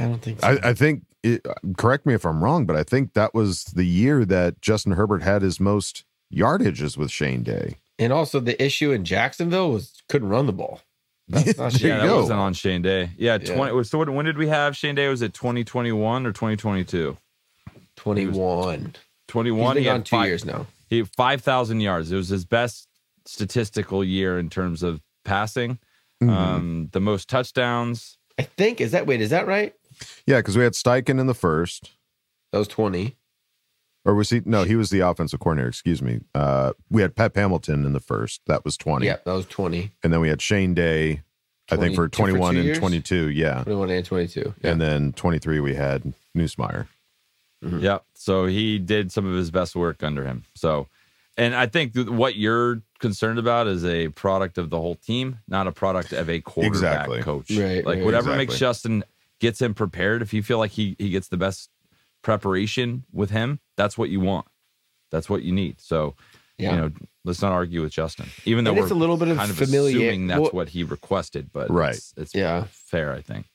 I 0.00 0.04
don't 0.08 0.20
think 0.22 0.40
so. 0.40 0.46
I, 0.46 0.70
I 0.70 0.74
think. 0.74 1.04
It, 1.22 1.44
correct 1.76 2.06
me 2.06 2.14
if 2.14 2.24
I'm 2.24 2.42
wrong, 2.42 2.64
but 2.64 2.76
I 2.76 2.82
think 2.82 3.12
that 3.12 3.34
was 3.34 3.64
the 3.64 3.84
year 3.84 4.24
that 4.24 4.62
Justin 4.62 4.92
Herbert 4.92 5.22
had 5.22 5.42
his 5.42 5.60
most 5.60 6.04
yardages 6.32 6.96
with 6.96 7.10
Shane 7.10 7.42
Day. 7.42 7.76
and 7.98 8.10
also 8.10 8.40
the 8.40 8.60
issue 8.62 8.90
in 8.90 9.04
Jacksonville 9.04 9.70
was 9.70 10.02
couldn't 10.08 10.30
run 10.30 10.46
the 10.46 10.54
ball. 10.54 10.80
That's 11.28 11.58
not 11.58 11.72
There 11.72 11.78
Shane 11.78 11.88
yeah, 11.90 11.98
that 11.98 12.06
go. 12.06 12.20
wasn't 12.22 12.40
on 12.40 12.54
Shane 12.54 12.80
Day. 12.80 13.10
Yeah, 13.18 13.36
Yeah. 13.40 13.54
20 13.54 13.84
so 13.84 13.98
when, 13.98 14.14
when 14.14 14.24
did 14.24 14.38
we 14.38 14.48
have 14.48 14.74
Shane 14.74 14.94
Day? 14.94 15.08
Was 15.08 15.20
it 15.20 15.34
2021 15.34 16.24
or 16.26 16.32
2022? 16.32 17.18
21. 17.96 18.80
He's 18.80 18.92
21. 19.28 19.74
been 19.74 19.82
he 19.82 19.86
had 19.88 19.94
on 19.96 20.02
two 20.02 20.16
five- 20.16 20.26
years 20.26 20.44
now. 20.46 20.66
He 20.88 20.98
had 20.98 21.08
5,000 21.16 21.80
yards. 21.80 22.10
It 22.10 22.16
was 22.16 22.28
his 22.28 22.44
best 22.44 22.88
statistical 23.26 24.02
year 24.02 24.38
in 24.38 24.48
terms 24.50 24.82
of 24.82 25.00
passing. 25.24 25.78
Mm-hmm. 26.22 26.30
Um, 26.30 26.88
the 26.92 27.00
most 27.00 27.28
touchdowns. 27.28 28.16
I 28.38 28.42
think 28.42 28.80
is 28.80 28.92
that 28.92 29.06
wait, 29.06 29.20
is 29.20 29.30
that 29.30 29.46
right? 29.46 29.74
Yeah, 30.26 30.38
because 30.38 30.56
we 30.56 30.64
had 30.64 30.72
Steichen 30.74 31.20
in 31.20 31.26
the 31.26 31.34
first. 31.34 31.90
That 32.52 32.58
was 32.58 32.68
20. 32.68 33.16
Or 34.04 34.14
was 34.14 34.30
he? 34.30 34.40
No, 34.44 34.64
he 34.64 34.76
was 34.76 34.90
the 34.90 35.00
offensive 35.00 35.40
coordinator. 35.40 35.68
Excuse 35.68 36.00
me. 36.00 36.20
Uh, 36.34 36.72
we 36.90 37.02
had 37.02 37.14
Pep 37.14 37.36
Hamilton 37.36 37.84
in 37.84 37.92
the 37.92 38.00
first. 38.00 38.40
That 38.46 38.64
was 38.64 38.76
20. 38.78 39.04
Yeah, 39.04 39.16
that 39.24 39.32
was 39.32 39.46
20. 39.46 39.92
And 40.02 40.12
then 40.12 40.20
we 40.20 40.28
had 40.30 40.40
Shane 40.40 40.72
Day, 40.72 41.20
I 41.70 41.76
think, 41.76 41.94
for 41.94 42.08
22 42.08 42.10
for 42.10 42.38
21 42.38 42.56
and 42.56 42.64
years? 42.64 42.78
22. 42.78 43.28
Yeah. 43.30 43.62
21 43.64 43.90
and 43.90 44.04
22. 44.06 44.54
Yeah. 44.62 44.70
And 44.70 44.80
then 44.80 45.12
23, 45.12 45.60
we 45.60 45.74
had 45.74 46.14
Nussmeier. 46.36 46.86
Yeah. 47.62 47.98
So 48.14 48.46
he 48.46 48.78
did 48.78 49.12
some 49.12 49.26
of 49.26 49.34
his 49.34 49.50
best 49.50 49.76
work 49.76 50.02
under 50.02 50.24
him. 50.24 50.44
So, 50.54 50.88
and 51.36 51.54
I 51.54 51.66
think 51.66 51.92
th- 51.92 52.08
what 52.08 52.36
you're 52.36 52.80
concerned 53.00 53.38
about 53.38 53.66
is 53.66 53.84
a 53.84 54.08
product 54.08 54.56
of 54.56 54.70
the 54.70 54.78
whole 54.80 54.94
team, 54.94 55.40
not 55.46 55.66
a 55.66 55.72
product 55.72 56.12
of 56.14 56.30
a 56.30 56.40
quarterback 56.40 56.72
Exactly. 56.74 57.20
coach. 57.22 57.50
Right, 57.50 57.84
Like 57.84 57.96
right, 57.98 58.04
whatever 58.04 58.30
exactly. 58.30 58.36
makes 58.46 58.58
Justin 58.58 59.04
gets 59.40 59.60
him 59.60 59.74
prepared. 59.74 60.22
If 60.22 60.32
you 60.32 60.42
feel 60.42 60.58
like 60.58 60.70
he 60.72 60.94
he 60.98 61.10
gets 61.10 61.28
the 61.28 61.36
best 61.36 61.70
preparation 62.22 63.04
with 63.12 63.30
him, 63.30 63.60
that's 63.76 63.96
what 63.98 64.10
you 64.10 64.20
want. 64.20 64.46
That's 65.10 65.28
what 65.28 65.42
you 65.42 65.52
need. 65.52 65.80
So, 65.80 66.14
Yeah. 66.58 66.70
you 66.72 66.76
know, 66.80 66.90
let's 67.24 67.42
not 67.42 67.52
argue 67.52 67.82
with 67.82 67.92
Justin, 67.92 68.26
even 68.44 68.64
though 68.64 68.70
And 68.72 68.78
we're 68.78 68.84
it's 68.84 68.92
a 68.92 68.96
little 68.96 69.16
bit 69.16 69.28
of 69.28 69.38
kind 69.38 69.50
of 69.50 69.56
familiar- 69.56 69.96
assuming 69.96 70.26
that's 70.28 70.40
well- 70.40 70.50
what 70.50 70.68
he 70.68 70.84
requested. 70.84 71.50
But 71.52 71.70
Right. 71.70 71.94
it's, 71.96 72.14
it's 72.16 72.34
Yeah. 72.34 72.66
fair, 72.70 73.12
I 73.12 73.20
think. 73.22 73.46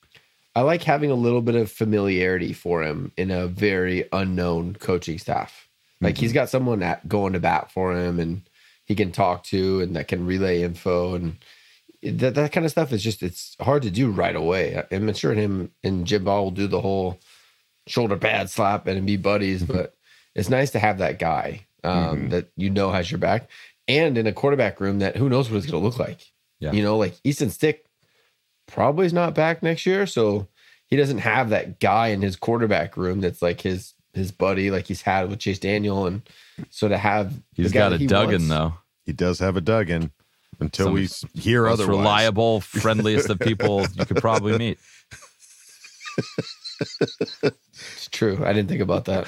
I 0.54 0.62
like 0.62 0.82
having 0.82 1.10
a 1.10 1.14
little 1.14 1.42
bit 1.42 1.54
of 1.54 1.70
familiarity 1.70 2.52
for 2.52 2.82
him 2.82 3.12
in 3.16 3.30
a 3.30 3.46
very 3.46 4.08
unknown 4.12 4.74
coaching 4.74 5.18
staff. 5.18 5.68
Like 6.00 6.14
Mm-hmm. 6.16 6.20
he's 6.22 6.32
got 6.32 6.48
someone 6.50 6.82
at, 6.82 7.08
going 7.08 7.32
to 7.34 7.40
bat 7.40 7.70
for 7.70 7.94
him 7.96 8.18
and 8.18 8.42
he 8.84 8.94
can 8.94 9.12
talk 9.12 9.44
to 9.44 9.80
and 9.80 9.94
that 9.96 10.08
can 10.08 10.26
relay 10.26 10.62
info 10.62 11.14
and 11.14 11.36
that, 12.10 12.34
that 12.34 12.52
kind 12.52 12.64
of 12.64 12.70
stuff 12.72 12.92
is 12.92 13.02
just 13.02 13.22
it's 13.22 13.56
hard 13.60 13.82
to 13.82 13.90
do 13.90 14.10
right 14.10 14.34
away. 14.36 14.82
I'm 14.90 15.12
sure 15.14 15.32
him 15.34 15.70
and 15.84 16.06
Jim 16.06 16.24
Ball 16.24 16.44
will 16.44 16.50
do 16.50 16.66
the 16.66 16.80
whole 16.80 17.18
shoulder 17.86 18.16
pad 18.16 18.50
slap 18.50 18.86
and 18.86 19.06
be 19.06 19.16
buddies, 19.16 19.62
Mm-hmm. 19.62 19.72
but 19.72 19.94
it's 20.34 20.48
nice 20.50 20.70
to 20.72 20.78
have 20.78 20.98
that 20.98 21.18
guy 21.18 21.66
um, 21.84 22.28
that 22.30 22.48
you 22.56 22.68
know 22.70 22.90
has 22.90 23.10
your 23.10 23.18
back 23.18 23.48
and 23.88 24.18
in 24.18 24.26
a 24.26 24.32
quarterback 24.32 24.80
room 24.80 24.98
that 24.98 25.16
who 25.16 25.28
knows 25.28 25.50
what 25.50 25.56
it's 25.58 25.66
going 25.70 25.80
to 25.82 25.86
look 25.88 25.98
like. 25.98 26.20
Yeah. 26.60 26.72
You 26.72 26.82
know, 26.82 26.96
like 26.98 27.14
Easton 27.24 27.50
Stick 27.50 27.86
probably 28.66 29.06
is 29.06 29.12
not 29.12 29.34
back 29.34 29.62
next 29.62 29.86
year, 29.86 30.06
so 30.06 30.48
he 30.86 30.96
doesn't 30.96 31.18
have 31.18 31.50
that 31.50 31.80
guy 31.80 32.08
in 32.08 32.22
his 32.22 32.36
quarterback 32.36 32.96
room 32.96 33.20
that's 33.20 33.42
like 33.42 33.60
his 33.60 33.94
his 34.14 34.32
buddy, 34.32 34.70
like 34.70 34.86
he's 34.86 35.02
had 35.02 35.28
with 35.28 35.38
Chase 35.38 35.58
Daniel, 35.58 36.06
and 36.06 36.22
so 36.70 36.88
to 36.88 36.96
have 36.98 37.34
the 37.56 37.62
He's 37.62 37.72
guy 37.72 37.78
got 37.80 37.92
a 37.92 37.98
he 37.98 38.06
Duggan 38.06 38.30
wants- 38.32 38.48
though. 38.48 38.74
He 39.04 39.12
does 39.12 39.38
have 39.38 39.56
a 39.56 39.60
Duggan 39.60 40.10
until 40.60 40.86
Some- 40.86 40.94
we 40.94 41.08
hear 41.40 41.64
Most 41.64 41.80
otherwise. 41.80 41.98
reliable, 41.98 42.60
friendliest 42.60 43.30
of 43.30 43.38
people 43.38 43.86
you 43.94 44.04
could 44.04 44.18
probably 44.18 44.58
meet. 44.58 44.78
It's 47.42 48.08
true. 48.10 48.42
I 48.44 48.52
didn't 48.52 48.68
think 48.68 48.82
about 48.82 49.06
that. 49.06 49.26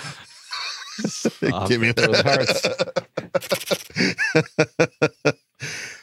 Give 1.68 1.80
me 1.80 1.92
Those 1.92 2.20
hearts. 2.20 2.64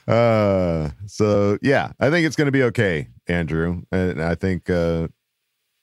uh 0.07 0.89
so 1.07 1.57
yeah 1.61 1.91
i 1.99 2.09
think 2.09 2.25
it's 2.27 2.35
going 2.35 2.45
to 2.45 2.51
be 2.51 2.63
okay 2.63 3.07
andrew 3.27 3.81
and 3.91 4.21
i 4.21 4.35
think 4.35 4.69
uh 4.69 5.07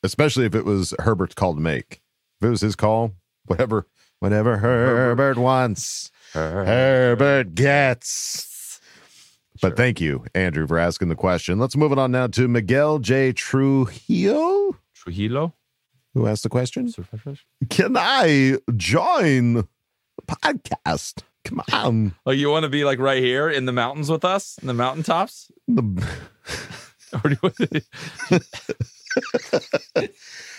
especially 0.03 0.45
if 0.45 0.55
it 0.55 0.65
was 0.65 0.95
herbert's 1.01 1.35
call 1.35 1.55
to 1.55 1.61
make 1.61 2.01
if 2.41 2.47
it 2.47 2.51
was 2.51 2.61
his 2.61 2.77
call 2.77 3.13
whatever 3.47 3.87
whatever 4.21 4.59
herbert 4.59 5.39
wants 5.39 6.11
herbert 6.35 7.55
gets 7.55 8.47
but 9.63 9.77
thank 9.77 10.01
you 10.01 10.25
andrew 10.35 10.67
for 10.67 10.79
asking 10.79 11.09
the 11.09 11.15
question. 11.17 11.59
Let's 11.59 11.77
move 11.77 11.93
it 11.93 11.99
on 11.99 12.11
now 12.13 12.27
to 12.27 12.47
miguel 12.49 12.99
j. 12.99 13.33
Trujillo. 13.33 14.77
Trujillo? 14.95 15.55
who 16.15 16.27
asked 16.27 16.43
the 16.43 16.51
question? 16.51 16.93
Can 17.71 17.97
i 17.97 18.59
join 18.77 19.55
the 19.55 19.67
podcast? 20.27 21.23
Come 21.45 21.63
on. 21.73 22.15
Oh, 22.27 22.31
you 22.31 22.51
want 22.51 22.65
to 22.65 22.69
be 22.69 22.85
like 22.85 22.99
right 22.99 23.23
here 23.23 23.49
in 23.49 23.65
the 23.65 23.73
mountains 23.73 24.11
with 24.11 24.25
us, 24.25 24.59
in 24.61 24.69
the 24.69 24.75
mountaintops? 24.75 25.51
The- 25.67 26.07
Or 29.17 29.23
do 29.23 30.07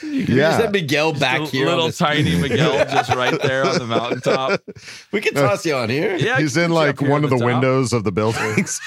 you 0.08 0.20
want 0.20 0.28
to- 0.28 0.34
Yeah. 0.34 0.50
just 0.50 0.62
have 0.62 0.72
Miguel 0.72 1.14
back 1.14 1.40
Just 1.42 1.54
a 1.54 1.58
here. 1.58 1.66
little 1.68 1.92
tiny 1.92 2.36
Miguel 2.42 2.86
just 2.86 3.10
right 3.16 3.42
there 3.42 3.66
on 3.66 3.80
the 3.80 3.86
mountaintop. 3.86 4.62
We 5.12 5.22
can 5.22 5.34
toss 5.34 5.66
you 5.66 5.76
on 5.76 5.90
here. 5.90 6.16
Yeah, 6.18 6.40
He's 6.40 6.58
in 6.58 6.72
like 6.72 7.00
one 7.02 7.12
on 7.12 7.24
of 7.26 7.30
the 7.30 7.38
top. 7.38 7.46
windows 7.46 7.94
of 7.94 8.04
the 8.04 8.12
buildings. 8.20 8.80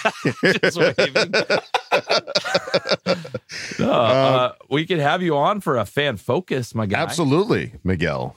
Just 0.62 0.76
waving. 0.76 1.32
No, 3.78 3.93
uh, 3.93 4.52
we 4.70 4.84
could 4.86 4.98
have 4.98 5.22
you 5.22 5.36
on 5.36 5.60
for 5.60 5.76
a 5.76 5.84
fan 5.86 6.16
focus, 6.16 6.74
my 6.74 6.86
guy. 6.86 7.01
Absolutely, 7.01 7.72
Miguel. 7.84 8.36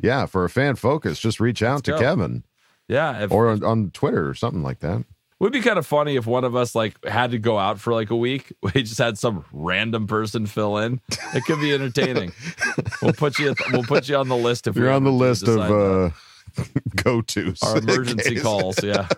Yeah, 0.00 0.26
for 0.26 0.44
a 0.44 0.50
fan 0.50 0.76
focus, 0.76 1.18
just 1.18 1.40
reach 1.40 1.62
out 1.62 1.84
to 1.84 1.92
go. 1.92 1.98
Kevin 1.98 2.44
Yeah, 2.88 3.24
if, 3.24 3.32
or 3.32 3.48
on, 3.48 3.62
on 3.64 3.90
Twitter 3.90 4.28
or 4.28 4.34
something 4.34 4.62
like 4.62 4.80
that. 4.80 5.04
Would 5.40 5.52
be 5.52 5.60
kind 5.60 5.78
of 5.78 5.86
funny 5.86 6.16
if 6.16 6.26
one 6.26 6.44
of 6.44 6.54
us 6.54 6.74
like 6.74 7.02
had 7.04 7.32
to 7.32 7.38
go 7.38 7.58
out 7.58 7.80
for 7.80 7.92
like 7.92 8.10
a 8.10 8.16
week. 8.16 8.52
We 8.62 8.82
just 8.82 8.98
had 8.98 9.18
some 9.18 9.44
random 9.52 10.06
person 10.06 10.46
fill 10.46 10.76
in. 10.78 11.00
It 11.34 11.44
could 11.44 11.60
be 11.60 11.72
entertaining. 11.72 12.32
we'll 13.02 13.14
put 13.14 13.38
you. 13.38 13.54
We'll 13.72 13.82
put 13.82 14.08
you 14.08 14.16
on 14.16 14.28
the 14.28 14.36
list 14.36 14.66
if 14.68 14.76
You're 14.76 14.90
on 14.90 15.02
the 15.04 15.10
list 15.10 15.48
of 15.48 15.58
uh, 15.58 16.10
go 17.02 17.22
tos. 17.22 17.62
our 17.62 17.78
emergency 17.78 18.38
calls. 18.38 18.82
Yeah, 18.84 19.08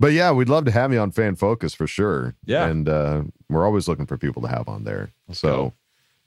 But 0.00 0.12
yeah, 0.12 0.32
we'd 0.32 0.48
love 0.48 0.64
to 0.66 0.72
have 0.72 0.92
you 0.92 0.98
on 0.98 1.12
Fan 1.12 1.36
Focus 1.36 1.74
for 1.74 1.86
sure. 1.86 2.34
Yeah. 2.44 2.66
And 2.66 2.88
uh, 2.88 3.22
we're 3.48 3.64
always 3.64 3.88
looking 3.88 4.06
for 4.06 4.18
people 4.18 4.42
to 4.42 4.48
have 4.48 4.68
on 4.68 4.84
there. 4.84 5.12
so 5.30 5.72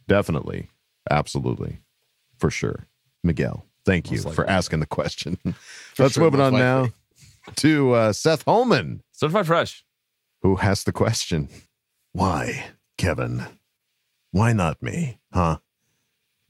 definitely, 0.08 0.70
absolutely, 1.12 1.80
for 2.38 2.50
sure. 2.50 2.88
Miguel, 3.24 3.66
thank 3.86 4.10
you 4.10 4.20
for 4.22 4.50
asking 4.50 4.80
the 4.80 4.86
question. 4.86 5.38
Let's 6.00 6.14
sure, 6.14 6.24
move 6.24 6.34
it 6.36 6.40
on 6.40 6.54
now. 6.54 6.90
To 7.56 7.94
uh, 7.94 8.14
Seth 8.14 8.44
Holman. 8.44 9.02
certified 9.12 9.48
fresh. 9.48 9.86
who 10.42 10.58
asked 10.60 10.86
the 10.86 10.92
question 10.92 11.50
Why, 12.12 12.68
Kevin? 12.98 13.46
Why 14.32 14.54
not 14.54 14.84
me? 14.84 15.20
Huh? 15.34 15.58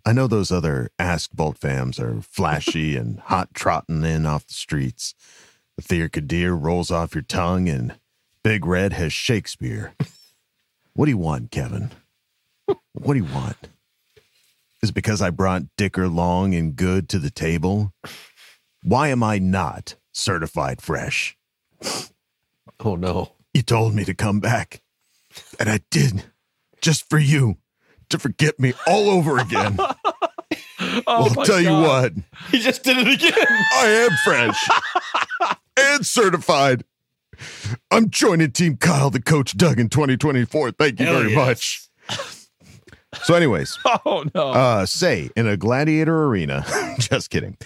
I 0.06 0.14
know 0.14 0.28
those 0.28 0.52
other 0.52 0.90
Ask 0.98 1.32
Bolt 1.32 1.60
fams 1.60 2.00
are 2.00 2.22
flashy 2.22 2.96
and 2.98 3.20
hot 3.20 3.54
trotting 3.54 4.04
in 4.04 4.26
off 4.26 4.48
the 4.48 4.54
streets. 4.54 5.14
The 5.78 6.10
Kadir 6.10 6.56
rolls 6.56 6.90
off 6.90 7.14
your 7.14 7.22
tongue 7.22 7.70
and 7.70 8.00
Big 8.44 8.66
Red 8.66 8.94
has 8.94 9.14
Shakespeare. 9.14 9.94
What 10.94 11.06
do 11.06 11.12
you 11.12 11.18
want, 11.18 11.52
Kevin? 11.52 11.92
What 12.94 13.14
do 13.14 13.20
you 13.20 13.34
want? 13.34 13.70
Is 14.82 14.90
it 14.90 14.96
because 14.96 15.22
I 15.22 15.30
brought 15.30 15.64
Dicker 15.78 16.08
Long 16.08 16.56
and 16.56 16.76
Good 16.76 17.10
to 17.10 17.20
the 17.20 17.30
table? 17.30 17.94
Why 18.84 19.10
am 19.10 19.22
I 19.22 19.38
not 19.38 19.96
certified 20.18 20.82
fresh? 20.82 21.38
Oh 22.80 22.96
no. 22.96 23.34
You 23.54 23.62
told 23.62 23.94
me 23.94 24.04
to 24.06 24.14
come 24.14 24.40
back, 24.40 24.82
and 25.60 25.70
I 25.70 25.80
did, 25.90 26.26
just 26.82 27.10
for 27.10 27.18
you, 27.18 27.58
to 28.10 28.20
forget 28.20 28.60
me 28.60 28.74
all 28.86 29.10
over 29.10 29.38
again. 29.38 29.78
Oh 30.80 31.02
I'll 31.08 31.34
my 31.34 31.44
tell 31.44 31.60
you 31.60 31.72
what, 31.72 32.14
He 32.52 32.60
just 32.60 32.84
did 32.84 32.98
it 32.98 33.08
again. 33.08 33.34
I 33.74 33.88
am 33.88 34.12
fresh 34.24 34.70
and 35.78 36.06
certified. 36.06 36.84
I'm 37.92 38.10
joining 38.10 38.52
Team 38.52 38.78
Kyle 38.78 39.12
to 39.12 39.22
coach 39.22 39.58
Doug 39.58 39.80
in 39.80 39.90
2024. 39.90 40.72
Thank 40.72 41.00
you 41.00 41.08
Hell 41.08 41.20
very 41.20 41.34
yes. 41.34 41.36
much. 41.36 41.90
So, 43.24 43.36
anyways, 43.36 43.78
Oh 44.06 44.26
no. 44.36 44.50
uh, 44.52 44.86
say 44.86 45.30
in 45.36 45.48
a 45.48 45.56
gladiator 45.58 46.26
arena. 46.26 46.66
just 47.00 47.30
kidding. 47.30 47.58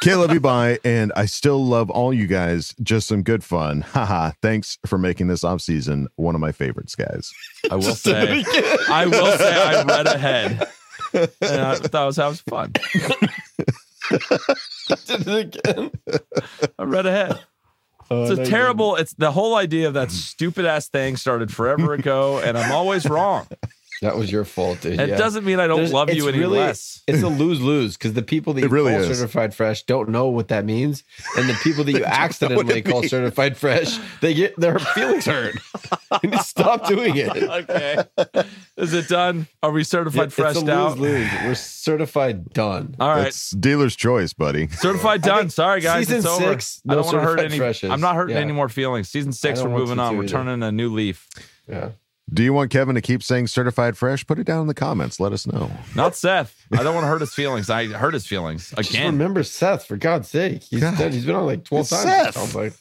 Can't 0.00 0.18
love 0.20 0.32
you 0.32 0.40
bye, 0.40 0.78
and 0.84 1.12
I 1.14 1.26
still 1.26 1.62
love 1.64 1.90
all 1.90 2.14
you 2.14 2.26
guys. 2.26 2.74
Just 2.82 3.06
some 3.08 3.22
good 3.22 3.44
fun. 3.44 3.80
Haha. 3.92 4.32
Thanks 4.40 4.78
for 4.86 4.96
making 4.96 5.28
this 5.28 5.44
off 5.44 5.60
season 5.60 6.08
one 6.16 6.34
of 6.34 6.40
my 6.40 6.52
favorites, 6.52 6.94
guys. 6.94 7.30
I 7.70 7.74
will 7.76 7.94
say. 7.94 8.42
I 8.88 9.04
will 9.06 9.36
say. 9.36 9.54
I 9.54 9.82
read 9.82 10.06
ahead. 10.06 10.66
And 11.12 11.30
I 11.60 11.74
thought 11.76 11.94
I 11.94 12.06
was 12.06 12.16
having 12.16 12.38
fun. 12.48 12.72
did 14.08 15.28
it 15.28 15.56
again. 15.56 15.90
I 16.78 16.84
read 16.84 17.04
ahead. 17.06 17.38
It's 18.10 18.40
a 18.40 18.44
terrible. 18.46 18.96
It's 18.96 19.12
the 19.14 19.30
whole 19.32 19.54
idea 19.54 19.86
of 19.86 19.94
that 19.94 20.10
stupid 20.10 20.64
ass 20.64 20.88
thing 20.88 21.16
started 21.16 21.52
forever 21.52 21.92
ago, 21.92 22.38
and 22.38 22.56
I'm 22.56 22.72
always 22.72 23.06
wrong. 23.08 23.46
That 24.02 24.16
was 24.16 24.32
your 24.32 24.44
fault, 24.46 24.80
dude. 24.80 24.98
It 24.98 25.10
yeah. 25.10 25.16
doesn't 25.16 25.44
mean 25.44 25.60
I 25.60 25.66
don't 25.66 25.76
There's- 25.78 25.92
love 25.92 26.08
you 26.08 26.26
it's 26.26 26.34
any 26.34 26.38
really- 26.38 26.58
less. 26.58 27.02
It's 27.06 27.22
a 27.22 27.28
lose 27.28 27.60
lose 27.60 27.96
because 27.98 28.14
the 28.14 28.22
people 28.22 28.54
that 28.54 28.62
you 28.62 28.68
really 28.68 28.92
call 28.92 29.02
is. 29.02 29.18
certified 29.18 29.54
fresh 29.54 29.82
don't 29.82 30.08
know 30.08 30.28
what 30.28 30.48
that 30.48 30.64
means, 30.64 31.04
and 31.36 31.48
the 31.48 31.54
people 31.62 31.84
that 31.84 31.92
you 31.98 32.04
accidentally 32.04 32.80
call 32.82 33.02
certified 33.02 33.56
fresh, 33.58 33.98
they 34.20 34.32
get 34.32 34.58
their 34.58 34.78
feelings 34.78 35.26
hurt. 35.26 35.56
you 36.22 36.30
need 36.30 36.36
to 36.38 36.42
stop 36.42 36.86
doing 36.86 37.14
it. 37.16 37.28
Okay. 37.36 38.02
Is 38.76 38.94
it 38.94 39.08
done? 39.08 39.46
Are 39.62 39.70
we 39.70 39.84
certified 39.84 40.26
It's 40.28 40.34
fresh 40.34 40.56
a 40.56 40.70
out? 40.72 40.98
lose 40.98 41.00
lose. 41.00 41.28
We're 41.44 41.54
certified 41.54 42.50
done. 42.54 42.94
All 43.00 43.08
right. 43.10 43.26
It's 43.26 43.50
dealer's 43.50 43.96
choice, 43.96 44.32
buddy. 44.32 44.68
Certified 44.68 45.22
done. 45.22 45.50
Sorry, 45.50 45.80
guys. 45.80 46.06
season 46.06 46.18
it's 46.18 46.26
over. 46.26 46.52
six, 46.52 46.80
I 46.88 46.94
no 46.94 47.02
don't 47.02 47.04
want 47.06 47.14
to 47.16 47.20
hurt 47.20 47.28
certified 47.32 47.44
any. 47.50 47.58
freshes. 47.58 47.90
I'm 47.90 48.00
not 48.00 48.14
hurting 48.14 48.36
Yeah. 48.36 48.42
any 48.42 48.52
more 48.52 48.68
feelings. 48.70 49.08
Season 49.10 49.32
six, 49.32 49.62
we're 49.62 49.68
moving 49.68 49.98
on. 49.98 50.16
We're 50.16 50.22
either. 50.24 50.32
turning 50.32 50.62
a 50.62 50.72
new 50.72 50.90
leaf. 50.92 51.28
Yeah. 51.68 51.90
Do 52.32 52.42
you 52.44 52.52
want 52.52 52.70
Kevin 52.70 52.94
to 52.94 53.00
keep 53.00 53.22
saying 53.22 53.48
certified 53.48 53.96
fresh? 53.96 54.24
Put 54.26 54.38
it 54.38 54.44
down 54.44 54.60
in 54.62 54.66
the 54.68 54.74
comments. 54.74 55.18
Let 55.18 55.32
us 55.32 55.46
know. 55.46 55.70
Not 55.96 56.14
Seth. 56.14 56.54
I 56.72 56.82
don't 56.84 56.94
want 56.94 57.04
to 57.04 57.08
hurt 57.08 57.20
his 57.20 57.34
feelings. 57.34 57.68
I 57.68 57.86
hurt 57.86 58.14
his 58.14 58.26
feelings 58.26 58.70
Just 58.76 58.90
again. 58.90 59.12
remember 59.14 59.42
Seth, 59.42 59.84
for 59.86 59.96
God's 59.96 60.28
sake. 60.28 60.62
He's, 60.62 60.80
God. 60.80 60.96
dead. 60.96 61.12
he's 61.12 61.26
been 61.26 61.34
on 61.34 61.46
like 61.46 61.64
12 61.64 61.80
It's 61.82 61.90
times. 61.90 62.02
Seth. 62.04 62.34
sounds 62.34 62.54
like. 62.54 62.72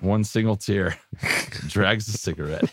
One 0.00 0.24
single 0.24 0.56
tear 0.56 0.96
drags 1.68 2.08
a 2.08 2.12
cigarette. 2.12 2.68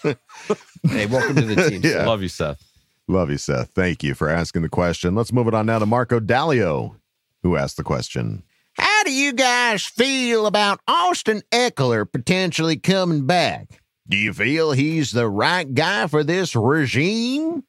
Hey, 0.84 1.06
welcome 1.06 1.36
to 1.36 1.42
the 1.44 1.70
team. 1.70 1.82
Yeah. 1.84 2.06
Love 2.08 2.22
you, 2.24 2.28
Seth. 2.30 2.62
Love 3.08 3.30
you, 3.30 3.38
Seth. 3.38 3.70
Thank 3.70 4.04
you 4.04 4.14
for 4.16 4.30
asking 4.30 4.64
the 4.64 4.70
question. 4.70 5.14
Let's 5.14 5.32
move 5.34 5.48
it 5.48 5.54
on 5.54 5.66
now 5.68 5.78
to 5.80 5.86
Marco 5.86 6.20
Dalio, 6.20 6.96
who 7.44 7.56
asked 7.56 7.78
the 7.78 7.84
question. 7.84 8.42
How 8.78 9.04
do 9.04 9.12
you 9.12 9.34
guys 9.34 9.86
feel 9.86 10.48
about 10.48 10.80
Austin 10.88 11.44
Ekeler 11.52 12.12
potentially 12.12 12.78
coming 12.78 13.28
back? 13.28 13.83
Do 14.08 14.18
you 14.18 14.34
feel 14.34 14.72
he's 14.74 15.12
the 15.12 15.30
right 15.30 15.72
guy 15.74 16.08
for 16.08 16.24
this 16.24 16.56
regime? 16.56 17.64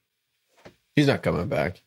He's 0.97 1.07
not 1.07 1.23
coming 1.23 1.49
back. 1.49 1.83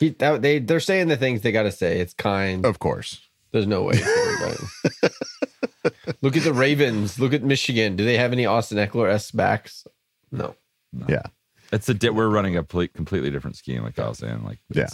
He, 0.00 0.10
that, 0.10 0.42
they, 0.42 0.58
they're 0.58 0.80
saying 0.80 1.08
the 1.08 1.16
things 1.16 1.42
they 1.42 1.52
got 1.52 1.64
to 1.64 1.72
say. 1.72 2.00
It's 2.00 2.14
kind. 2.14 2.64
Of 2.64 2.78
course. 2.78 3.20
There's 3.52 3.66
no 3.66 3.82
way. 3.84 3.96
he's 3.96 4.04
coming 4.04 4.58
back. 5.02 5.12
Look 6.22 6.36
at 6.36 6.42
the 6.44 6.52
Ravens. 6.52 7.18
Look 7.20 7.32
at 7.32 7.42
Michigan. 7.42 7.94
Do 7.96 8.04
they 8.04 8.16
have 8.16 8.32
any 8.32 8.46
Austin 8.46 8.78
Ekeler 8.78 9.10
S 9.10 9.30
backs? 9.30 9.86
No. 10.32 10.54
Yeah. 11.08 11.22
It's 11.72 11.88
a 11.88 11.94
di- 11.94 12.10
we're 12.10 12.28
running 12.28 12.56
a 12.56 12.62
ple- 12.62 12.88
completely 12.88 13.30
different 13.30 13.56
scheme, 13.56 13.82
like 13.82 13.98
I 13.98 14.08
was 14.08 14.18
saying. 14.18 14.44
Like, 14.44 14.58
Yeah. 14.70 14.88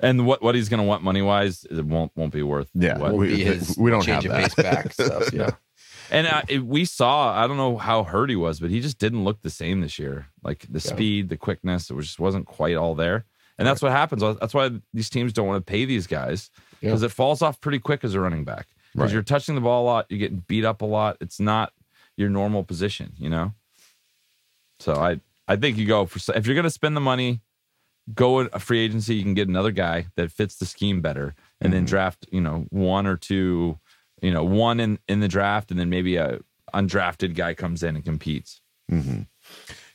And 0.00 0.26
what 0.26 0.42
what 0.42 0.54
he's 0.56 0.68
going 0.68 0.80
to 0.80 0.86
want 0.86 1.02
money 1.04 1.22
wise, 1.22 1.64
it 1.70 1.84
won't 1.84 2.10
won't 2.16 2.32
be 2.32 2.42
worth. 2.42 2.68
Yeah, 2.74 2.98
what, 2.98 3.14
we- 3.14 3.28
be 3.36 3.44
his 3.44 3.76
we 3.78 3.90
don't 3.90 4.02
change 4.02 4.24
have 4.24 4.32
of 4.32 4.54
that. 4.56 4.56
pace 4.56 4.64
back 4.64 4.92
stuff. 4.92 5.32
Yeah. 5.32 5.50
And 6.10 6.26
uh, 6.26 6.42
it, 6.48 6.64
we 6.64 6.84
saw, 6.84 7.32
I 7.34 7.46
don't 7.46 7.56
know 7.56 7.76
how 7.76 8.04
hurt 8.04 8.30
he 8.30 8.36
was, 8.36 8.60
but 8.60 8.70
he 8.70 8.80
just 8.80 8.98
didn't 8.98 9.24
look 9.24 9.42
the 9.42 9.50
same 9.50 9.80
this 9.80 9.98
year. 9.98 10.28
Like 10.42 10.60
the 10.68 10.74
Yeah. 10.84 10.92
speed, 10.94 11.28
the 11.28 11.36
quickness, 11.36 11.90
it 11.90 11.94
was 11.94 12.06
just 12.06 12.20
wasn't 12.20 12.46
quite 12.46 12.76
all 12.76 12.94
there. 12.94 13.24
And 13.58 13.66
that's 13.66 13.80
what 13.82 13.92
happens. 13.92 14.20
That's 14.22 14.52
why 14.54 14.70
these 14.92 15.08
teams 15.08 15.32
don't 15.32 15.46
want 15.46 15.64
to 15.64 15.70
pay 15.70 15.84
these 15.84 16.06
guys 16.06 16.50
because 16.80 17.02
it 17.02 17.12
falls 17.12 17.40
off 17.40 17.60
pretty 17.60 17.78
quick 17.78 18.02
as 18.04 18.14
a 18.14 18.20
running 18.20 18.44
back. 18.44 18.66
Because 18.92 19.04
Right. 19.06 19.12
you're 19.12 19.22
touching 19.22 19.54
the 19.54 19.60
ball 19.60 19.84
a 19.84 19.86
lot, 19.86 20.06
you're 20.08 20.18
getting 20.18 20.44
beat 20.46 20.64
up 20.64 20.82
a 20.82 20.86
lot. 20.86 21.16
It's 21.20 21.38
not 21.40 21.72
your 22.16 22.28
normal 22.28 22.64
position, 22.64 23.12
you 23.16 23.28
know. 23.30 23.54
So 24.80 24.94
I 24.94 25.20
I 25.46 25.56
think 25.56 25.76
you 25.76 25.86
go 25.86 26.06
for 26.06 26.18
if 26.36 26.46
you're 26.46 26.54
going 26.54 26.64
to 26.64 26.70
spend 26.70 26.96
the 26.96 27.00
money, 27.00 27.40
go 28.14 28.36
with 28.36 28.54
a 28.54 28.58
free 28.58 28.80
agency. 28.80 29.14
You 29.16 29.22
can 29.22 29.34
get 29.34 29.48
another 29.48 29.70
guy 29.70 30.06
that 30.16 30.32
fits 30.32 30.56
the 30.56 30.66
scheme 30.66 31.00
better, 31.00 31.34
and 31.60 31.72
then 31.72 31.84
draft 31.84 32.26
you 32.32 32.40
know 32.40 32.66
one 32.70 33.06
or 33.06 33.16
two, 33.16 33.78
you 34.24 34.32
know 34.32 34.42
one 34.44 34.80
in 34.80 34.98
in 35.08 35.20
the 35.20 35.28
draft, 35.28 35.70
and 35.70 35.78
then 35.78 35.90
maybe 35.90 36.16
a 36.16 36.40
undrafted 36.74 37.34
guy 37.34 37.54
comes 37.54 37.82
in 37.82 37.94
and 37.96 38.04
competes. 38.04 38.60
hmm 38.88 39.22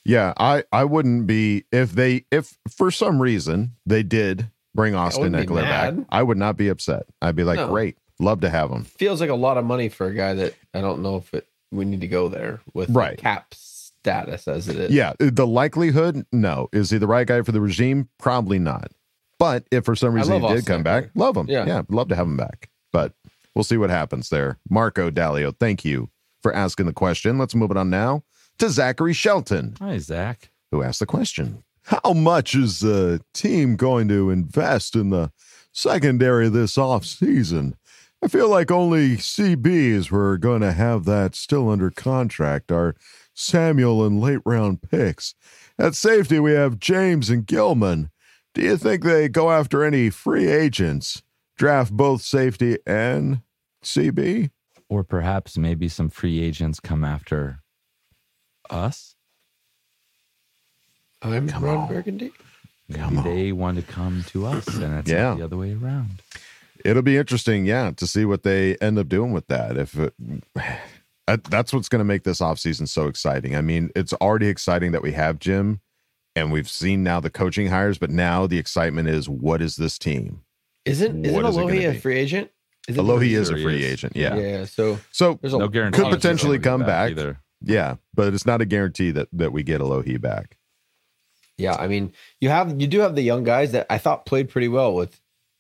Yeah, 0.06 0.34
I 0.38 0.64
I 0.72 0.86
wouldn't 0.86 1.28
be 1.28 1.66
if 1.72 1.92
they 1.92 2.26
if 2.32 2.58
for 2.70 2.92
some 2.92 3.22
reason 3.22 3.74
they 3.86 4.04
did 4.04 4.50
bring 4.76 4.96
Austin 4.96 5.32
wouldn't 5.34 5.50
Ekeler 5.50 5.64
back. 5.64 5.94
I 6.10 6.24
would 6.24 6.38
not 6.38 6.56
be 6.58 6.70
upset. 6.70 7.04
I'd 7.22 7.36
be 7.36 7.44
like, 7.44 7.58
No. 7.58 7.68
great, 7.68 7.98
love 8.20 8.42
to 8.42 8.50
have 8.50 8.70
him. 8.70 8.84
Feels 8.84 9.20
like 9.20 9.30
a 9.32 9.36
lot 9.36 9.58
of 9.58 9.66
money 9.66 9.90
for 9.90 10.08
a 10.08 10.14
guy 10.14 10.34
that 10.36 10.54
I 10.74 10.82
don't 10.82 11.02
know 11.02 11.18
if 11.18 11.34
it 11.34 11.48
we 11.72 11.86
need 11.86 12.02
to 12.02 12.08
go 12.08 12.30
there 12.30 12.62
with 12.74 12.90
Right. 12.90 13.18
cap 13.18 13.54
status 13.54 14.48
as 14.48 14.68
it 14.70 14.78
is. 14.78 14.92
Yeah, 14.92 15.14
the 15.20 15.46
likelihood, 15.46 16.26
no. 16.32 16.70
Is 16.72 16.90
he 16.92 16.98
the 16.98 17.08
right 17.08 17.28
guy 17.28 17.42
for 17.42 17.52
the 17.52 17.62
regime? 17.62 18.10
Probably 18.18 18.58
not. 18.60 18.92
But 19.38 19.66
if 19.72 19.86
for 19.86 19.96
some 19.96 20.14
reason 20.14 20.36
he 20.36 20.40
did 20.40 20.46
Austin 20.60 20.66
come 20.66 20.84
back, 20.84 21.10
love 21.16 21.36
him. 21.38 21.48
Yeah. 21.50 21.66
yeah, 21.66 21.82
love 21.90 22.08
to 22.10 22.16
have 22.16 22.26
him 22.28 22.38
back. 22.38 22.69
We'll 23.60 23.66
see 23.66 23.76
what 23.76 23.90
happens 23.90 24.30
there. 24.30 24.58
Marco 24.70 25.12
Dalio, 25.12 25.54
thank 25.60 25.84
you 25.84 26.10
for 26.42 26.56
asking 26.56 26.86
the 26.86 26.94
question. 26.94 27.38
Let's 27.38 27.54
move 27.54 27.72
it 27.72 27.76
on 27.76 27.90
now 27.90 28.24
to 28.58 28.70
Zachary 28.70 29.12
Shelton. 29.12 29.76
Hi, 29.82 29.98
Zach. 29.98 30.50
who 30.72 30.82
asked 30.82 31.02
the 31.02 31.06
question. 31.06 31.66
How 31.84 32.14
much 32.14 32.56
is 32.56 32.80
the 32.80 33.20
team 33.34 33.76
going 33.76 34.08
to 34.08 34.30
invest 34.30 34.96
in 34.96 35.10
the 35.10 35.34
secondary 35.74 36.48
this 36.48 36.78
offseason? 36.78 37.74
I 38.24 38.30
feel 38.30 38.48
like 38.48 38.72
only 38.72 39.18
CBs 39.18 40.10
were 40.10 40.38
going 40.38 40.62
to 40.62 40.72
have 40.72 41.04
that 41.04 41.36
still 41.36 41.70
under 41.70 41.90
contract, 41.90 42.72
our 42.72 42.96
Samuel 43.34 44.06
and 44.06 44.22
late 44.22 44.40
round 44.46 44.84
picks. 44.84 45.36
At 45.78 45.96
safety, 45.96 46.40
we 46.40 46.54
have 46.54 46.80
James 46.80 47.30
and 47.30 47.46
Gilman. 47.46 48.10
Do 48.54 48.62
you 48.62 48.78
think 48.78 49.04
they 49.04 49.28
go 49.28 49.52
after 49.52 49.84
any 49.84 50.10
free 50.10 50.48
agents? 50.48 51.24
Draft 51.58 51.92
both 51.92 52.22
safety 52.22 52.78
and 52.88 53.42
CB? 53.84 54.52
Or 54.90 55.04
perhaps 55.04 55.58
maybe 55.58 55.88
some 55.88 56.10
free 56.10 56.42
agents 56.42 56.80
come 56.80 57.04
after 57.04 57.60
us. 58.70 59.16
I'm 61.22 61.48
Ron 61.48 61.88
Burgundy. 61.88 62.32
Maybe 62.88 63.22
they 63.22 63.52
want 63.52 63.78
to 63.78 63.84
come 63.84 64.24
to 64.30 64.48
us, 64.48 64.68
and 64.68 65.00
it's 65.00 65.10
Yeah. 65.12 65.36
the 65.36 65.44
other 65.44 65.58
way 65.58 65.74
around. 65.74 66.22
It'll 66.84 67.04
be 67.04 67.18
interesting, 67.18 67.66
yeah, 67.66 67.92
to 67.92 68.08
see 68.08 68.26
what 68.26 68.44
they 68.44 68.78
end 68.78 68.98
up 68.98 69.10
doing 69.10 69.32
with 69.32 69.48
that. 69.48 69.78
If 69.78 69.96
it, 70.00 70.14
that's 71.50 71.72
what's 71.72 71.90
going 71.90 72.00
to 72.00 72.06
make 72.06 72.24
this 72.24 72.40
offseason 72.40 72.88
so 72.88 73.08
exciting. 73.08 73.56
I 73.56 73.62
mean, 73.62 73.92
it's 73.96 74.14
already 74.14 74.48
exciting 74.48 74.92
that 74.94 75.04
we 75.04 75.12
have 75.12 75.38
Jim 75.40 75.82
and 76.36 76.52
we've 76.52 76.70
seen 76.70 77.04
now 77.04 77.20
the 77.20 77.30
coaching 77.30 77.68
hires, 77.68 77.98
but 77.98 78.10
now 78.10 78.48
the 78.48 78.58
excitement 78.58 79.10
is 79.10 79.28
what 79.30 79.62
is 79.62 79.76
this 79.76 80.00
team? 80.00 80.42
Isn't 80.86 81.26
isn't 81.26 81.36
What 81.36 81.48
is 81.50 81.58
it 81.58 81.62
gonna 81.62 81.74
Alohi 81.74 81.90
a 81.96 82.00
free 82.00 82.18
agent? 82.18 82.50
Is 82.90 82.98
it- 82.98 83.02
Alohi 83.02 83.38
is 83.38 83.50
a 83.50 83.54
free 83.58 83.84
is. 83.84 83.92
agent, 83.94 84.16
yeah. 84.16 84.36
Yeah. 84.36 84.66
So 84.66 85.00
So 85.12 85.38
there's 85.42 85.54
a 85.54 85.60
No 85.60 85.68
guarantee. 85.68 86.02
could 86.02 86.12
potentially 86.12 86.60
come 86.60 86.82
be 86.82 86.88
back. 86.88 87.12
either. 87.12 87.40
yeah, 87.62 87.96
but 88.14 88.34
it's 88.34 88.46
not 88.46 88.62
a 88.62 88.66
guarantee 88.66 89.12
that 89.12 89.28
that 89.34 89.52
we 89.52 89.64
get 89.64 89.80
Alohi 89.82 90.20
back. 90.20 90.58
Yeah, 91.58 91.76
I 91.76 91.88
mean, 91.88 92.14
you 92.40 92.50
have 92.50 92.80
you 92.82 92.88
do 92.88 93.00
have 93.02 93.16
the 93.16 93.22
young 93.22 93.44
guys 93.44 93.72
that 93.74 93.86
I 93.90 93.98
thought 93.98 94.26
played 94.26 94.50
pretty 94.50 94.68
well 94.70 94.94
with 94.94 95.20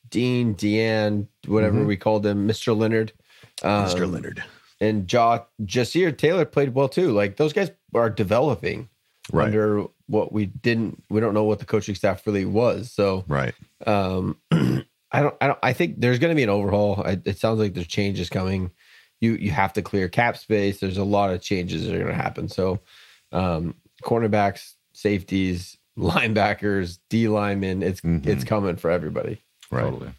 Dean, 0.09 0.55
Deanne, 0.55 1.27
whatever 1.45 1.79
Mhm. 1.81 1.85
we 1.87 1.97
called 1.97 2.23
them, 2.23 2.47
Mr. 2.47 2.75
Leonard, 2.75 3.11
um, 3.63 3.85
Mr. 3.85 4.11
Leonard. 4.11 4.43
and 4.81 5.07
Jaw 5.07 5.43
Ja'Sir 5.61 6.17
Taylor 6.17 6.45
played 6.45 6.73
well 6.73 6.89
too. 6.89 7.11
Like 7.11 7.35
those 7.35 7.53
guys 7.53 7.69
are 7.93 8.09
developing 8.09 8.89
Right. 9.31 9.47
under 9.47 9.85
what 10.07 10.31
we 10.31 10.47
didn't. 10.47 11.03
We 11.09 11.19
don't 11.19 11.33
know 11.35 11.43
what 11.43 11.59
the 11.59 11.65
coaching 11.65 11.93
staff 11.95 12.25
really 12.25 12.45
was. 12.45 12.91
So 12.91 13.25
Right. 13.27 13.53
um, 13.85 14.37
I 15.11 15.21
don't. 15.21 15.35
I 15.41 15.47
don't. 15.47 15.59
I 15.63 15.73
think 15.73 15.95
there's 15.99 16.19
going 16.19 16.31
to 16.31 16.35
be 16.35 16.43
an 16.43 16.49
overhaul. 16.49 17.01
I, 17.05 17.19
it 17.25 17.37
sounds 17.39 17.59
like 17.59 17.73
there's 17.73 17.87
changes 17.87 18.29
coming. 18.29 18.71
You 19.21 19.33
you 19.33 19.51
have 19.51 19.73
to 19.73 19.81
clear 19.81 20.07
cap 20.07 20.37
space. 20.37 20.79
There's 20.79 20.97
a 20.97 21.03
lot 21.03 21.31
of 21.33 21.41
changes 21.41 21.85
that 21.85 21.95
are 21.95 21.99
going 21.99 22.09
to 22.09 22.13
happen. 22.13 22.47
So, 22.47 22.79
um, 23.31 23.75
cornerbacks, 24.03 24.73
safeties, 24.93 25.77
linebackers, 25.97 26.99
D 27.09 27.27
linemen. 27.27 27.81
It's 27.83 28.01
Mhm. 28.01 28.25
it's 28.27 28.43
coming 28.43 28.75
for 28.75 28.91
everybody. 28.91 29.41
Right. 29.71 29.83
Totally. 29.83 30.11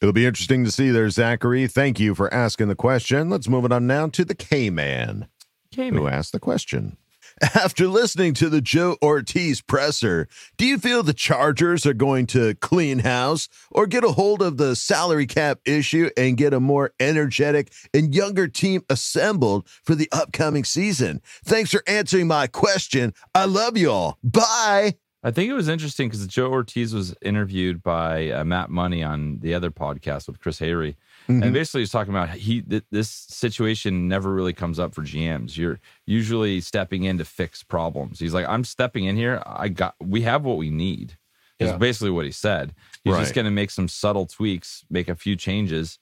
It'll 0.00 0.12
be 0.12 0.26
interesting 0.26 0.62
to 0.64 0.70
see 0.70 0.90
there, 0.90 1.08
Zachary. 1.08 1.66
Thank 1.66 1.98
you 1.98 2.14
for 2.14 2.32
asking 2.32 2.68
the 2.68 2.74
question. 2.74 3.30
Let's 3.30 3.48
move 3.48 3.64
it 3.64 3.72
on 3.72 3.86
now 3.86 4.08
to 4.08 4.24
the 4.26 4.34
K 4.34 4.68
Man. 4.70 5.28
who 5.74 6.06
asked 6.08 6.32
the 6.32 6.40
question. 6.40 6.96
After 7.54 7.86
listening 7.86 8.32
to 8.34 8.48
the 8.48 8.62
Joe 8.62 8.96
Hortiz 9.02 9.60
presser, 9.60 10.26
do 10.56 10.64
you 10.64 10.78
feel 10.78 11.02
the 11.02 11.12
Chargers 11.12 11.84
are 11.84 11.92
going 11.92 12.24
to 12.28 12.54
clean 12.54 13.00
house 13.00 13.50
or 13.70 13.86
get 13.86 14.04
a 14.04 14.12
hold 14.12 14.40
of 14.40 14.56
the 14.56 14.74
salary 14.74 15.26
cap 15.26 15.58
issue 15.66 16.08
and 16.16 16.38
get 16.38 16.54
a 16.54 16.60
more 16.60 16.92
energetic 16.98 17.70
and 17.92 18.14
younger 18.14 18.48
team 18.48 18.82
assembled 18.88 19.68
for 19.68 19.94
the 19.94 20.08
upcoming 20.12 20.64
season? 20.64 21.20
Thanks 21.44 21.70
for 21.70 21.82
answering 21.86 22.26
my 22.26 22.46
question. 22.46 23.12
I 23.34 23.44
love 23.44 23.76
y'all. 23.76 24.16
Bye. 24.24 24.94
I 25.22 25.30
think 25.30 25.50
it 25.50 25.54
was 25.54 25.68
interesting 25.68 26.08
because 26.08 26.26
Joe 26.26 26.48
Hortiz 26.48 26.94
was 26.94 27.14
interviewed 27.20 27.82
by 27.82 28.30
uh, 28.30 28.44
Matt 28.44 28.70
Money 28.70 29.02
on 29.02 29.40
the 29.40 29.52
other 29.52 29.70
podcast 29.70 30.26
with 30.26 30.40
Chris 30.40 30.60
Hayre, 30.60 30.94
Mhm. 31.28 31.42
and 31.42 31.52
basically 31.52 31.80
he's 31.82 31.90
talking 31.90 32.12
about 32.12 32.30
he 32.30 32.62
th- 32.62 32.84
this 32.90 33.10
situation 33.10 34.08
never 34.08 34.32
really 34.32 34.52
comes 34.52 34.78
up 34.78 34.94
for 34.94 35.02
GMs. 35.02 35.56
You're 35.56 35.80
usually 36.06 36.60
stepping 36.60 37.04
in 37.04 37.18
to 37.18 37.24
fix 37.24 37.62
problems. 37.62 38.18
He's 38.20 38.34
like, 38.34 38.46
I'm 38.48 38.64
stepping 38.64 39.04
in 39.04 39.16
here. 39.16 39.42
I 39.46 39.68
got 39.68 39.94
we 40.00 40.22
have 40.22 40.44
what 40.44 40.56
we 40.56 40.70
need. 40.70 41.16
Is 41.58 41.70
Yeah. 41.70 41.78
basically 41.78 42.10
what 42.10 42.26
he 42.26 42.30
said. 42.32 42.74
He's 43.02 43.14
Right. 43.14 43.20
just 43.20 43.34
going 43.34 43.46
to 43.46 43.50
make 43.50 43.70
some 43.70 43.88
subtle 43.88 44.26
tweaks, 44.26 44.84
make 44.90 45.08
a 45.08 45.14
few 45.16 45.36
changes. 45.36 45.98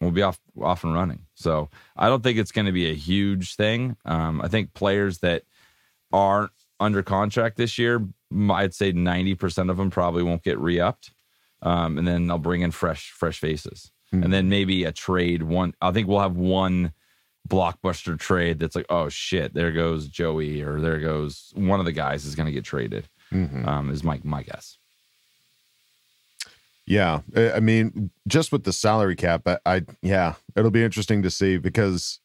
We'll 0.00 0.10
be 0.10 0.22
off 0.22 0.38
off 0.60 0.84
and 0.84 0.92
running. 0.94 1.26
So 1.34 1.70
I 1.96 2.08
don't 2.08 2.22
think 2.22 2.38
it's 2.38 2.52
going 2.52 2.66
to 2.66 2.72
be 2.72 2.90
a 2.90 2.94
huge 2.94 3.56
thing. 3.56 3.96
Um, 4.04 4.40
I 4.42 4.48
think 4.48 4.74
players 4.74 5.18
that 5.20 5.44
aren't 6.12 6.52
under 6.80 7.02
contract 7.02 7.56
this 7.56 7.78
year, 7.78 8.06
I'd 8.50 8.74
say 8.74 8.92
90% 8.92 9.70
of 9.70 9.76
them 9.78 9.90
probably 9.90 10.22
won't 10.22 10.42
get 10.42 10.58
re-upped. 10.58 11.12
Um, 11.62 11.96
and 11.96 12.06
then 12.06 12.26
they'll 12.26 12.36
bring 12.38 12.60
in 12.60 12.72
fresh, 12.72 13.10
fresh 13.10 13.38
faces. 13.38 13.90
And 14.22 14.32
then 14.32 14.48
maybe 14.48 14.84
a 14.84 14.92
trade 14.92 15.42
one. 15.42 15.74
I 15.82 15.90
think 15.90 16.06
we'll 16.08 16.20
have 16.20 16.36
one 16.36 16.92
blockbuster 17.48 18.18
trade 18.18 18.58
that's 18.58 18.74
like, 18.76 18.86
oh 18.88 19.08
shit, 19.08 19.52
there 19.54 19.72
goes 19.72 20.08
Joey, 20.08 20.62
or 20.62 20.80
there 20.80 20.98
goes 21.00 21.52
one 21.54 21.80
of 21.80 21.86
the 21.86 21.92
guys 21.92 22.24
is 22.24 22.34
going 22.34 22.46
to 22.46 22.52
get 22.52 22.64
traded. 22.64 23.08
Mhm. 23.32 23.66
Um, 23.66 23.90
is 23.90 24.04
my 24.04 24.20
my 24.24 24.42
guess. 24.42 24.78
Yeah, 26.86 27.20
I 27.34 27.52
I 27.52 27.60
mean, 27.60 28.10
just 28.28 28.52
with 28.52 28.64
the 28.64 28.72
salary 28.72 29.16
cap, 29.16 29.42
I, 29.46 29.58
I 29.66 29.82
yeah, 30.02 30.34
it'll 30.54 30.70
be 30.70 30.84
interesting 30.84 31.22
to 31.22 31.30
see 31.30 31.56
because 31.56 32.20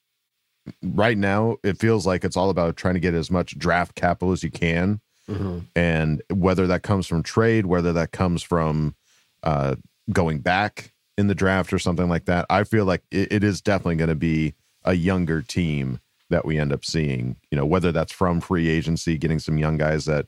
right 0.84 1.18
now 1.18 1.57
it 1.64 1.80
feels 1.80 2.06
like 2.06 2.24
it's 2.26 2.36
all 2.38 2.49
about 2.49 2.76
trying 2.76 2.95
to 2.95 2.99
get 2.99 3.14
as 3.14 3.32
much 3.32 3.57
draft 3.57 3.95
capital 3.95 4.32
as 4.34 4.44
you 4.44 4.52
can, 4.52 4.99
Mhm. 5.30 5.66
and 5.76 6.22
whether 6.30 6.68
that 6.68 6.84
comes 6.84 7.07
from 7.07 7.24
trade, 7.24 7.66
whether 7.68 7.94
that 7.94 8.11
comes 8.11 8.44
from 8.44 8.95
uh, 9.44 9.76
going 10.11 10.40
back 10.40 10.91
in 11.20 11.28
the 11.28 11.36
draft 11.36 11.74
or 11.74 11.80
something 11.80 12.08
like 12.08 12.26
that. 12.26 12.46
I 12.50 12.64
feel 12.64 12.86
like 12.86 13.04
it, 13.12 13.32
it 13.34 13.44
is 13.44 13.62
definitely 13.62 13.96
going 13.98 14.10
to 14.10 14.16
be 14.16 14.54
a 14.86 14.94
younger 14.94 15.41
team 15.41 16.00
that 16.30 16.46
we 16.46 16.58
end 16.58 16.72
up 16.72 16.86
seeing. 16.86 17.36
You 17.52 17.58
know, 17.58 17.66
whether 17.66 17.91
that's 17.91 18.12
from 18.14 18.40
free 18.40 18.70
agency, 18.70 19.18
getting 19.18 19.40
some 19.40 19.58
young 19.58 19.78
guys 19.78 20.06
that 20.06 20.28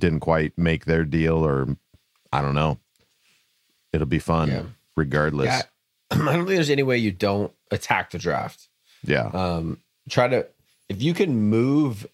didn't 0.00 0.20
quite 0.20 0.56
make 0.58 0.84
their 0.86 1.04
deal, 1.04 1.36
or 1.46 1.76
I 2.32 2.40
don't 2.42 2.54
know. 2.54 2.78
It'll 3.92 4.06
be 4.06 4.18
fun 4.18 4.48
Yeah. 4.48 4.62
regardless. 4.96 5.46
Yeah, 5.46 5.62
I 6.10 6.16
don't 6.16 6.46
think 6.46 6.48
there's 6.48 6.70
any 6.70 6.82
way 6.82 6.98
you 6.98 7.12
don't 7.12 7.52
attack 7.70 8.10
the 8.10 8.18
draft. 8.18 8.68
Yeah. 9.04 9.26
Um, 9.26 9.78
try 10.08 10.28
to 10.28 10.46
if 10.88 11.00
you 11.02 11.14
can 11.14 11.34
move 11.48 12.06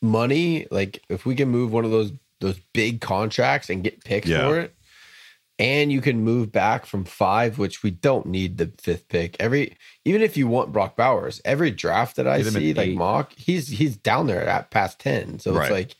money, 0.00 0.66
like 0.70 1.02
if 1.08 1.24
we 1.24 1.34
can 1.34 1.48
move 1.48 1.72
one 1.72 1.84
of 1.84 1.90
those 1.90 2.12
those 2.40 2.58
big 2.72 3.00
contracts 3.00 3.70
and 3.70 3.84
get 3.84 4.02
picks 4.04 4.26
Yeah. 4.28 4.48
for 4.48 4.58
it, 4.58 4.74
and 5.62 5.92
you 5.92 6.00
can 6.00 6.20
move 6.22 6.50
back 6.52 6.84
from 6.86 7.04
five, 7.04 7.58
which 7.58 7.82
we 7.82 7.90
don't 7.90 8.26
need 8.26 8.58
the 8.58 8.72
fifth 8.78 9.08
pick. 9.08 9.36
Every 9.40 9.76
even 10.04 10.20
if 10.22 10.36
you 10.36 10.48
want 10.48 10.72
Brock 10.72 10.96
Bowers, 10.96 11.40
every 11.44 11.70
draft 11.70 12.16
that 12.16 12.26
I 12.26 12.38
Get 12.38 12.48
him 12.48 12.56
at 12.56 12.60
see, 12.60 12.74
like 12.74 12.90
mock, 12.94 13.32
he's 13.34 13.68
he's 13.68 13.96
down 13.96 14.26
there 14.26 14.46
at 14.46 14.70
past 14.70 14.98
ten. 14.98 15.38
So 15.38 15.52
Right. 15.52 15.62
it's 15.64 15.70
like 15.72 15.96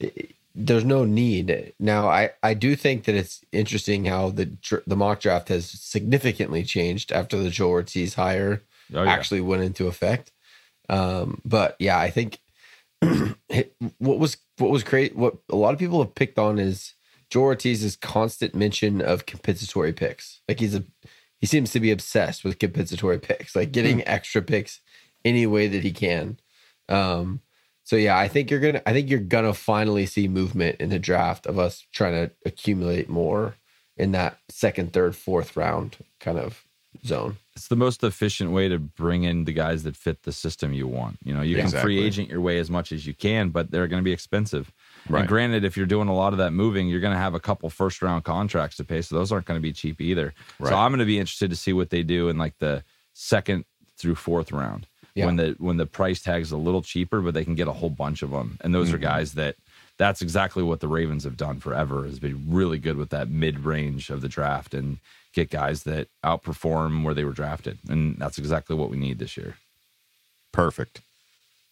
it- 0.00 0.34
there's 0.56 0.84
no 0.84 1.04
need 1.04 1.72
now. 1.80 2.08
I 2.08 2.30
I 2.42 2.54
do 2.54 2.76
think 2.76 3.04
that 3.04 3.14
it's 3.16 3.40
interesting 3.52 4.04
how 4.04 4.30
the 4.30 4.56
the 4.86 4.96
mock 4.96 5.20
draft 5.20 5.48
has 5.48 5.66
significantly 5.68 6.62
changed 6.62 7.10
after 7.12 7.36
the 7.36 7.50
Joel 7.50 7.70
Hortiz 7.82 8.14
hire 8.14 8.62
Oh, 8.94 9.02
yeah. 9.02 9.10
actually 9.10 9.40
went 9.40 9.62
into 9.64 9.88
effect. 9.88 10.30
Um, 10.88 11.40
but 11.44 11.74
yeah, 11.80 11.98
I 11.98 12.10
think 12.10 12.38
it- 13.02 13.74
what 13.98 14.18
was 14.18 14.36
what 14.58 14.70
was 14.70 14.84
great. 14.84 15.16
What 15.16 15.34
a 15.50 15.56
lot 15.56 15.72
of 15.74 15.80
people 15.80 16.00
have 16.02 16.14
picked 16.14 16.38
on 16.38 16.58
is 16.60 16.94
Joel 17.34 17.56
Hortiz's 17.56 17.96
constant 17.96 18.54
mention 18.54 19.02
of 19.02 19.26
compensatory 19.26 19.92
picks. 19.92 20.40
Like 20.48 20.60
he's 20.60 20.76
a 20.76 20.84
he 21.40 21.48
seems 21.48 21.72
to 21.72 21.80
be 21.80 21.90
obsessed 21.90 22.44
with 22.44 22.60
compensatory 22.60 23.18
picks, 23.18 23.56
like 23.56 23.72
getting 23.72 24.06
extra 24.06 24.40
picks 24.40 24.78
any 25.24 25.44
way 25.44 25.66
that 25.66 25.82
he 25.82 25.90
can. 25.90 26.38
Um, 26.88 27.40
so 27.82 27.96
yeah, 27.96 28.16
I 28.16 28.28
think 28.28 28.52
you're 28.52 28.60
gonna 28.60 28.82
I 28.86 28.92
think 28.92 29.10
you're 29.10 29.18
gonna 29.18 29.52
finally 29.52 30.06
see 30.06 30.28
movement 30.28 30.76
in 30.78 30.90
the 30.90 31.00
draft 31.00 31.46
of 31.46 31.58
us 31.58 31.84
trying 31.90 32.12
to 32.12 32.32
accumulate 32.46 33.08
more 33.08 33.56
in 33.96 34.12
that 34.12 34.38
second, 34.48 34.92
third, 34.92 35.16
fourth 35.16 35.56
round 35.56 35.96
kind 36.20 36.38
of 36.38 36.64
zone. 37.04 37.38
it's 37.56 37.66
the 37.66 37.74
most 37.74 38.04
efficient 38.04 38.52
way 38.52 38.68
to 38.68 38.78
bring 38.78 39.24
in 39.24 39.44
the 39.44 39.52
guys 39.52 39.82
that 39.82 39.96
fit 39.96 40.22
the 40.22 40.30
system 40.30 40.72
you 40.72 40.86
want. 40.86 41.18
You 41.24 41.34
know, 41.34 41.42
you 41.42 41.56
can 41.56 41.68
free 41.68 42.00
agent 42.00 42.28
your 42.28 42.40
way 42.40 42.60
as 42.60 42.70
much 42.70 42.92
as 42.92 43.08
you 43.08 43.12
can, 43.14 43.50
but 43.50 43.72
they're 43.72 43.88
going 43.88 44.00
to 44.00 44.04
be 44.04 44.12
expensive. 44.12 44.72
Right. 45.08 45.20
And 45.20 45.28
granted, 45.28 45.64
if 45.64 45.76
you're 45.76 45.86
doing 45.86 46.08
a 46.08 46.14
lot 46.14 46.32
of 46.32 46.38
that 46.38 46.52
moving, 46.52 46.88
you're 46.88 47.00
going 47.00 47.12
to 47.12 47.18
have 47.18 47.34
a 47.34 47.40
couple 47.40 47.68
first 47.70 48.00
round 48.02 48.24
contracts 48.24 48.76
to 48.78 48.84
pay, 48.84 49.02
so 49.02 49.14
those 49.16 49.30
aren't 49.32 49.44
going 49.46 49.58
to 49.58 49.62
be 49.62 49.72
cheap 49.72 50.00
either. 50.00 50.32
Right. 50.58 50.70
So 50.70 50.76
I'm 50.76 50.90
going 50.90 51.00
to 51.00 51.04
be 51.04 51.18
interested 51.18 51.50
to 51.50 51.56
see 51.56 51.72
what 51.72 51.90
they 51.90 52.02
do 52.02 52.28
in 52.28 52.38
like 52.38 52.58
the 52.58 52.82
second 53.12 53.64
through 53.98 54.14
fourth 54.16 54.50
round 54.50 54.86
Yeah. 55.14 55.26
when 55.26 55.36
the 55.36 55.54
when 55.58 55.76
the 55.76 55.86
price 55.86 56.22
tag's 56.22 56.52
a 56.52 56.56
little 56.56 56.82
cheaper, 56.82 57.20
but 57.20 57.34
they 57.34 57.44
can 57.44 57.54
get 57.54 57.68
a 57.68 57.72
whole 57.72 57.90
bunch 57.90 58.22
of 58.22 58.30
them. 58.30 58.58
And 58.62 58.74
those 58.74 58.90
are 58.92 58.96
Mm-hmm. 58.96 59.02
guys 59.04 59.34
that 59.34 59.56
that's 59.96 60.22
exactly 60.22 60.62
what 60.62 60.80
the 60.80 60.88
Ravens 60.88 61.22
have 61.24 61.36
done 61.36 61.60
forever. 61.60 62.04
Has 62.04 62.18
been 62.18 62.46
really 62.48 62.78
good 62.78 62.96
with 62.96 63.10
that 63.10 63.28
mid 63.28 63.60
range 63.60 64.10
of 64.10 64.22
the 64.22 64.28
draft 64.28 64.74
and 64.74 64.98
get 65.32 65.50
guys 65.50 65.82
that 65.84 66.08
outperform 66.24 67.04
where 67.04 67.14
they 67.14 67.24
were 67.24 67.32
drafted, 67.32 67.78
and 67.88 68.16
that's 68.18 68.38
exactly 68.38 68.74
what 68.74 68.88
we 68.90 68.96
need 68.96 69.18
this 69.18 69.36
year. 69.36 69.56
Perfect. 70.52 71.00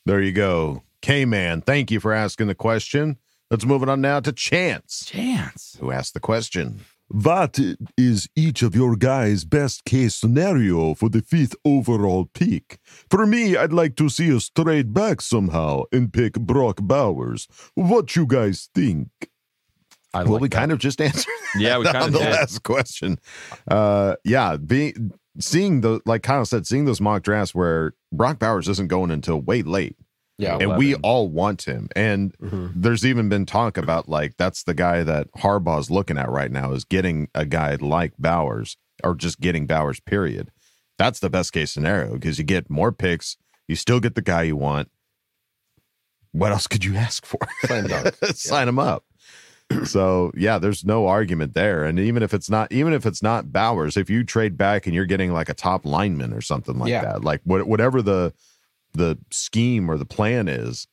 There 0.05 0.21
you 0.21 0.33
go. 0.33 0.83
K 1.01 1.25
Man, 1.25 1.61
thank 1.61 1.91
you 1.91 1.99
for 2.01 2.13
asking 2.13 2.47
the 2.47 2.55
question. 2.55 3.17
Let's 3.53 3.67
move 3.67 3.83
it 3.83 3.91
on 3.91 4.01
now 4.01 4.19
to 4.21 4.33
Chance, 4.33 5.05
Chance. 5.05 5.77
who 5.79 5.91
asked 5.91 6.15
the 6.15 6.21
question. 6.21 6.81
What 7.09 7.61
is 7.99 8.27
each 8.35 8.63
of 8.63 8.75
your 8.75 8.97
guys' 8.97 9.45
best 9.45 9.85
case 9.85 10.15
scenario 10.15 10.95
for 10.95 11.11
the 11.11 11.21
fifth 11.21 11.55
overall 11.63 12.31
pick? 12.33 12.79
For 13.11 13.27
me, 13.27 13.55
I'd 13.55 13.71
like 13.75 13.95
to 13.97 14.09
see 14.09 14.35
us 14.35 14.49
trade 14.49 14.95
back 14.95 15.21
somehow 15.21 15.83
and 15.93 16.11
pick 16.11 16.33
Brock 16.41 16.79
Bowers. 16.81 17.47
What 17.75 18.17
you 18.17 18.25
guys 18.25 18.71
think? 18.75 19.09
I 20.15 20.23
well, 20.23 20.33
like 20.33 20.41
we 20.43 20.49
that. 20.49 20.57
kind 20.57 20.73
of 20.73 20.79
just 20.79 20.99
answered 21.03 21.31
Yeah, 21.59 21.77
we 21.77 21.85
that 21.85 21.93
kinda 21.93 22.07
on 22.07 22.13
the 22.13 22.19
did. 22.21 22.31
last 22.31 22.63
question. 22.63 23.19
Uh, 23.69 24.17
yeah, 24.25 24.57
being 24.57 25.13
seeing 25.39 25.83
the 25.83 26.01
like 26.07 26.23
Kyle 26.23 26.47
said, 26.47 26.67
seeing 26.67 26.87
those 26.87 27.03
mock 27.03 27.23
drafts 27.23 27.55
where 27.55 27.93
Brock 28.13 28.39
Bowers 28.39 28.67
isn't 28.69 28.89
going 28.89 29.11
until 29.11 29.43
way 29.43 29.61
late. 29.61 29.97
Yeah, 30.43 30.59
and 30.59 30.77
we 30.77 30.95
all 30.97 31.29
want 31.29 31.63
him. 31.63 31.89
And 31.95 32.37
mm-hmm. 32.39 32.69
there's 32.75 33.07
even 33.07 33.29
been 33.29 33.47
talk 33.47 33.77
about 33.77 34.09
like 34.09 34.37
that's 34.37 34.65
the 34.65 34.75
guy 34.75 35.03
that 35.03 35.31
Harbaugh's 35.33 35.91
looking 35.91 36.19
at 36.19 36.29
right 36.29 36.51
now 36.51 36.73
is 36.73 36.85
getting 36.85 37.29
a 37.35 37.45
guy 37.45 37.77
like 37.77 38.13
Bowers 38.19 38.77
or 39.05 39.15
just 39.15 39.41
getting 39.41 39.67
Bowers. 39.67 40.01
Period. 40.01 40.51
That's 40.99 41.21
the 41.21 41.31
best 41.31 41.53
case 41.53 41.71
scenario 41.71 42.15
because 42.15 42.39
you 42.39 42.45
get 42.45 42.71
more 42.71 42.93
picks, 42.93 43.37
you 43.69 43.77
still 43.77 44.01
get 44.01 44.15
the 44.15 44.23
guy 44.23 44.43
you 44.43 44.57
want. 44.57 44.91
What 46.33 46.53
else 46.53 46.67
could 46.67 46.85
you 46.85 46.97
ask 46.97 47.25
for? 47.27 47.39
Slam 47.65 47.87
dunk. 47.89 48.15
Sign 48.35 48.69
him 48.69 48.79
up. 48.79 49.05
So 49.85 50.33
yeah, 50.37 50.59
there's 50.59 50.85
no 50.85 51.07
argument 51.07 51.55
there. 51.55 51.85
And 51.85 51.99
even 51.99 52.23
if 52.23 52.35
it's 52.35 52.51
not, 52.51 52.71
even 52.73 52.93
if 52.93 53.07
it's 53.07 53.23
not 53.23 53.53
Bowers, 53.53 53.97
if 53.97 54.11
you 54.11 54.25
trade 54.25 54.57
back 54.57 54.87
and 54.87 54.95
you're 54.95 55.07
getting 55.07 55.33
like 55.33 55.49
a 55.49 55.55
top 55.55 55.85
lineman 55.87 56.33
or 56.33 56.41
something 56.41 56.79
like 56.79 56.91
Yeah. 56.91 57.03
that, 57.03 57.25
like 57.25 57.41
what, 57.45 57.67
whatever 57.67 58.03
the 58.03 58.33
the 58.95 59.19
scheme 59.31 59.91
or 59.91 59.97
the 59.97 60.05
plan 60.07 60.49
is, 60.49 60.87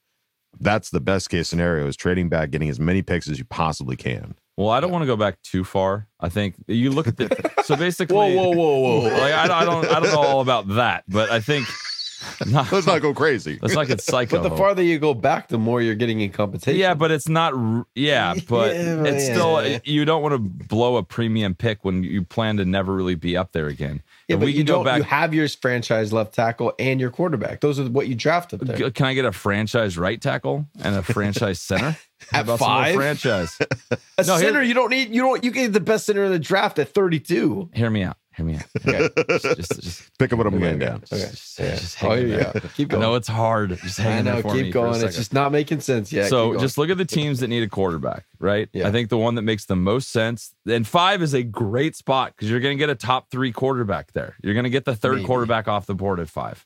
that's 0.59 0.89
the 0.89 0.99
best 0.99 1.29
case 1.29 1.47
scenario 1.47 1.87
is 1.87 1.95
trading 1.95 2.27
back, 2.29 2.51
getting 2.51 2.69
as 2.69 2.79
many 2.79 3.01
picks 3.01 3.27
as 3.29 3.37
you 3.39 3.45
possibly 3.45 3.95
can. 3.95 4.35
Well, 4.57 4.69
I 4.69 4.79
don't 4.81 4.91
want 4.91 5.03
to 5.03 5.07
go 5.07 5.15
back 5.15 5.41
too 5.41 5.63
far. 5.63 6.07
I 6.19 6.27
think 6.27 6.55
you 6.67 6.91
look 6.91 7.07
at 7.07 7.15
the 7.17 7.29
so 7.63 7.75
basically. 7.77 8.15
Whoa, 8.35 8.49
whoa, 8.49 8.49
whoa, 8.51 8.99
whoa. 9.01 9.07
Like 9.07 9.33
I, 9.33 9.61
I 9.61 9.65
don't, 9.65 9.85
I 9.85 9.99
don't 10.01 10.11
know 10.11 10.21
all 10.21 10.41
about 10.41 10.67
that, 10.69 11.05
but 11.07 11.29
I 11.31 11.39
think 11.39 11.65
not, 12.47 12.69
Let's 12.69 12.85
not 12.85 13.01
go 13.01 13.13
crazy. 13.13 13.57
let's 13.61 13.73
not 13.73 13.87
get 13.87 14.01
psycho. 14.01 14.41
But 14.41 14.49
the 14.49 14.57
farther 14.57 14.83
you 14.83 14.99
go 14.99 15.13
back, 15.13 15.47
the 15.47 15.57
more 15.57 15.81
you're 15.81 15.95
getting 15.95 16.19
in 16.19 16.31
competition. 16.31 16.77
Yeah, 16.77 16.93
but 16.93 17.11
it's 17.11 17.29
not. 17.29 17.53
Yeah, 17.95 18.33
but 18.49 18.75
Yeah, 18.75 19.03
it's 19.05 19.27
yeah. 19.29 19.33
still. 19.33 19.79
You 19.85 20.03
don't 20.03 20.21
want 20.21 20.33
to 20.33 20.39
blow 20.39 20.97
a 20.97 21.03
premium 21.03 21.55
pick 21.55 21.85
when 21.85 22.03
you 22.03 22.23
plan 22.25 22.57
to 22.57 22.65
never 22.65 22.93
really 22.93 23.15
be 23.15 23.37
up 23.37 23.53
there 23.53 23.67
again. 23.67 24.01
Yeah, 24.29 24.35
but 24.37 24.45
we 24.45 24.51
you 24.51 24.57
can 24.59 24.65
go 24.67 24.75
don't. 24.75 24.85
back. 24.85 24.97
You 24.99 25.03
have 25.03 25.33
your 25.33 25.47
franchise 25.49 26.13
left 26.13 26.33
tackle 26.33 26.73
and 26.79 26.99
your 27.01 27.09
quarterback. 27.09 27.59
Those 27.61 27.79
are 27.79 27.85
what 27.85 28.07
you 28.07 28.15
draft 28.15 28.53
up 28.53 28.61
there. 28.61 28.89
Can 28.91 29.05
I 29.07 29.13
get 29.13 29.25
a 29.25 29.31
franchise 29.31 29.97
right 29.97 30.21
tackle 30.21 30.67
and 30.81 30.95
a 30.95 31.03
franchise 31.03 31.59
center? 31.61 31.97
At 32.33 32.41
about 32.43 32.59
five? 32.59 32.95
franchise. 32.95 33.57
A 34.17 34.23
No, 34.25 34.35
here- 34.35 34.47
center, 34.49 34.61
you 34.61 34.73
don't 34.73 34.89
need. 34.89 35.09
You 35.13 35.21
don't. 35.21 35.43
You 35.43 35.51
get 35.51 35.73
the 35.73 35.79
best 35.79 36.05
center 36.05 36.23
in 36.25 36.31
the 36.31 36.39
draft 36.39 36.77
at 36.79 36.93
32. 36.93 37.69
Hear 37.73 37.89
me 37.89 38.03
out. 38.03 38.17
Hear 38.39 38.45
me 38.45 38.55
out. 38.55 38.63
Okay. 38.87 39.09
Just, 39.29 39.57
just, 39.57 39.81
just, 39.81 40.11
Pick 40.19 40.31
up 40.31 40.37
what 40.37 40.47
I'm 40.47 40.59
laying 40.59 40.79
down. 40.79 41.03
Okay. 41.11 41.29
just, 41.29 41.59
Yeah. 41.59 41.75
just 41.75 42.03
Oh, 42.03 42.09
hang 42.11 42.23
in 42.23 42.29
yeah. 42.29 42.51
there. 42.53 42.61
Keep 42.75 42.89
I 42.89 42.91
going. 42.91 43.01
know 43.01 43.15
it's 43.15 43.27
hard. 43.27 43.77
Just 43.77 43.97
hang 43.99 44.27
I 44.27 44.41
know. 44.41 44.41
Keep 44.53 44.73
going. 44.73 45.01
It's 45.03 45.15
just 45.17 45.33
not 45.33 45.51
making 45.51 45.81
sense 45.81 46.11
yet. 46.13 46.29
so 46.29 46.57
just 46.57 46.77
look 46.77 46.89
at 46.89 46.97
the 46.97 47.05
teams 47.05 47.41
that 47.41 47.47
need 47.49 47.63
a 47.63 47.67
quarterback, 47.67 48.25
right? 48.39 48.69
Yeah. 48.73 48.87
I 48.87 48.91
think 48.91 49.09
the 49.09 49.17
one 49.17 49.35
that 49.35 49.41
makes 49.41 49.65
the 49.65 49.75
most 49.75 50.09
sense. 50.11 50.53
And 50.67 50.87
five 50.87 51.21
is 51.21 51.33
a 51.33 51.43
great 51.43 51.95
spot 51.95 52.33
because 52.35 52.49
you're 52.49 52.59
going 52.61 52.77
to 52.77 52.79
get 52.81 52.89
a 52.89 52.95
top 52.95 53.29
three 53.29 53.51
quarterback 53.51 54.13
there. 54.13 54.35
You're 54.41 54.53
going 54.53 54.63
to 54.63 54.69
get 54.69 54.85
the 54.85 54.95
third 54.95 55.15
Maybe. 55.17 55.25
quarterback 55.25 55.67
off 55.67 55.85
the 55.85 55.95
board 55.95 56.19
at 56.19 56.29
five. 56.29 56.65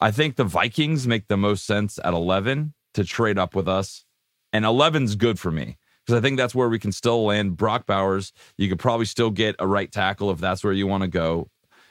I 0.00 0.10
think 0.12 0.36
the 0.36 0.44
Vikings 0.44 1.08
make 1.08 1.26
the 1.26 1.36
most 1.36 1.66
sense 1.66 1.98
at 2.04 2.14
11 2.14 2.72
to 2.94 3.04
trade 3.04 3.38
up 3.38 3.54
with 3.56 3.68
us. 3.68 4.04
And 4.52 4.64
11's 4.64 5.16
good 5.16 5.38
for 5.38 5.50
me 5.50 5.76
because 6.08 6.18
I 6.18 6.22
think 6.22 6.38
that's 6.38 6.54
where 6.54 6.70
we 6.70 6.78
can 6.78 6.90
still 6.90 7.26
land 7.26 7.58
Brock 7.58 7.84
Bowers. 7.84 8.32
You 8.56 8.70
could 8.70 8.78
probably 8.78 9.04
still 9.04 9.30
get 9.30 9.56
a 9.58 9.66
right 9.66 9.92
tackle 9.92 10.30
if 10.30 10.38
that's 10.38 10.64
where 10.64 10.72
you 10.72 10.86
want 10.86 11.02
to 11.02 11.08
go. 11.08 11.50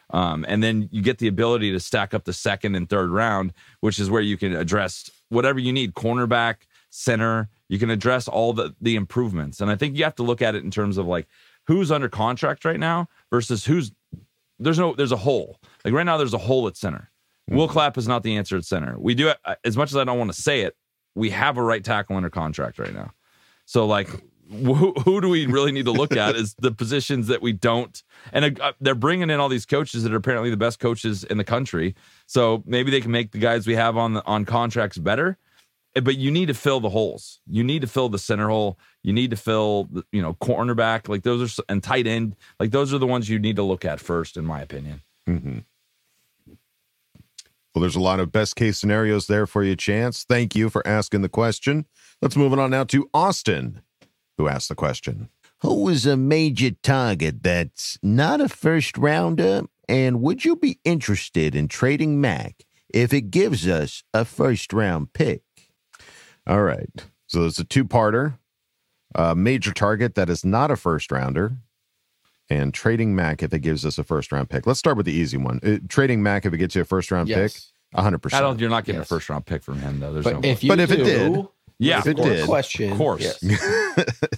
Um, 0.10 0.44
and 0.48 0.64
then 0.64 0.90
you 0.92 1.04
get 1.04 1.20
the 1.20 1.28
ability 1.28 1.72
to 1.72 1.80
stack 1.80 2.16
up 2.16 2.24
the 2.24 2.34
second 2.34 2.74
and 2.74 2.90
third 2.90 3.12
round, 3.12 3.54
which 3.82 4.00
is 4.00 4.10
where 4.10 4.24
you 4.24 4.36
can 4.36 4.56
address 4.56 5.12
whatever 5.30 5.60
you 5.60 5.72
need 5.72 5.94
cornerback, 5.94 6.56
center. 6.90 7.48
You 7.70 7.78
can 7.78 7.92
address 7.92 8.28
all 8.28 8.54
the, 8.54 8.74
the 8.82 8.96
improvements. 8.96 9.62
And 9.62 9.70
I 9.70 9.76
think 9.76 9.96
you 9.96 10.04
have 10.04 10.16
to 10.16 10.24
look 10.24 10.42
at 10.42 10.56
it 10.56 10.64
in 10.64 10.72
terms 10.72 10.98
of 10.98 11.06
like 11.06 11.28
who's 11.68 11.92
under 11.92 12.10
contract 12.10 12.66
right 12.66 12.80
now 12.80 13.08
versus 13.30 13.66
who's 13.66 13.92
there's 14.58 14.80
no 14.80 14.96
there's 14.96 15.12
a 15.12 15.18
hole. 15.18 15.60
Like 15.86 15.94
right 15.94 16.08
now, 16.08 16.18
there's 16.18 16.34
a 16.34 16.40
hole 16.40 16.68
at 16.68 16.76
center. 16.76 17.12
Will 17.50 17.68
Clapp 17.68 18.00
is 18.00 18.08
not 18.08 18.24
the 18.24 18.36
answer 18.36 18.58
at 18.58 18.66
center. 18.66 18.98
We 18.98 19.14
do 19.14 19.32
as 19.64 19.78
much 19.78 19.92
as 19.92 19.96
I 19.96 20.06
don't 20.06 20.18
want 20.18 20.34
to 20.34 20.42
say 20.42 20.62
it. 20.62 20.76
We 21.14 21.30
have 21.30 21.58
a 21.58 21.64
right 21.64 21.84
tackle 21.84 22.16
under 22.16 22.32
contract 22.32 22.80
right 22.80 22.94
now. 22.94 23.12
So 23.68 23.86
like, 23.86 24.10
who, 24.50 24.94
who 24.94 25.20
do 25.20 25.28
we 25.28 25.46
really 25.46 25.74
need 25.74 25.86
to 25.86 25.92
look 25.92 26.16
at 26.16 26.36
is 26.36 26.56
the 26.58 26.72
positions 26.72 27.28
that 27.28 27.42
we 27.42 27.52
don't. 27.52 28.02
And 28.32 28.60
uh, 28.62 28.72
they're 28.80 28.96
bringing 28.96 29.30
in 29.30 29.42
all 29.42 29.50
these 29.50 29.66
coaches 29.66 30.04
that 30.04 30.14
are 30.14 30.16
apparently 30.18 30.50
the 30.50 30.56
best 30.58 30.80
coaches 30.80 31.26
in 31.26 31.38
the 31.38 31.44
country. 31.44 31.94
So 32.28 32.64
maybe 32.66 32.90
they 32.90 33.02
can 33.02 33.12
make 33.12 33.32
the 33.32 33.40
guys 33.40 33.68
we 33.68 33.76
have 33.76 33.98
on 33.98 34.14
the, 34.14 34.26
on 34.26 34.46
contracts 34.46 34.98
better. 34.98 35.38
Eh, 35.98 36.00
But 36.00 36.16
you 36.18 36.32
need 36.32 36.46
to 36.46 36.54
fill 36.54 36.80
the 36.80 36.90
holes. 36.90 37.42
You 37.46 37.62
need 37.62 37.82
to 37.82 37.88
fill 37.88 38.08
the 38.08 38.18
center 38.20 38.48
hole. 38.48 38.80
You 39.04 39.12
need 39.12 39.32
to 39.32 39.36
fill, 39.36 39.90
the, 39.92 40.06
you 40.14 40.22
know, 40.22 40.36
cornerback. 40.36 41.10
Like 41.10 41.24
those 41.24 41.60
are 41.60 41.64
and 41.68 41.84
tight 41.84 42.08
end. 42.08 42.38
Like 42.58 42.72
those 42.72 42.94
are 42.94 43.00
the 43.00 43.08
ones 43.08 43.28
you 43.28 43.40
need 43.40 43.58
to 43.58 43.64
look 43.64 43.84
at 43.84 44.00
first, 44.00 44.38
in 44.38 44.46
my 44.46 44.62
opinion. 44.62 45.02
Mm-hmm. 45.28 45.60
Well, 47.78 47.84
there's 47.84 47.96
a 47.96 48.00
lot 48.00 48.20
of 48.20 48.32
best 48.32 48.56
case 48.56 48.80
scenarios 48.80 49.28
there 49.28 49.46
for 49.46 49.62
you, 49.64 49.76
Chance. 49.76 50.24
Thank 50.24 50.56
you 50.56 50.68
for 50.72 50.82
asking 50.88 51.22
the 51.22 51.30
question. 51.30 51.86
Let's 52.24 52.36
move 52.36 52.52
on 52.58 52.72
now 52.72 52.86
to 52.86 53.08
Austin, 53.14 53.84
who 54.40 54.48
asked 54.48 54.70
the 54.70 54.74
question. 54.74 55.30
Who 55.62 55.88
is 55.88 56.08
a 56.08 56.18
major 56.18 56.72
target 56.72 57.44
that's 57.44 58.00
not 58.02 58.42
a 58.42 58.50
first 58.50 58.98
rounder? 58.98 59.62
And 59.88 60.24
would 60.24 60.44
you 60.44 60.56
be 60.56 60.80
interested 60.86 61.54
in 61.54 61.68
trading 61.68 62.20
Mack 62.20 62.64
if 62.92 63.14
it 63.14 63.30
gives 63.30 63.68
us 63.68 64.02
a 64.12 64.26
first 64.26 64.74
round 64.74 65.14
pick? 65.14 65.44
All 66.48 66.64
right. 66.64 67.06
So 67.28 67.46
it's 67.46 67.60
a 67.60 67.64
two 67.64 67.86
parter, 67.86 68.40
a 69.14 69.36
major 69.36 69.72
target 69.72 70.16
that 70.16 70.32
is 70.32 70.44
not 70.44 70.72
a 70.72 70.78
first 70.78 71.12
rounder, 71.12 71.58
and 72.50 72.74
trading 72.74 73.16
Mack 73.16 73.44
if 73.44 73.54
it 73.54 73.60
gives 73.60 73.86
us 73.86 73.98
a 73.98 74.04
first 74.04 74.32
round 74.32 74.50
pick. 74.50 74.66
Let's 74.68 74.80
start 74.80 74.98
with 74.98 75.06
the 75.06 75.14
easy 75.14 75.38
one. 75.38 75.60
Uh, 75.64 75.78
trading 75.90 76.24
Mack 76.24 76.46
if 76.46 76.54
it 76.54 76.58
gets 76.58 76.76
you 76.76 76.82
a 76.82 76.86
first 76.86 77.12
round 77.12 77.28
Yes. 77.30 77.72
pick, 77.94 78.00
100%. 78.04 78.34
I 78.34 78.42
don't. 78.42 78.60
You're 78.60 78.70
not 78.70 78.86
getting 78.86 79.00
Yes. 79.02 79.08
a 79.12 79.16
first 79.16 79.30
round 79.30 79.46
pick 79.46 79.64
from 79.64 79.80
him 79.80 80.00
though. 80.00 80.14
There's 80.14 80.24
But 80.24 80.42
no. 80.42 80.50
if 80.50 80.64
you 80.64 80.70
But 80.70 80.80
if 80.80 80.92
it 80.92 80.98
did, 81.04 81.46
yeah, 81.80 82.00
if 82.00 82.08
it 82.08 82.18
did, 82.18 82.46
question, 82.46 82.92
of 82.92 82.98
course. 82.98 83.22
yes. 83.22 83.44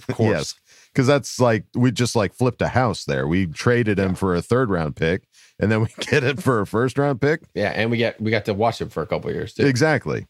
of 0.08 0.16
course. 0.16 0.30
Yes. 0.30 0.54
Because 0.92 1.06
that's 1.06 1.38
like, 1.38 1.64
we 1.74 1.92
just 1.92 2.16
like 2.16 2.34
flipped 2.34 2.60
a 2.62 2.68
house 2.68 3.04
there. 3.04 3.26
We 3.28 3.46
traded 3.46 3.98
him 3.98 4.14
for 4.16 4.34
a 4.34 4.42
third 4.42 4.70
round 4.70 4.96
pick, 4.96 5.28
and 5.60 5.70
then 5.70 5.80
we 5.82 5.86
get 6.00 6.24
it 6.24 6.42
for 6.42 6.60
a 6.60 6.66
first 6.66 6.98
round 6.98 7.20
pick. 7.20 7.42
Yeah, 7.54 7.68
and 7.70 7.90
we 7.92 7.96
get 7.96 8.20
we 8.20 8.30
got 8.32 8.44
to 8.46 8.54
watch 8.54 8.80
him 8.80 8.88
for 8.88 9.00
a 9.02 9.06
couple 9.06 9.30
of 9.30 9.36
years 9.36 9.54
too. 9.54 9.66
Exactly. 9.66 10.26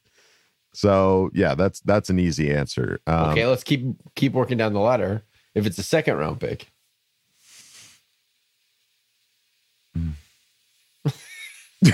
So 0.72 1.30
yeah, 1.32 1.54
that's 1.54 1.80
that's 1.80 2.10
an 2.10 2.18
easy 2.18 2.52
answer. 2.54 3.00
Um, 3.06 3.30
okay, 3.30 3.46
let's 3.46 3.64
keep 3.64 3.84
keep 4.14 4.32
working 4.34 4.58
down 4.58 4.72
the 4.72 4.80
ladder. 4.80 5.22
If 5.54 5.66
it's 5.66 5.78
a 5.78 5.82
second 5.82 6.16
round 6.16 6.38
pick, 6.40 6.68
Mm. 9.96 10.12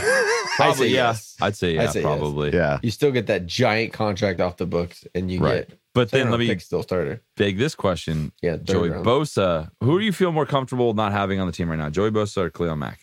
Probably, 0.57 0.75
say 0.89 0.95
yeah. 0.95 1.09
yes. 1.11 1.37
I'd 1.41 1.55
say 1.57 1.79
I 1.79 1.85
yeah, 1.85 1.91
say 1.91 2.01
yes. 2.01 2.07
probably. 2.07 2.53
Yeah. 2.53 2.79
you 2.83 2.91
still 2.91 3.13
get 3.13 3.29
that 3.29 3.47
giant 3.47 3.93
contract 3.93 4.41
off 4.41 4.57
the 4.57 4.67
books, 4.67 5.05
and 5.15 5.31
you 5.31 5.39
Right. 5.39 5.69
get 5.69 5.79
But 5.95 6.11
then 6.11 6.31
let 6.31 6.41
me 6.41 6.49
pick 6.49 6.61
still 6.61 6.83
starter. 6.83 7.23
beg 7.37 7.57
this 7.59 7.75
question. 7.77 8.33
Yeah, 8.43 8.57
third 8.57 8.67
Joey 8.67 8.91
round. 8.91 9.07
Bosa. 9.07 9.71
Who 9.83 9.99
do 10.01 10.05
you 10.05 10.13
feel 10.13 10.33
more 10.33 10.47
comfortable 10.47 10.93
not 10.95 11.13
having 11.13 11.39
on 11.41 11.47
the 11.47 11.53
team 11.53 11.69
right 11.71 11.79
now? 11.79 11.89
Joey 11.91 12.11
Bosa 12.11 12.39
or 12.39 12.51
Khalil 12.51 12.75
Mack? 12.77 13.01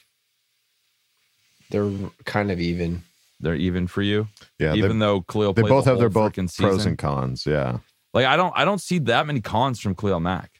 They're 1.69 1.89
kind 2.25 2.51
of 2.51 2.59
even. 2.59 3.03
They're 3.39 3.55
even 3.55 3.87
for 3.87 4.01
you. 4.01 4.27
Yeah, 4.59 4.73
Even 4.75 4.99
they- 4.99 5.05
though 5.05 5.21
Khalil 5.21 5.53
they 5.53 5.61
played 5.63 5.69
both 5.69 5.85
the 5.85 5.91
have 5.91 5.99
their 5.99 6.09
whole 6.09 6.23
both 6.29 6.33
frickin' 6.33 6.57
pros 6.57 6.75
season. 6.77 6.89
and 6.89 6.97
cons. 6.97 7.45
Yeah. 7.45 7.77
Like 8.13 8.25
I 8.25 8.35
don't 8.35 8.53
I 8.55 8.65
don't 8.65 8.81
see 8.81 8.99
that 8.99 9.25
many 9.25 9.39
cons 9.41 9.79
from 9.79 9.95
Khalil 9.95 10.19
Mack. 10.19 10.59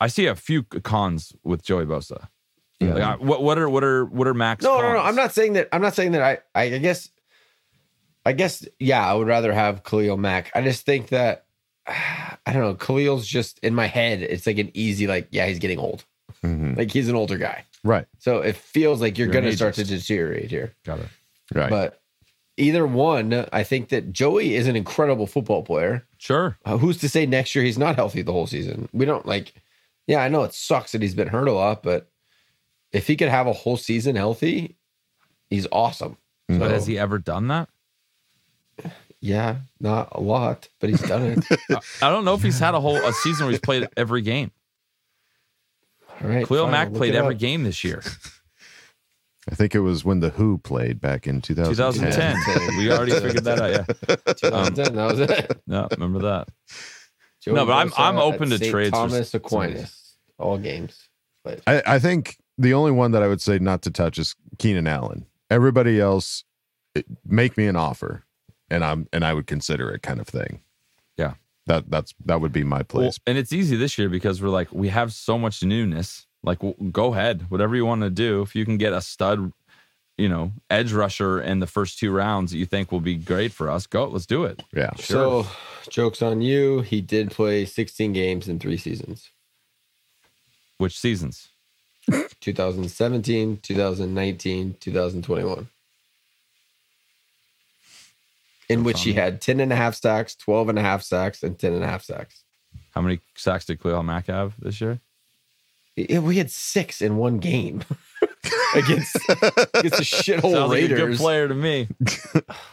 I 0.00 0.08
see 0.08 0.26
a 0.26 0.34
few 0.34 0.64
cons 0.64 1.32
with 1.44 1.62
Joey 1.62 1.84
Bosa. 1.86 2.28
Yeah. 2.86 3.10
Like, 3.12 3.20
what 3.20 3.42
what 3.42 3.58
are 3.58 3.68
what 3.68 3.84
are 3.84 4.04
what 4.06 4.26
are 4.26 4.34
Max? 4.34 4.64
No, 4.64 4.80
no, 4.80 4.92
no. 4.94 4.98
I'm 5.00 5.14
not 5.16 5.32
saying 5.32 5.54
that. 5.54 5.68
I'm 5.72 5.82
not 5.82 5.94
saying 5.94 6.12
that. 6.12 6.42
I, 6.54 6.60
I, 6.60 6.78
guess, 6.78 7.08
I 8.24 8.32
guess, 8.32 8.66
yeah. 8.78 9.04
I 9.06 9.14
would 9.14 9.26
rather 9.26 9.52
have 9.52 9.82
Khalil 9.84 10.16
Mack. 10.16 10.50
I 10.54 10.62
just 10.62 10.84
think 10.86 11.08
that 11.08 11.46
I 11.86 12.52
don't 12.52 12.62
know. 12.62 12.74
Khalil's 12.74 13.26
just 13.26 13.58
in 13.60 13.74
my 13.74 13.86
head. 13.86 14.22
It's 14.22 14.46
like 14.46 14.58
an 14.58 14.70
easy, 14.74 15.06
like, 15.06 15.28
yeah, 15.30 15.46
he's 15.46 15.58
getting 15.58 15.78
old. 15.78 16.04
Mhm. 16.42 16.76
Like 16.76 16.90
he's 16.90 17.08
an 17.08 17.14
older 17.14 17.38
guy, 17.38 17.64
Right. 17.84 18.06
so 18.18 18.38
it 18.38 18.56
feels 18.56 19.00
like 19.00 19.16
you're, 19.16 19.26
You're 19.28 19.34
gonna 19.42 19.52
start 19.54 19.74
to 19.74 19.84
deteriorate 19.84 20.50
here. 20.50 20.74
Got 20.84 20.98
it. 21.00 21.08
Right. 21.54 21.70
But 21.70 22.00
either 22.56 22.84
one, 22.86 23.46
I 23.52 23.62
think 23.62 23.90
that 23.90 24.12
Joey 24.12 24.54
is 24.56 24.66
an 24.66 24.74
incredible 24.74 25.26
football 25.28 25.62
player. 25.62 26.04
Sure. 26.18 26.56
Uh, 26.64 26.78
who's 26.78 26.98
to 26.98 27.08
say 27.08 27.26
next 27.26 27.54
year 27.54 27.64
he's 27.64 27.78
not 27.78 27.94
healthy 27.96 28.22
the 28.22 28.32
whole 28.32 28.46
season? 28.48 28.88
We 28.92 29.04
don't 29.04 29.26
like. 29.26 29.52
Yeah, 30.08 30.18
I 30.24 30.28
know 30.28 30.42
it 30.42 30.52
sucks 30.52 30.92
that 30.92 31.02
he's 31.02 31.14
been 31.14 31.28
hurt 31.28 31.46
a 31.46 31.52
lot, 31.52 31.82
but 31.84 32.10
if 32.92 33.06
he 33.06 33.16
could 33.16 33.28
have 33.28 33.46
a 33.46 33.52
whole 33.52 33.76
season 33.76 34.16
healthy, 34.16 34.76
he's 35.50 35.66
awesome. 35.72 36.16
But 36.48 36.58
So- 36.58 36.68
has 36.68 36.86
he 36.86 36.98
ever 36.98 37.18
done 37.18 37.48
that? 37.48 37.68
Yeah, 39.20 39.58
not 39.78 40.08
a 40.12 40.20
lot, 40.20 40.68
but 40.80 40.90
he's 40.90 41.00
done 41.02 41.22
it. 41.22 41.44
I- 41.70 42.06
I 42.06 42.10
don't 42.10 42.24
know 42.24 42.34
if 42.34 42.42
he's 42.42 42.58
had 42.58 42.74
a 42.74 42.80
whole 42.80 42.96
a 42.96 43.12
season 43.12 43.46
where 43.46 43.52
he's 43.52 43.60
played 43.60 43.88
every 43.96 44.20
game. 44.22 44.50
All 46.20 46.28
right, 46.28 46.46
Khalil 46.46 46.64
fine, 46.64 46.72
Mack 46.72 46.92
played 46.92 47.14
every 47.14 47.34
up. 47.34 47.40
game 47.40 47.62
this 47.64 47.84
year. 47.84 48.02
I 49.50 49.54
think 49.56 49.74
it 49.74 49.80
was 49.80 50.04
when 50.04 50.20
the 50.20 50.30
Who 50.30 50.58
played 50.58 51.00
back 51.00 51.26
in 51.26 51.40
2010. 51.40 52.34
2010. 52.36 52.76
we 52.78 52.92
already 52.92 53.12
figured 53.12 53.44
that 53.44 53.60
out. 53.60 53.70
Yeah. 54.08 54.16
2010, 54.34 54.94
that 54.94 55.04
was 55.10 55.20
it. 55.20 55.60
No, 55.66 55.88
remember 55.92 56.20
that. 56.20 56.48
Joey 57.42 57.54
No, 57.54 57.66
but 57.66 57.72
I'm- 57.72 57.92
I'm 57.96 58.18
open 58.18 58.50
to 58.50 58.58
St. 58.58 58.70
trades 58.70 58.90
Thomas 58.92 59.14
s- 59.14 59.34
Aquinas, 59.34 60.16
all 60.38 60.58
games. 60.58 61.08
But 61.44 61.60
I, 61.66 61.82
I 61.86 61.98
think 61.98 62.36
the 62.58 62.74
only 62.74 62.90
one 62.92 63.12
that 63.12 63.22
I 63.22 63.28
would 63.28 63.40
say 63.40 63.58
not 63.58 63.82
to 63.82 63.90
touch 63.90 64.18
is 64.18 64.34
Keenan 64.58 64.86
Allen. 64.86 65.26
Everybody 65.50 66.00
else, 66.00 66.44
it- 66.94 67.06
make 67.26 67.56
me 67.56 67.66
an 67.66 67.76
offer, 67.76 68.24
and 68.70 68.84
I'm 68.84 69.08
and 69.12 69.24
I 69.24 69.34
would 69.34 69.46
consider 69.46 69.90
it, 69.90 70.02
kind 70.02 70.20
of 70.20 70.26
thing. 70.28 70.60
Yeah. 71.16 71.34
That 71.66 71.90
that's 71.90 72.14
that 72.24 72.40
would 72.40 72.52
be 72.52 72.64
my 72.64 72.78
Well, 72.78 72.84
place. 72.84 73.18
and 73.26 73.38
it's 73.38 73.52
easy 73.52 73.76
this 73.76 73.96
year 73.98 74.08
because 74.08 74.42
we're 74.42 74.48
like 74.48 74.72
we 74.72 74.88
have 74.88 75.12
so 75.12 75.38
much 75.38 75.62
newness. 75.62 76.26
Like, 76.44 76.58
w- 76.58 76.90
go 76.90 77.12
ahead, 77.14 77.46
whatever 77.50 77.76
you 77.76 77.86
want 77.86 78.02
to 78.02 78.10
do. 78.10 78.42
If 78.42 78.56
you 78.56 78.64
can 78.64 78.76
get 78.76 78.92
a 78.92 79.00
stud, 79.00 79.52
you 80.18 80.28
know, 80.28 80.50
edge 80.68 80.92
rusher 80.92 81.40
in 81.40 81.60
the 81.60 81.68
first 81.68 82.00
two 82.00 82.10
rounds 82.10 82.50
that 82.50 82.58
you 82.58 82.66
think 82.66 82.90
will 82.90 82.98
be 83.00 83.14
great 83.14 83.52
for 83.52 83.70
us, 83.70 83.86
go. 83.86 84.06
Let's 84.06 84.26
do 84.26 84.42
it. 84.42 84.60
Yeah. 84.74 84.90
so, 84.96 85.46
jokes 85.88 86.20
on 86.20 86.40
you. 86.40 86.80
He 86.80 87.00
did 87.00 87.30
play 87.30 87.64
16 87.64 88.12
games 88.12 88.48
in 88.48 88.58
three 88.58 88.76
seasons 88.76 89.30
Which 90.78 90.98
seasons? 90.98 91.50
2017, 92.40 93.58
2019, 93.62 94.76
2021. 94.80 95.68
In 98.68 98.84
which 98.84 99.02
he 99.02 99.12
had 99.12 99.40
10 99.40 99.60
and 99.60 99.72
a 99.72 99.76
half 99.76 99.94
sacks, 99.94 100.34
12 100.34 100.70
and 100.70 100.78
a 100.78 100.82
half 100.82 101.02
sacks, 101.02 101.42
and 101.42 101.58
10 101.58 101.74
and 101.74 101.84
a 101.84 101.86
half 101.86 102.02
sacks. 102.02 102.42
How 102.94 103.00
many 103.02 103.20
sacks 103.36 103.66
did 103.66 103.82
Khalil 103.82 104.02
Mack 104.02 104.26
have 104.28 104.54
this 104.58 104.80
year? 104.80 104.98
Yeah, 105.96 106.20
we 106.20 106.38
had 106.38 106.50
six 106.50 107.02
in 107.02 107.18
one 107.18 107.38
game 107.38 107.82
against, 108.74 109.14
against 109.28 109.74
the 109.74 110.02
shithole 110.02 110.52
Sounds 110.52 110.70
like 110.70 110.84
a 110.84 110.88
good 110.88 111.16
player 111.18 111.48
to 111.48 111.54
me. 111.54 111.88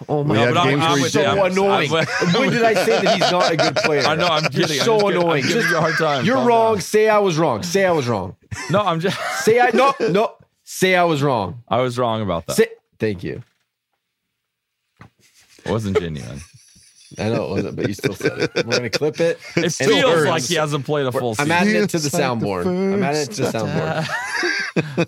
Oh 0.07 0.23
my 0.23 0.47
We 0.47 0.53
god, 0.53 0.63
games 0.67 0.81
where 0.81 0.89
you're 0.89 0.97
he 0.99 1.09
so 1.09 1.19
did. 1.19 1.27
I'm- 1.27 1.51
annoying. 1.51 1.93
I'm- 1.93 2.07
when 2.41 2.49
did 2.51 2.63
I 2.63 2.73
say 2.73 3.01
that 3.01 3.13
he's 3.21 3.31
not 3.31 3.51
a 3.51 3.57
good 3.57 3.75
player? 3.75 4.01
I 4.03 4.15
know, 4.15 4.25
I'm 4.27 4.43
You're 4.43 4.51
kidding. 4.67 4.79
I'm 4.79 4.85
so 4.85 4.95
just 4.99 5.05
kidding. 5.05 5.17
I'm 5.17 5.21
annoying. 5.27 5.41
giving 5.43 5.55
Just- 5.61 5.69
you 5.69 5.77
a 5.77 5.81
hard 5.81 5.95
time. 5.97 6.25
You're 6.25 6.35
Calm 6.37 6.47
wrong. 6.47 6.73
down. 6.75 6.81
Say 6.81 7.09
I 7.09 7.19
was 7.19 7.37
wrong. 7.37 7.61
Say 7.63 7.85
I 7.85 7.91
was 7.91 8.07
wrong. 8.07 8.35
No, 8.71 8.81
I'm 8.81 8.99
just. 8.99 9.19
Say 9.43 9.59
I 9.59 9.71
no 9.73 9.93
no. 9.99 10.35
Say 10.63 10.95
I 10.95 11.03
was 11.03 11.21
wrong. 11.23 11.63
I 11.67 11.81
was 11.81 11.97
wrong 11.97 12.21
about 12.21 12.45
that. 12.47 12.55
Say, 12.55 12.67
thank 12.99 13.23
you. 13.23 13.43
It 15.65 15.71
wasn't 15.71 15.99
genuine. 15.99 16.41
I 17.17 17.29
know 17.29 17.45
it 17.45 17.49
wasn't, 17.49 17.75
but 17.75 17.87
you 17.87 17.93
still 17.93 18.13
said 18.13 18.37
it. 18.39 18.51
We're 18.55 18.77
gonna 18.77 18.89
clip 18.89 19.19
it. 19.19 19.39
It 19.57 19.71
feels 19.71 20.03
hurts. 20.03 20.29
like 20.29 20.43
he 20.43 20.55
hasn't 20.55 20.85
played 20.85 21.07
a 21.07 21.11
full 21.11 21.35
I'm 21.39 21.51
adding 21.51 21.75
it 21.75 21.89
to 21.89 21.99
the 21.99 22.05
It's 22.07 22.13
like 22.13 22.21
the 22.21 22.45
soundboard. 22.45 22.65
I'm 22.65 23.03
adding 23.03 23.21
it 23.21 23.31
to 23.31 23.41
the 23.43 23.49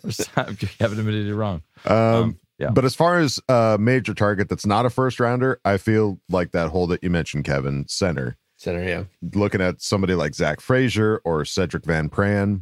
soundboard. 0.09 0.61
you 0.61 0.69
haven't 0.80 0.99
admitted 0.99 1.27
it 1.27 1.35
wrong. 1.35 1.61
Um, 1.85 2.39
yeah. 2.57 2.69
But 2.69 2.85
as 2.85 2.95
far 2.95 3.19
as 3.19 3.39
a 3.49 3.77
major 3.80 4.13
target 4.13 4.49
that's 4.49 4.65
not 4.65 4.85
a 4.85 4.89
first 4.89 5.19
rounder, 5.19 5.59
I 5.65 5.77
feel 5.77 6.19
like 6.30 6.51
that 6.51 6.69
hole 6.69 6.88
that 6.88 7.03
you 7.03 7.09
mentioned, 7.09 7.45
Kevin, 7.45 7.85
center. 7.88 8.38
Center, 8.57 8.84
yeah. 8.84 9.03
Looking 9.34 9.61
at 9.61 9.81
somebody 9.81 10.13
like 10.13 10.35
Zach 10.35 10.61
Frazier 10.61 11.22
or 11.23 11.41
Sedrick 11.41 11.85
Van 11.85 12.09
Pran, 12.09 12.57
I 12.57 12.61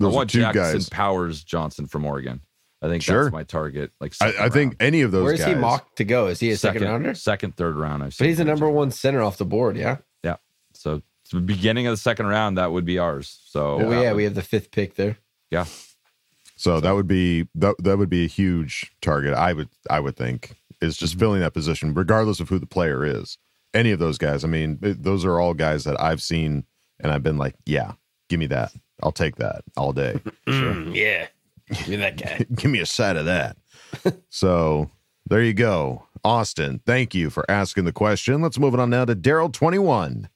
those 0.00 0.12
are 0.12 0.16
want 0.16 0.30
two 0.30 0.40
Jackson 0.40 0.62
guys. 0.74 0.88
Powers 0.88 1.42
Johnson 1.44 1.86
from 1.86 2.04
Oregon. 2.04 2.40
I 2.82 2.88
think 2.88 3.02
Sure. 3.02 3.24
that's 3.24 3.32
my 3.32 3.42
target. 3.44 3.92
Like 4.00 4.14
I, 4.20 4.32
I 4.40 4.48
think 4.50 4.76
any 4.80 5.00
of 5.00 5.10
those 5.10 5.24
Where's 5.24 5.40
guys. 5.40 5.48
he 5.48 5.54
mocked 5.54 5.96
to 5.96 6.04
go? 6.04 6.26
Is 6.26 6.38
he 6.40 6.50
a 6.50 6.56
second, 6.56 6.80
second 6.82 6.92
rounder? 6.92 7.14
second, 7.14 7.56
third 7.56 7.74
round. 7.76 8.02
I've 8.02 8.16
But 8.18 8.26
he's 8.28 8.36
the 8.38 8.44
number 8.44 8.68
one 8.70 8.90
center 8.90 9.22
off 9.22 9.38
the 9.38 9.46
board. 9.46 9.76
Yeah. 9.76 9.96
Yeah. 10.22 10.36
So 10.74 11.02
it's 11.22 11.32
the 11.32 11.40
beginning 11.40 11.86
of 11.86 11.92
the 11.92 11.96
second 11.96 12.26
round, 12.26 12.58
that 12.58 12.72
would 12.72 12.84
be 12.84 12.98
ours. 12.98 13.40
So 13.46 13.80
Oh 13.80 14.00
yeah, 14.02 14.12
we 14.12 14.24
have 14.24 14.34
the 14.34 14.42
fifth 14.42 14.70
pick 14.70 14.94
there. 14.96 15.16
yeah. 15.50 15.64
So 16.58 16.80
that 16.80 16.92
would 16.92 17.06
be 17.08 17.48
that, 17.54 17.74
that 17.82 17.98
would 17.98 18.08
be 18.10 18.24
a 18.24 18.28
huge 18.28 18.92
target. 19.02 19.34
I 19.34 19.52
would 19.52 19.68
I 19.90 20.00
would 20.00 20.16
think 20.16 20.54
is 20.80 20.96
just 20.96 21.18
filling 21.18 21.40
that 21.40 21.54
position, 21.54 21.94
regardless 21.94 22.40
of 22.40 22.48
who 22.50 22.58
the 22.58 22.66
player 22.66 23.04
is. 23.04 23.38
Any 23.74 23.90
of 23.90 23.98
those 23.98 24.16
guys. 24.18 24.44
I 24.44 24.48
mean, 24.48 24.78
those 24.80 25.24
are 25.24 25.38
all 25.40 25.52
guys 25.54 25.84
that 25.84 26.00
I've 26.00 26.22
seen, 26.22 26.64
and 27.00 27.12
I've 27.12 27.22
been 27.22 27.36
like, 27.36 27.56
yeah, 27.66 27.92
give 28.30 28.38
me 28.40 28.46
that. 28.46 28.72
I'll 29.02 29.12
take 29.12 29.36
that 29.36 29.62
all 29.76 29.92
day. 29.92 30.20
Mm, 30.46 30.86
mm, 30.86 30.94
yeah. 30.94 31.26
Give 31.68 31.88
me 31.88 31.96
that 31.96 32.16
guy. 32.16 32.46
give 32.54 32.70
me 32.70 32.80
a 32.80 32.86
side 32.86 33.16
of 33.16 33.26
that. 33.26 33.56
so 34.30 34.90
there 35.26 35.42
you 35.42 35.54
go, 35.54 36.06
Austin. 36.24 36.80
Thank 36.86 37.14
you 37.14 37.30
for 37.30 37.48
asking 37.50 37.84
the 37.84 37.92
question. 37.92 38.40
Let's 38.42 38.58
move 38.58 38.74
it 38.74 38.80
on 38.80 38.90
now 38.90 39.04
to 39.04 39.14
Daryl 39.14 39.52
twenty 39.52 39.78
one, 39.78 40.28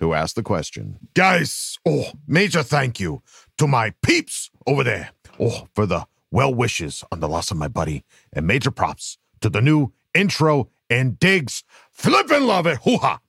who 0.00 0.14
asked 0.14 0.36
the 0.36 0.42
question. 0.42 0.98
Guys, 1.14 1.78
oh, 1.86 2.12
major 2.26 2.62
thank 2.62 2.98
you 2.98 3.22
to 3.58 3.66
my 3.66 3.92
peeps 4.02 4.50
over 4.66 4.82
there. 4.82 5.10
Oh, 5.38 5.68
for 5.74 5.86
the 5.86 6.06
well 6.30 6.52
wishes 6.52 7.04
on 7.12 7.20
the 7.20 7.28
loss 7.28 7.50
of 7.50 7.56
my 7.56 7.68
buddy, 7.68 8.04
and 8.32 8.46
major 8.46 8.70
props 8.70 9.18
to 9.40 9.50
the 9.50 9.60
new 9.60 9.92
intro 10.14 10.68
and 10.90 11.18
digs. 11.18 11.62
Flippin' 11.92 12.46
love 12.46 12.66
it. 12.66 12.78
Hoo 12.84 12.96
ha. 12.96 13.20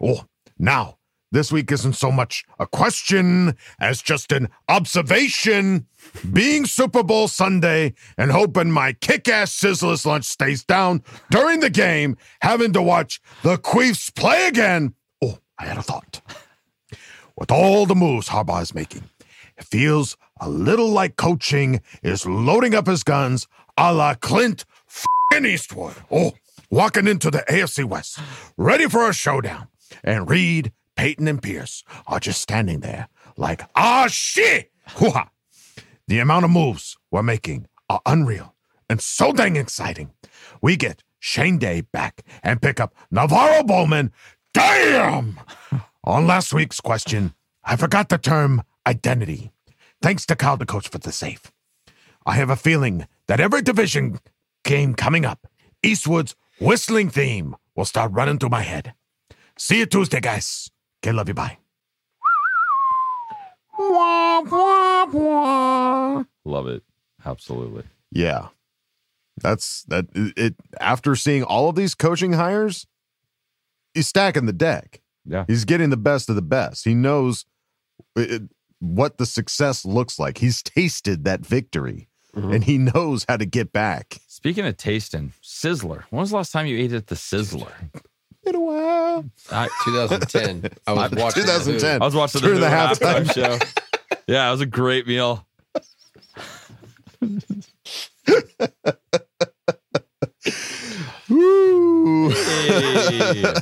Oh, 0.00 0.24
now 0.58 0.97
this 1.30 1.52
week 1.52 1.70
isn't 1.70 1.94
so 1.94 2.10
much 2.10 2.44
a 2.58 2.66
question 2.66 3.56
as 3.80 4.02
just 4.02 4.32
an 4.32 4.48
observation. 4.68 5.86
Being 6.32 6.64
Super 6.66 7.02
Bowl 7.02 7.28
Sunday 7.28 7.94
and 8.16 8.30
hoping 8.30 8.70
my 8.70 8.92
kick 8.94 9.28
ass 9.28 9.54
Sizzlers 9.54 10.06
lunch 10.06 10.24
stays 10.24 10.64
down 10.64 11.02
during 11.30 11.60
the 11.60 11.70
game, 11.70 12.16
having 12.40 12.72
to 12.72 12.82
watch 12.82 13.20
the 13.42 13.56
Queefs 13.56 14.14
play 14.14 14.46
again. 14.46 14.94
Oh, 15.22 15.38
I 15.58 15.66
had 15.66 15.78
a 15.78 15.82
thought. 15.82 16.20
With 17.36 17.50
all 17.50 17.86
the 17.86 17.94
moves 17.94 18.28
Harbaugh 18.28 18.62
is 18.62 18.74
making, 18.74 19.04
it 19.56 19.64
feels 19.64 20.16
a 20.40 20.48
little 20.48 20.88
like 20.88 21.16
coaching 21.16 21.80
is 22.02 22.26
loading 22.26 22.74
up 22.74 22.86
his 22.86 23.02
guns 23.02 23.46
a 23.76 23.92
la 23.92 24.14
Clint 24.14 24.64
Eastwood. 25.40 25.94
Oh, 26.10 26.32
walking 26.70 27.06
into 27.06 27.30
the 27.30 27.44
AFC 27.48 27.84
West, 27.84 28.18
ready 28.56 28.88
for 28.88 29.08
a 29.08 29.12
showdown. 29.12 29.68
And 30.02 30.28
Reid, 30.28 30.72
Payton, 30.98 31.28
and 31.28 31.42
Pierce 31.42 31.84
are 32.06 32.20
just 32.20 32.42
standing 32.42 32.80
there 32.80 33.08
like, 33.36 33.62
ah, 33.74 34.08
shit! 34.10 34.72
Hoo-ha. 34.96 35.30
The 36.08 36.18
amount 36.18 36.44
of 36.44 36.50
moves 36.50 36.96
we're 37.10 37.22
making 37.22 37.68
are 37.88 38.00
unreal 38.04 38.54
and 38.88 39.00
so 39.00 39.32
dang 39.32 39.56
exciting. 39.56 40.10
We 40.62 40.76
get 40.76 41.02
Shane 41.18 41.58
Day 41.58 41.82
back 41.82 42.22
and 42.42 42.62
pick 42.62 42.80
up 42.80 42.94
NaVorro 43.12 43.66
Bowman. 43.66 44.12
Damn! 44.54 45.38
On 46.04 46.26
last 46.26 46.52
week's 46.54 46.80
question, 46.80 47.34
I 47.64 47.76
forgot 47.76 48.08
the 48.08 48.18
term 48.18 48.62
identity. 48.86 49.52
Thanks 50.00 50.24
to 50.26 50.36
Kyle, 50.36 50.56
the 50.56 50.66
coach, 50.66 50.88
for 50.88 50.98
the 50.98 51.12
save. 51.12 51.52
I 52.24 52.34
have 52.34 52.50
a 52.50 52.56
feeling 52.56 53.06
that 53.26 53.40
every 53.40 53.62
division 53.62 54.20
game 54.64 54.94
coming 54.94 55.24
up, 55.24 55.46
Eastwood's 55.82 56.34
whistling 56.60 57.10
theme 57.10 57.56
will 57.76 57.84
start 57.84 58.12
running 58.12 58.38
through 58.38 58.50
my 58.50 58.62
head. 58.62 58.94
See 59.56 59.78
you 59.78 59.86
Tuesday, 59.86 60.20
guys. 60.20 60.70
Okay, 61.02 61.12
love 61.12 61.28
you. 61.28 61.34
Bye. 61.34 61.58
Love 66.44 66.66
it. 66.66 66.82
Absolutely. 67.24 67.84
Yeah. 68.10 68.48
That's 69.40 69.84
that 69.84 70.06
it, 70.14 70.56
after 70.80 71.14
seeing 71.14 71.44
all 71.44 71.68
of 71.68 71.76
these 71.76 71.94
coaching 71.94 72.32
hires, 72.32 72.86
he's 73.94 74.08
stacking 74.08 74.46
the 74.46 74.52
deck. 74.52 75.00
Yeah. 75.24 75.44
He's 75.46 75.64
getting 75.64 75.90
the 75.90 75.96
best 75.96 76.28
of 76.28 76.34
the 76.34 76.42
best. 76.42 76.84
He 76.84 76.94
knows 76.94 77.44
it, 78.16 78.42
what 78.80 79.18
the 79.18 79.26
success 79.26 79.84
looks 79.84 80.18
like. 80.18 80.38
He's 80.38 80.62
tasted 80.62 81.24
that 81.24 81.46
victory 81.46 82.08
mm-hmm. 82.34 82.52
and 82.52 82.64
he 82.64 82.78
knows 82.78 83.24
how 83.28 83.36
to 83.36 83.46
get 83.46 83.72
back. 83.72 84.18
Speaking 84.26 84.66
of 84.66 84.76
tasting, 84.76 85.32
Sizzler. 85.42 86.04
When 86.10 86.20
was 86.20 86.30
the 86.30 86.36
last 86.36 86.52
time 86.52 86.66
you 86.66 86.78
ate 86.78 86.92
at 86.92 87.08
the 87.08 87.14
Sizzler? 87.14 87.72
Been 88.48 88.54
a 88.56 88.60
while. 88.60 89.24
I, 89.52 89.68
2010. 89.84 90.70
I 90.86 90.92
was 90.92 91.10
watching 91.12 91.42
2010. 91.42 92.00
I 92.00 92.04
was 92.04 92.14
watching 92.14 92.40
During 92.40 92.60
the, 92.60 92.68
the 92.68 92.70
Who 92.70 92.76
halftime. 92.76 93.24
halftime 93.26 93.34
show. 93.34 93.58
Yeah, 94.26 94.48
it 94.48 94.50
was 94.50 94.60
a 94.62 94.66
great 94.66 95.06
meal. 95.06 95.46
Woo. 101.28 102.30
Hey. 102.34 103.54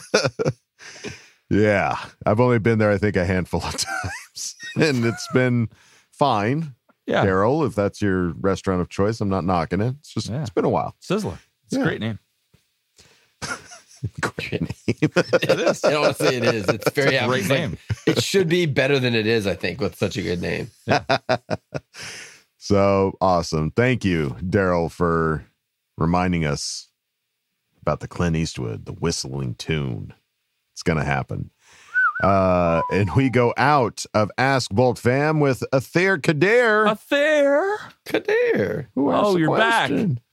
Yeah. 1.48 1.96
I've 2.24 2.40
only 2.40 2.58
been 2.58 2.78
there, 2.78 2.90
I 2.90 2.98
think, 2.98 3.14
a 3.16 3.24
handful 3.24 3.62
of 3.62 3.76
times. 3.76 4.56
and 4.76 5.04
it's 5.04 5.28
been 5.32 5.68
fine. 6.12 6.74
Yeah. 7.06 7.24
Daryl, 7.24 7.64
if 7.66 7.74
that's 7.76 8.02
your 8.02 8.32
restaurant 8.40 8.80
of 8.80 8.88
choice, 8.88 9.20
I'm 9.20 9.28
not 9.28 9.44
knocking 9.44 9.80
it. 9.80 9.94
It's 10.00 10.12
just 10.12 10.28
Yeah. 10.28 10.40
it's 10.40 10.50
been 10.50 10.64
a 10.64 10.68
while. 10.68 10.96
Sizzler. 11.00 11.38
It's 11.66 11.74
Yeah. 11.76 11.80
a 11.80 11.84
great 11.84 12.00
name. 12.00 12.18
Great 14.20 14.60
name. 14.62 14.70
It 14.86 15.60
is. 15.60 15.82
And 15.84 15.94
honestly, 15.96 16.36
it 16.36 16.44
is. 16.44 16.68
It's 16.68 16.90
very 16.90 17.14
It's 17.16 17.24
a 17.24 17.26
great 17.28 17.40
it's 17.40 17.50
like- 17.50 17.58
name. 17.60 17.78
it 18.06 18.22
should 18.22 18.48
be 18.48 18.66
better 18.66 18.98
than 18.98 19.14
it 19.14 19.26
is, 19.26 19.46
I 19.46 19.54
think, 19.54 19.80
with 19.80 19.96
such 19.96 20.16
a 20.16 20.22
good 20.22 20.40
name. 20.40 20.70
so 22.58 23.16
awesome. 23.20 23.70
Thank 23.70 24.04
you, 24.04 24.36
Daryl, 24.40 24.90
for 24.90 25.44
reminding 25.98 26.44
us 26.44 26.88
about 27.80 28.00
the 28.00 28.08
Clint 28.08 28.36
Eastwood, 28.36 28.84
the 28.86 28.92
whistling 28.92 29.54
tune. 29.54 30.12
It's 30.74 30.82
gonna 30.82 31.04
happen. 31.04 31.50
Uh, 32.22 32.80
and 32.92 33.14
we 33.14 33.28
go 33.28 33.52
out 33.58 34.04
of 34.14 34.30
Ask 34.38 34.70
Bolt 34.70 34.98
Fam 34.98 35.38
with 35.38 35.62
Ather 35.72 36.16
Kader. 36.18 36.86
Ather. 36.86 37.76
Kader. 38.06 38.88
Who 38.94 39.12
Oh, 39.12 39.36
you're 39.36 39.54
back. 39.56 39.88
question? 39.90 40.20
Yeah, 40.20 40.26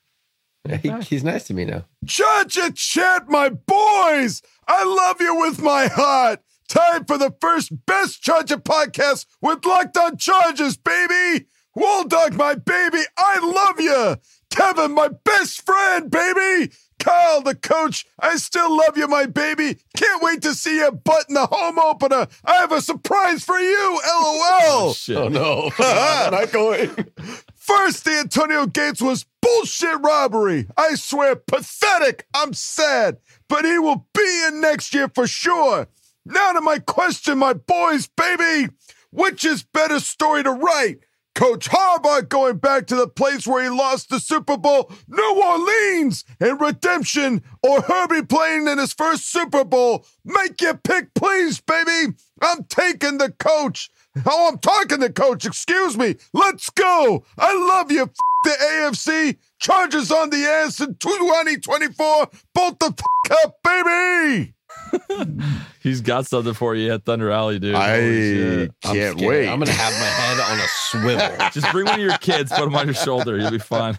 he, 0.81 0.91
he's 1.01 1.23
nice 1.23 1.43
to 1.45 1.53
me 1.53 1.65
now. 1.65 1.85
Judge 2.03 2.57
and 2.57 2.75
chat, 2.75 3.29
my 3.29 3.49
boys. 3.49 4.41
I 4.67 4.83
love 4.83 5.19
you 5.19 5.35
with 5.35 5.61
my 5.61 5.87
heart. 5.87 6.39
Time 6.69 7.05
for 7.05 7.17
the 7.17 7.35
first 7.41 7.85
best 7.85 8.21
Charger 8.21 8.57
podcast 8.57 9.25
with 9.41 9.65
Locked 9.65 9.97
On 9.97 10.17
Chargers, 10.17 10.77
baby. 10.77 11.45
Wall 11.75 12.05
Dog, 12.05 12.35
my 12.35 12.55
baby, 12.55 12.99
I 13.17 13.39
love 13.39 13.79
you. 13.79 14.17
Kevin, 14.51 14.93
my 14.93 15.09
best 15.09 15.65
friend, 15.65 16.09
baby. 16.09 16.71
Kyle, 16.99 17.41
the 17.41 17.55
coach, 17.55 18.05
I 18.19 18.37
still 18.37 18.77
love 18.77 18.95
you, 18.97 19.07
my 19.07 19.25
baby. 19.25 19.77
Can't 19.97 20.23
wait 20.23 20.41
to 20.43 20.53
see 20.53 20.77
your 20.77 20.91
butt 20.91 21.25
in 21.27 21.35
the 21.35 21.47
home 21.47 21.79
opener. 21.79 22.27
I 22.45 22.53
have 22.57 22.71
a 22.71 22.81
surprise 22.81 23.43
for 23.43 23.57
you, 23.59 23.99
LOL. 24.07 24.89
Oh, 24.89 24.93
shit. 24.95 25.17
Oh 25.17 25.27
no. 25.27 25.71
I'm 25.79 26.31
not 26.31 26.51
going. 26.51 26.89
First, 27.55 28.05
the 28.05 28.19
Antonio 28.19 28.67
Gates 28.67 29.01
was 29.01 29.25
bullshit 29.53 30.01
robbery. 30.01 30.67
I 30.77 30.95
swear, 30.95 31.35
pathetic. 31.35 32.25
I'm 32.33 32.53
sad, 32.53 33.17
but 33.47 33.65
he 33.65 33.79
will 33.79 34.07
be 34.13 34.45
in 34.47 34.61
next 34.61 34.93
year 34.93 35.09
for 35.13 35.27
sure. 35.27 35.87
Now 36.25 36.53
to 36.53 36.61
my 36.61 36.79
question, 36.79 37.37
my 37.37 37.53
boys, 37.53 38.07
baby. 38.07 38.71
Which 39.11 39.45
is 39.45 39.63
better 39.63 39.99
story 39.99 40.43
to 40.43 40.51
write? 40.51 40.99
Coach 41.35 41.69
Harbaugh 41.69 42.27
going 42.29 42.57
back 42.57 42.85
to 42.87 42.95
the 42.95 43.07
place 43.07 43.47
where 43.47 43.63
he 43.63 43.69
lost 43.69 44.09
the 44.09 44.19
Super 44.19 44.55
Bowl, 44.55 44.91
New 45.07 45.41
Orleans, 45.43 46.23
and 46.39 46.61
redemption, 46.61 47.41
or 47.63 47.81
Herbie 47.81 48.23
playing 48.23 48.67
in 48.67 48.77
his 48.77 48.93
first 48.93 49.31
Super 49.31 49.63
Bowl. 49.63 50.05
Make 50.23 50.61
your 50.61 50.75
pick, 50.75 51.13
please, 51.15 51.59
baby. 51.59 52.13
I'm 52.41 52.63
taking 52.65 53.17
the 53.17 53.31
coach. 53.31 53.89
Oh, 54.25 54.49
I'm 54.51 54.59
talking 54.59 54.99
to 54.99 55.11
coach. 55.11 55.45
Excuse 55.45 55.97
me. 55.97 56.15
Let's 56.33 56.69
go. 56.69 57.23
I 57.37 57.55
love 57.55 57.91
you. 57.91 58.11
F- 58.45 58.59
the 58.59 58.65
AFC. 58.65 59.37
Chargers 59.59 60.11
on 60.11 60.29
the 60.29 60.37
ass 60.45 60.79
in 60.81 60.95
2024. 60.95 62.27
Bolt 62.53 62.79
the 62.79 62.93
f- 63.31 63.37
up, 63.45 63.57
baby. 63.63 64.53
He's 65.81 66.01
got 66.01 66.27
something 66.27 66.53
for 66.53 66.75
you 66.75 66.93
at 66.93 67.03
Thunder 67.05 67.31
Alley, 67.31 67.59
dude. 67.59 67.75
I 67.75 67.99
Holy 68.01 68.33
shit. 68.33 68.71
I'm 68.85 68.95
can't 68.95 69.21
wait. 69.21 69.47
I'm 69.47 69.59
gonna 69.59 69.71
have 69.71 69.93
my 69.93 70.05
head 70.05 70.39
on 70.39 70.59
a 70.59 70.67
swivel. 70.67 71.49
Just 71.51 71.71
bring 71.71 71.85
one 71.85 71.95
of 71.99 72.05
your 72.05 72.17
kids, 72.19 72.51
put 72.51 72.61
them 72.65 72.75
on 72.75 72.87
your 72.87 72.93
shoulder. 72.93 73.37
You'll 73.37 73.51
be 73.51 73.59
fine. 73.59 73.97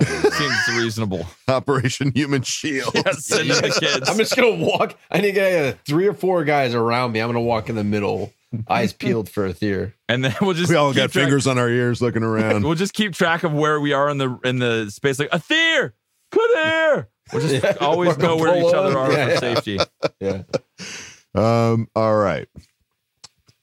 Seems 0.00 0.68
reasonable. 0.78 1.26
Operation 1.48 2.12
Human 2.14 2.42
Shield. 2.42 2.92
Yeah, 2.94 3.10
send 3.12 3.50
the 3.50 3.76
kids. 3.80 4.08
I'm 4.08 4.16
just 4.18 4.36
gonna 4.36 4.54
walk. 4.64 4.96
I 5.10 5.20
need 5.20 5.36
uh, 5.36 5.74
three 5.84 6.06
or 6.06 6.14
four 6.14 6.44
guys 6.44 6.74
around 6.74 7.12
me. 7.12 7.20
I'm 7.20 7.28
gonna 7.28 7.40
walk 7.40 7.68
in 7.68 7.74
the 7.74 7.84
middle, 7.84 8.32
eyes 8.68 8.92
peeled 8.92 9.28
for 9.28 9.46
a 9.46 9.52
theer. 9.52 9.94
and 10.08 10.24
then 10.24 10.34
we'll 10.40 10.54
just 10.54 10.70
We 10.70 10.76
all 10.76 10.92
got 10.92 11.10
track- 11.12 11.24
fingers 11.24 11.46
on 11.46 11.58
our 11.58 11.68
ears 11.68 12.00
looking 12.02 12.22
around. 12.22 12.64
We'll 12.64 12.74
just 12.74 12.94
keep 12.94 13.12
track 13.14 13.44
of 13.44 13.52
where 13.52 13.80
we 13.80 13.92
are 13.92 14.08
in 14.10 14.18
the 14.18 14.38
in 14.44 14.58
the 14.58 14.90
space. 14.90 15.18
Like 15.18 15.28
a 15.32 15.40
there, 15.48 15.94
could 16.32 16.50
there. 16.54 17.08
We'll 17.32 17.42
just 17.46 17.62
Yeah. 17.64 17.76
always 17.80 18.18
know 18.18 18.36
where 18.36 18.56
each 18.58 18.74
other 18.74 18.98
are 18.98 19.12
Yeah, 19.12 19.24
for 19.26 19.30
yeah. 19.32 19.38
safety. 19.54 19.78
Yeah. 20.20 20.42
Um, 21.34 21.88
all 21.94 22.16
right. 22.16 22.48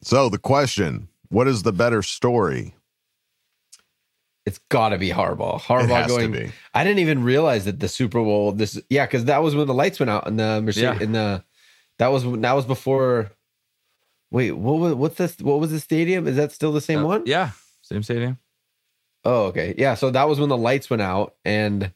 So 0.01 0.29
the 0.29 0.37
question, 0.37 1.09
what 1.29 1.47
is 1.49 1.63
the 1.63 1.73
better 1.73 2.01
story? 2.01 2.73
It's 4.45 4.59
got 4.69 4.89
to 4.89 4.97
be 4.97 5.09
Harbaugh. 5.09 5.57
It 5.57 5.63
Harbaugh 5.63 5.87
has 5.89 6.07
going. 6.07 6.31
to 6.31 6.39
be. 6.45 6.51
I 6.73 6.85
didn't 6.85 6.99
even 6.99 7.23
realize 7.23 7.65
that 7.65 7.81
the 7.81 7.89
Super 7.89 8.19
Bowl. 8.23 8.53
This 8.53 8.81
yeah, 8.89 9.05
because 9.05 9.25
that 9.25 9.43
was 9.43 9.53
when 9.55 9.67
the 9.67 9.73
lights 9.73 9.99
went 9.99 10.09
out 10.09 10.25
in 10.27 10.37
the 10.37 10.61
Mercedes. 10.61 10.83
Yeah. 10.83 10.99
In 11.03 11.11
the 11.11 11.43
that 11.99 12.07
was 12.07 12.23
that 12.23 12.53
was 12.53 12.65
before. 12.65 13.31
Wait, 14.31 14.51
what 14.51 14.79
was 14.79 14.93
what's 14.95 15.15
this? 15.15 15.37
What 15.39 15.59
was 15.59 15.71
the 15.71 15.79
stadium? 15.79 16.27
Is 16.27 16.35
that 16.35 16.51
still 16.51 16.71
the 16.73 16.81
same 16.81 17.03
one? 17.03 17.23
Yeah, 17.25 17.51
same 17.81 18.03
stadium. 18.03 18.39
Oh, 19.23 19.45
okay. 19.45 19.73
Yeah. 19.77 19.95
So 19.95 20.09
that 20.11 20.27
was 20.27 20.39
when 20.39 20.49
the 20.49 20.57
lights 20.57 20.89
went 20.89 21.01
out, 21.01 21.35
and 21.45 21.91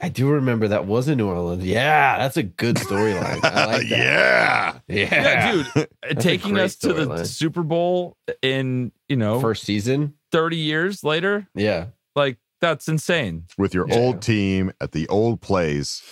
I 0.00 0.08
do 0.08 0.28
remember 0.30 0.68
that 0.68 0.86
was 0.86 1.08
in 1.08 1.18
New 1.18 1.28
Orleans. 1.28 1.64
Yeah, 1.64 2.18
that's 2.18 2.36
a 2.36 2.42
good 2.42 2.76
storyline. 2.76 3.42
Like 3.42 3.86
yeah. 3.88 4.78
Yeah, 4.88 5.08
Yeah, 5.14 5.52
dude, 5.74 5.88
taking 6.20 6.58
us 6.58 6.76
to 6.76 6.92
the 6.92 7.04
storyline. 7.06 7.26
Super 7.26 7.62
Bowl 7.62 8.16
in 8.42 8.92
you 9.08 9.16
know 9.16 9.40
First 9.40 9.64
season. 9.64 10.14
thirty 10.32 10.56
years 10.58 11.02
later, 11.04 11.48
Yeah. 11.54 11.86
like 12.14 12.38
that's 12.60 12.88
insane. 12.88 13.44
With 13.56 13.72
your 13.72 13.88
Yeah. 13.88 13.96
old 13.96 14.20
team 14.22 14.72
at 14.82 14.92
the 14.92 15.08
old 15.08 15.40
place. 15.40 16.02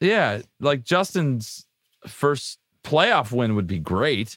Yeah, 0.00 0.42
like 0.60 0.84
Justin's 0.84 1.64
first 2.06 2.58
playoff 2.84 3.32
win 3.32 3.54
would 3.56 3.66
be 3.66 3.78
great. 3.78 4.36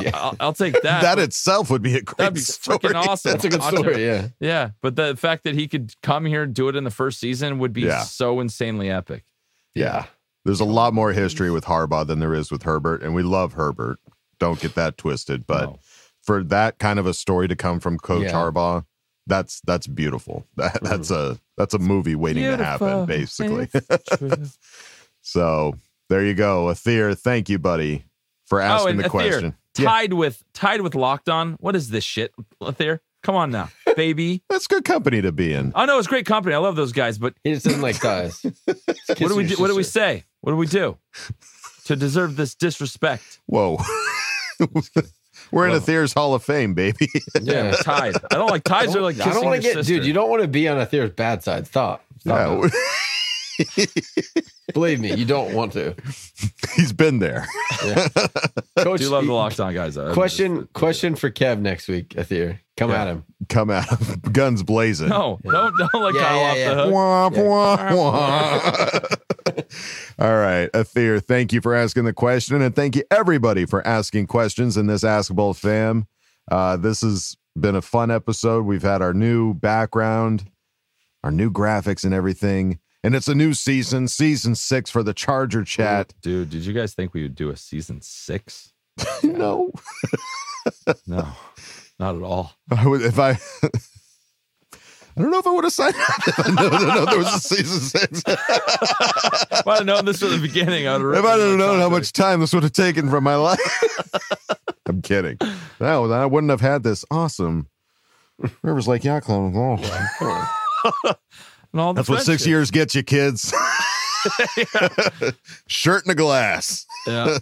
Yeah. 0.00 0.10
I'll, 0.14 0.36
I'll 0.40 0.52
take 0.52 0.80
that. 0.82 1.02
that 1.02 1.18
itself 1.18 1.70
would 1.70 1.82
be 1.82 1.96
a 1.96 2.02
great 2.02 2.18
That'd 2.18 2.34
be 2.34 2.40
story. 2.40 2.78
freaking 2.78 2.94
awesome. 2.94 3.32
That's 3.32 3.44
a 3.44 3.48
good 3.48 3.60
Watch 3.60 3.74
it. 3.74 3.78
story. 3.78 4.04
Yeah. 4.04 4.28
Yeah, 4.40 4.70
but 4.80 4.96
the 4.96 5.16
fact 5.16 5.44
that 5.44 5.54
he 5.54 5.68
could 5.68 5.94
come 6.02 6.24
here 6.24 6.42
and 6.42 6.54
do 6.54 6.68
it 6.68 6.76
in 6.76 6.84
the 6.84 6.90
first 6.90 7.20
season 7.20 7.58
would 7.58 7.72
be 7.72 7.82
Yeah. 7.82 8.02
so 8.02 8.40
insanely 8.40 8.90
epic. 8.90 9.24
Yeah. 9.74 10.06
There's 10.44 10.60
a 10.60 10.64
lot 10.64 10.92
more 10.92 11.12
history 11.12 11.50
with 11.50 11.64
Harbaugh 11.66 12.06
than 12.06 12.18
there 12.18 12.34
is 12.34 12.50
with 12.50 12.64
Herbert, 12.64 13.02
and 13.02 13.14
we 13.14 13.22
love 13.22 13.52
Herbert. 13.52 13.98
Don't 14.40 14.58
get 14.60 14.74
that 14.74 14.98
twisted. 14.98 15.46
But 15.46 15.76
for 16.22 16.42
that 16.44 16.78
kind 16.78 16.98
of 16.98 17.06
a 17.06 17.14
story 17.14 17.46
to 17.48 17.54
come 17.54 17.78
from 17.78 17.96
Coach 17.98 18.24
Yeah. 18.24 18.32
Harbaugh, 18.32 18.84
that's 19.28 19.60
that's 19.60 19.86
beautiful. 19.86 20.44
That, 20.56 20.82
that's 20.82 21.12
a 21.12 21.38
that's 21.56 21.74
a 21.74 21.78
movie 21.78 22.16
waiting 22.16 22.42
to 22.42 22.56
happen, 22.56 23.06
basically. 23.06 23.68
so 25.20 25.76
there 26.08 26.24
you 26.24 26.34
go, 26.34 26.66
Athir. 26.66 27.16
Thank 27.16 27.48
you, 27.48 27.58
buddy, 27.58 28.04
for 28.46 28.60
oh, 28.60 28.64
asking 28.64 28.98
oh, 28.98 29.02
the 29.02 29.08
Athir, 29.08 29.10
question. 29.10 29.56
Tied 29.74 30.12
with 30.12 30.42
tied 30.54 30.80
with 30.80 30.94
Locked 30.94 31.28
On. 31.28 31.52
What 31.60 31.76
is 31.76 31.90
this 31.90 32.04
shit, 32.04 32.32
Athir? 32.60 33.00
Come 33.22 33.36
on 33.36 33.50
now, 33.50 33.68
baby. 33.96 34.42
That's 34.48 34.66
good 34.66 34.84
company 34.84 35.22
to 35.22 35.30
be 35.32 35.52
in. 35.52 35.72
I 35.74 35.86
know 35.86 35.98
it's 35.98 36.08
great 36.08 36.26
company. 36.26 36.54
I 36.54 36.58
love 36.58 36.76
those 36.76 36.92
guys, 36.92 37.18
but 37.18 37.34
he 37.44 37.52
just 37.52 37.64
doesn't 37.64 37.80
like 37.80 38.00
guys. 38.00 38.42
what 38.66 39.18
do 39.18 39.36
we 39.36 39.46
do? 39.46 39.56
What 39.56 39.68
do 39.68 39.76
we 39.76 39.84
say? 39.84 40.24
What 40.40 40.52
do 40.52 40.56
we 40.56 40.66
do 40.66 40.98
to 41.84 41.96
deserve 41.96 42.36
this 42.36 42.54
disrespect? 42.54 43.40
Whoa. 43.46 43.78
We're 45.50 45.68
in 45.68 45.74
a 45.74 45.80
Athir's 45.80 46.12
Hall 46.14 46.34
of 46.34 46.42
Fame, 46.42 46.74
baby. 46.74 47.08
Yeah, 47.40 47.72
tied. 47.82 48.16
I 48.30 48.36
don't 48.36 48.50
like 48.50 48.64
ties. 48.64 48.94
Are 48.96 49.00
like 49.00 49.20
I 49.20 49.32
don't 49.32 49.44
want 49.44 49.56
to 49.56 49.62
get, 49.62 49.74
sister. 49.74 49.94
dude. 49.94 50.06
You 50.06 50.12
don't 50.12 50.30
want 50.30 50.42
to 50.42 50.48
be 50.48 50.66
on 50.68 50.80
a 50.80 50.86
Theor's 50.86 51.10
bad 51.10 51.42
side. 51.42 51.66
Stop. 51.66 52.04
Stop 52.20 52.62
Yeah. 52.62 52.70
It. 53.76 54.46
Believe 54.74 55.00
me, 55.00 55.12
you 55.14 55.24
don't 55.24 55.54
want 55.54 55.72
to. 55.74 55.94
He's 56.76 56.92
been 56.92 57.18
there. 57.18 57.46
Coach, 58.78 59.00
do 59.00 59.08
love 59.10 59.26
the 59.26 59.32
Locked 59.32 59.60
On 59.60 59.72
guys. 59.74 59.94
though. 59.94 60.12
question 60.14 60.68
question 60.72 61.14
for 61.14 61.30
Kev 61.30 61.60
next 61.60 61.88
week. 61.88 62.10
Athir, 62.10 62.58
come 62.76 62.90
Yeah. 62.90 63.02
at 63.02 63.08
him. 63.08 63.24
Come 63.48 63.70
out, 63.70 63.86
guns 64.32 64.62
blazing. 64.62 65.08
No, 65.08 65.38
don't 65.44 65.76
don't 65.76 66.02
let 66.02 66.14
Yeah, 66.14 66.20
Kyle 66.22 66.36
yeah, 66.36 66.50
off 66.50 66.56
yeah. 66.56 66.74
the 66.74 66.82
hook. 66.84 66.92
Wah, 66.92 67.28
wah, 67.30 67.94
wah. 67.96 69.08
All 70.18 70.34
right, 70.36 70.70
Athir, 70.72 71.22
thank 71.22 71.52
you 71.52 71.60
for 71.60 71.74
asking 71.74 72.04
the 72.04 72.12
question, 72.12 72.62
and 72.62 72.74
thank 72.74 72.94
you 72.96 73.02
everybody 73.10 73.66
for 73.66 73.86
asking 73.86 74.26
questions 74.28 74.76
in 74.76 74.86
this 74.86 75.04
Ask 75.04 75.32
Bolt 75.34 75.56
Fam. 75.56 76.06
Uh, 76.50 76.76
this 76.76 77.00
has 77.02 77.36
been 77.58 77.74
a 77.76 77.82
fun 77.82 78.10
episode. 78.10 78.64
We've 78.64 78.82
had 78.82 79.02
our 79.02 79.12
new 79.12 79.52
background, 79.54 80.48
our 81.24 81.30
new 81.30 81.50
graphics, 81.50 82.04
and 82.04 82.14
everything, 82.14 82.78
and 83.04 83.14
it's 83.14 83.28
a 83.28 83.34
new 83.34 83.54
season, 83.54 84.08
season 84.08 84.54
six 84.54 84.90
for 84.90 85.02
the 85.02 85.14
Charger 85.14 85.64
Chat. 85.64 86.14
Dude, 86.22 86.50
did 86.50 86.64
you 86.64 86.72
guys 86.72 86.94
think 86.94 87.14
we 87.14 87.22
would 87.22 87.34
do 87.34 87.50
a 87.50 87.56
season 87.56 88.00
six? 88.00 88.72
no, 89.22 89.72
No, 91.06 91.28
not 91.98 92.16
at 92.16 92.22
all. 92.22 92.52
I 92.70 92.86
would, 92.86 93.02
if 93.02 93.18
I. 93.18 93.38
I 95.14 95.20
don't 95.20 95.30
know 95.30 95.40
if 95.40 95.46
I 95.46 95.50
would 95.50 95.64
have 95.64 95.72
signed 95.74 95.94
up 95.94 96.26
if 96.26 96.38
I 96.38 96.48
knew, 96.48 96.86
know 96.86 97.04
there 97.04 97.18
was 97.18 97.34
a 97.34 97.38
season 97.38 97.80
six. 97.80 98.22
If 98.26 99.66
I'd 99.66 99.76
have 99.76 99.84
known 99.84 100.06
this 100.06 100.20
from 100.20 100.30
the 100.30 100.38
beginning, 100.38 100.88
I'd 100.88 101.02
have 101.02 101.12
If 101.12 101.24
I'd 101.26 101.38
have 101.38 101.58
known 101.58 101.80
how 101.80 101.90
much 101.90 102.14
time 102.14 102.40
this 102.40 102.54
would 102.54 102.62
have 102.62 102.72
taken 102.72 103.10
from 103.10 103.22
my 103.22 103.34
life. 103.34 103.60
I'm 104.86 105.02
kidding. 105.02 105.36
No, 105.78 106.10
I 106.10 106.24
wouldn't 106.24 106.48
have 106.50 106.62
had 106.62 106.82
this 106.82 107.04
awesome 107.10 107.68
Rivers 108.62 108.88
Lake 108.88 109.04
Yacht 109.04 109.24
Club. 109.24 109.52
Oh. 109.54 111.14
And 111.72 111.80
all 111.80 111.92
the 111.94 112.00
That's 112.00 112.08
what 112.08 112.16
six 112.18 112.26
friendships. 112.26 112.46
years 112.46 112.70
gets 112.70 112.94
you, 112.94 113.02
kids. 113.02 113.52
Shirt 115.66 116.04
and 116.04 116.12
a 116.12 116.14
glass. 116.14 116.86
Yeah. 117.06 117.38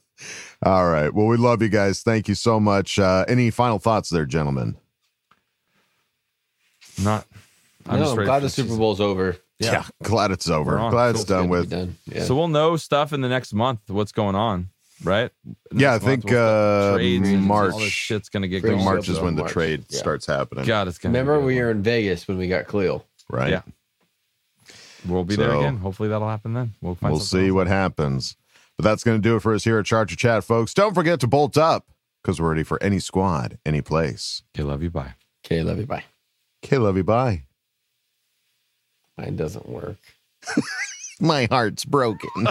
All 0.62 0.88
right. 0.88 1.12
Well, 1.12 1.26
we 1.26 1.36
love 1.36 1.60
you 1.60 1.68
guys. 1.68 2.02
Thank 2.02 2.28
you 2.28 2.34
so 2.34 2.58
much. 2.58 2.98
Uh, 2.98 3.24
any 3.28 3.50
final 3.50 3.78
thoughts 3.78 4.08
there, 4.08 4.24
gentlemen? 4.24 4.76
Not. 7.02 7.26
I'm 7.86 7.98
no, 7.98 8.04
just 8.06 8.18
I'm 8.18 8.24
glad 8.24 8.42
the 8.42 8.48
Super 8.48 8.76
Bowl's 8.76 9.00
over. 9.00 9.36
Yeah. 9.58 9.84
glad 10.02 10.30
it's 10.30 10.48
over. 10.48 10.76
Glad 10.90 11.10
it's 11.10 11.20
It's 11.20 11.28
done 11.28 11.48
gonna 11.48 11.60
with. 11.60 11.70
done. 11.70 11.96
Yeah. 12.06 12.24
So 12.24 12.34
we'll 12.34 12.48
know 12.48 12.76
stuff 12.76 13.12
in 13.12 13.20
the 13.20 13.28
next 13.28 13.52
month. 13.52 13.80
What's 13.88 14.12
going 14.12 14.34
on, 14.34 14.68
right? 15.02 15.30
Yeah, 15.72 15.94
I 15.94 15.98
think 15.98 16.24
we'll 16.24 16.38
uh, 16.38 16.98
March. 17.38 17.72
All 17.72 17.78
this 17.80 17.90
shit's 17.90 18.28
gonna 18.28 18.48
get 18.48 18.64
I 18.64 18.68
going. 18.68 18.84
March 18.84 19.08
is 19.08 19.20
when 19.20 19.34
the 19.36 19.42
March. 19.42 19.52
trade 19.52 19.84
Yeah. 19.90 19.98
starts 19.98 20.26
happening. 20.26 20.64
God, 20.64 20.88
it's 20.88 20.98
gonna. 20.98 21.12
Remember 21.12 21.38
be 21.40 21.46
we 21.46 21.60
were 21.60 21.70
in 21.70 21.82
Vegas 21.82 22.26
when 22.26 22.38
we 22.38 22.48
got 22.48 22.66
Khalil. 22.66 23.04
Right. 23.30 23.50
Yeah. 23.50 23.62
We'll 25.06 25.24
be 25.24 25.36
there 25.36 25.54
again. 25.54 25.78
Hopefully 25.78 26.08
that'll 26.08 26.28
happen 26.28 26.54
then. 26.54 26.74
We'll 26.80 26.94
find 26.94 27.12
We'll 27.12 27.20
see 27.20 27.46
else. 27.48 27.52
what 27.52 27.66
happens. 27.66 28.36
But 28.76 28.84
that's 28.84 29.04
going 29.04 29.18
to 29.20 29.22
do 29.22 29.36
it 29.36 29.40
for 29.40 29.54
us 29.54 29.64
here 29.64 29.78
at 29.78 29.86
Charger 29.86 30.16
Chat, 30.16 30.44
folks. 30.44 30.72
Don't 30.74 30.94
forget 30.94 31.20
to 31.20 31.26
bolt 31.26 31.56
up 31.58 31.86
because 32.22 32.40
we're 32.40 32.48
ready 32.50 32.62
for 32.64 32.82
any 32.82 32.98
squad, 32.98 33.58
any 33.66 33.82
place. 33.82 34.42
Okay, 34.56 34.64
love 34.64 34.82
you. 34.82 34.90
Bye. 34.90 35.14
Okay, 35.44 35.62
love 35.62 35.78
you. 35.78 35.86
Bye. 35.86 36.04
Okay, 36.64 36.78
love 36.78 36.96
you. 36.96 37.04
Bye. 37.04 37.42
Mine 39.18 39.36
doesn't 39.36 39.68
work. 39.68 39.98
My 41.20 41.46
heart's 41.50 41.84
broken. 41.84 42.30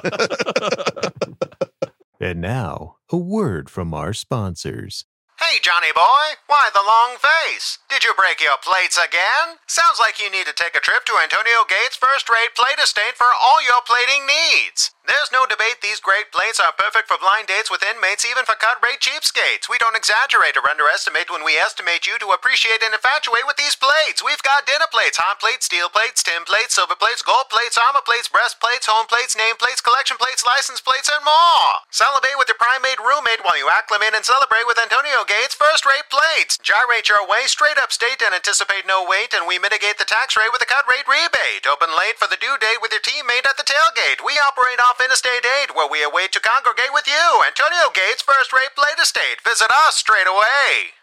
and 2.22 2.40
now, 2.40 2.96
a 3.12 3.18
word 3.18 3.70
from 3.70 3.94
our 3.94 4.14
sponsors. 4.14 5.06
Hey, 5.44 5.60
Johnny 5.60 5.92
boy, 5.92 6.40
why 6.48 6.72
the 6.72 6.88
long 6.88 7.20
face? 7.20 7.78
Did 7.92 8.08
you 8.08 8.16
break 8.16 8.40
your 8.40 8.56
plates 8.64 8.96
again? 8.96 9.60
Sounds 9.68 10.00
like 10.00 10.16
you 10.16 10.32
need 10.32 10.48
to 10.48 10.56
take 10.56 10.72
a 10.72 10.80
trip 10.80 11.04
to 11.04 11.20
Antonio 11.20 11.68
Gates' 11.68 12.00
first 12.00 12.32
rate 12.32 12.56
plate 12.56 12.80
estate 12.80 13.20
for 13.20 13.28
all 13.28 13.60
your 13.60 13.84
plating 13.84 14.24
needs. 14.24 14.96
There's 15.04 15.36
no 15.36 15.44
debate 15.44 15.84
these 15.84 16.00
great 16.00 16.32
plates 16.32 16.64
are 16.64 16.72
perfect 16.80 17.12
for 17.12 17.20
blind 17.20 17.52
dates 17.52 17.68
with 17.68 17.84
inmates, 17.84 18.24
even 18.24 18.48
for 18.48 18.56
cut 18.56 18.80
rate 18.80 19.04
cheapskates. 19.04 19.68
We 19.68 19.76
don't 19.84 20.00
exaggerate 20.00 20.56
or 20.56 20.64
underestimate 20.64 21.28
when 21.28 21.44
we 21.44 21.60
estimate 21.60 22.08
you 22.08 22.16
to 22.24 22.32
appreciate 22.32 22.80
and 22.80 22.96
infatuate 22.96 23.44
with 23.44 23.60
these 23.60 23.76
plates. 23.76 24.24
We've 24.24 24.40
got 24.48 24.64
dinner 24.64 24.88
plates, 24.88 25.20
hot 25.20 25.44
plates, 25.44 25.68
steel 25.68 25.92
plates, 25.92 26.24
tin 26.24 26.48
plates, 26.48 26.80
silver 26.80 26.96
plates, 26.96 27.20
gold 27.20 27.52
plates, 27.52 27.76
armor 27.76 28.00
plates, 28.08 28.32
breast 28.32 28.64
plates, 28.64 28.88
home 28.88 29.12
plates, 29.12 29.36
name 29.36 29.60
plates, 29.60 29.84
collection 29.84 30.16
plates, 30.16 30.48
license 30.48 30.80
plates, 30.80 31.12
and 31.12 31.20
more. 31.28 31.84
Celebrate 31.92 32.40
with 32.40 32.48
your 32.48 32.62
primate 32.64 33.04
roommate 33.04 33.44
while 33.44 33.60
you 33.60 33.68
acclimate 33.68 34.16
and 34.16 34.24
celebrate 34.24 34.64
with 34.64 34.80
Antonio 34.80 35.28
Gates 35.28 35.33
first 35.58 35.82
rate 35.82 36.06
plates. 36.14 36.62
Gyrate 36.62 37.10
your 37.10 37.26
way 37.26 37.50
straight 37.50 37.82
up 37.82 37.90
state 37.90 38.22
and 38.22 38.38
anticipate 38.38 38.86
no 38.86 39.02
wait, 39.02 39.34
and 39.34 39.50
we 39.50 39.58
mitigate 39.58 39.98
the 39.98 40.06
tax 40.06 40.38
rate 40.38 40.54
with 40.54 40.62
a 40.62 40.70
cut 40.70 40.86
rate 40.86 41.10
rebate. 41.10 41.66
Open 41.66 41.90
late 41.90 42.22
for 42.22 42.30
the 42.30 42.38
due 42.38 42.54
date 42.62 42.86
with 42.86 42.94
your 42.94 43.02
teammate 43.02 43.50
at 43.50 43.58
the 43.58 43.66
tailgate. 43.66 44.22
We 44.22 44.38
operate 44.38 44.78
off 44.78 45.02
Interstate 45.02 45.46
8 45.66 45.74
where 45.74 45.90
we 45.90 46.06
await 46.06 46.38
to 46.38 46.40
congregate 46.40 46.94
with 46.94 47.10
you. 47.10 47.26
Antonio 47.42 47.90
Gates 47.90 48.22
first 48.22 48.54
rate 48.54 48.78
plate 48.78 49.02
estate. 49.02 49.42
Visit 49.42 49.74
us 49.74 49.98
straight 49.98 50.30
away. 50.30 51.03